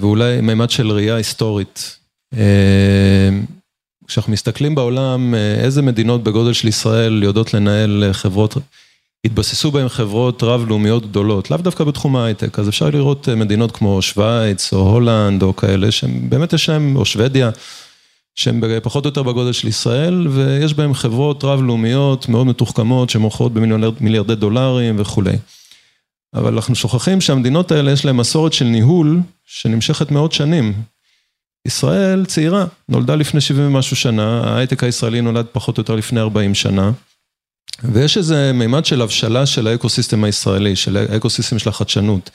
ואולי 0.00 0.40
מימד 0.40 0.70
של 0.70 0.90
ראייה 0.90 1.14
היסטורית. 1.14 1.96
כשאנחנו 4.06 4.32
מסתכלים 4.32 4.74
בעולם, 4.74 5.34
איזה 5.34 5.82
מדינות 5.82 6.22
בגודל 6.22 6.52
של 6.52 6.68
ישראל 6.68 7.22
יודעות 7.22 7.54
לנהל 7.54 8.04
חברות, 8.12 8.56
התבססו 9.26 9.70
בהן 9.70 9.88
חברות 9.88 10.42
רב-לאומיות 10.42 11.06
גדולות, 11.06 11.50
לאו 11.50 11.58
דווקא 11.58 11.84
בתחום 11.84 12.16
ההייטק, 12.16 12.58
אז 12.58 12.68
אפשר 12.68 12.90
לראות 12.90 13.28
מדינות 13.28 13.72
כמו 13.72 14.02
שווייץ 14.02 14.72
או 14.72 14.78
הולנד 14.78 15.42
או 15.42 15.56
כאלה, 15.56 15.90
שבאמת 15.90 16.52
יש 16.52 16.68
להם, 16.68 16.96
או 16.96 17.04
שוודיה, 17.04 17.50
שהן 18.34 18.60
פחות 18.82 19.04
או 19.04 19.08
יותר 19.08 19.22
בגודל 19.22 19.52
של 19.52 19.68
ישראל, 19.68 20.28
ויש 20.28 20.74
בהן 20.74 20.94
חברות 20.94 21.44
רב-לאומיות 21.44 22.28
מאוד 22.28 22.46
מתוחכמות, 22.46 23.10
שמוכרות 23.10 23.52
במיליארדי 23.54 24.34
דולרים 24.34 24.96
וכולי. 24.98 25.36
אבל 26.34 26.54
אנחנו 26.54 26.74
שוכחים 26.74 27.20
שהמדינות 27.20 27.72
האלה 27.72 27.90
יש 27.90 28.04
להן 28.04 28.16
מסורת 28.16 28.52
של 28.52 28.64
ניהול 28.64 29.20
שנמשכת 29.46 30.10
מאות 30.10 30.32
שנים. 30.32 30.74
ישראל 31.66 32.24
צעירה, 32.24 32.64
נולדה 32.88 33.14
לפני 33.14 33.40
70 33.40 33.66
ומשהו 33.66 33.96
שנה, 33.96 34.42
ההייטק 34.44 34.84
הישראלי 34.84 35.20
נולד 35.20 35.46
פחות 35.52 35.78
או 35.78 35.80
יותר 35.80 35.94
לפני 35.94 36.20
40 36.20 36.54
שנה. 36.54 36.90
ויש 37.82 38.16
איזה 38.16 38.52
מימד 38.52 38.84
של 38.84 39.02
הבשלה 39.02 39.46
של 39.46 39.66
האקוסיסטם 39.66 40.24
הישראלי, 40.24 40.76
של 40.76 40.96
האקוסיסטם 40.96 41.58
של 41.58 41.68
החדשנות. 41.68 42.30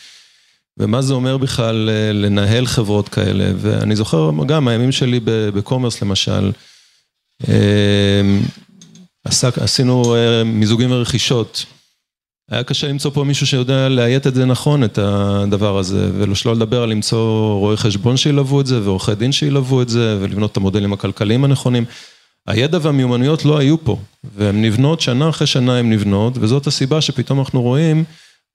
ומה 0.80 1.02
זה 1.02 1.14
אומר 1.14 1.38
בכלל 1.38 1.90
לנהל 2.14 2.66
חברות 2.66 3.10
כאלה, 3.10 3.46
ואני 3.58 3.96
זוכר 3.96 4.32
גם 4.46 4.68
הימים 4.68 4.92
שלי 4.92 5.20
בקומרס 5.26 6.02
למשל, 6.02 6.52
עשינו 9.62 10.16
מיזוגים 10.46 10.92
ורכישות. 10.92 11.66
היה 12.52 12.64
קשה 12.64 12.88
למצוא 12.88 13.12
פה 13.12 13.24
מישהו 13.24 13.48
שיודע 13.48 13.90
לאיית 13.90 14.28
את 14.28 14.36
זה 14.36 14.46
נכון, 14.46 14.84
את 14.84 14.98
הדבר 14.98 15.78
הזה, 15.78 16.10
ולא 16.14 16.56
לדבר 16.56 16.84
על 16.84 16.90
למצוא 16.90 17.54
רואי 17.60 17.78
חשבון 17.78 18.18
שילוו 18.18 18.62
את 18.62 18.68
זה, 18.68 18.82
ועורכי 18.82 19.16
דין 19.16 19.32
שילוו 19.32 19.82
את 19.82 19.90
זה, 19.90 20.18
ולבנות 20.22 20.52
את 20.52 20.58
המודלים 20.58 20.94
הכלכליים 20.94 21.44
הנכונים. 21.44 21.86
הידע 22.48 22.78
והמיומנויות 22.82 23.46
לא 23.46 23.58
היו 23.58 23.84
פה, 23.84 24.00
והן 24.24 24.66
נבנות, 24.66 25.02
שנה 25.02 25.30
אחרי 25.30 25.48
שנה 25.48 25.78
הן 25.78 25.94
נבנות, 25.94 26.38
וזאת 26.38 26.68
הסיבה 26.68 27.02
שפתאום 27.02 27.40
אנחנו 27.40 27.62
רואים, 27.62 28.04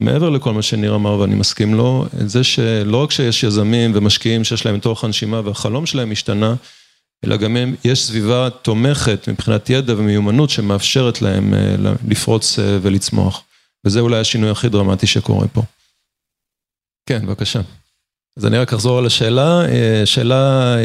מעבר 0.00 0.30
לכל 0.30 0.52
מה 0.52 0.62
שניר 0.62 0.94
אמר 0.94 1.18
ואני 1.18 1.34
מסכים 1.34 1.74
לו, 1.74 2.06
את 2.20 2.30
זה 2.30 2.44
שלא 2.44 3.02
רק 3.02 3.10
שיש 3.10 3.42
יזמים 3.42 3.92
ומשקיעים 3.94 4.44
שיש 4.44 4.66
להם 4.66 4.78
תוך 4.78 5.04
הנשימה 5.04 5.40
והחלום 5.44 5.86
שלהם 5.86 6.10
השתנה, 6.10 6.54
אלא 7.24 7.36
גם 7.36 7.56
יש 7.84 8.06
סביבה 8.06 8.50
תומכת 8.50 9.28
מבחינת 9.28 9.70
ידע 9.70 9.94
ומיומנות 9.96 10.50
שמאפשרת 10.50 11.22
להם 11.22 11.54
לפרוץ 12.08 12.58
ולצמוח. 12.82 13.42
וזה 13.84 14.00
אולי 14.00 14.18
השינוי 14.18 14.50
הכי 14.50 14.68
דרמטי 14.68 15.06
שקורה 15.06 15.48
פה. 15.48 15.62
כן, 17.06 17.26
בבקשה. 17.26 17.60
אז 18.36 18.46
אני 18.46 18.58
רק 18.58 18.72
אחזור 18.72 18.98
על 18.98 19.06
השאלה, 19.06 19.62
שאלה 20.04 20.76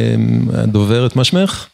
הדוברת, 0.53 1.15
מה 1.15 1.23
שמך? 1.23 1.67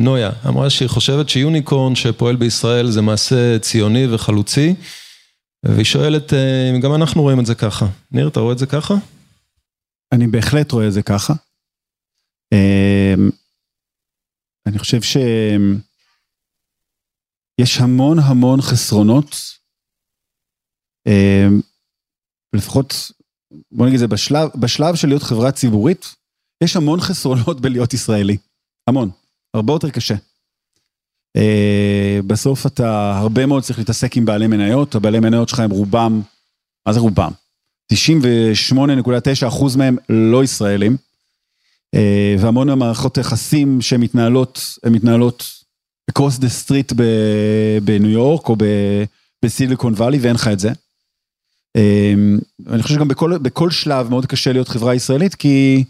נויה, 0.00 0.30
אמרה 0.48 0.70
שהיא 0.70 0.88
חושבת 0.88 1.28
שיוניקורן 1.28 1.94
שפועל 1.94 2.36
בישראל 2.36 2.90
זה 2.90 3.02
מעשה 3.02 3.58
ציוני 3.58 4.14
וחלוצי, 4.14 4.74
והיא 5.64 5.84
שואלת 5.84 6.32
אם 6.72 6.80
גם 6.80 6.94
אנחנו 6.94 7.22
רואים 7.22 7.40
את 7.40 7.46
זה 7.46 7.54
ככה. 7.54 7.86
ניר, 8.10 8.28
אתה 8.28 8.40
רואה 8.40 8.52
את 8.52 8.58
זה 8.58 8.66
ככה? 8.66 8.94
אני 10.12 10.26
בהחלט 10.26 10.72
רואה 10.72 10.86
את 10.88 10.92
זה 10.92 11.02
ככה. 11.02 11.32
אני 14.66 14.78
חושב 14.78 15.02
שיש 15.02 15.20
המון 17.80 18.18
המון 18.18 18.60
חסרונות 18.60 19.36
לפחות, 22.54 22.94
בוא 23.72 23.86
נגיד 23.86 23.98
זה 23.98 24.06
בשלב, 24.06 24.48
בשלב 24.60 24.94
של 24.94 25.08
להיות 25.08 25.22
חברה 25.22 25.52
ציבורית, 25.52 26.14
יש 26.64 26.76
המון 26.76 27.00
חסרונות 27.00 27.60
בלהיות 27.60 27.94
ישראלי, 27.94 28.36
המון, 28.88 29.10
הרבה 29.54 29.72
יותר 29.72 29.90
קשה. 29.90 30.14
בסוף 32.26 32.66
אתה 32.66 33.18
הרבה 33.18 33.46
מאוד 33.46 33.62
צריך 33.62 33.78
להתעסק 33.78 34.16
עם 34.16 34.24
בעלי 34.24 34.46
מניות, 34.46 34.94
הבעלי 34.94 35.20
מניות 35.20 35.48
שלך 35.48 35.60
הם 35.60 35.70
רובם, 35.70 36.22
מה 36.86 36.92
זה 36.92 37.00
רובם? 37.00 37.30
98.9% 37.92 39.78
מהם 39.78 39.96
לא 40.08 40.44
ישראלים, 40.44 40.96
והמון 42.38 42.68
המערכות 42.68 43.18
יחסים 43.18 43.80
שמתנהלות, 43.80 44.78
הן 44.84 44.92
מתנהלות 44.92 45.44
across 46.10 46.40
the 46.40 46.66
street 46.66 46.94
בניו 47.84 48.10
יורק 48.10 48.48
או 48.48 48.56
בסיליקון 49.44 49.92
וואלי 49.92 50.18
ואין 50.18 50.34
לך 50.34 50.48
את 50.48 50.58
זה. 50.58 50.72
אני 52.66 52.82
חושב 52.82 52.94
שגם 52.94 53.08
בכל 53.42 53.70
שלב 53.70 54.08
מאוד 54.08 54.26
קשה 54.26 54.52
להיות 54.52 54.68
חברה 54.68 54.94
ישראלית, 54.94 55.34
כי 55.34 55.84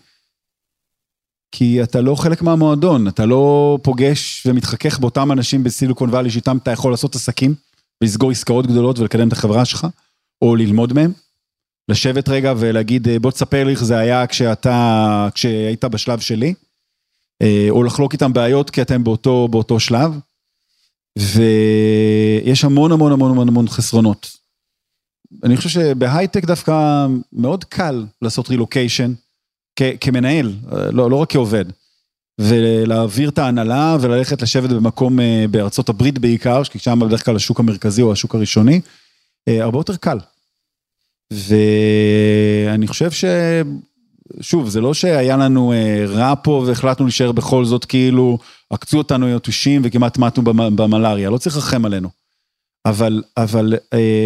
כי 1.53 1.83
אתה 1.83 2.01
לא 2.01 2.15
חלק 2.15 2.43
מהמועדון, 2.43 3.09
אתה 3.09 3.27
לא 3.27 3.79
פוגש 3.83 4.47
ומתחכך 4.47 4.99
באותם 4.99 5.33
אנשים 5.33 5.65
בסיליקון 5.65 6.11
וואלי 6.11 6.31
שאיתם 6.31 6.57
אתה 6.57 6.71
יכול 6.71 6.93
לעשות 6.93 7.15
עסקים, 7.15 7.55
ולסגור 8.03 8.31
עסקאות 8.31 8.67
גדולות 8.67 8.99
ולקדם 8.99 9.29
את 9.29 9.33
החברה 9.33 9.65
שלך, 9.65 9.87
או 10.43 10.57
ללמוד 10.57 10.93
מהם. 10.93 11.13
לשבת 11.91 12.29
רגע 12.29 12.55
ולהגיד 12.57 13.09
בוא 13.21 13.31
תספר 13.31 13.65
לי 13.65 13.71
איך 13.71 13.85
זה 13.85 13.99
היה 13.99 14.27
כשאתה, 14.27 15.29
כשהיית 15.35 15.85
בשלב 15.85 16.21
שלי, 16.21 16.55
או 17.71 17.83
לחלוק 17.83 18.13
איתם 18.13 18.33
בעיות 18.33 18.71
כי 18.71 18.83
אתם 18.83 19.05
באותו, 19.05 19.49
באותו 19.49 19.81
שלב. 19.81 20.19
ויש 21.19 22.65
המון 22.65 22.93
המון 22.93 23.13
המון 23.13 23.31
המון 23.31 23.49
המון 23.49 23.69
חסרונות. 23.69 24.31
אני 25.45 25.57
חושב 25.57 25.69
שבהייטק 25.69 26.45
דווקא 26.45 27.07
מאוד 27.33 27.65
קל 27.65 28.07
לעשות 28.23 28.49
רילוקיישן 28.49 29.13
כמנהל, 30.01 30.55
לא 30.93 31.17
רק 31.17 31.33
כעובד. 31.33 31.65
ולהעביר 32.41 33.29
את 33.29 33.39
ההנהלה 33.39 33.97
וללכת 34.01 34.43
לשבת 34.43 34.71
במקום 34.71 35.19
בארצות 35.51 35.89
הברית 35.89 36.19
בעיקר, 36.19 36.65
כי 36.65 36.79
שם 36.79 37.01
בדרך 37.07 37.25
כלל 37.25 37.37
השוק 37.37 37.61
המרכזי 37.61 38.03
או 38.03 38.13
השוק 38.13 38.35
הראשוני, 38.35 38.81
הרבה 39.49 39.79
יותר 39.79 39.97
קל. 39.97 40.19
ואני 41.33 42.87
חושב 42.87 43.11
ש... 43.11 43.25
שוב, 44.41 44.69
זה 44.69 44.81
לא 44.81 44.95
שהיה 44.95 45.37
לנו 45.37 45.73
רע 46.09 46.35
פה 46.43 46.65
והחלטנו 46.67 47.07
להישאר 47.07 47.33
בכל 47.33 47.65
זאת, 47.65 47.85
כאילו 47.85 48.39
עקצו 48.71 48.99
אותנו 48.99 49.37
יתושים 49.37 49.83
וכמעט 49.85 50.19
מתנו 50.19 50.43
במלאריה, 50.77 51.31
לא 51.31 51.39
צריך 51.39 51.57
לרחם 51.57 51.85
עלינו. 51.85 52.09
אבל, 52.87 53.23
אבל 53.37 53.75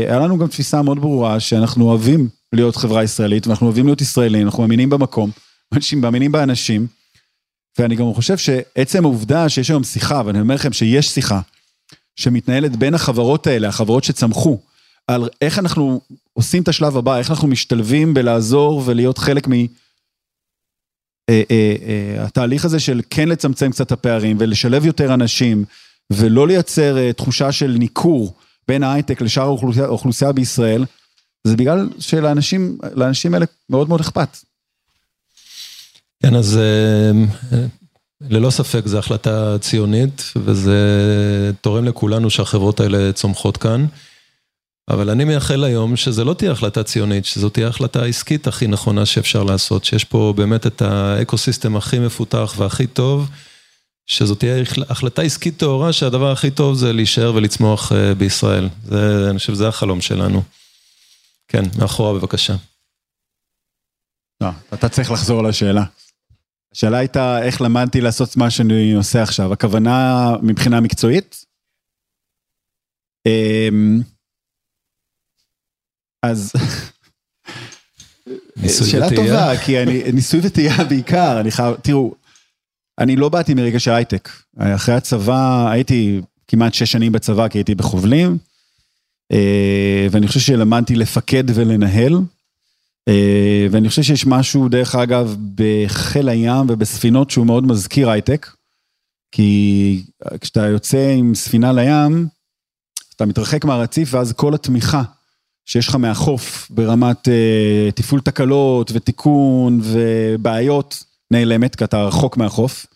היה 0.06 0.18
לנו 0.18 0.38
גם 0.38 0.46
תפיסה 0.46 0.82
מאוד 0.82 0.98
ברורה 0.98 1.40
שאנחנו 1.40 1.84
אוהבים 1.84 2.28
להיות 2.52 2.76
חברה 2.76 3.04
ישראלית, 3.04 3.46
ואנחנו 3.46 3.66
אוהבים 3.66 3.86
להיות 3.86 4.00
ישראלים, 4.00 4.46
אנחנו 4.46 4.62
מאמינים 4.62 4.90
במקום, 4.90 5.30
אנשים 5.76 6.00
מאמינים 6.00 6.32
באנשים, 6.32 6.86
ואני 7.78 7.96
גם 7.96 8.14
חושב 8.14 8.38
שעצם 8.38 9.04
העובדה 9.04 9.48
שיש 9.48 9.70
היום 9.70 9.84
שיחה, 9.84 10.22
ואני 10.26 10.40
אומר 10.40 10.54
לכם 10.54 10.72
שיש 10.72 11.08
שיחה, 11.08 11.40
שמתנהלת 12.16 12.76
בין 12.76 12.94
החברות 12.94 13.46
האלה, 13.46 13.68
החברות 13.68 14.04
שצמחו, 14.04 14.58
על 15.06 15.28
איך 15.40 15.58
אנחנו 15.58 16.00
עושים 16.32 16.62
את 16.62 16.68
השלב 16.68 16.96
הבא, 16.96 17.18
איך 17.18 17.30
אנחנו 17.30 17.48
משתלבים 17.48 18.14
בלעזור 18.14 18.82
ולהיות 18.86 19.18
חלק 19.18 19.48
מ... 19.48 19.52
התהליך 22.18 22.64
הזה 22.64 22.80
של 22.80 23.00
כן 23.10 23.28
לצמצם 23.28 23.70
קצת 23.70 23.86
את 23.86 23.92
הפערים 23.92 24.36
ולשלב 24.40 24.86
יותר 24.86 25.14
אנשים 25.14 25.64
ולא 26.12 26.48
לייצר 26.48 27.12
תחושה 27.12 27.52
של 27.52 27.76
ניכור 27.78 28.34
בין 28.68 28.82
ההייטק 28.82 29.20
לשאר 29.20 29.54
האוכלוסייה 29.78 30.32
בישראל, 30.32 30.84
זה 31.46 31.56
בגלל 31.56 31.88
שלאנשים, 31.98 32.78
לאנשים 32.94 33.34
האלה 33.34 33.46
מאוד 33.70 33.88
מאוד 33.88 34.00
אכפת. 34.00 34.38
כן, 36.22 36.34
אז 36.34 36.58
ללא 38.20 38.50
ספק 38.50 38.86
זו 38.86 38.98
החלטה 38.98 39.58
ציונית 39.58 40.32
וזה 40.36 40.80
תורם 41.60 41.84
לכולנו 41.84 42.30
שהחברות 42.30 42.80
האלה 42.80 43.12
צומחות 43.12 43.56
כאן. 43.56 43.86
אבל 44.88 45.10
אני 45.10 45.24
מייחל 45.24 45.64
היום 45.64 45.96
שזה 45.96 46.24
לא 46.24 46.34
תהיה 46.34 46.52
החלטה 46.52 46.82
ציונית, 46.82 47.24
שזאת 47.24 47.54
תהיה 47.54 47.68
החלטה 47.68 48.04
עסקית 48.04 48.46
הכי 48.46 48.66
נכונה 48.66 49.06
שאפשר 49.06 49.42
לעשות, 49.42 49.84
שיש 49.84 50.04
פה 50.04 50.34
באמת 50.36 50.66
את 50.66 50.82
האקוסיסטם 50.82 51.76
הכי 51.76 51.98
מפותח 51.98 52.54
והכי 52.58 52.86
טוב, 52.86 53.30
שזאת 54.06 54.38
תהיה 54.38 54.62
החלטה 54.88 55.22
עסקית 55.22 55.56
טהורה, 55.56 55.92
שהדבר 55.92 56.32
הכי 56.32 56.50
טוב 56.50 56.74
זה 56.74 56.92
להישאר 56.92 57.34
ולצמוח 57.34 57.92
בישראל. 58.18 58.68
זה, 58.84 59.26
אני 59.30 59.38
חושב 59.38 59.54
שזה 59.54 59.68
החלום 59.68 60.00
שלנו. 60.00 60.42
כן, 61.48 61.62
מאחורה 61.78 62.12
בבקשה. 62.12 62.54
לא, 64.40 64.48
אתה 64.74 64.88
צריך 64.88 65.10
לחזור 65.10 65.40
על 65.40 65.46
השאלה. 66.72 66.98
הייתה 66.98 67.42
איך 67.42 67.60
למדתי 67.60 68.00
לעשות 68.00 68.36
מה 68.36 68.50
שאני 68.50 68.92
עושה 68.92 69.22
עכשיו, 69.22 69.52
הכוונה 69.52 70.30
מבחינה 70.42 70.80
מקצועית? 70.80 71.44
אז 76.22 76.52
שאלה 78.90 79.06
טובה, 79.16 79.52
כי 79.64 79.82
אני, 79.82 80.12
ניסוי 80.12 80.40
וטעייה 80.42 80.84
בעיקר, 80.84 81.40
אני 81.40 81.50
חייב, 81.50 81.76
תראו, 81.82 82.14
אני 82.98 83.16
לא 83.16 83.28
באתי 83.28 83.54
מרגע 83.54 83.80
של 83.80 83.90
הייטק, 83.90 84.28
אחרי 84.58 84.94
הצבא, 84.94 85.70
הייתי 85.70 86.20
כמעט 86.48 86.74
שש 86.74 86.92
שנים 86.92 87.12
בצבא, 87.12 87.48
כי 87.48 87.58
הייתי 87.58 87.74
בחובלים, 87.74 88.38
ואני 90.10 90.28
חושב 90.28 90.40
שלמדתי 90.40 90.94
לפקד 90.94 91.44
ולנהל, 91.54 92.12
ואני 93.70 93.88
חושב 93.88 94.02
שיש 94.02 94.26
משהו, 94.26 94.68
דרך 94.68 94.94
אגב, 94.94 95.36
בחיל 95.54 96.28
הים 96.28 96.66
ובספינות 96.68 97.30
שהוא 97.30 97.46
מאוד 97.46 97.66
מזכיר 97.66 98.10
הייטק, 98.10 98.50
כי 99.32 100.02
כשאתה 100.40 100.66
יוצא 100.66 101.14
עם 101.18 101.34
ספינה 101.34 101.72
לים, 101.72 102.28
אתה 103.16 103.26
מתרחק 103.26 103.64
מהרציף 103.64 104.14
ואז 104.14 104.32
כל 104.32 104.54
התמיכה 104.54 105.02
שיש 105.66 105.88
לך 105.88 105.94
מהחוף 105.94 106.70
ברמת 106.70 107.28
אה, 107.28 107.88
תפעול 107.94 108.20
תקלות 108.20 108.90
ותיקון 108.94 109.80
ובעיות 109.82 111.04
נעלמת, 111.30 111.76
כי 111.76 111.84
אתה 111.84 112.02
רחוק 112.02 112.36
מהחוף, 112.36 112.86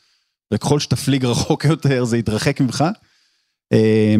וככל 0.55 0.81
שתפליג 0.81 1.25
רחוק 1.25 1.65
יותר 1.73 2.05
זה 2.05 2.19
יתרחק 2.19 2.61
ממך. 2.61 2.85
אה, 3.73 4.17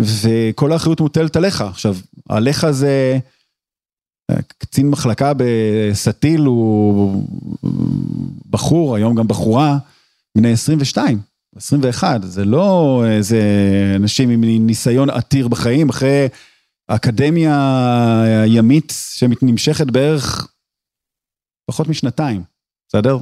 וכל 0.00 0.72
האחריות 0.72 1.00
מוטלת 1.00 1.36
עליך. 1.36 1.60
עכשיו, 1.60 1.96
עליך 2.28 2.70
זה... 2.70 3.18
קצין 4.58 4.90
מחלקה 4.90 5.32
בסטיל 5.36 6.40
הוא 6.40 7.24
בחור, 8.50 8.96
היום 8.96 9.14
גם 9.14 9.28
בחורה, 9.28 9.78
בני 10.36 10.52
22, 10.52 11.18
21, 11.56 12.22
זה 12.22 12.44
לא 12.44 13.02
איזה 13.06 13.40
אנשים 13.96 14.30
עם 14.30 14.44
ניסיון 14.44 15.10
עתיר 15.10 15.48
בחיים, 15.48 15.88
אחרי 15.88 16.26
אקדמיה 16.86 18.44
ימית 18.46 18.92
שנמשכת 19.14 19.86
בערך 19.86 20.48
פחות 21.66 21.88
משנתיים, 21.88 22.42
בסדר? 22.88 23.18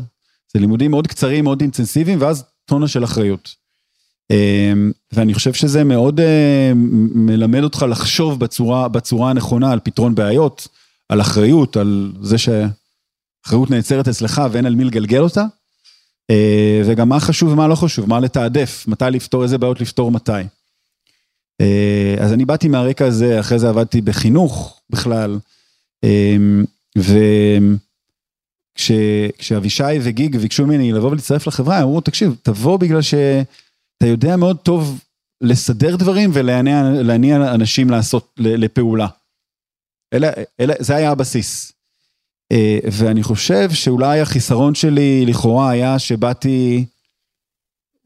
זה 0.54 0.60
לימודים 0.60 0.90
מאוד 0.90 1.06
קצרים, 1.06 1.44
מאוד 1.44 1.60
אינטנסיביים, 1.60 2.20
ואז 2.20 2.44
טונה 2.64 2.88
של 2.88 3.04
אחריות. 3.04 3.54
אמ, 4.30 4.92
ואני 5.12 5.34
חושב 5.34 5.52
שזה 5.52 5.84
מאוד 5.84 6.20
אה, 6.20 6.72
מלמד 7.14 7.62
אותך 7.62 7.86
לחשוב 7.88 8.40
בצורה, 8.40 8.88
בצורה 8.88 9.30
הנכונה 9.30 9.72
על 9.72 9.80
פתרון 9.84 10.14
בעיות, 10.14 10.68
על 11.12 11.20
אחריות, 11.20 11.76
על 11.76 12.12
זה 12.22 12.36
שאחריות 12.38 13.70
נעצרת 13.70 14.08
אצלך 14.08 14.42
ואין 14.52 14.66
על 14.66 14.74
מי 14.74 14.84
לגלגל 14.84 15.20
אותה. 15.20 15.44
אה, 16.30 16.82
וגם 16.86 17.08
מה 17.08 17.20
חשוב 17.20 17.52
ומה 17.52 17.68
לא 17.68 17.74
חשוב, 17.74 18.08
מה 18.08 18.20
לתעדף, 18.20 18.84
מתי 18.88 19.04
לפתור, 19.10 19.42
איזה 19.42 19.58
בעיות 19.58 19.80
לפתור 19.80 20.10
מתי. 20.10 20.32
אה, 21.60 22.16
אז 22.20 22.32
אני 22.32 22.44
באתי 22.44 22.68
מהרקע 22.68 23.06
הזה, 23.06 23.40
אחרי 23.40 23.58
זה 23.58 23.68
עבדתי 23.68 24.00
בחינוך 24.00 24.80
בכלל, 24.90 25.38
וכשאבישי 28.78 29.84
וגיג 30.02 30.36
ביקשו 30.36 30.66
ממני 30.66 30.92
לבוא 30.92 31.10
ולהצטרף 31.10 31.46
לחברה, 31.46 31.76
הם 31.78 31.82
אמרו, 31.82 32.00
תקשיב, 32.00 32.36
תבוא 32.42 32.76
בגלל 32.76 33.02
ש... 33.02 33.14
אתה 33.98 34.06
יודע 34.06 34.36
מאוד 34.36 34.56
טוב 34.58 35.00
לסדר 35.40 35.96
דברים 35.96 36.30
ולהניע 36.32 37.54
אנשים 37.54 37.90
לעשות, 37.90 38.34
לפעולה. 38.38 39.06
אלה, 40.12 40.30
אלה, 40.60 40.74
זה 40.78 40.96
היה 40.96 41.10
הבסיס. 41.10 41.72
אה, 42.52 42.78
ואני 42.92 43.22
חושב 43.22 43.70
שאולי 43.70 44.20
החיסרון 44.20 44.74
שלי 44.74 45.26
לכאורה 45.26 45.70
היה 45.70 45.98
שבאתי, 45.98 46.84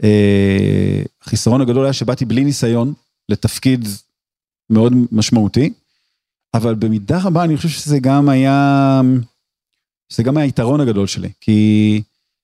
אה, 0.02 1.02
החיסרון 1.22 1.60
הגדול 1.60 1.84
היה 1.84 1.92
שבאתי 1.92 2.24
בלי 2.24 2.44
ניסיון 2.44 2.92
לתפקיד 3.28 3.88
מאוד 4.70 4.92
משמעותי, 5.12 5.72
אבל 6.54 6.74
במידה 6.74 7.18
רבה 7.22 7.44
אני 7.44 7.56
חושב 7.56 7.68
שזה 7.68 7.98
גם 7.98 8.28
היה, 8.28 9.00
שזה 10.12 10.22
גם 10.22 10.36
היה 10.36 10.44
היתרון 10.44 10.80
הגדול 10.80 11.06
שלי, 11.06 11.30
כי... 11.40 12.02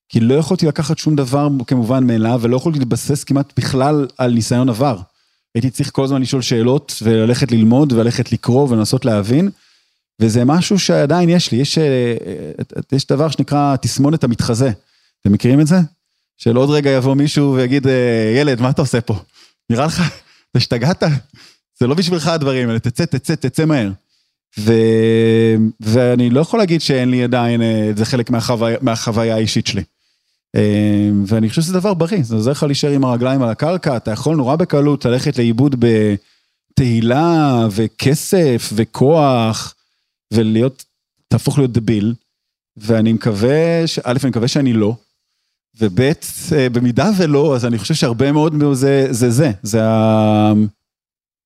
כי 0.09 0.21
לא 0.21 0.35
יכולתי 0.35 0.67
לקחת 0.67 0.99
שום 0.99 1.17
דבר 1.17 1.49
כמובן 1.67 2.07
מאליו, 2.07 2.39
ולא 2.43 2.57
יכולתי 2.57 2.79
להתבסס 2.79 3.25
כמעט 3.25 3.53
בכלל 3.59 4.07
על 4.19 4.33
ניסיון 4.33 4.69
עבר. 4.69 4.99
הייתי 5.55 5.71
צריך 5.71 5.91
כל 5.91 6.05
הזמן 6.05 6.23
לשאול 6.23 6.43
שאלות, 6.43 6.95
וללכת 7.03 7.53
ללמוד, 7.53 7.93
וללכת 7.93 8.33
לקרוא, 8.33 8.69
ולנסות 8.69 9.05
להבין, 9.05 9.51
וזה 10.21 10.45
משהו 10.45 10.79
שעדיין 10.79 11.29
יש 11.29 11.53
לי, 11.53 11.59
יש, 11.59 11.79
אה, 11.79 12.15
יש 12.93 13.07
דבר 13.07 13.29
שנקרא 13.29 13.77
תסמונת 13.77 14.25
המתחזה. 14.25 14.71
אתם 15.21 15.33
מכירים 15.33 15.61
את 15.61 15.67
זה? 15.67 15.77
של 16.37 16.57
עוד 16.57 16.71
רגע 16.71 16.91
יבוא 16.91 17.15
מישהו 17.15 17.55
ויגיד, 17.55 17.87
אה, 17.87 18.35
ילד, 18.37 18.61
מה 18.61 18.71
אתה 18.71 18.83
עושה 18.83 19.01
פה? 19.01 19.15
נראה 19.71 19.87
לך, 19.87 20.01
אתה 20.51 20.59
השתגעת? 20.59 21.03
זה 21.81 21.87
לא 21.87 21.95
בשבילך 21.95 22.27
הדברים 22.27 22.69
האלה, 22.69 22.79
תצא, 22.79 23.05
תצא, 23.05 23.35
תצא 23.35 23.65
מהר. 23.65 23.91
ו... 24.59 24.73
ואני 25.81 26.31
לא 26.31 26.41
יכול 26.41 26.59
להגיד 26.59 26.81
שאין 26.81 27.11
לי 27.11 27.25
עדיין, 27.25 27.63
אה, 27.63 27.91
זה 27.97 28.05
חלק 28.05 28.31
מהחוויה, 28.31 28.79
מהחוויה 28.81 29.35
האישית 29.35 29.67
שלי. 29.67 29.83
אמ, 30.57 31.25
ואני 31.27 31.49
חושב 31.49 31.63
שזה 31.63 31.73
דבר 31.73 31.95
בריא, 31.95 32.23
זה 32.23 32.35
עוזר 32.35 32.51
לך 32.51 32.63
להישאר 32.63 32.91
עם 32.91 33.05
הרגליים 33.05 33.43
על 33.43 33.49
הקרקע, 33.49 33.97
אתה 33.97 34.11
יכול 34.11 34.37
נורא 34.37 34.57
בקלות 34.57 35.05
ללכת 35.05 35.39
לאיבוד 35.39 35.85
בתהילה 36.75 37.67
וכסף 37.71 38.71
וכוח, 38.75 39.75
ולהיות, 40.33 40.85
תהפוך 41.29 41.59
להיות 41.59 41.73
דביל, 41.73 42.15
ואני 42.77 43.13
מקווה. 43.13 43.85
א', 44.05 44.17
אני 44.23 44.31
מקווה 44.31 44.49
שאני 44.49 44.73
לא, 44.73 44.97
וב', 45.81 46.01
אה, 46.01 46.69
במידה 46.69 47.11
ולא, 47.19 47.57
אז 47.57 47.67
אני 47.67 47.79
חושב 47.79 47.95
שהרבה 47.95 48.33
מאוד 48.33 48.55
מזה 48.55 49.07
זה 49.11 49.31
זה, 49.31 49.51
זה 49.63 49.81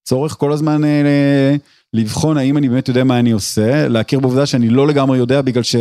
הצורך 0.03 0.33
כל 0.33 0.51
הזמן 0.51 0.85
אה, 0.85 1.55
לבחון 1.93 2.37
האם 2.37 2.57
אני 2.57 2.69
באמת 2.69 2.87
יודע 2.87 3.03
מה 3.03 3.19
אני 3.19 3.31
עושה, 3.31 3.87
להכיר 3.87 4.19
בעובדה 4.19 4.45
שאני 4.45 4.69
לא 4.69 4.87
לגמרי 4.87 5.17
יודע 5.17 5.41
בגלל 5.41 5.63
ש... 5.63 5.75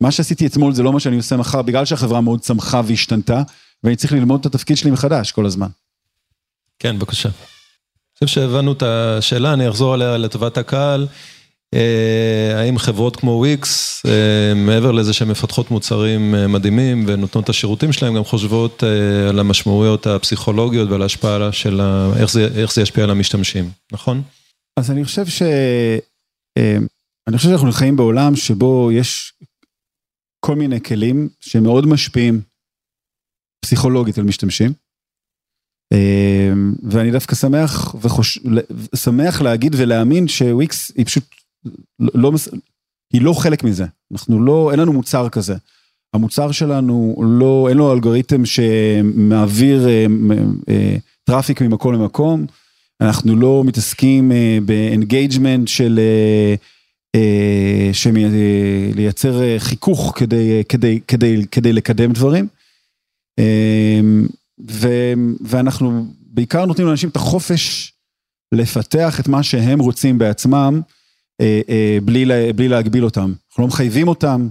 מה 0.00 0.10
שעשיתי 0.10 0.46
אתמול 0.46 0.72
זה 0.72 0.82
לא 0.82 0.92
מה 0.92 1.00
שאני 1.00 1.16
עושה 1.16 1.36
מחר, 1.36 1.62
בגלל 1.62 1.84
שהחברה 1.84 2.20
מאוד 2.20 2.40
צמחה 2.40 2.80
והשתנתה, 2.86 3.42
ואני 3.84 3.96
צריך 3.96 4.12
ללמוד 4.12 4.40
את 4.40 4.46
התפקיד 4.46 4.76
שלי 4.76 4.90
מחדש 4.90 5.32
כל 5.32 5.46
הזמן. 5.46 5.68
כן, 6.78 6.98
בבקשה. 6.98 7.28
אני 7.28 8.28
חושב 8.28 8.40
שהבנו 8.40 8.72
את 8.72 8.82
השאלה, 8.82 9.52
אני 9.52 9.68
אחזור 9.68 9.94
עליה 9.94 10.16
לטובת 10.16 10.58
הקהל. 10.58 11.06
אה, 11.74 12.60
האם 12.60 12.78
חברות 12.78 13.16
כמו 13.16 13.30
וויקס, 13.30 14.02
אה, 14.06 14.54
מעבר 14.54 14.92
לזה 14.92 15.12
שהן 15.12 15.28
מפתחות 15.28 15.70
מוצרים 15.70 16.34
אה, 16.34 16.46
מדהימים 16.46 17.04
ונותנות 17.06 17.44
את 17.44 17.48
השירותים 17.48 17.92
שלהם, 17.92 18.14
גם 18.14 18.24
חושבות 18.24 18.82
על 19.28 19.38
המשמעויות 19.38 20.06
הפסיכולוגיות 20.06 20.90
ועל 20.90 21.02
ההשפעה 21.02 21.52
של, 21.52 21.80
איך 22.16 22.30
זה, 22.30 22.48
איך 22.54 22.74
זה 22.74 22.82
ישפיע 22.82 23.04
על 23.04 23.10
המשתמשים, 23.10 23.70
נכון? 23.92 24.22
אז 24.76 24.90
אני 24.90 25.04
חושב 25.04 25.26
ש... 25.26 25.42
אני 27.28 27.36
חושב 27.36 27.48
שאנחנו 27.48 27.72
חיים 27.72 27.96
בעולם 27.96 28.36
שבו 28.36 28.90
יש 28.92 29.32
כל 30.46 30.54
מיני 30.54 30.80
כלים 30.80 31.28
שמאוד 31.40 31.86
משפיעים 31.86 32.40
פסיכולוגית 33.64 34.18
על 34.18 34.24
משתמשים. 34.24 34.72
אמ, 35.94 36.74
ואני 36.90 37.10
דווקא 37.10 37.34
שמח 37.34 37.94
וחוש... 38.00 38.38
שמח 38.94 39.40
להגיד 39.40 39.74
ולהאמין 39.78 40.28
שוויקס 40.28 40.92
היא 40.96 41.06
פשוט 41.06 41.24
לא, 41.98 42.32
היא 43.12 43.22
לא 43.22 43.32
חלק 43.32 43.64
מזה. 43.64 43.84
אנחנו 44.12 44.44
לא, 44.44 44.70
אין 44.70 44.80
לנו 44.80 44.92
מוצר 44.92 45.28
כזה. 45.28 45.54
המוצר 46.14 46.52
שלנו 46.52 47.16
לא, 47.40 47.66
אין 47.68 47.76
לו 47.76 47.92
אלגוריתם 47.92 48.46
שמעביר 48.46 49.88
אה, 49.88 50.06
אה, 50.68 50.96
traffic 51.24 51.62
ממקום 51.62 51.94
למקום. 51.94 52.46
אנחנו 53.00 53.36
לא 53.36 53.62
מתעסקים 53.66 54.32
אה, 54.32 54.58
ב 54.64 54.73
engagement 54.73 55.68
של 55.68 55.98
אה, 55.98 56.54
לייצר 58.94 59.42
אה, 59.42 59.56
חיכוך 59.58 60.12
כדי, 60.16 60.62
כדי, 60.68 61.00
כדי, 61.08 61.46
כדי 61.50 61.72
לקדם 61.72 62.12
דברים. 62.12 62.46
אה, 63.38 64.00
ו, 64.70 64.88
ואנחנו 65.40 66.06
בעיקר 66.20 66.64
נותנים 66.64 66.86
לאנשים 66.86 67.08
את 67.08 67.16
החופש 67.16 67.92
לפתח 68.52 69.20
את 69.20 69.28
מה 69.28 69.42
שהם 69.42 69.78
רוצים 69.78 70.18
בעצמם, 70.18 70.80
בלי, 72.04 72.24
בלי 72.54 72.68
להגביל 72.68 73.04
אותם. 73.04 73.32
אנחנו 73.50 73.62
לא 73.62 73.68
מחייבים 73.68 74.08
אותם, 74.08 74.48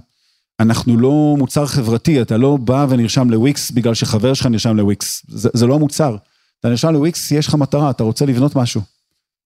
אנחנו 0.60 0.98
לא 0.98 1.36
מוצר 1.38 1.66
חברתי, 1.66 2.22
אתה 2.22 2.38
לא 2.38 2.58
בא 2.58 2.86
ונרשם 2.90 3.30
לוויקס 3.30 3.72
בגלל 3.72 3.94
שחבר 3.94 4.34
שלך 4.34 4.46
נרשם 4.46 4.78
לוויקס, 4.78 5.26
זה, 5.28 5.50
זה 5.54 5.68
לא 5.68 5.80
מוצר. 5.80 6.16
אתה 6.60 6.70
נרשם 6.70 6.94
לוויקס, 6.94 7.32
יש 7.32 7.48
לך 7.48 7.56
מטרה, 7.56 7.90
אתה 7.90 8.04
רוצה 8.04 8.26
לבנות 8.26 8.56
משהו. 8.56 8.82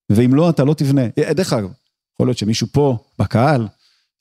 ואם 0.10 0.34
לא, 0.34 0.50
אתה 0.50 0.64
לא 0.64 0.74
תבנה. 0.74 1.02
דרך 1.32 1.54
אגב, 1.54 1.70
יכול 2.20 2.28
להיות 2.28 2.38
שמישהו 2.38 2.68
פה, 2.72 2.98
בקהל, 3.20 3.68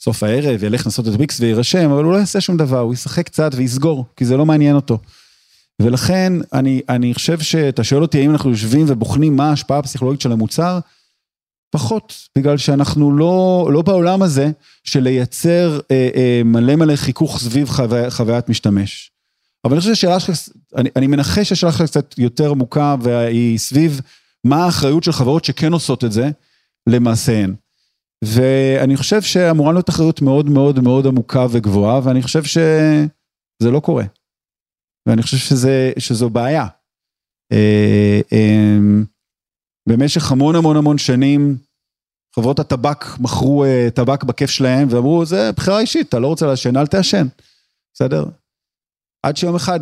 סוף 0.00 0.22
הערב, 0.22 0.64
ילך 0.64 0.86
לנסות 0.86 1.08
את 1.08 1.12
וויקס 1.12 1.40
ויירשם, 1.40 1.90
אבל 1.90 2.04
הוא 2.04 2.12
לא 2.12 2.18
יעשה 2.18 2.40
שום 2.40 2.56
דבר, 2.56 2.78
הוא 2.78 2.94
ישחק 2.94 3.26
קצת 3.26 3.50
ויסגור, 3.54 4.04
כי 4.16 4.24
זה 4.24 4.36
לא 4.36 4.46
מעניין 4.46 4.76
אותו. 4.76 4.98
ולכן, 5.82 6.32
אני, 6.52 6.80
אני 6.88 7.14
חושב 7.14 7.40
שאתה 7.40 7.84
שואל 7.84 8.02
אותי 8.02 8.18
האם 8.20 8.30
אנחנו 8.30 8.50
יושבים 8.50 8.86
ובוחנים 8.88 9.36
מה 9.36 9.50
ההשפעה 9.50 9.78
הפסיכולוגית 9.78 10.20
של 10.20 10.32
המוצר, 10.32 10.78
פחות, 11.70 12.14
בגלל 12.38 12.56
שאנחנו 12.56 13.12
לא, 13.12 13.68
לא 13.72 13.82
בעולם 13.82 14.22
הזה 14.22 14.50
של 14.84 15.00
לייצר 15.00 15.80
אה, 15.90 16.08
אה, 16.16 16.42
מלא 16.44 16.76
מלא 16.76 16.96
חיכוך 16.96 17.38
סביב 17.38 17.68
חוו, 17.68 17.96
חוויית 18.10 18.48
משתמש. 18.48 19.10
אבל 19.64 19.72
אני 19.72 19.80
חושב 19.80 19.94
שהשאלה 19.94 20.20
שלך, 20.20 20.38
אני, 20.76 20.90
אני 20.96 21.06
מנחש 21.06 21.48
שהשאלה 21.48 21.72
שלך 21.72 21.82
קצת 21.82 22.14
יותר 22.18 22.50
עמוקה, 22.50 22.96
והיא 23.00 23.58
סביב 23.58 24.00
מה 24.44 24.64
האחריות 24.64 25.04
של 25.04 25.12
חברות 25.12 25.44
שכן 25.44 25.72
עושות 25.72 26.04
את 26.04 26.12
זה, 26.12 26.30
למעשיהן. 26.86 27.54
ואני 28.24 28.96
חושב 28.96 29.22
שאמורה 29.22 29.72
להיות 29.72 29.90
אחריות 29.90 30.22
מאוד 30.22 30.46
מאוד 30.48 30.80
מאוד 30.80 31.06
עמוקה 31.06 31.46
וגבוהה, 31.50 32.00
ואני 32.04 32.22
חושב 32.22 32.44
שזה 32.44 33.70
לא 33.70 33.80
קורה. 33.80 34.04
ואני 35.08 35.22
חושב 35.22 35.36
שזה, 35.36 35.92
שזו 35.98 36.30
בעיה. 36.30 36.66
אה, 37.52 38.20
אמ, 38.32 39.04
במשך 39.88 40.32
המון 40.32 40.56
המון 40.56 40.76
המון 40.76 40.98
שנים, 40.98 41.56
חברות 42.36 42.58
הטבק 42.58 43.04
מכרו 43.20 43.64
אה, 43.64 43.88
טבק 43.94 44.24
בכיף 44.24 44.50
שלהם 44.50 44.88
ואמרו, 44.90 45.24
זה 45.24 45.50
בחירה 45.56 45.80
אישית, 45.80 46.08
אתה 46.08 46.18
לא 46.18 46.26
רוצה 46.26 46.46
לעשן, 46.46 46.76
אל 46.76 46.86
תעשן. 46.86 47.26
בסדר? 47.94 48.24
עד 49.26 49.36
שיום 49.36 49.56
אחד 49.56 49.80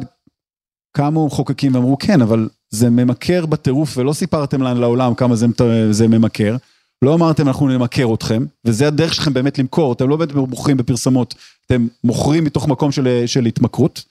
קמו 0.97 1.27
מחוקקים 1.27 1.75
ואמרו, 1.75 1.99
כן, 1.99 2.23
אבל 2.23 2.49
זה 2.71 2.91
ממכר 2.91 3.47
בטירוף, 3.47 3.97
ולא 3.97 4.13
סיפרתם 4.13 4.63
לעולם 4.63 5.15
כמה 5.15 5.37
זה, 5.37 5.47
זה 5.91 6.09
ממכר. 6.09 6.57
לא 7.03 7.15
אמרתם 7.15 7.49
אנחנו 7.49 7.69
נמכר 7.69 8.15
אתכם, 8.15 8.45
וזה 8.65 8.87
הדרך 8.87 9.15
שלכם 9.15 9.35
באמת 9.35 9.59
למכור, 9.59 9.93
אתם 9.93 10.09
לא 10.09 10.17
באמת 10.17 10.33
מוכרים 10.35 10.77
בפרסמות, 10.77 11.35
אתם 11.67 11.87
מוכרים 12.05 12.45
מתוך 12.45 12.69
מקום 12.69 12.93
של, 12.93 13.23
של 13.27 13.45
התמכרות. 13.47 14.05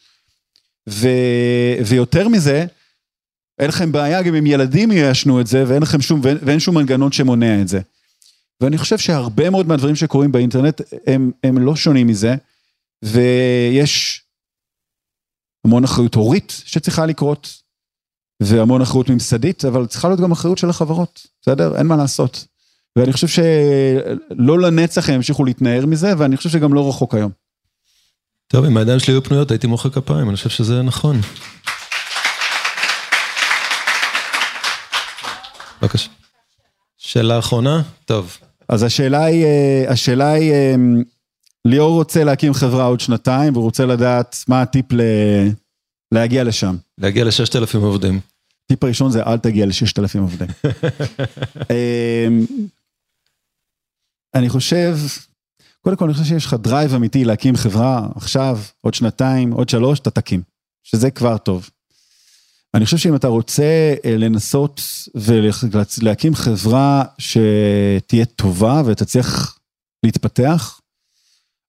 ו, 0.89 1.07
ויותר 1.85 2.27
מזה, 2.27 2.65
אין 3.59 3.67
לכם 3.67 3.91
בעיה 3.91 4.21
גם 4.21 4.35
אם 4.35 4.45
ילדים 4.45 4.91
יעשנו 4.91 5.41
את 5.41 5.47
זה, 5.47 5.63
ואין 5.67 5.81
לכם 5.81 6.01
שום, 6.01 6.19
ואין, 6.23 6.37
ואין 6.41 6.59
שום 6.59 6.75
מנגנון 6.75 7.11
שמונע 7.11 7.61
את 7.61 7.67
זה. 7.67 7.81
ואני 8.61 8.77
חושב 8.77 8.97
שהרבה 8.97 9.49
מאוד 9.49 9.67
מהדברים 9.67 9.95
שקורים 9.95 10.31
באינטרנט 10.31 10.81
הם, 11.07 11.31
הם 11.43 11.57
לא 11.57 11.75
שונים 11.75 12.07
מזה, 12.07 12.35
ויש 13.03 14.23
המון 15.65 15.83
אחריות 15.83 16.15
הורית 16.15 16.61
שצריכה 16.65 17.05
לקרות, 17.05 17.61
והמון 18.43 18.81
אחריות 18.81 19.09
ממסדית, 19.09 19.65
אבל 19.65 19.85
צריכה 19.85 20.07
להיות 20.07 20.19
גם 20.19 20.31
אחריות 20.31 20.57
של 20.57 20.69
החברות, 20.69 21.27
בסדר? 21.41 21.77
אין 21.77 21.87
מה 21.87 21.95
לעשות. 21.95 22.45
ואני 22.95 23.13
חושב 23.13 23.27
שלא 23.27 24.59
לנצח 24.59 25.09
הם 25.09 25.15
ימשיכו 25.15 25.45
להתנער 25.45 25.85
מזה, 25.85 26.13
ואני 26.17 26.37
חושב 26.37 26.49
שגם 26.49 26.73
לא 26.73 26.89
רחוק 26.89 27.15
היום. 27.15 27.31
טוב, 28.47 28.65
אם 28.65 28.77
הידיים 28.77 28.99
שלי 28.99 29.13
היו 29.13 29.23
פנויות 29.23 29.51
הייתי 29.51 29.67
מוחא 29.67 29.89
כפיים, 29.89 30.29
אני 30.29 30.35
חושב 30.35 30.49
שזה 30.49 30.81
נכון. 30.81 31.21
בבקשה. 35.81 36.09
שאלה 36.97 37.39
אחרונה? 37.39 37.81
טוב. 38.05 38.37
אז 38.69 38.83
השאלה 38.83 39.25
היא, 39.25 39.45
אה, 39.45 39.85
השאלה 39.87 40.31
היא, 40.31 40.51
אה, 40.51 40.75
ליאור 41.65 41.95
רוצה 41.95 42.23
להקים 42.23 42.53
חברה 42.53 42.85
עוד 42.85 42.99
שנתיים, 42.99 43.53
והוא 43.53 43.63
רוצה 43.63 43.85
לדעת 43.85 44.43
מה 44.47 44.61
הטיפ 44.61 44.93
ל... 44.93 45.01
להגיע 46.11 46.43
לשם. 46.43 46.75
להגיע 46.97 47.23
לששת 47.25 47.55
אלפים 47.55 47.81
עובדים. 47.81 48.19
טיפ 48.67 48.83
הראשון 48.83 49.11
זה 49.11 49.23
אל 49.23 49.37
תגיע 49.37 49.65
לששת 49.65 49.99
אלפים 49.99 50.21
עובדים. 50.21 50.47
אני 54.35 54.49
חושב, 54.49 54.97
קודם 55.81 55.95
כל 55.95 56.05
אני 56.05 56.13
חושב 56.13 56.25
שיש 56.25 56.45
לך 56.45 56.53
drive 56.53 56.93
אמיתי 56.93 57.25
להקים 57.25 57.55
חברה 57.55 58.07
עכשיו, 58.15 58.59
עוד 58.81 58.93
שנתיים, 58.93 59.51
עוד 59.51 59.69
שלוש, 59.69 59.99
אתה 59.99 60.09
תקים, 60.11 60.41
שזה 60.83 61.11
כבר 61.11 61.37
טוב. 61.37 61.69
אני 62.73 62.85
חושב 62.85 62.97
שאם 62.97 63.15
אתה 63.15 63.27
רוצה 63.27 63.93
אה, 64.05 64.17
לנסות 64.17 64.81
ולהקים 65.15 66.35
חברה 66.35 67.03
שתהיה 67.17 68.25
טובה 68.25 68.81
ותצליח 68.85 69.59
להתפתח, 70.05 70.81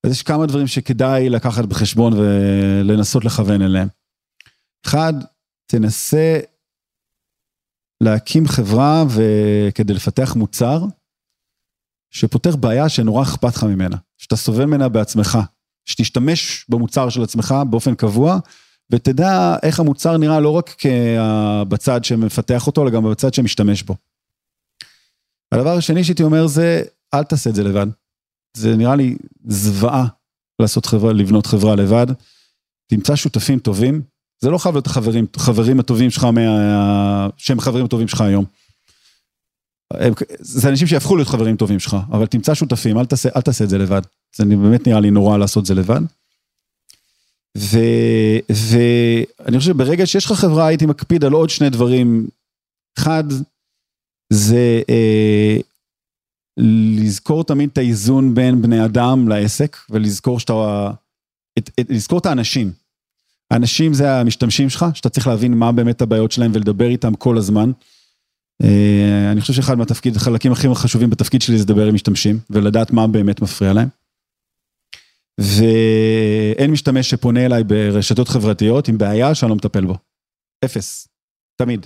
אז 0.05 0.11
יש 0.11 0.23
כמה 0.23 0.45
דברים 0.45 0.67
שכדאי 0.67 1.29
לקחת 1.29 1.65
בחשבון 1.65 2.13
ולנסות 2.13 3.25
לכוון 3.25 3.61
אליהם. 3.61 3.87
אחד, 4.85 5.13
תנסה 5.71 6.39
להקים 8.03 8.47
חברה 8.47 9.03
וכדי 9.09 9.93
לפתח 9.93 10.35
מוצר 10.35 10.85
שפותר 12.11 12.55
בעיה 12.55 12.89
שנורא 12.89 13.23
אכפת 13.23 13.55
לך 13.55 13.63
ממנה, 13.63 13.97
שאתה 14.17 14.35
סובל 14.35 14.65
ממנה 14.65 14.89
בעצמך, 14.89 15.37
שתשתמש 15.85 16.65
במוצר 16.69 17.09
של 17.09 17.23
עצמך 17.23 17.55
באופן 17.69 17.95
קבוע, 17.95 18.39
ותדע 18.89 19.55
איך 19.63 19.79
המוצר 19.79 20.17
נראה 20.17 20.39
לא 20.39 20.49
רק 20.49 20.75
בצד 21.67 22.03
שמפתח 22.03 22.67
אותו, 22.67 22.83
אלא 22.83 22.89
גם 22.89 23.11
בצד 23.11 23.33
שמשתמש 23.33 23.83
בו. 23.83 23.95
הדבר 25.51 25.77
השני 25.77 26.03
שהייתי 26.03 26.23
אומר 26.23 26.47
זה, 26.47 26.83
אל 27.13 27.23
תעשה 27.23 27.49
את 27.49 27.55
זה 27.55 27.63
לבד. 27.63 27.87
זה 28.57 28.75
נראה 28.75 28.95
לי 28.95 29.17
זוועה 29.47 30.05
לעשות 30.61 30.85
חברה, 30.85 31.13
לבנות 31.13 31.45
חברה 31.45 31.75
לבד. 31.75 32.07
תמצא 32.87 33.15
שותפים 33.15 33.59
טובים, 33.59 34.01
זה 34.39 34.49
לא 34.49 34.57
חייב 34.57 34.75
להיות 34.75 34.87
החברים, 34.87 35.25
חברים 35.37 35.79
הטובים 35.79 36.09
שלך, 36.09 36.23
מה, 36.23 37.29
שהם 37.37 37.59
חברים 37.59 37.85
הטובים 37.85 38.07
שלך 38.07 38.21
היום. 38.21 38.45
הם, 39.93 40.13
זה 40.39 40.69
אנשים 40.69 40.87
שיהפכו 40.87 41.15
להיות 41.15 41.27
חברים 41.27 41.55
טובים 41.55 41.79
שלך, 41.79 41.97
אבל 42.11 42.25
תמצא 42.25 42.53
שותפים, 42.53 42.97
אל 42.97 43.05
תעשה, 43.05 43.29
אל 43.35 43.41
תעשה 43.41 43.63
את 43.63 43.69
זה 43.69 43.77
לבד. 43.77 44.01
זה 44.35 44.45
באמת 44.45 44.87
נראה 44.87 44.99
לי 44.99 45.11
נורא 45.11 45.37
לעשות 45.37 45.61
את 45.61 45.65
זה 45.65 45.73
לבד. 45.73 46.01
ואני 48.49 49.57
חושב 49.57 49.71
שברגע 49.71 50.05
שיש 50.05 50.25
לך 50.25 50.31
חברה, 50.31 50.67
הייתי 50.67 50.85
מקפיד 50.85 51.23
על 51.23 51.31
עוד 51.31 51.49
שני 51.49 51.69
דברים. 51.69 52.27
אחד, 52.99 53.23
זה 54.33 54.81
אה, 54.89 55.57
לזכור 56.57 57.43
תמיד 57.43 57.69
את 57.73 57.77
האיזון 57.77 58.35
בין 58.35 58.61
בני 58.61 58.85
אדם 58.85 59.27
לעסק, 59.27 59.77
ולזכור 59.89 60.39
שאתה, 60.39 60.91
את, 61.57 61.69
את, 61.79 61.85
לזכור 61.89 62.19
את 62.19 62.25
האנשים. 62.25 62.71
האנשים 63.51 63.93
זה 63.93 64.11
המשתמשים 64.11 64.69
שלך, 64.69 64.85
שאתה 64.93 65.09
צריך 65.09 65.27
להבין 65.27 65.53
מה 65.53 65.71
באמת 65.71 66.01
הבעיות 66.01 66.31
שלהם 66.31 66.51
ולדבר 66.53 66.87
איתם 66.87 67.15
כל 67.15 67.37
הזמן. 67.37 67.71
אה, 68.63 69.31
אני 69.31 69.41
חושב 69.41 69.53
שאחד 69.53 69.77
מהתפקיד, 69.77 70.15
החלקים 70.15 70.51
הכי 70.51 70.67
חשובים 70.75 71.09
בתפקיד 71.09 71.41
שלי 71.41 71.57
זה 71.57 71.63
לדבר 71.63 71.87
עם 71.87 71.93
משתמשים, 71.93 72.39
ולדעת 72.49 72.91
מה 72.91 73.07
באמת 73.07 73.41
מפריע 73.41 73.73
להם. 73.73 73.87
ואין 75.39 76.71
משתמש 76.71 77.09
שפונה 77.09 77.45
אליי 77.45 77.63
ברשתות 77.63 78.27
חברתיות 78.27 78.87
עם 78.87 78.97
בעיה 78.97 79.35
שאני 79.35 79.49
לא 79.49 79.55
מטפל 79.55 79.85
בו. 79.85 79.97
אפס. 80.65 81.07
תמיד. 81.61 81.85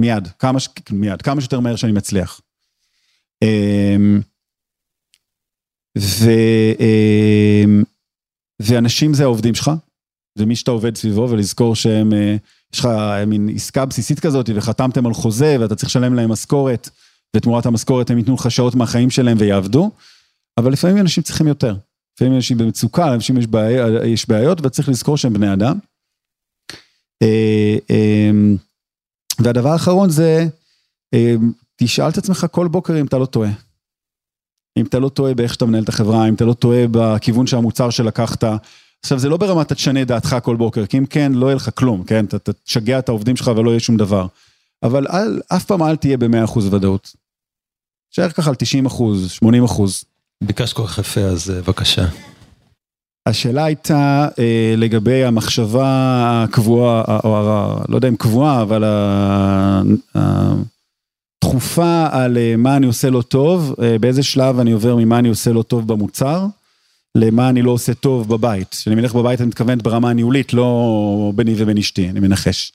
מיד. 0.00 0.28
כמה, 0.38 0.60
ש... 0.60 0.68
מיד. 0.90 1.22
כמה 1.22 1.40
שיותר 1.40 1.60
מהר 1.60 1.76
שאני 1.76 1.92
מצליח. 1.92 2.40
אמ, 3.44 4.20
ו... 5.98 6.30
אמ, 6.80 7.82
ואנשים 8.62 9.14
זה 9.14 9.22
העובדים 9.22 9.54
שלך, 9.54 9.70
זה 10.38 10.46
מי 10.46 10.56
שאתה 10.56 10.70
עובד 10.70 10.96
סביבו, 10.96 11.30
ולזכור 11.30 11.74
שהם, 11.74 12.12
אה, 12.12 12.36
יש 12.74 12.80
לך 12.80 12.88
מין 13.26 13.48
עסקה 13.54 13.84
בסיסית 13.84 14.20
כזאת, 14.20 14.50
וחתמתם 14.54 15.06
על 15.06 15.14
חוזה, 15.14 15.56
ואתה 15.60 15.74
צריך 15.74 15.88
לשלם 15.88 16.14
להם 16.14 16.32
משכורת, 16.32 16.88
ותמורת 17.36 17.66
המשכורת 17.66 18.10
הם 18.10 18.18
ייתנו 18.18 18.34
לך 18.34 18.50
שעות 18.50 18.74
מהחיים 18.74 19.10
שלהם 19.10 19.36
ויעבדו, 19.40 19.90
אבל 20.58 20.72
לפעמים 20.72 20.98
אנשים 20.98 21.22
צריכים 21.22 21.46
יותר. 21.46 21.76
לפעמים 22.14 22.34
אנשים 22.34 22.58
במצוקה, 22.58 23.10
לאנשים 23.10 23.38
יש, 23.38 23.46
בעיה, 23.46 24.06
יש 24.06 24.28
בעיות, 24.28 24.66
וצריך 24.66 24.88
לזכור 24.88 25.16
שהם 25.16 25.32
בני 25.32 25.52
אדם. 25.52 25.78
אה, 27.22 27.76
אמ, 27.90 28.56
והדבר 29.38 29.68
האחרון 29.68 30.10
זה, 30.10 30.46
אמ, 31.12 31.52
תשאל 31.76 32.08
את 32.08 32.18
עצמך 32.18 32.46
כל 32.50 32.68
בוקר 32.68 33.00
אם 33.00 33.06
אתה 33.06 33.18
לא 33.18 33.26
טועה. 33.26 33.50
אם 34.78 34.86
אתה 34.86 34.98
לא 34.98 35.08
טועה 35.08 35.34
באיך 35.34 35.54
שאתה 35.54 35.66
מנהל 35.66 35.82
את 35.82 35.88
החברה, 35.88 36.28
אם 36.28 36.34
אתה 36.34 36.44
לא 36.44 36.52
טועה 36.52 36.84
בכיוון 36.90 37.46
שהמוצר 37.46 37.90
שלקחת. 37.90 38.44
עכשיו, 39.02 39.18
זה 39.18 39.28
לא 39.28 39.36
ברמת 39.36 39.72
תשנה 39.72 40.04
דעתך 40.04 40.36
כל 40.42 40.56
בוקר, 40.56 40.86
כי 40.86 40.98
אם 40.98 41.06
כן, 41.06 41.32
לא 41.32 41.46
יהיה 41.46 41.56
לך 41.56 41.70
כלום, 41.74 42.04
כן? 42.04 42.24
אתה 42.24 42.52
תשגע 42.52 42.98
את 42.98 43.08
העובדים 43.08 43.36
שלך 43.36 43.50
ולא 43.56 43.70
יהיה 43.70 43.80
שום 43.80 43.96
דבר. 43.96 44.26
אבל 44.82 45.06
אל, 45.06 45.40
אף 45.48 45.64
פעם 45.64 45.82
אל 45.82 45.96
תהיה 45.96 46.16
ב-100% 46.16 46.58
ודאות. 46.70 47.12
תשאר 48.12 48.30
ככה 48.30 48.50
על 48.50 48.56
90%, 48.88 48.90
80%. 49.44 49.82
ביקשת 50.44 50.76
כל 50.76 50.86
כך 50.86 50.98
יפה, 50.98 51.20
אז 51.20 51.50
אה, 51.50 51.60
בבקשה. 51.60 52.04
השאלה 53.26 53.64
הייתה 53.64 54.28
אה, 54.38 54.74
לגבי 54.76 55.24
המחשבה 55.24 56.44
הקבועה, 56.44 57.18
או 57.24 57.36
ה, 57.36 57.84
לא 57.88 57.96
יודע 57.96 58.08
אם 58.08 58.16
קבועה, 58.16 58.62
אבל 58.62 58.84
התכופה 61.48 62.06
על 62.10 62.38
אה, 62.38 62.54
מה 62.56 62.76
אני 62.76 62.86
עושה 62.86 63.10
לא 63.10 63.22
טוב, 63.22 63.74
אה, 63.82 63.98
באיזה 63.98 64.22
שלב 64.22 64.58
אני 64.58 64.72
עובר 64.72 64.96
ממה 64.96 65.18
אני 65.18 65.28
עושה 65.28 65.52
לא 65.52 65.62
טוב 65.62 65.88
במוצר, 65.88 66.46
למה 67.14 67.48
אני 67.48 67.62
לא 67.62 67.70
עושה 67.70 67.94
טוב 67.94 68.28
בבית. 68.28 68.68
כשאני 68.68 68.96
מלך 68.96 69.14
בבית 69.14 69.40
אני 69.40 69.48
מתכוונת 69.48 69.82
ברמה 69.82 70.10
הניהולית, 70.10 70.52
לא 70.54 71.32
ביני 71.34 71.54
ובין 71.56 71.78
אשתי, 71.78 72.08
אני 72.08 72.20
מנחש. 72.20 72.72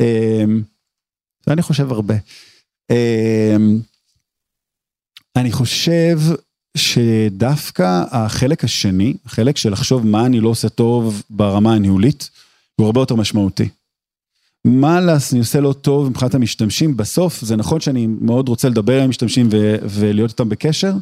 אה, 0.00 0.44
ואני 1.46 1.62
חושב 1.62 1.92
הרבה. 1.92 2.14
אה, 2.90 3.56
אני 5.36 5.52
חושב 5.52 6.18
שדווקא 6.76 8.04
החלק 8.10 8.64
השני, 8.64 9.14
החלק 9.24 9.56
של 9.56 9.72
לחשוב 9.72 10.06
מה 10.06 10.26
אני 10.26 10.40
לא 10.40 10.48
עושה 10.48 10.68
טוב 10.68 11.22
ברמה 11.30 11.74
הניהולית, 11.74 12.30
הוא 12.76 12.86
הרבה 12.86 13.00
יותר 13.00 13.14
משמעותי. 13.14 13.68
מה 14.64 14.98
אני 14.98 15.38
עושה 15.38 15.60
לא 15.60 15.72
טוב 15.72 16.08
מבחינת 16.08 16.34
המשתמשים, 16.34 16.96
בסוף 16.96 17.40
זה 17.40 17.56
נכון 17.56 17.80
שאני 17.80 18.06
מאוד 18.06 18.48
רוצה 18.48 18.68
לדבר 18.68 19.02
עם 19.02 19.10
משתמשים 19.10 19.48
ו- 19.52 19.76
ולהיות 19.82 20.30
איתם 20.30 20.48
בקשר, 20.48 20.92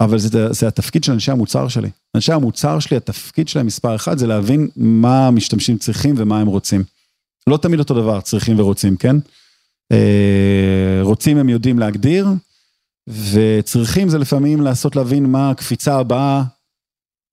אבל 0.00 0.18
זה, 0.18 0.52
זה 0.52 0.68
התפקיד 0.68 1.04
של 1.04 1.12
אנשי 1.12 1.32
המוצר 1.32 1.68
שלי. 1.68 1.90
אנשי 2.14 2.32
המוצר 2.32 2.78
שלי, 2.78 2.96
התפקיד 2.96 3.48
שלהם 3.48 3.66
מספר 3.66 3.96
אחד 3.96 4.18
זה 4.18 4.26
להבין 4.26 4.68
מה 4.76 5.26
המשתמשים 5.26 5.78
צריכים 5.78 6.14
ומה 6.18 6.40
הם 6.40 6.46
רוצים. 6.46 6.84
לא 7.46 7.56
תמיד 7.56 7.78
אותו 7.78 7.94
דבר, 7.94 8.20
צריכים 8.20 8.60
ורוצים, 8.60 8.96
כן? 8.96 9.16
אה, 9.92 10.98
רוצים 11.02 11.38
הם 11.38 11.48
יודעים 11.48 11.78
להגדיר, 11.78 12.26
וצריכים 13.08 14.08
זה 14.08 14.18
לפעמים 14.18 14.60
לעשות 14.60 14.96
להבין 14.96 15.26
מה 15.26 15.50
הקפיצה 15.50 15.98
הבאה, 15.98 16.42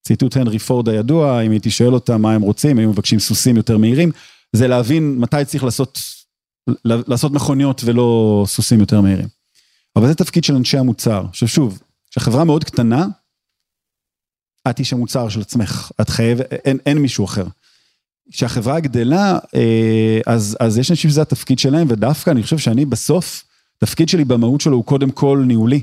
ציטוט 0.07 0.37
הנרי 0.37 0.59
פורד 0.59 0.89
הידוע, 0.89 1.41
אם 1.41 1.51
הייתי 1.51 1.71
שואל 1.71 1.93
אותם 1.93 2.21
מה 2.21 2.33
הם 2.33 2.41
רוצים, 2.41 2.79
היו 2.79 2.89
מבקשים 2.89 3.19
סוסים 3.19 3.57
יותר 3.57 3.77
מהירים, 3.77 4.11
זה 4.53 4.67
להבין 4.67 5.15
מתי 5.19 5.45
צריך 5.45 5.63
לעשות, 5.63 5.99
לעשות 6.85 7.31
מכוניות 7.31 7.81
ולא 7.85 8.43
סוסים 8.47 8.79
יותר 8.79 9.01
מהירים. 9.01 9.27
אבל 9.95 10.07
זה 10.07 10.15
תפקיד 10.15 10.43
של 10.43 10.55
אנשי 10.55 10.77
המוצר. 10.77 11.25
עכשיו 11.29 11.47
שוב, 11.47 11.79
כשהחברה 12.15 12.43
מאוד 12.43 12.63
קטנה, 12.63 13.07
את 14.69 14.79
איש 14.79 14.93
המוצר 14.93 15.29
של 15.29 15.41
עצמך, 15.41 15.91
את 16.01 16.09
חייבת, 16.09 16.53
אין, 16.53 16.77
אין 16.85 16.97
מישהו 16.97 17.25
אחר. 17.25 17.45
כשהחברה 18.31 18.79
גדלה, 18.79 19.39
אה, 19.55 20.19
אז, 20.25 20.57
אז 20.59 20.77
יש 20.77 20.91
אנשים 20.91 21.09
שזה 21.09 21.21
התפקיד 21.21 21.59
שלהם, 21.59 21.87
ודווקא 21.89 22.31
אני 22.31 22.43
חושב 22.43 22.57
שאני 22.57 22.85
בסוף, 22.85 23.43
התפקיד 23.77 24.09
שלי 24.09 24.25
במהות 24.25 24.61
שלו 24.61 24.75
הוא 24.75 24.85
קודם 24.85 25.11
כל 25.11 25.43
ניהולי. 25.47 25.81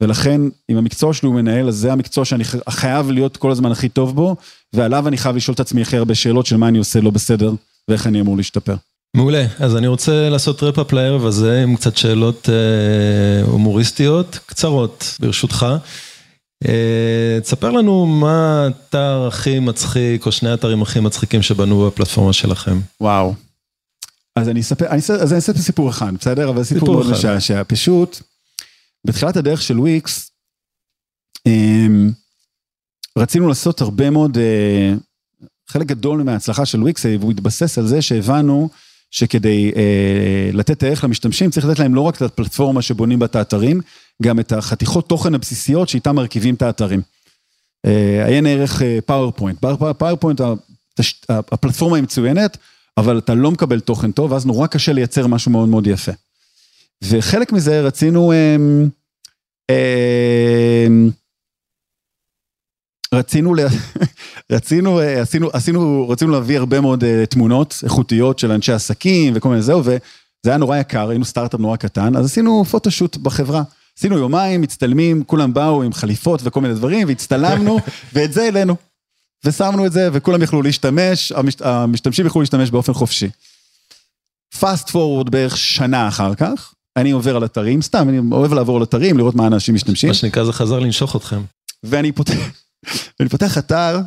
ולכן, 0.00 0.40
אם 0.70 0.76
המקצוע 0.76 1.14
שלי 1.14 1.26
הוא 1.26 1.36
מנהל, 1.36 1.68
אז 1.68 1.76
זה 1.76 1.92
המקצוע 1.92 2.24
שאני 2.24 2.44
חייב 2.68 3.10
להיות 3.10 3.36
כל 3.36 3.50
הזמן 3.50 3.72
הכי 3.72 3.88
טוב 3.88 4.14
בו, 4.14 4.36
ועליו 4.72 5.08
אני 5.08 5.16
חייב 5.16 5.36
לשאול 5.36 5.54
את 5.54 5.60
עצמי 5.60 5.82
הכי 5.82 5.96
הרבה 5.96 6.14
שאלות 6.14 6.46
של 6.46 6.56
מה 6.56 6.68
אני 6.68 6.78
עושה 6.78 7.00
לא 7.00 7.10
בסדר, 7.10 7.52
ואיך 7.88 8.06
אני 8.06 8.20
אמור 8.20 8.36
להשתפר. 8.36 8.76
מעולה, 9.16 9.46
אז 9.58 9.76
אני 9.76 9.86
רוצה 9.86 10.28
לעשות 10.28 10.62
רפאפ 10.62 10.92
לערב 10.92 11.26
הזה 11.26 11.62
עם 11.62 11.76
קצת 11.76 11.96
שאלות 11.96 12.48
אה, 12.48 13.46
הומוריסטיות, 13.46 14.38
קצרות, 14.46 15.16
ברשותך. 15.20 15.66
אה, 16.68 17.38
תספר 17.42 17.70
לנו 17.70 18.06
מה 18.06 18.64
האתר 18.64 19.26
הכי 19.28 19.58
מצחיק, 19.58 20.26
או 20.26 20.32
שני 20.32 20.50
האתרים 20.50 20.82
הכי 20.82 21.00
מצחיקים 21.00 21.42
שבנו 21.42 21.86
בפלטפורמה 21.86 22.32
שלכם. 22.32 22.80
וואו. 23.00 23.34
אז 24.36 24.48
אני 24.48 24.60
אספר, 24.60 24.86
אני 24.86 24.98
אספר, 24.98 25.22
אז 25.22 25.32
אני 25.32 25.38
אספר 25.38 25.58
סיפור 25.58 25.90
אחד, 25.90 26.14
בסדר? 26.20 26.48
אבל 26.48 26.64
סיפור, 26.64 26.80
סיפור 26.80 26.94
מאוד 26.94 27.10
משעשע. 27.10 27.62
פשוט, 27.66 28.20
בתחילת 29.06 29.36
הדרך 29.36 29.62
של 29.62 29.80
וויקס, 29.80 30.30
אמ, 31.46 32.10
רצינו 33.18 33.48
לעשות 33.48 33.80
הרבה 33.80 34.10
מאוד, 34.10 34.38
אה, 34.38 34.94
חלק 35.68 35.86
גדול 35.86 36.22
מההצלחה 36.22 36.66
של 36.66 36.82
וויקס, 36.82 37.06
והוא 37.20 37.30
התבסס 37.30 37.78
על 37.78 37.86
זה 37.86 38.02
שהבנו 38.02 38.68
שכדי 39.16 39.72
אה, 39.76 40.50
לתת 40.52 40.82
ערך 40.82 41.04
למשתמשים, 41.04 41.50
צריך 41.50 41.66
לתת 41.66 41.78
להם 41.78 41.94
לא 41.94 42.00
רק 42.00 42.16
את 42.16 42.22
הפלטפורמה 42.22 42.82
שבונים 42.82 43.18
בה 43.18 43.26
את 43.26 43.36
האתרים, 43.36 43.80
גם 44.22 44.40
את 44.40 44.52
החתיכות 44.52 45.08
תוכן 45.08 45.34
הבסיסיות 45.34 45.88
שאיתם 45.88 46.16
מרכיבים 46.16 46.54
את 46.54 46.62
האתרים. 46.62 47.02
אה, 47.86 48.26
עיין 48.26 48.46
ערך 48.46 48.82
PowerPoint, 49.06 49.58
PowerPoint, 49.98 50.40
הפלטפורמה 51.28 51.96
היא 51.96 52.02
מצוינת, 52.02 52.56
אבל 52.96 53.18
אתה 53.18 53.34
לא 53.34 53.50
מקבל 53.50 53.80
תוכן 53.80 54.12
טוב, 54.12 54.32
ואז 54.32 54.46
נורא 54.46 54.66
קשה 54.66 54.92
לייצר 54.92 55.26
משהו 55.26 55.50
מאוד 55.50 55.68
מאוד 55.68 55.86
יפה. 55.86 56.12
וחלק 57.04 57.52
מזה 57.52 57.80
רצינו, 57.80 58.32
אה, 58.32 58.56
אה, 59.70 60.86
רצינו, 63.16 63.54
רצינו, 64.52 65.00
אה, 65.00 65.20
עשינו, 65.20 65.50
עשינו, 65.52 66.08
רצינו 66.08 66.32
להביא 66.32 66.58
הרבה 66.58 66.80
מאוד 66.80 67.04
uh, 67.04 67.26
תמונות 67.26 67.80
איכותיות 67.84 68.38
של 68.38 68.52
אנשי 68.52 68.72
עסקים 68.72 69.32
וכל 69.36 69.48
מיני 69.48 69.62
זהו, 69.62 69.80
וזה 69.84 70.00
היה 70.46 70.56
נורא 70.56 70.76
יקר, 70.76 71.08
היינו 71.08 71.24
סטארט-אפ 71.24 71.60
נורא 71.60 71.76
קטן, 71.76 72.16
אז 72.16 72.26
עשינו 72.26 72.64
פוטושוט 72.64 73.16
בחברה. 73.16 73.62
עשינו 73.98 74.18
יומיים, 74.18 74.60
מצטלמים, 74.60 75.24
כולם 75.24 75.54
באו 75.54 75.82
עם 75.82 75.92
חליפות 75.92 76.40
וכל 76.44 76.60
מיני 76.60 76.74
דברים, 76.74 77.08
והצטלמנו, 77.08 77.78
ואת 78.12 78.32
זה 78.32 78.48
אלינו. 78.48 78.76
ושמנו 79.44 79.86
את 79.86 79.92
זה, 79.92 80.08
וכולם 80.12 80.42
יכלו 80.42 80.62
להשתמש, 80.62 81.32
המשת, 81.32 81.62
המשתמשים 81.62 82.26
יכלו 82.26 82.40
להשתמש 82.40 82.70
באופן 82.70 82.92
חופשי. 82.92 83.28
פאסט 84.58 84.90
פורוורד 84.90 85.30
בערך 85.30 85.56
שנה 85.56 86.08
אחר 86.08 86.34
כך, 86.34 86.74
אני 86.96 87.10
עובר 87.10 87.36
על 87.36 87.44
אתרים, 87.44 87.82
סתם, 87.82 88.08
אני 88.08 88.20
אוהב 88.32 88.52
לעבור 88.52 88.76
על 88.76 88.82
אתרים, 88.82 89.18
לראות 89.18 89.34
מה 89.34 89.46
אנשים 89.46 89.74
משתמשים. 89.74 90.08
מה 90.08 90.14
שנקרא, 90.14 90.44
זה 90.44 90.52
חזר 90.52 90.78
לנשוך 90.78 91.16
אתכם. 91.16 91.42
ואני 91.82 92.12
פותח, 92.12 92.34
ואני 93.20 93.30
פותח 93.30 93.58
אתר, 93.58 93.98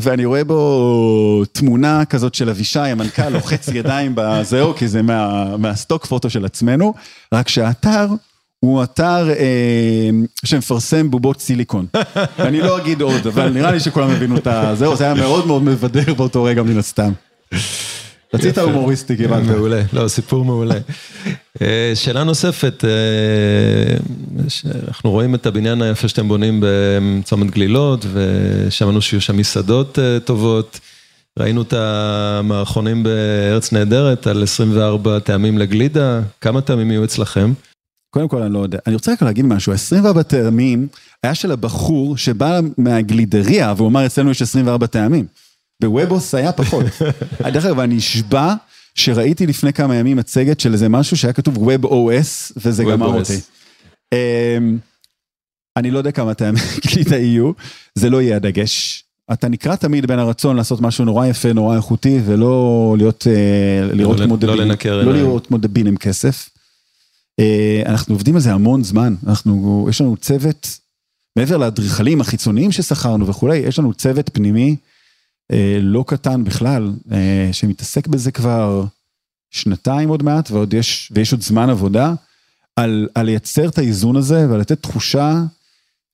ואני 0.00 0.24
רואה 0.24 0.44
בו 0.44 1.42
תמונה 1.52 2.04
כזאת 2.04 2.34
של 2.34 2.50
אבישי, 2.50 2.78
המנכ"ל, 2.80 3.28
לוחץ 3.28 3.68
ידיים 3.74 4.12
בזהו, 4.14 4.74
כי 4.74 4.88
זה 4.88 5.02
מה, 5.02 5.44
מהסטוק 5.56 6.06
פוטו 6.06 6.30
של 6.30 6.44
עצמנו, 6.44 6.94
רק 7.34 7.48
שהאתר 7.48 8.06
הוא 8.60 8.82
אתר 8.82 9.30
אה, 9.30 10.10
שמפרסם 10.44 11.10
בובות 11.10 11.40
סיליקון. 11.40 11.86
אני 12.38 12.60
לא 12.60 12.78
אגיד 12.78 13.00
עוד, 13.00 13.26
אבל 13.26 13.48
נראה 13.48 13.70
לי 13.70 13.80
שכולם 13.80 14.10
הבינו 14.10 14.36
את 14.36 14.46
ה... 14.46 14.74
זהו, 14.74 14.96
זה 14.96 15.04
היה 15.04 15.14
מאוד 15.14 15.46
מאוד 15.46 15.62
מבדר 15.62 16.14
באותו 16.14 16.42
רגע 16.42 16.62
מן 16.62 16.78
הסתם. 16.78 17.12
רצית 18.34 18.58
הומוריסטי, 18.58 19.16
קיבלת. 19.16 19.46
מעולה, 19.46 19.82
לא, 19.92 20.08
סיפור 20.08 20.44
מעולה. 20.44 20.74
אה, 21.62 21.92
שאלה 21.94 22.24
נוספת, 22.24 22.84
אה, 22.84 23.96
אנחנו 24.88 25.10
רואים 25.10 25.34
את 25.34 25.46
הבניין 25.46 25.82
היפה 25.82 26.08
שאתם 26.08 26.28
בונים 26.28 26.64
בצומת 26.64 27.50
גלילות, 27.50 28.06
ושמענו 28.12 29.02
שיהיו 29.02 29.20
שם 29.20 29.36
מסעדות 29.36 29.98
אה, 29.98 30.20
טובות. 30.20 30.80
ראינו 31.38 31.62
את 31.62 31.72
המערכונים 31.72 33.02
בארץ 33.02 33.72
נהדרת 33.72 34.26
על 34.26 34.42
24 34.42 35.18
טעמים 35.18 35.58
לגלידה, 35.58 36.20
כמה 36.40 36.60
טעמים 36.60 36.90
יהיו 36.90 37.04
אצלכם? 37.04 37.52
קודם 38.10 38.28
כל 38.28 38.42
אני 38.42 38.52
לא 38.52 38.58
יודע, 38.58 38.78
אני 38.86 38.94
רוצה 38.94 39.12
רק 39.12 39.22
להגיד 39.22 39.44
משהו, 39.44 39.72
24 39.72 40.22
טעמים 40.22 40.88
היה 41.22 41.34
של 41.34 41.52
הבחור 41.52 42.16
שבא 42.16 42.60
מהגלידריה 42.78 43.74
והוא 43.76 43.88
אמר 43.88 44.06
אצלנו 44.06 44.30
יש 44.30 44.42
24 44.42 44.86
טעמים. 44.86 45.26
בוובוס 45.82 46.34
היה 46.34 46.52
פחות. 46.52 46.84
דרך 47.52 47.64
אגב, 47.64 47.78
אני 47.78 47.98
אשבע 47.98 48.54
שראיתי 48.94 49.46
לפני 49.46 49.72
כמה 49.72 49.96
ימים 49.96 50.16
מצגת 50.16 50.60
של 50.60 50.72
איזה 50.72 50.88
משהו 50.88 51.16
שהיה 51.16 51.32
כתוב 51.32 51.68
WebOS, 51.68 52.52
וזה 52.56 52.84
גמר 52.84 53.06
אותי. 53.06 53.40
אמ, 54.12 54.78
אני 55.76 55.90
לא 55.90 55.98
יודע 55.98 56.10
כמה 56.10 56.34
טעמים 56.34 56.62
גלידה 56.86 57.16
יהיו, 57.16 57.52
זה 57.94 58.10
לא 58.10 58.22
יהיה 58.22 58.36
הדגש. 58.36 59.04
אתה 59.32 59.48
נקרא 59.48 59.76
תמיד 59.76 60.06
בין 60.06 60.18
הרצון 60.18 60.56
לעשות 60.56 60.80
משהו 60.80 61.04
נורא 61.04 61.26
יפה, 61.26 61.52
נורא 61.52 61.76
איכותי, 61.76 62.20
ולא 62.24 62.94
להיות, 62.98 63.26
אה, 63.26 63.94
לראות 63.94 64.20
לא 64.20 64.24
כמו 64.24 64.36
דביל, 64.36 64.50
לא 64.50 64.64
לנקר 64.64 65.02
לא 65.02 65.14
לראות 65.14 65.46
כמו 65.46 65.58
דביל 65.58 65.86
עם 65.86 65.96
כסף. 65.96 66.48
אה, 67.40 67.82
אנחנו 67.86 68.14
עובדים 68.14 68.34
על 68.34 68.40
זה 68.40 68.52
המון 68.52 68.84
זמן, 68.84 69.14
אנחנו, 69.26 69.86
יש 69.90 70.00
לנו 70.00 70.16
צוות, 70.16 70.78
מעבר 71.38 71.56
לאדריכלים 71.56 72.20
החיצוניים 72.20 72.72
ששכרנו 72.72 73.26
וכולי, 73.26 73.56
יש 73.56 73.78
לנו 73.78 73.94
צוות 73.94 74.30
פנימי 74.32 74.76
לא 75.80 76.04
קטן 76.06 76.44
בכלל, 76.44 76.92
אה, 77.12 77.48
שמתעסק 77.52 78.06
בזה 78.06 78.30
כבר 78.32 78.84
שנתיים 79.50 80.08
עוד 80.08 80.22
מעט, 80.22 80.50
ועוד 80.50 80.74
יש, 80.74 81.12
ויש 81.14 81.32
עוד 81.32 81.42
זמן 81.42 81.70
עבודה, 81.70 82.14
על, 82.76 83.08
על 83.14 83.26
לייצר 83.26 83.68
את 83.68 83.78
האיזון 83.78 84.16
הזה 84.16 84.46
ועל 84.50 84.60
לתת 84.60 84.82
תחושה 84.82 85.42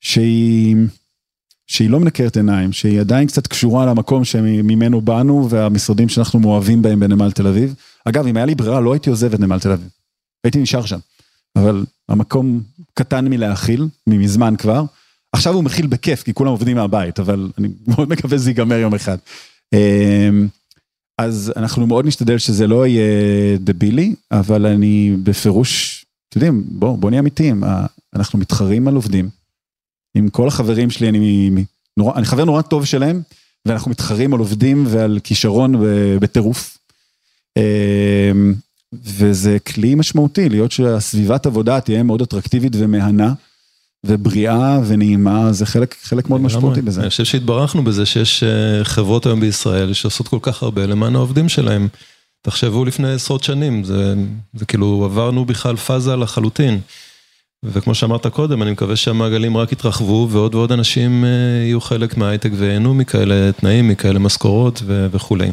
שהיא, 0.00 0.76
שהיא 1.66 1.90
לא 1.90 2.00
מנקרת 2.00 2.36
עיניים, 2.36 2.72
שהיא 2.72 3.00
עדיין 3.00 3.28
קצת 3.28 3.46
קשורה 3.46 3.86
למקום 3.86 4.24
שממנו 4.24 5.00
באנו 5.00 5.50
והמשרדים 5.50 6.08
שאנחנו 6.08 6.40
מאוהבים 6.40 6.82
בהם 6.82 7.00
בנמל 7.00 7.32
תל 7.32 7.46
אביב. 7.46 7.74
אגב, 8.04 8.26
אם 8.26 8.36
היה 8.36 8.46
לי 8.46 8.54
ברירה, 8.54 8.80
לא 8.80 8.92
הייתי 8.92 9.10
עוזב 9.10 9.34
את 9.34 9.40
נמל 9.40 9.60
תל 9.60 9.70
אביב. 9.70 9.88
הייתי 10.44 10.58
נשאר 10.58 10.86
שם. 10.86 10.98
אבל 11.56 11.84
המקום 12.08 12.62
קטן 12.94 13.28
מלהכיל, 13.28 13.88
ממזמן 14.06 14.56
כבר. 14.56 14.84
עכשיו 15.32 15.54
הוא 15.54 15.64
מכיל 15.64 15.86
בכיף, 15.86 16.22
כי 16.22 16.34
כולם 16.34 16.50
עובדים 16.50 16.76
מהבית, 16.76 17.20
אבל 17.20 17.50
אני 17.58 17.68
מאוד 17.86 18.08
מקווה 18.08 18.38
שזה 18.38 18.50
ייגמר 18.50 18.76
יום 18.76 18.94
אחד. 18.94 19.18
אמ, 19.72 20.48
אז 21.18 21.52
אנחנו 21.56 21.86
מאוד 21.86 22.06
נשתדל 22.06 22.38
שזה 22.38 22.66
לא 22.66 22.86
יהיה 22.86 23.58
דבילי, 23.58 24.14
אבל 24.32 24.66
אני 24.66 25.16
בפירוש, 25.22 26.04
אתם 26.28 26.38
יודעים, 26.40 26.64
בואו 26.68 26.96
בוא 26.96 27.10
נהיה 27.10 27.20
אמיתיים, 27.20 27.64
אנחנו 28.14 28.38
מתחרים 28.38 28.88
על 28.88 28.94
עובדים. 28.94 29.28
עם 30.14 30.28
כל 30.28 30.48
החברים 30.48 30.90
שלי, 30.90 31.08
אני, 31.08 31.50
נורא, 31.96 32.14
אני 32.14 32.24
חבר 32.26 32.44
נורא 32.44 32.62
טוב 32.62 32.84
שלהם, 32.84 33.22
ואנחנו 33.66 33.90
מתחרים 33.90 34.34
על 34.34 34.40
עובדים 34.40 34.84
ועל 34.88 35.18
כישרון 35.24 35.74
בטירוף. 36.20 36.78
אמ, 37.56 38.54
וזה 38.92 39.58
כלי 39.58 39.94
משמעותי, 39.94 40.48
להיות 40.48 40.72
שהסביבת 40.72 41.46
עבודה 41.46 41.80
תהיה 41.80 42.02
מאוד 42.02 42.22
אטרקטיבית 42.22 42.72
ומהנה. 42.76 43.32
ובריאה 44.06 44.78
ונעימה, 44.86 45.52
זה 45.52 45.66
חלק, 45.66 45.96
חלק 46.02 46.30
מאוד 46.30 46.40
משמעותי 46.40 46.82
בזה. 46.82 47.00
אני 47.00 47.10
חושב 47.10 47.24
שהתברכנו 47.24 47.84
בזה 47.84 48.06
שיש 48.06 48.42
אה, 48.42 48.84
חברות 48.84 49.26
היום 49.26 49.40
בישראל 49.40 49.92
שעושות 49.92 50.28
כל 50.28 50.38
כך 50.42 50.62
הרבה 50.62 50.86
למען 50.86 51.16
העובדים 51.16 51.48
שלהם. 51.48 51.88
תחשבו 52.42 52.84
לפני 52.84 53.12
עשרות 53.12 53.44
שנים, 53.44 53.84
זה, 53.84 54.14
זה 54.54 54.66
כאילו 54.66 55.02
עברנו 55.04 55.44
בכלל 55.44 55.76
פאזה 55.76 56.16
לחלוטין. 56.16 56.80
וכמו 57.64 57.94
שאמרת 57.94 58.26
קודם, 58.26 58.62
אני 58.62 58.70
מקווה 58.70 58.96
שהמעגלים 58.96 59.56
רק 59.56 59.72
יתרחבו 59.72 60.28
ועוד 60.30 60.54
ועוד 60.54 60.72
אנשים 60.72 61.24
אה, 61.24 61.30
יהיו 61.64 61.80
חלק 61.80 62.16
מההייטק 62.16 62.50
וייהנו 62.56 62.94
מכאלה 62.94 63.52
תנאים, 63.52 63.88
מכאלה 63.88 64.18
משכורות 64.18 64.82
וכולי. 64.86 65.52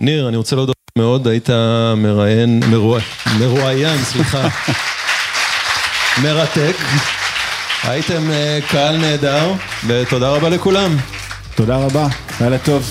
ניר, 0.00 0.28
אני 0.28 0.36
רוצה 0.36 0.56
להודות 0.56 0.76
מאוד, 0.98 1.28
היית 1.28 1.50
מראיין, 1.96 2.60
מרואיין, 3.38 4.04
סליחה, 4.04 4.48
מרתק. 6.22 6.76
הייתם 7.86 8.30
אה, 8.30 8.58
קהל 8.68 8.96
נהדר, 8.96 9.52
ותודה 9.86 10.28
רבה 10.28 10.48
לכולם. 10.48 10.96
תודה 11.54 11.76
רבה, 11.76 12.06
לילה 12.40 12.58
טוב. 12.58 12.90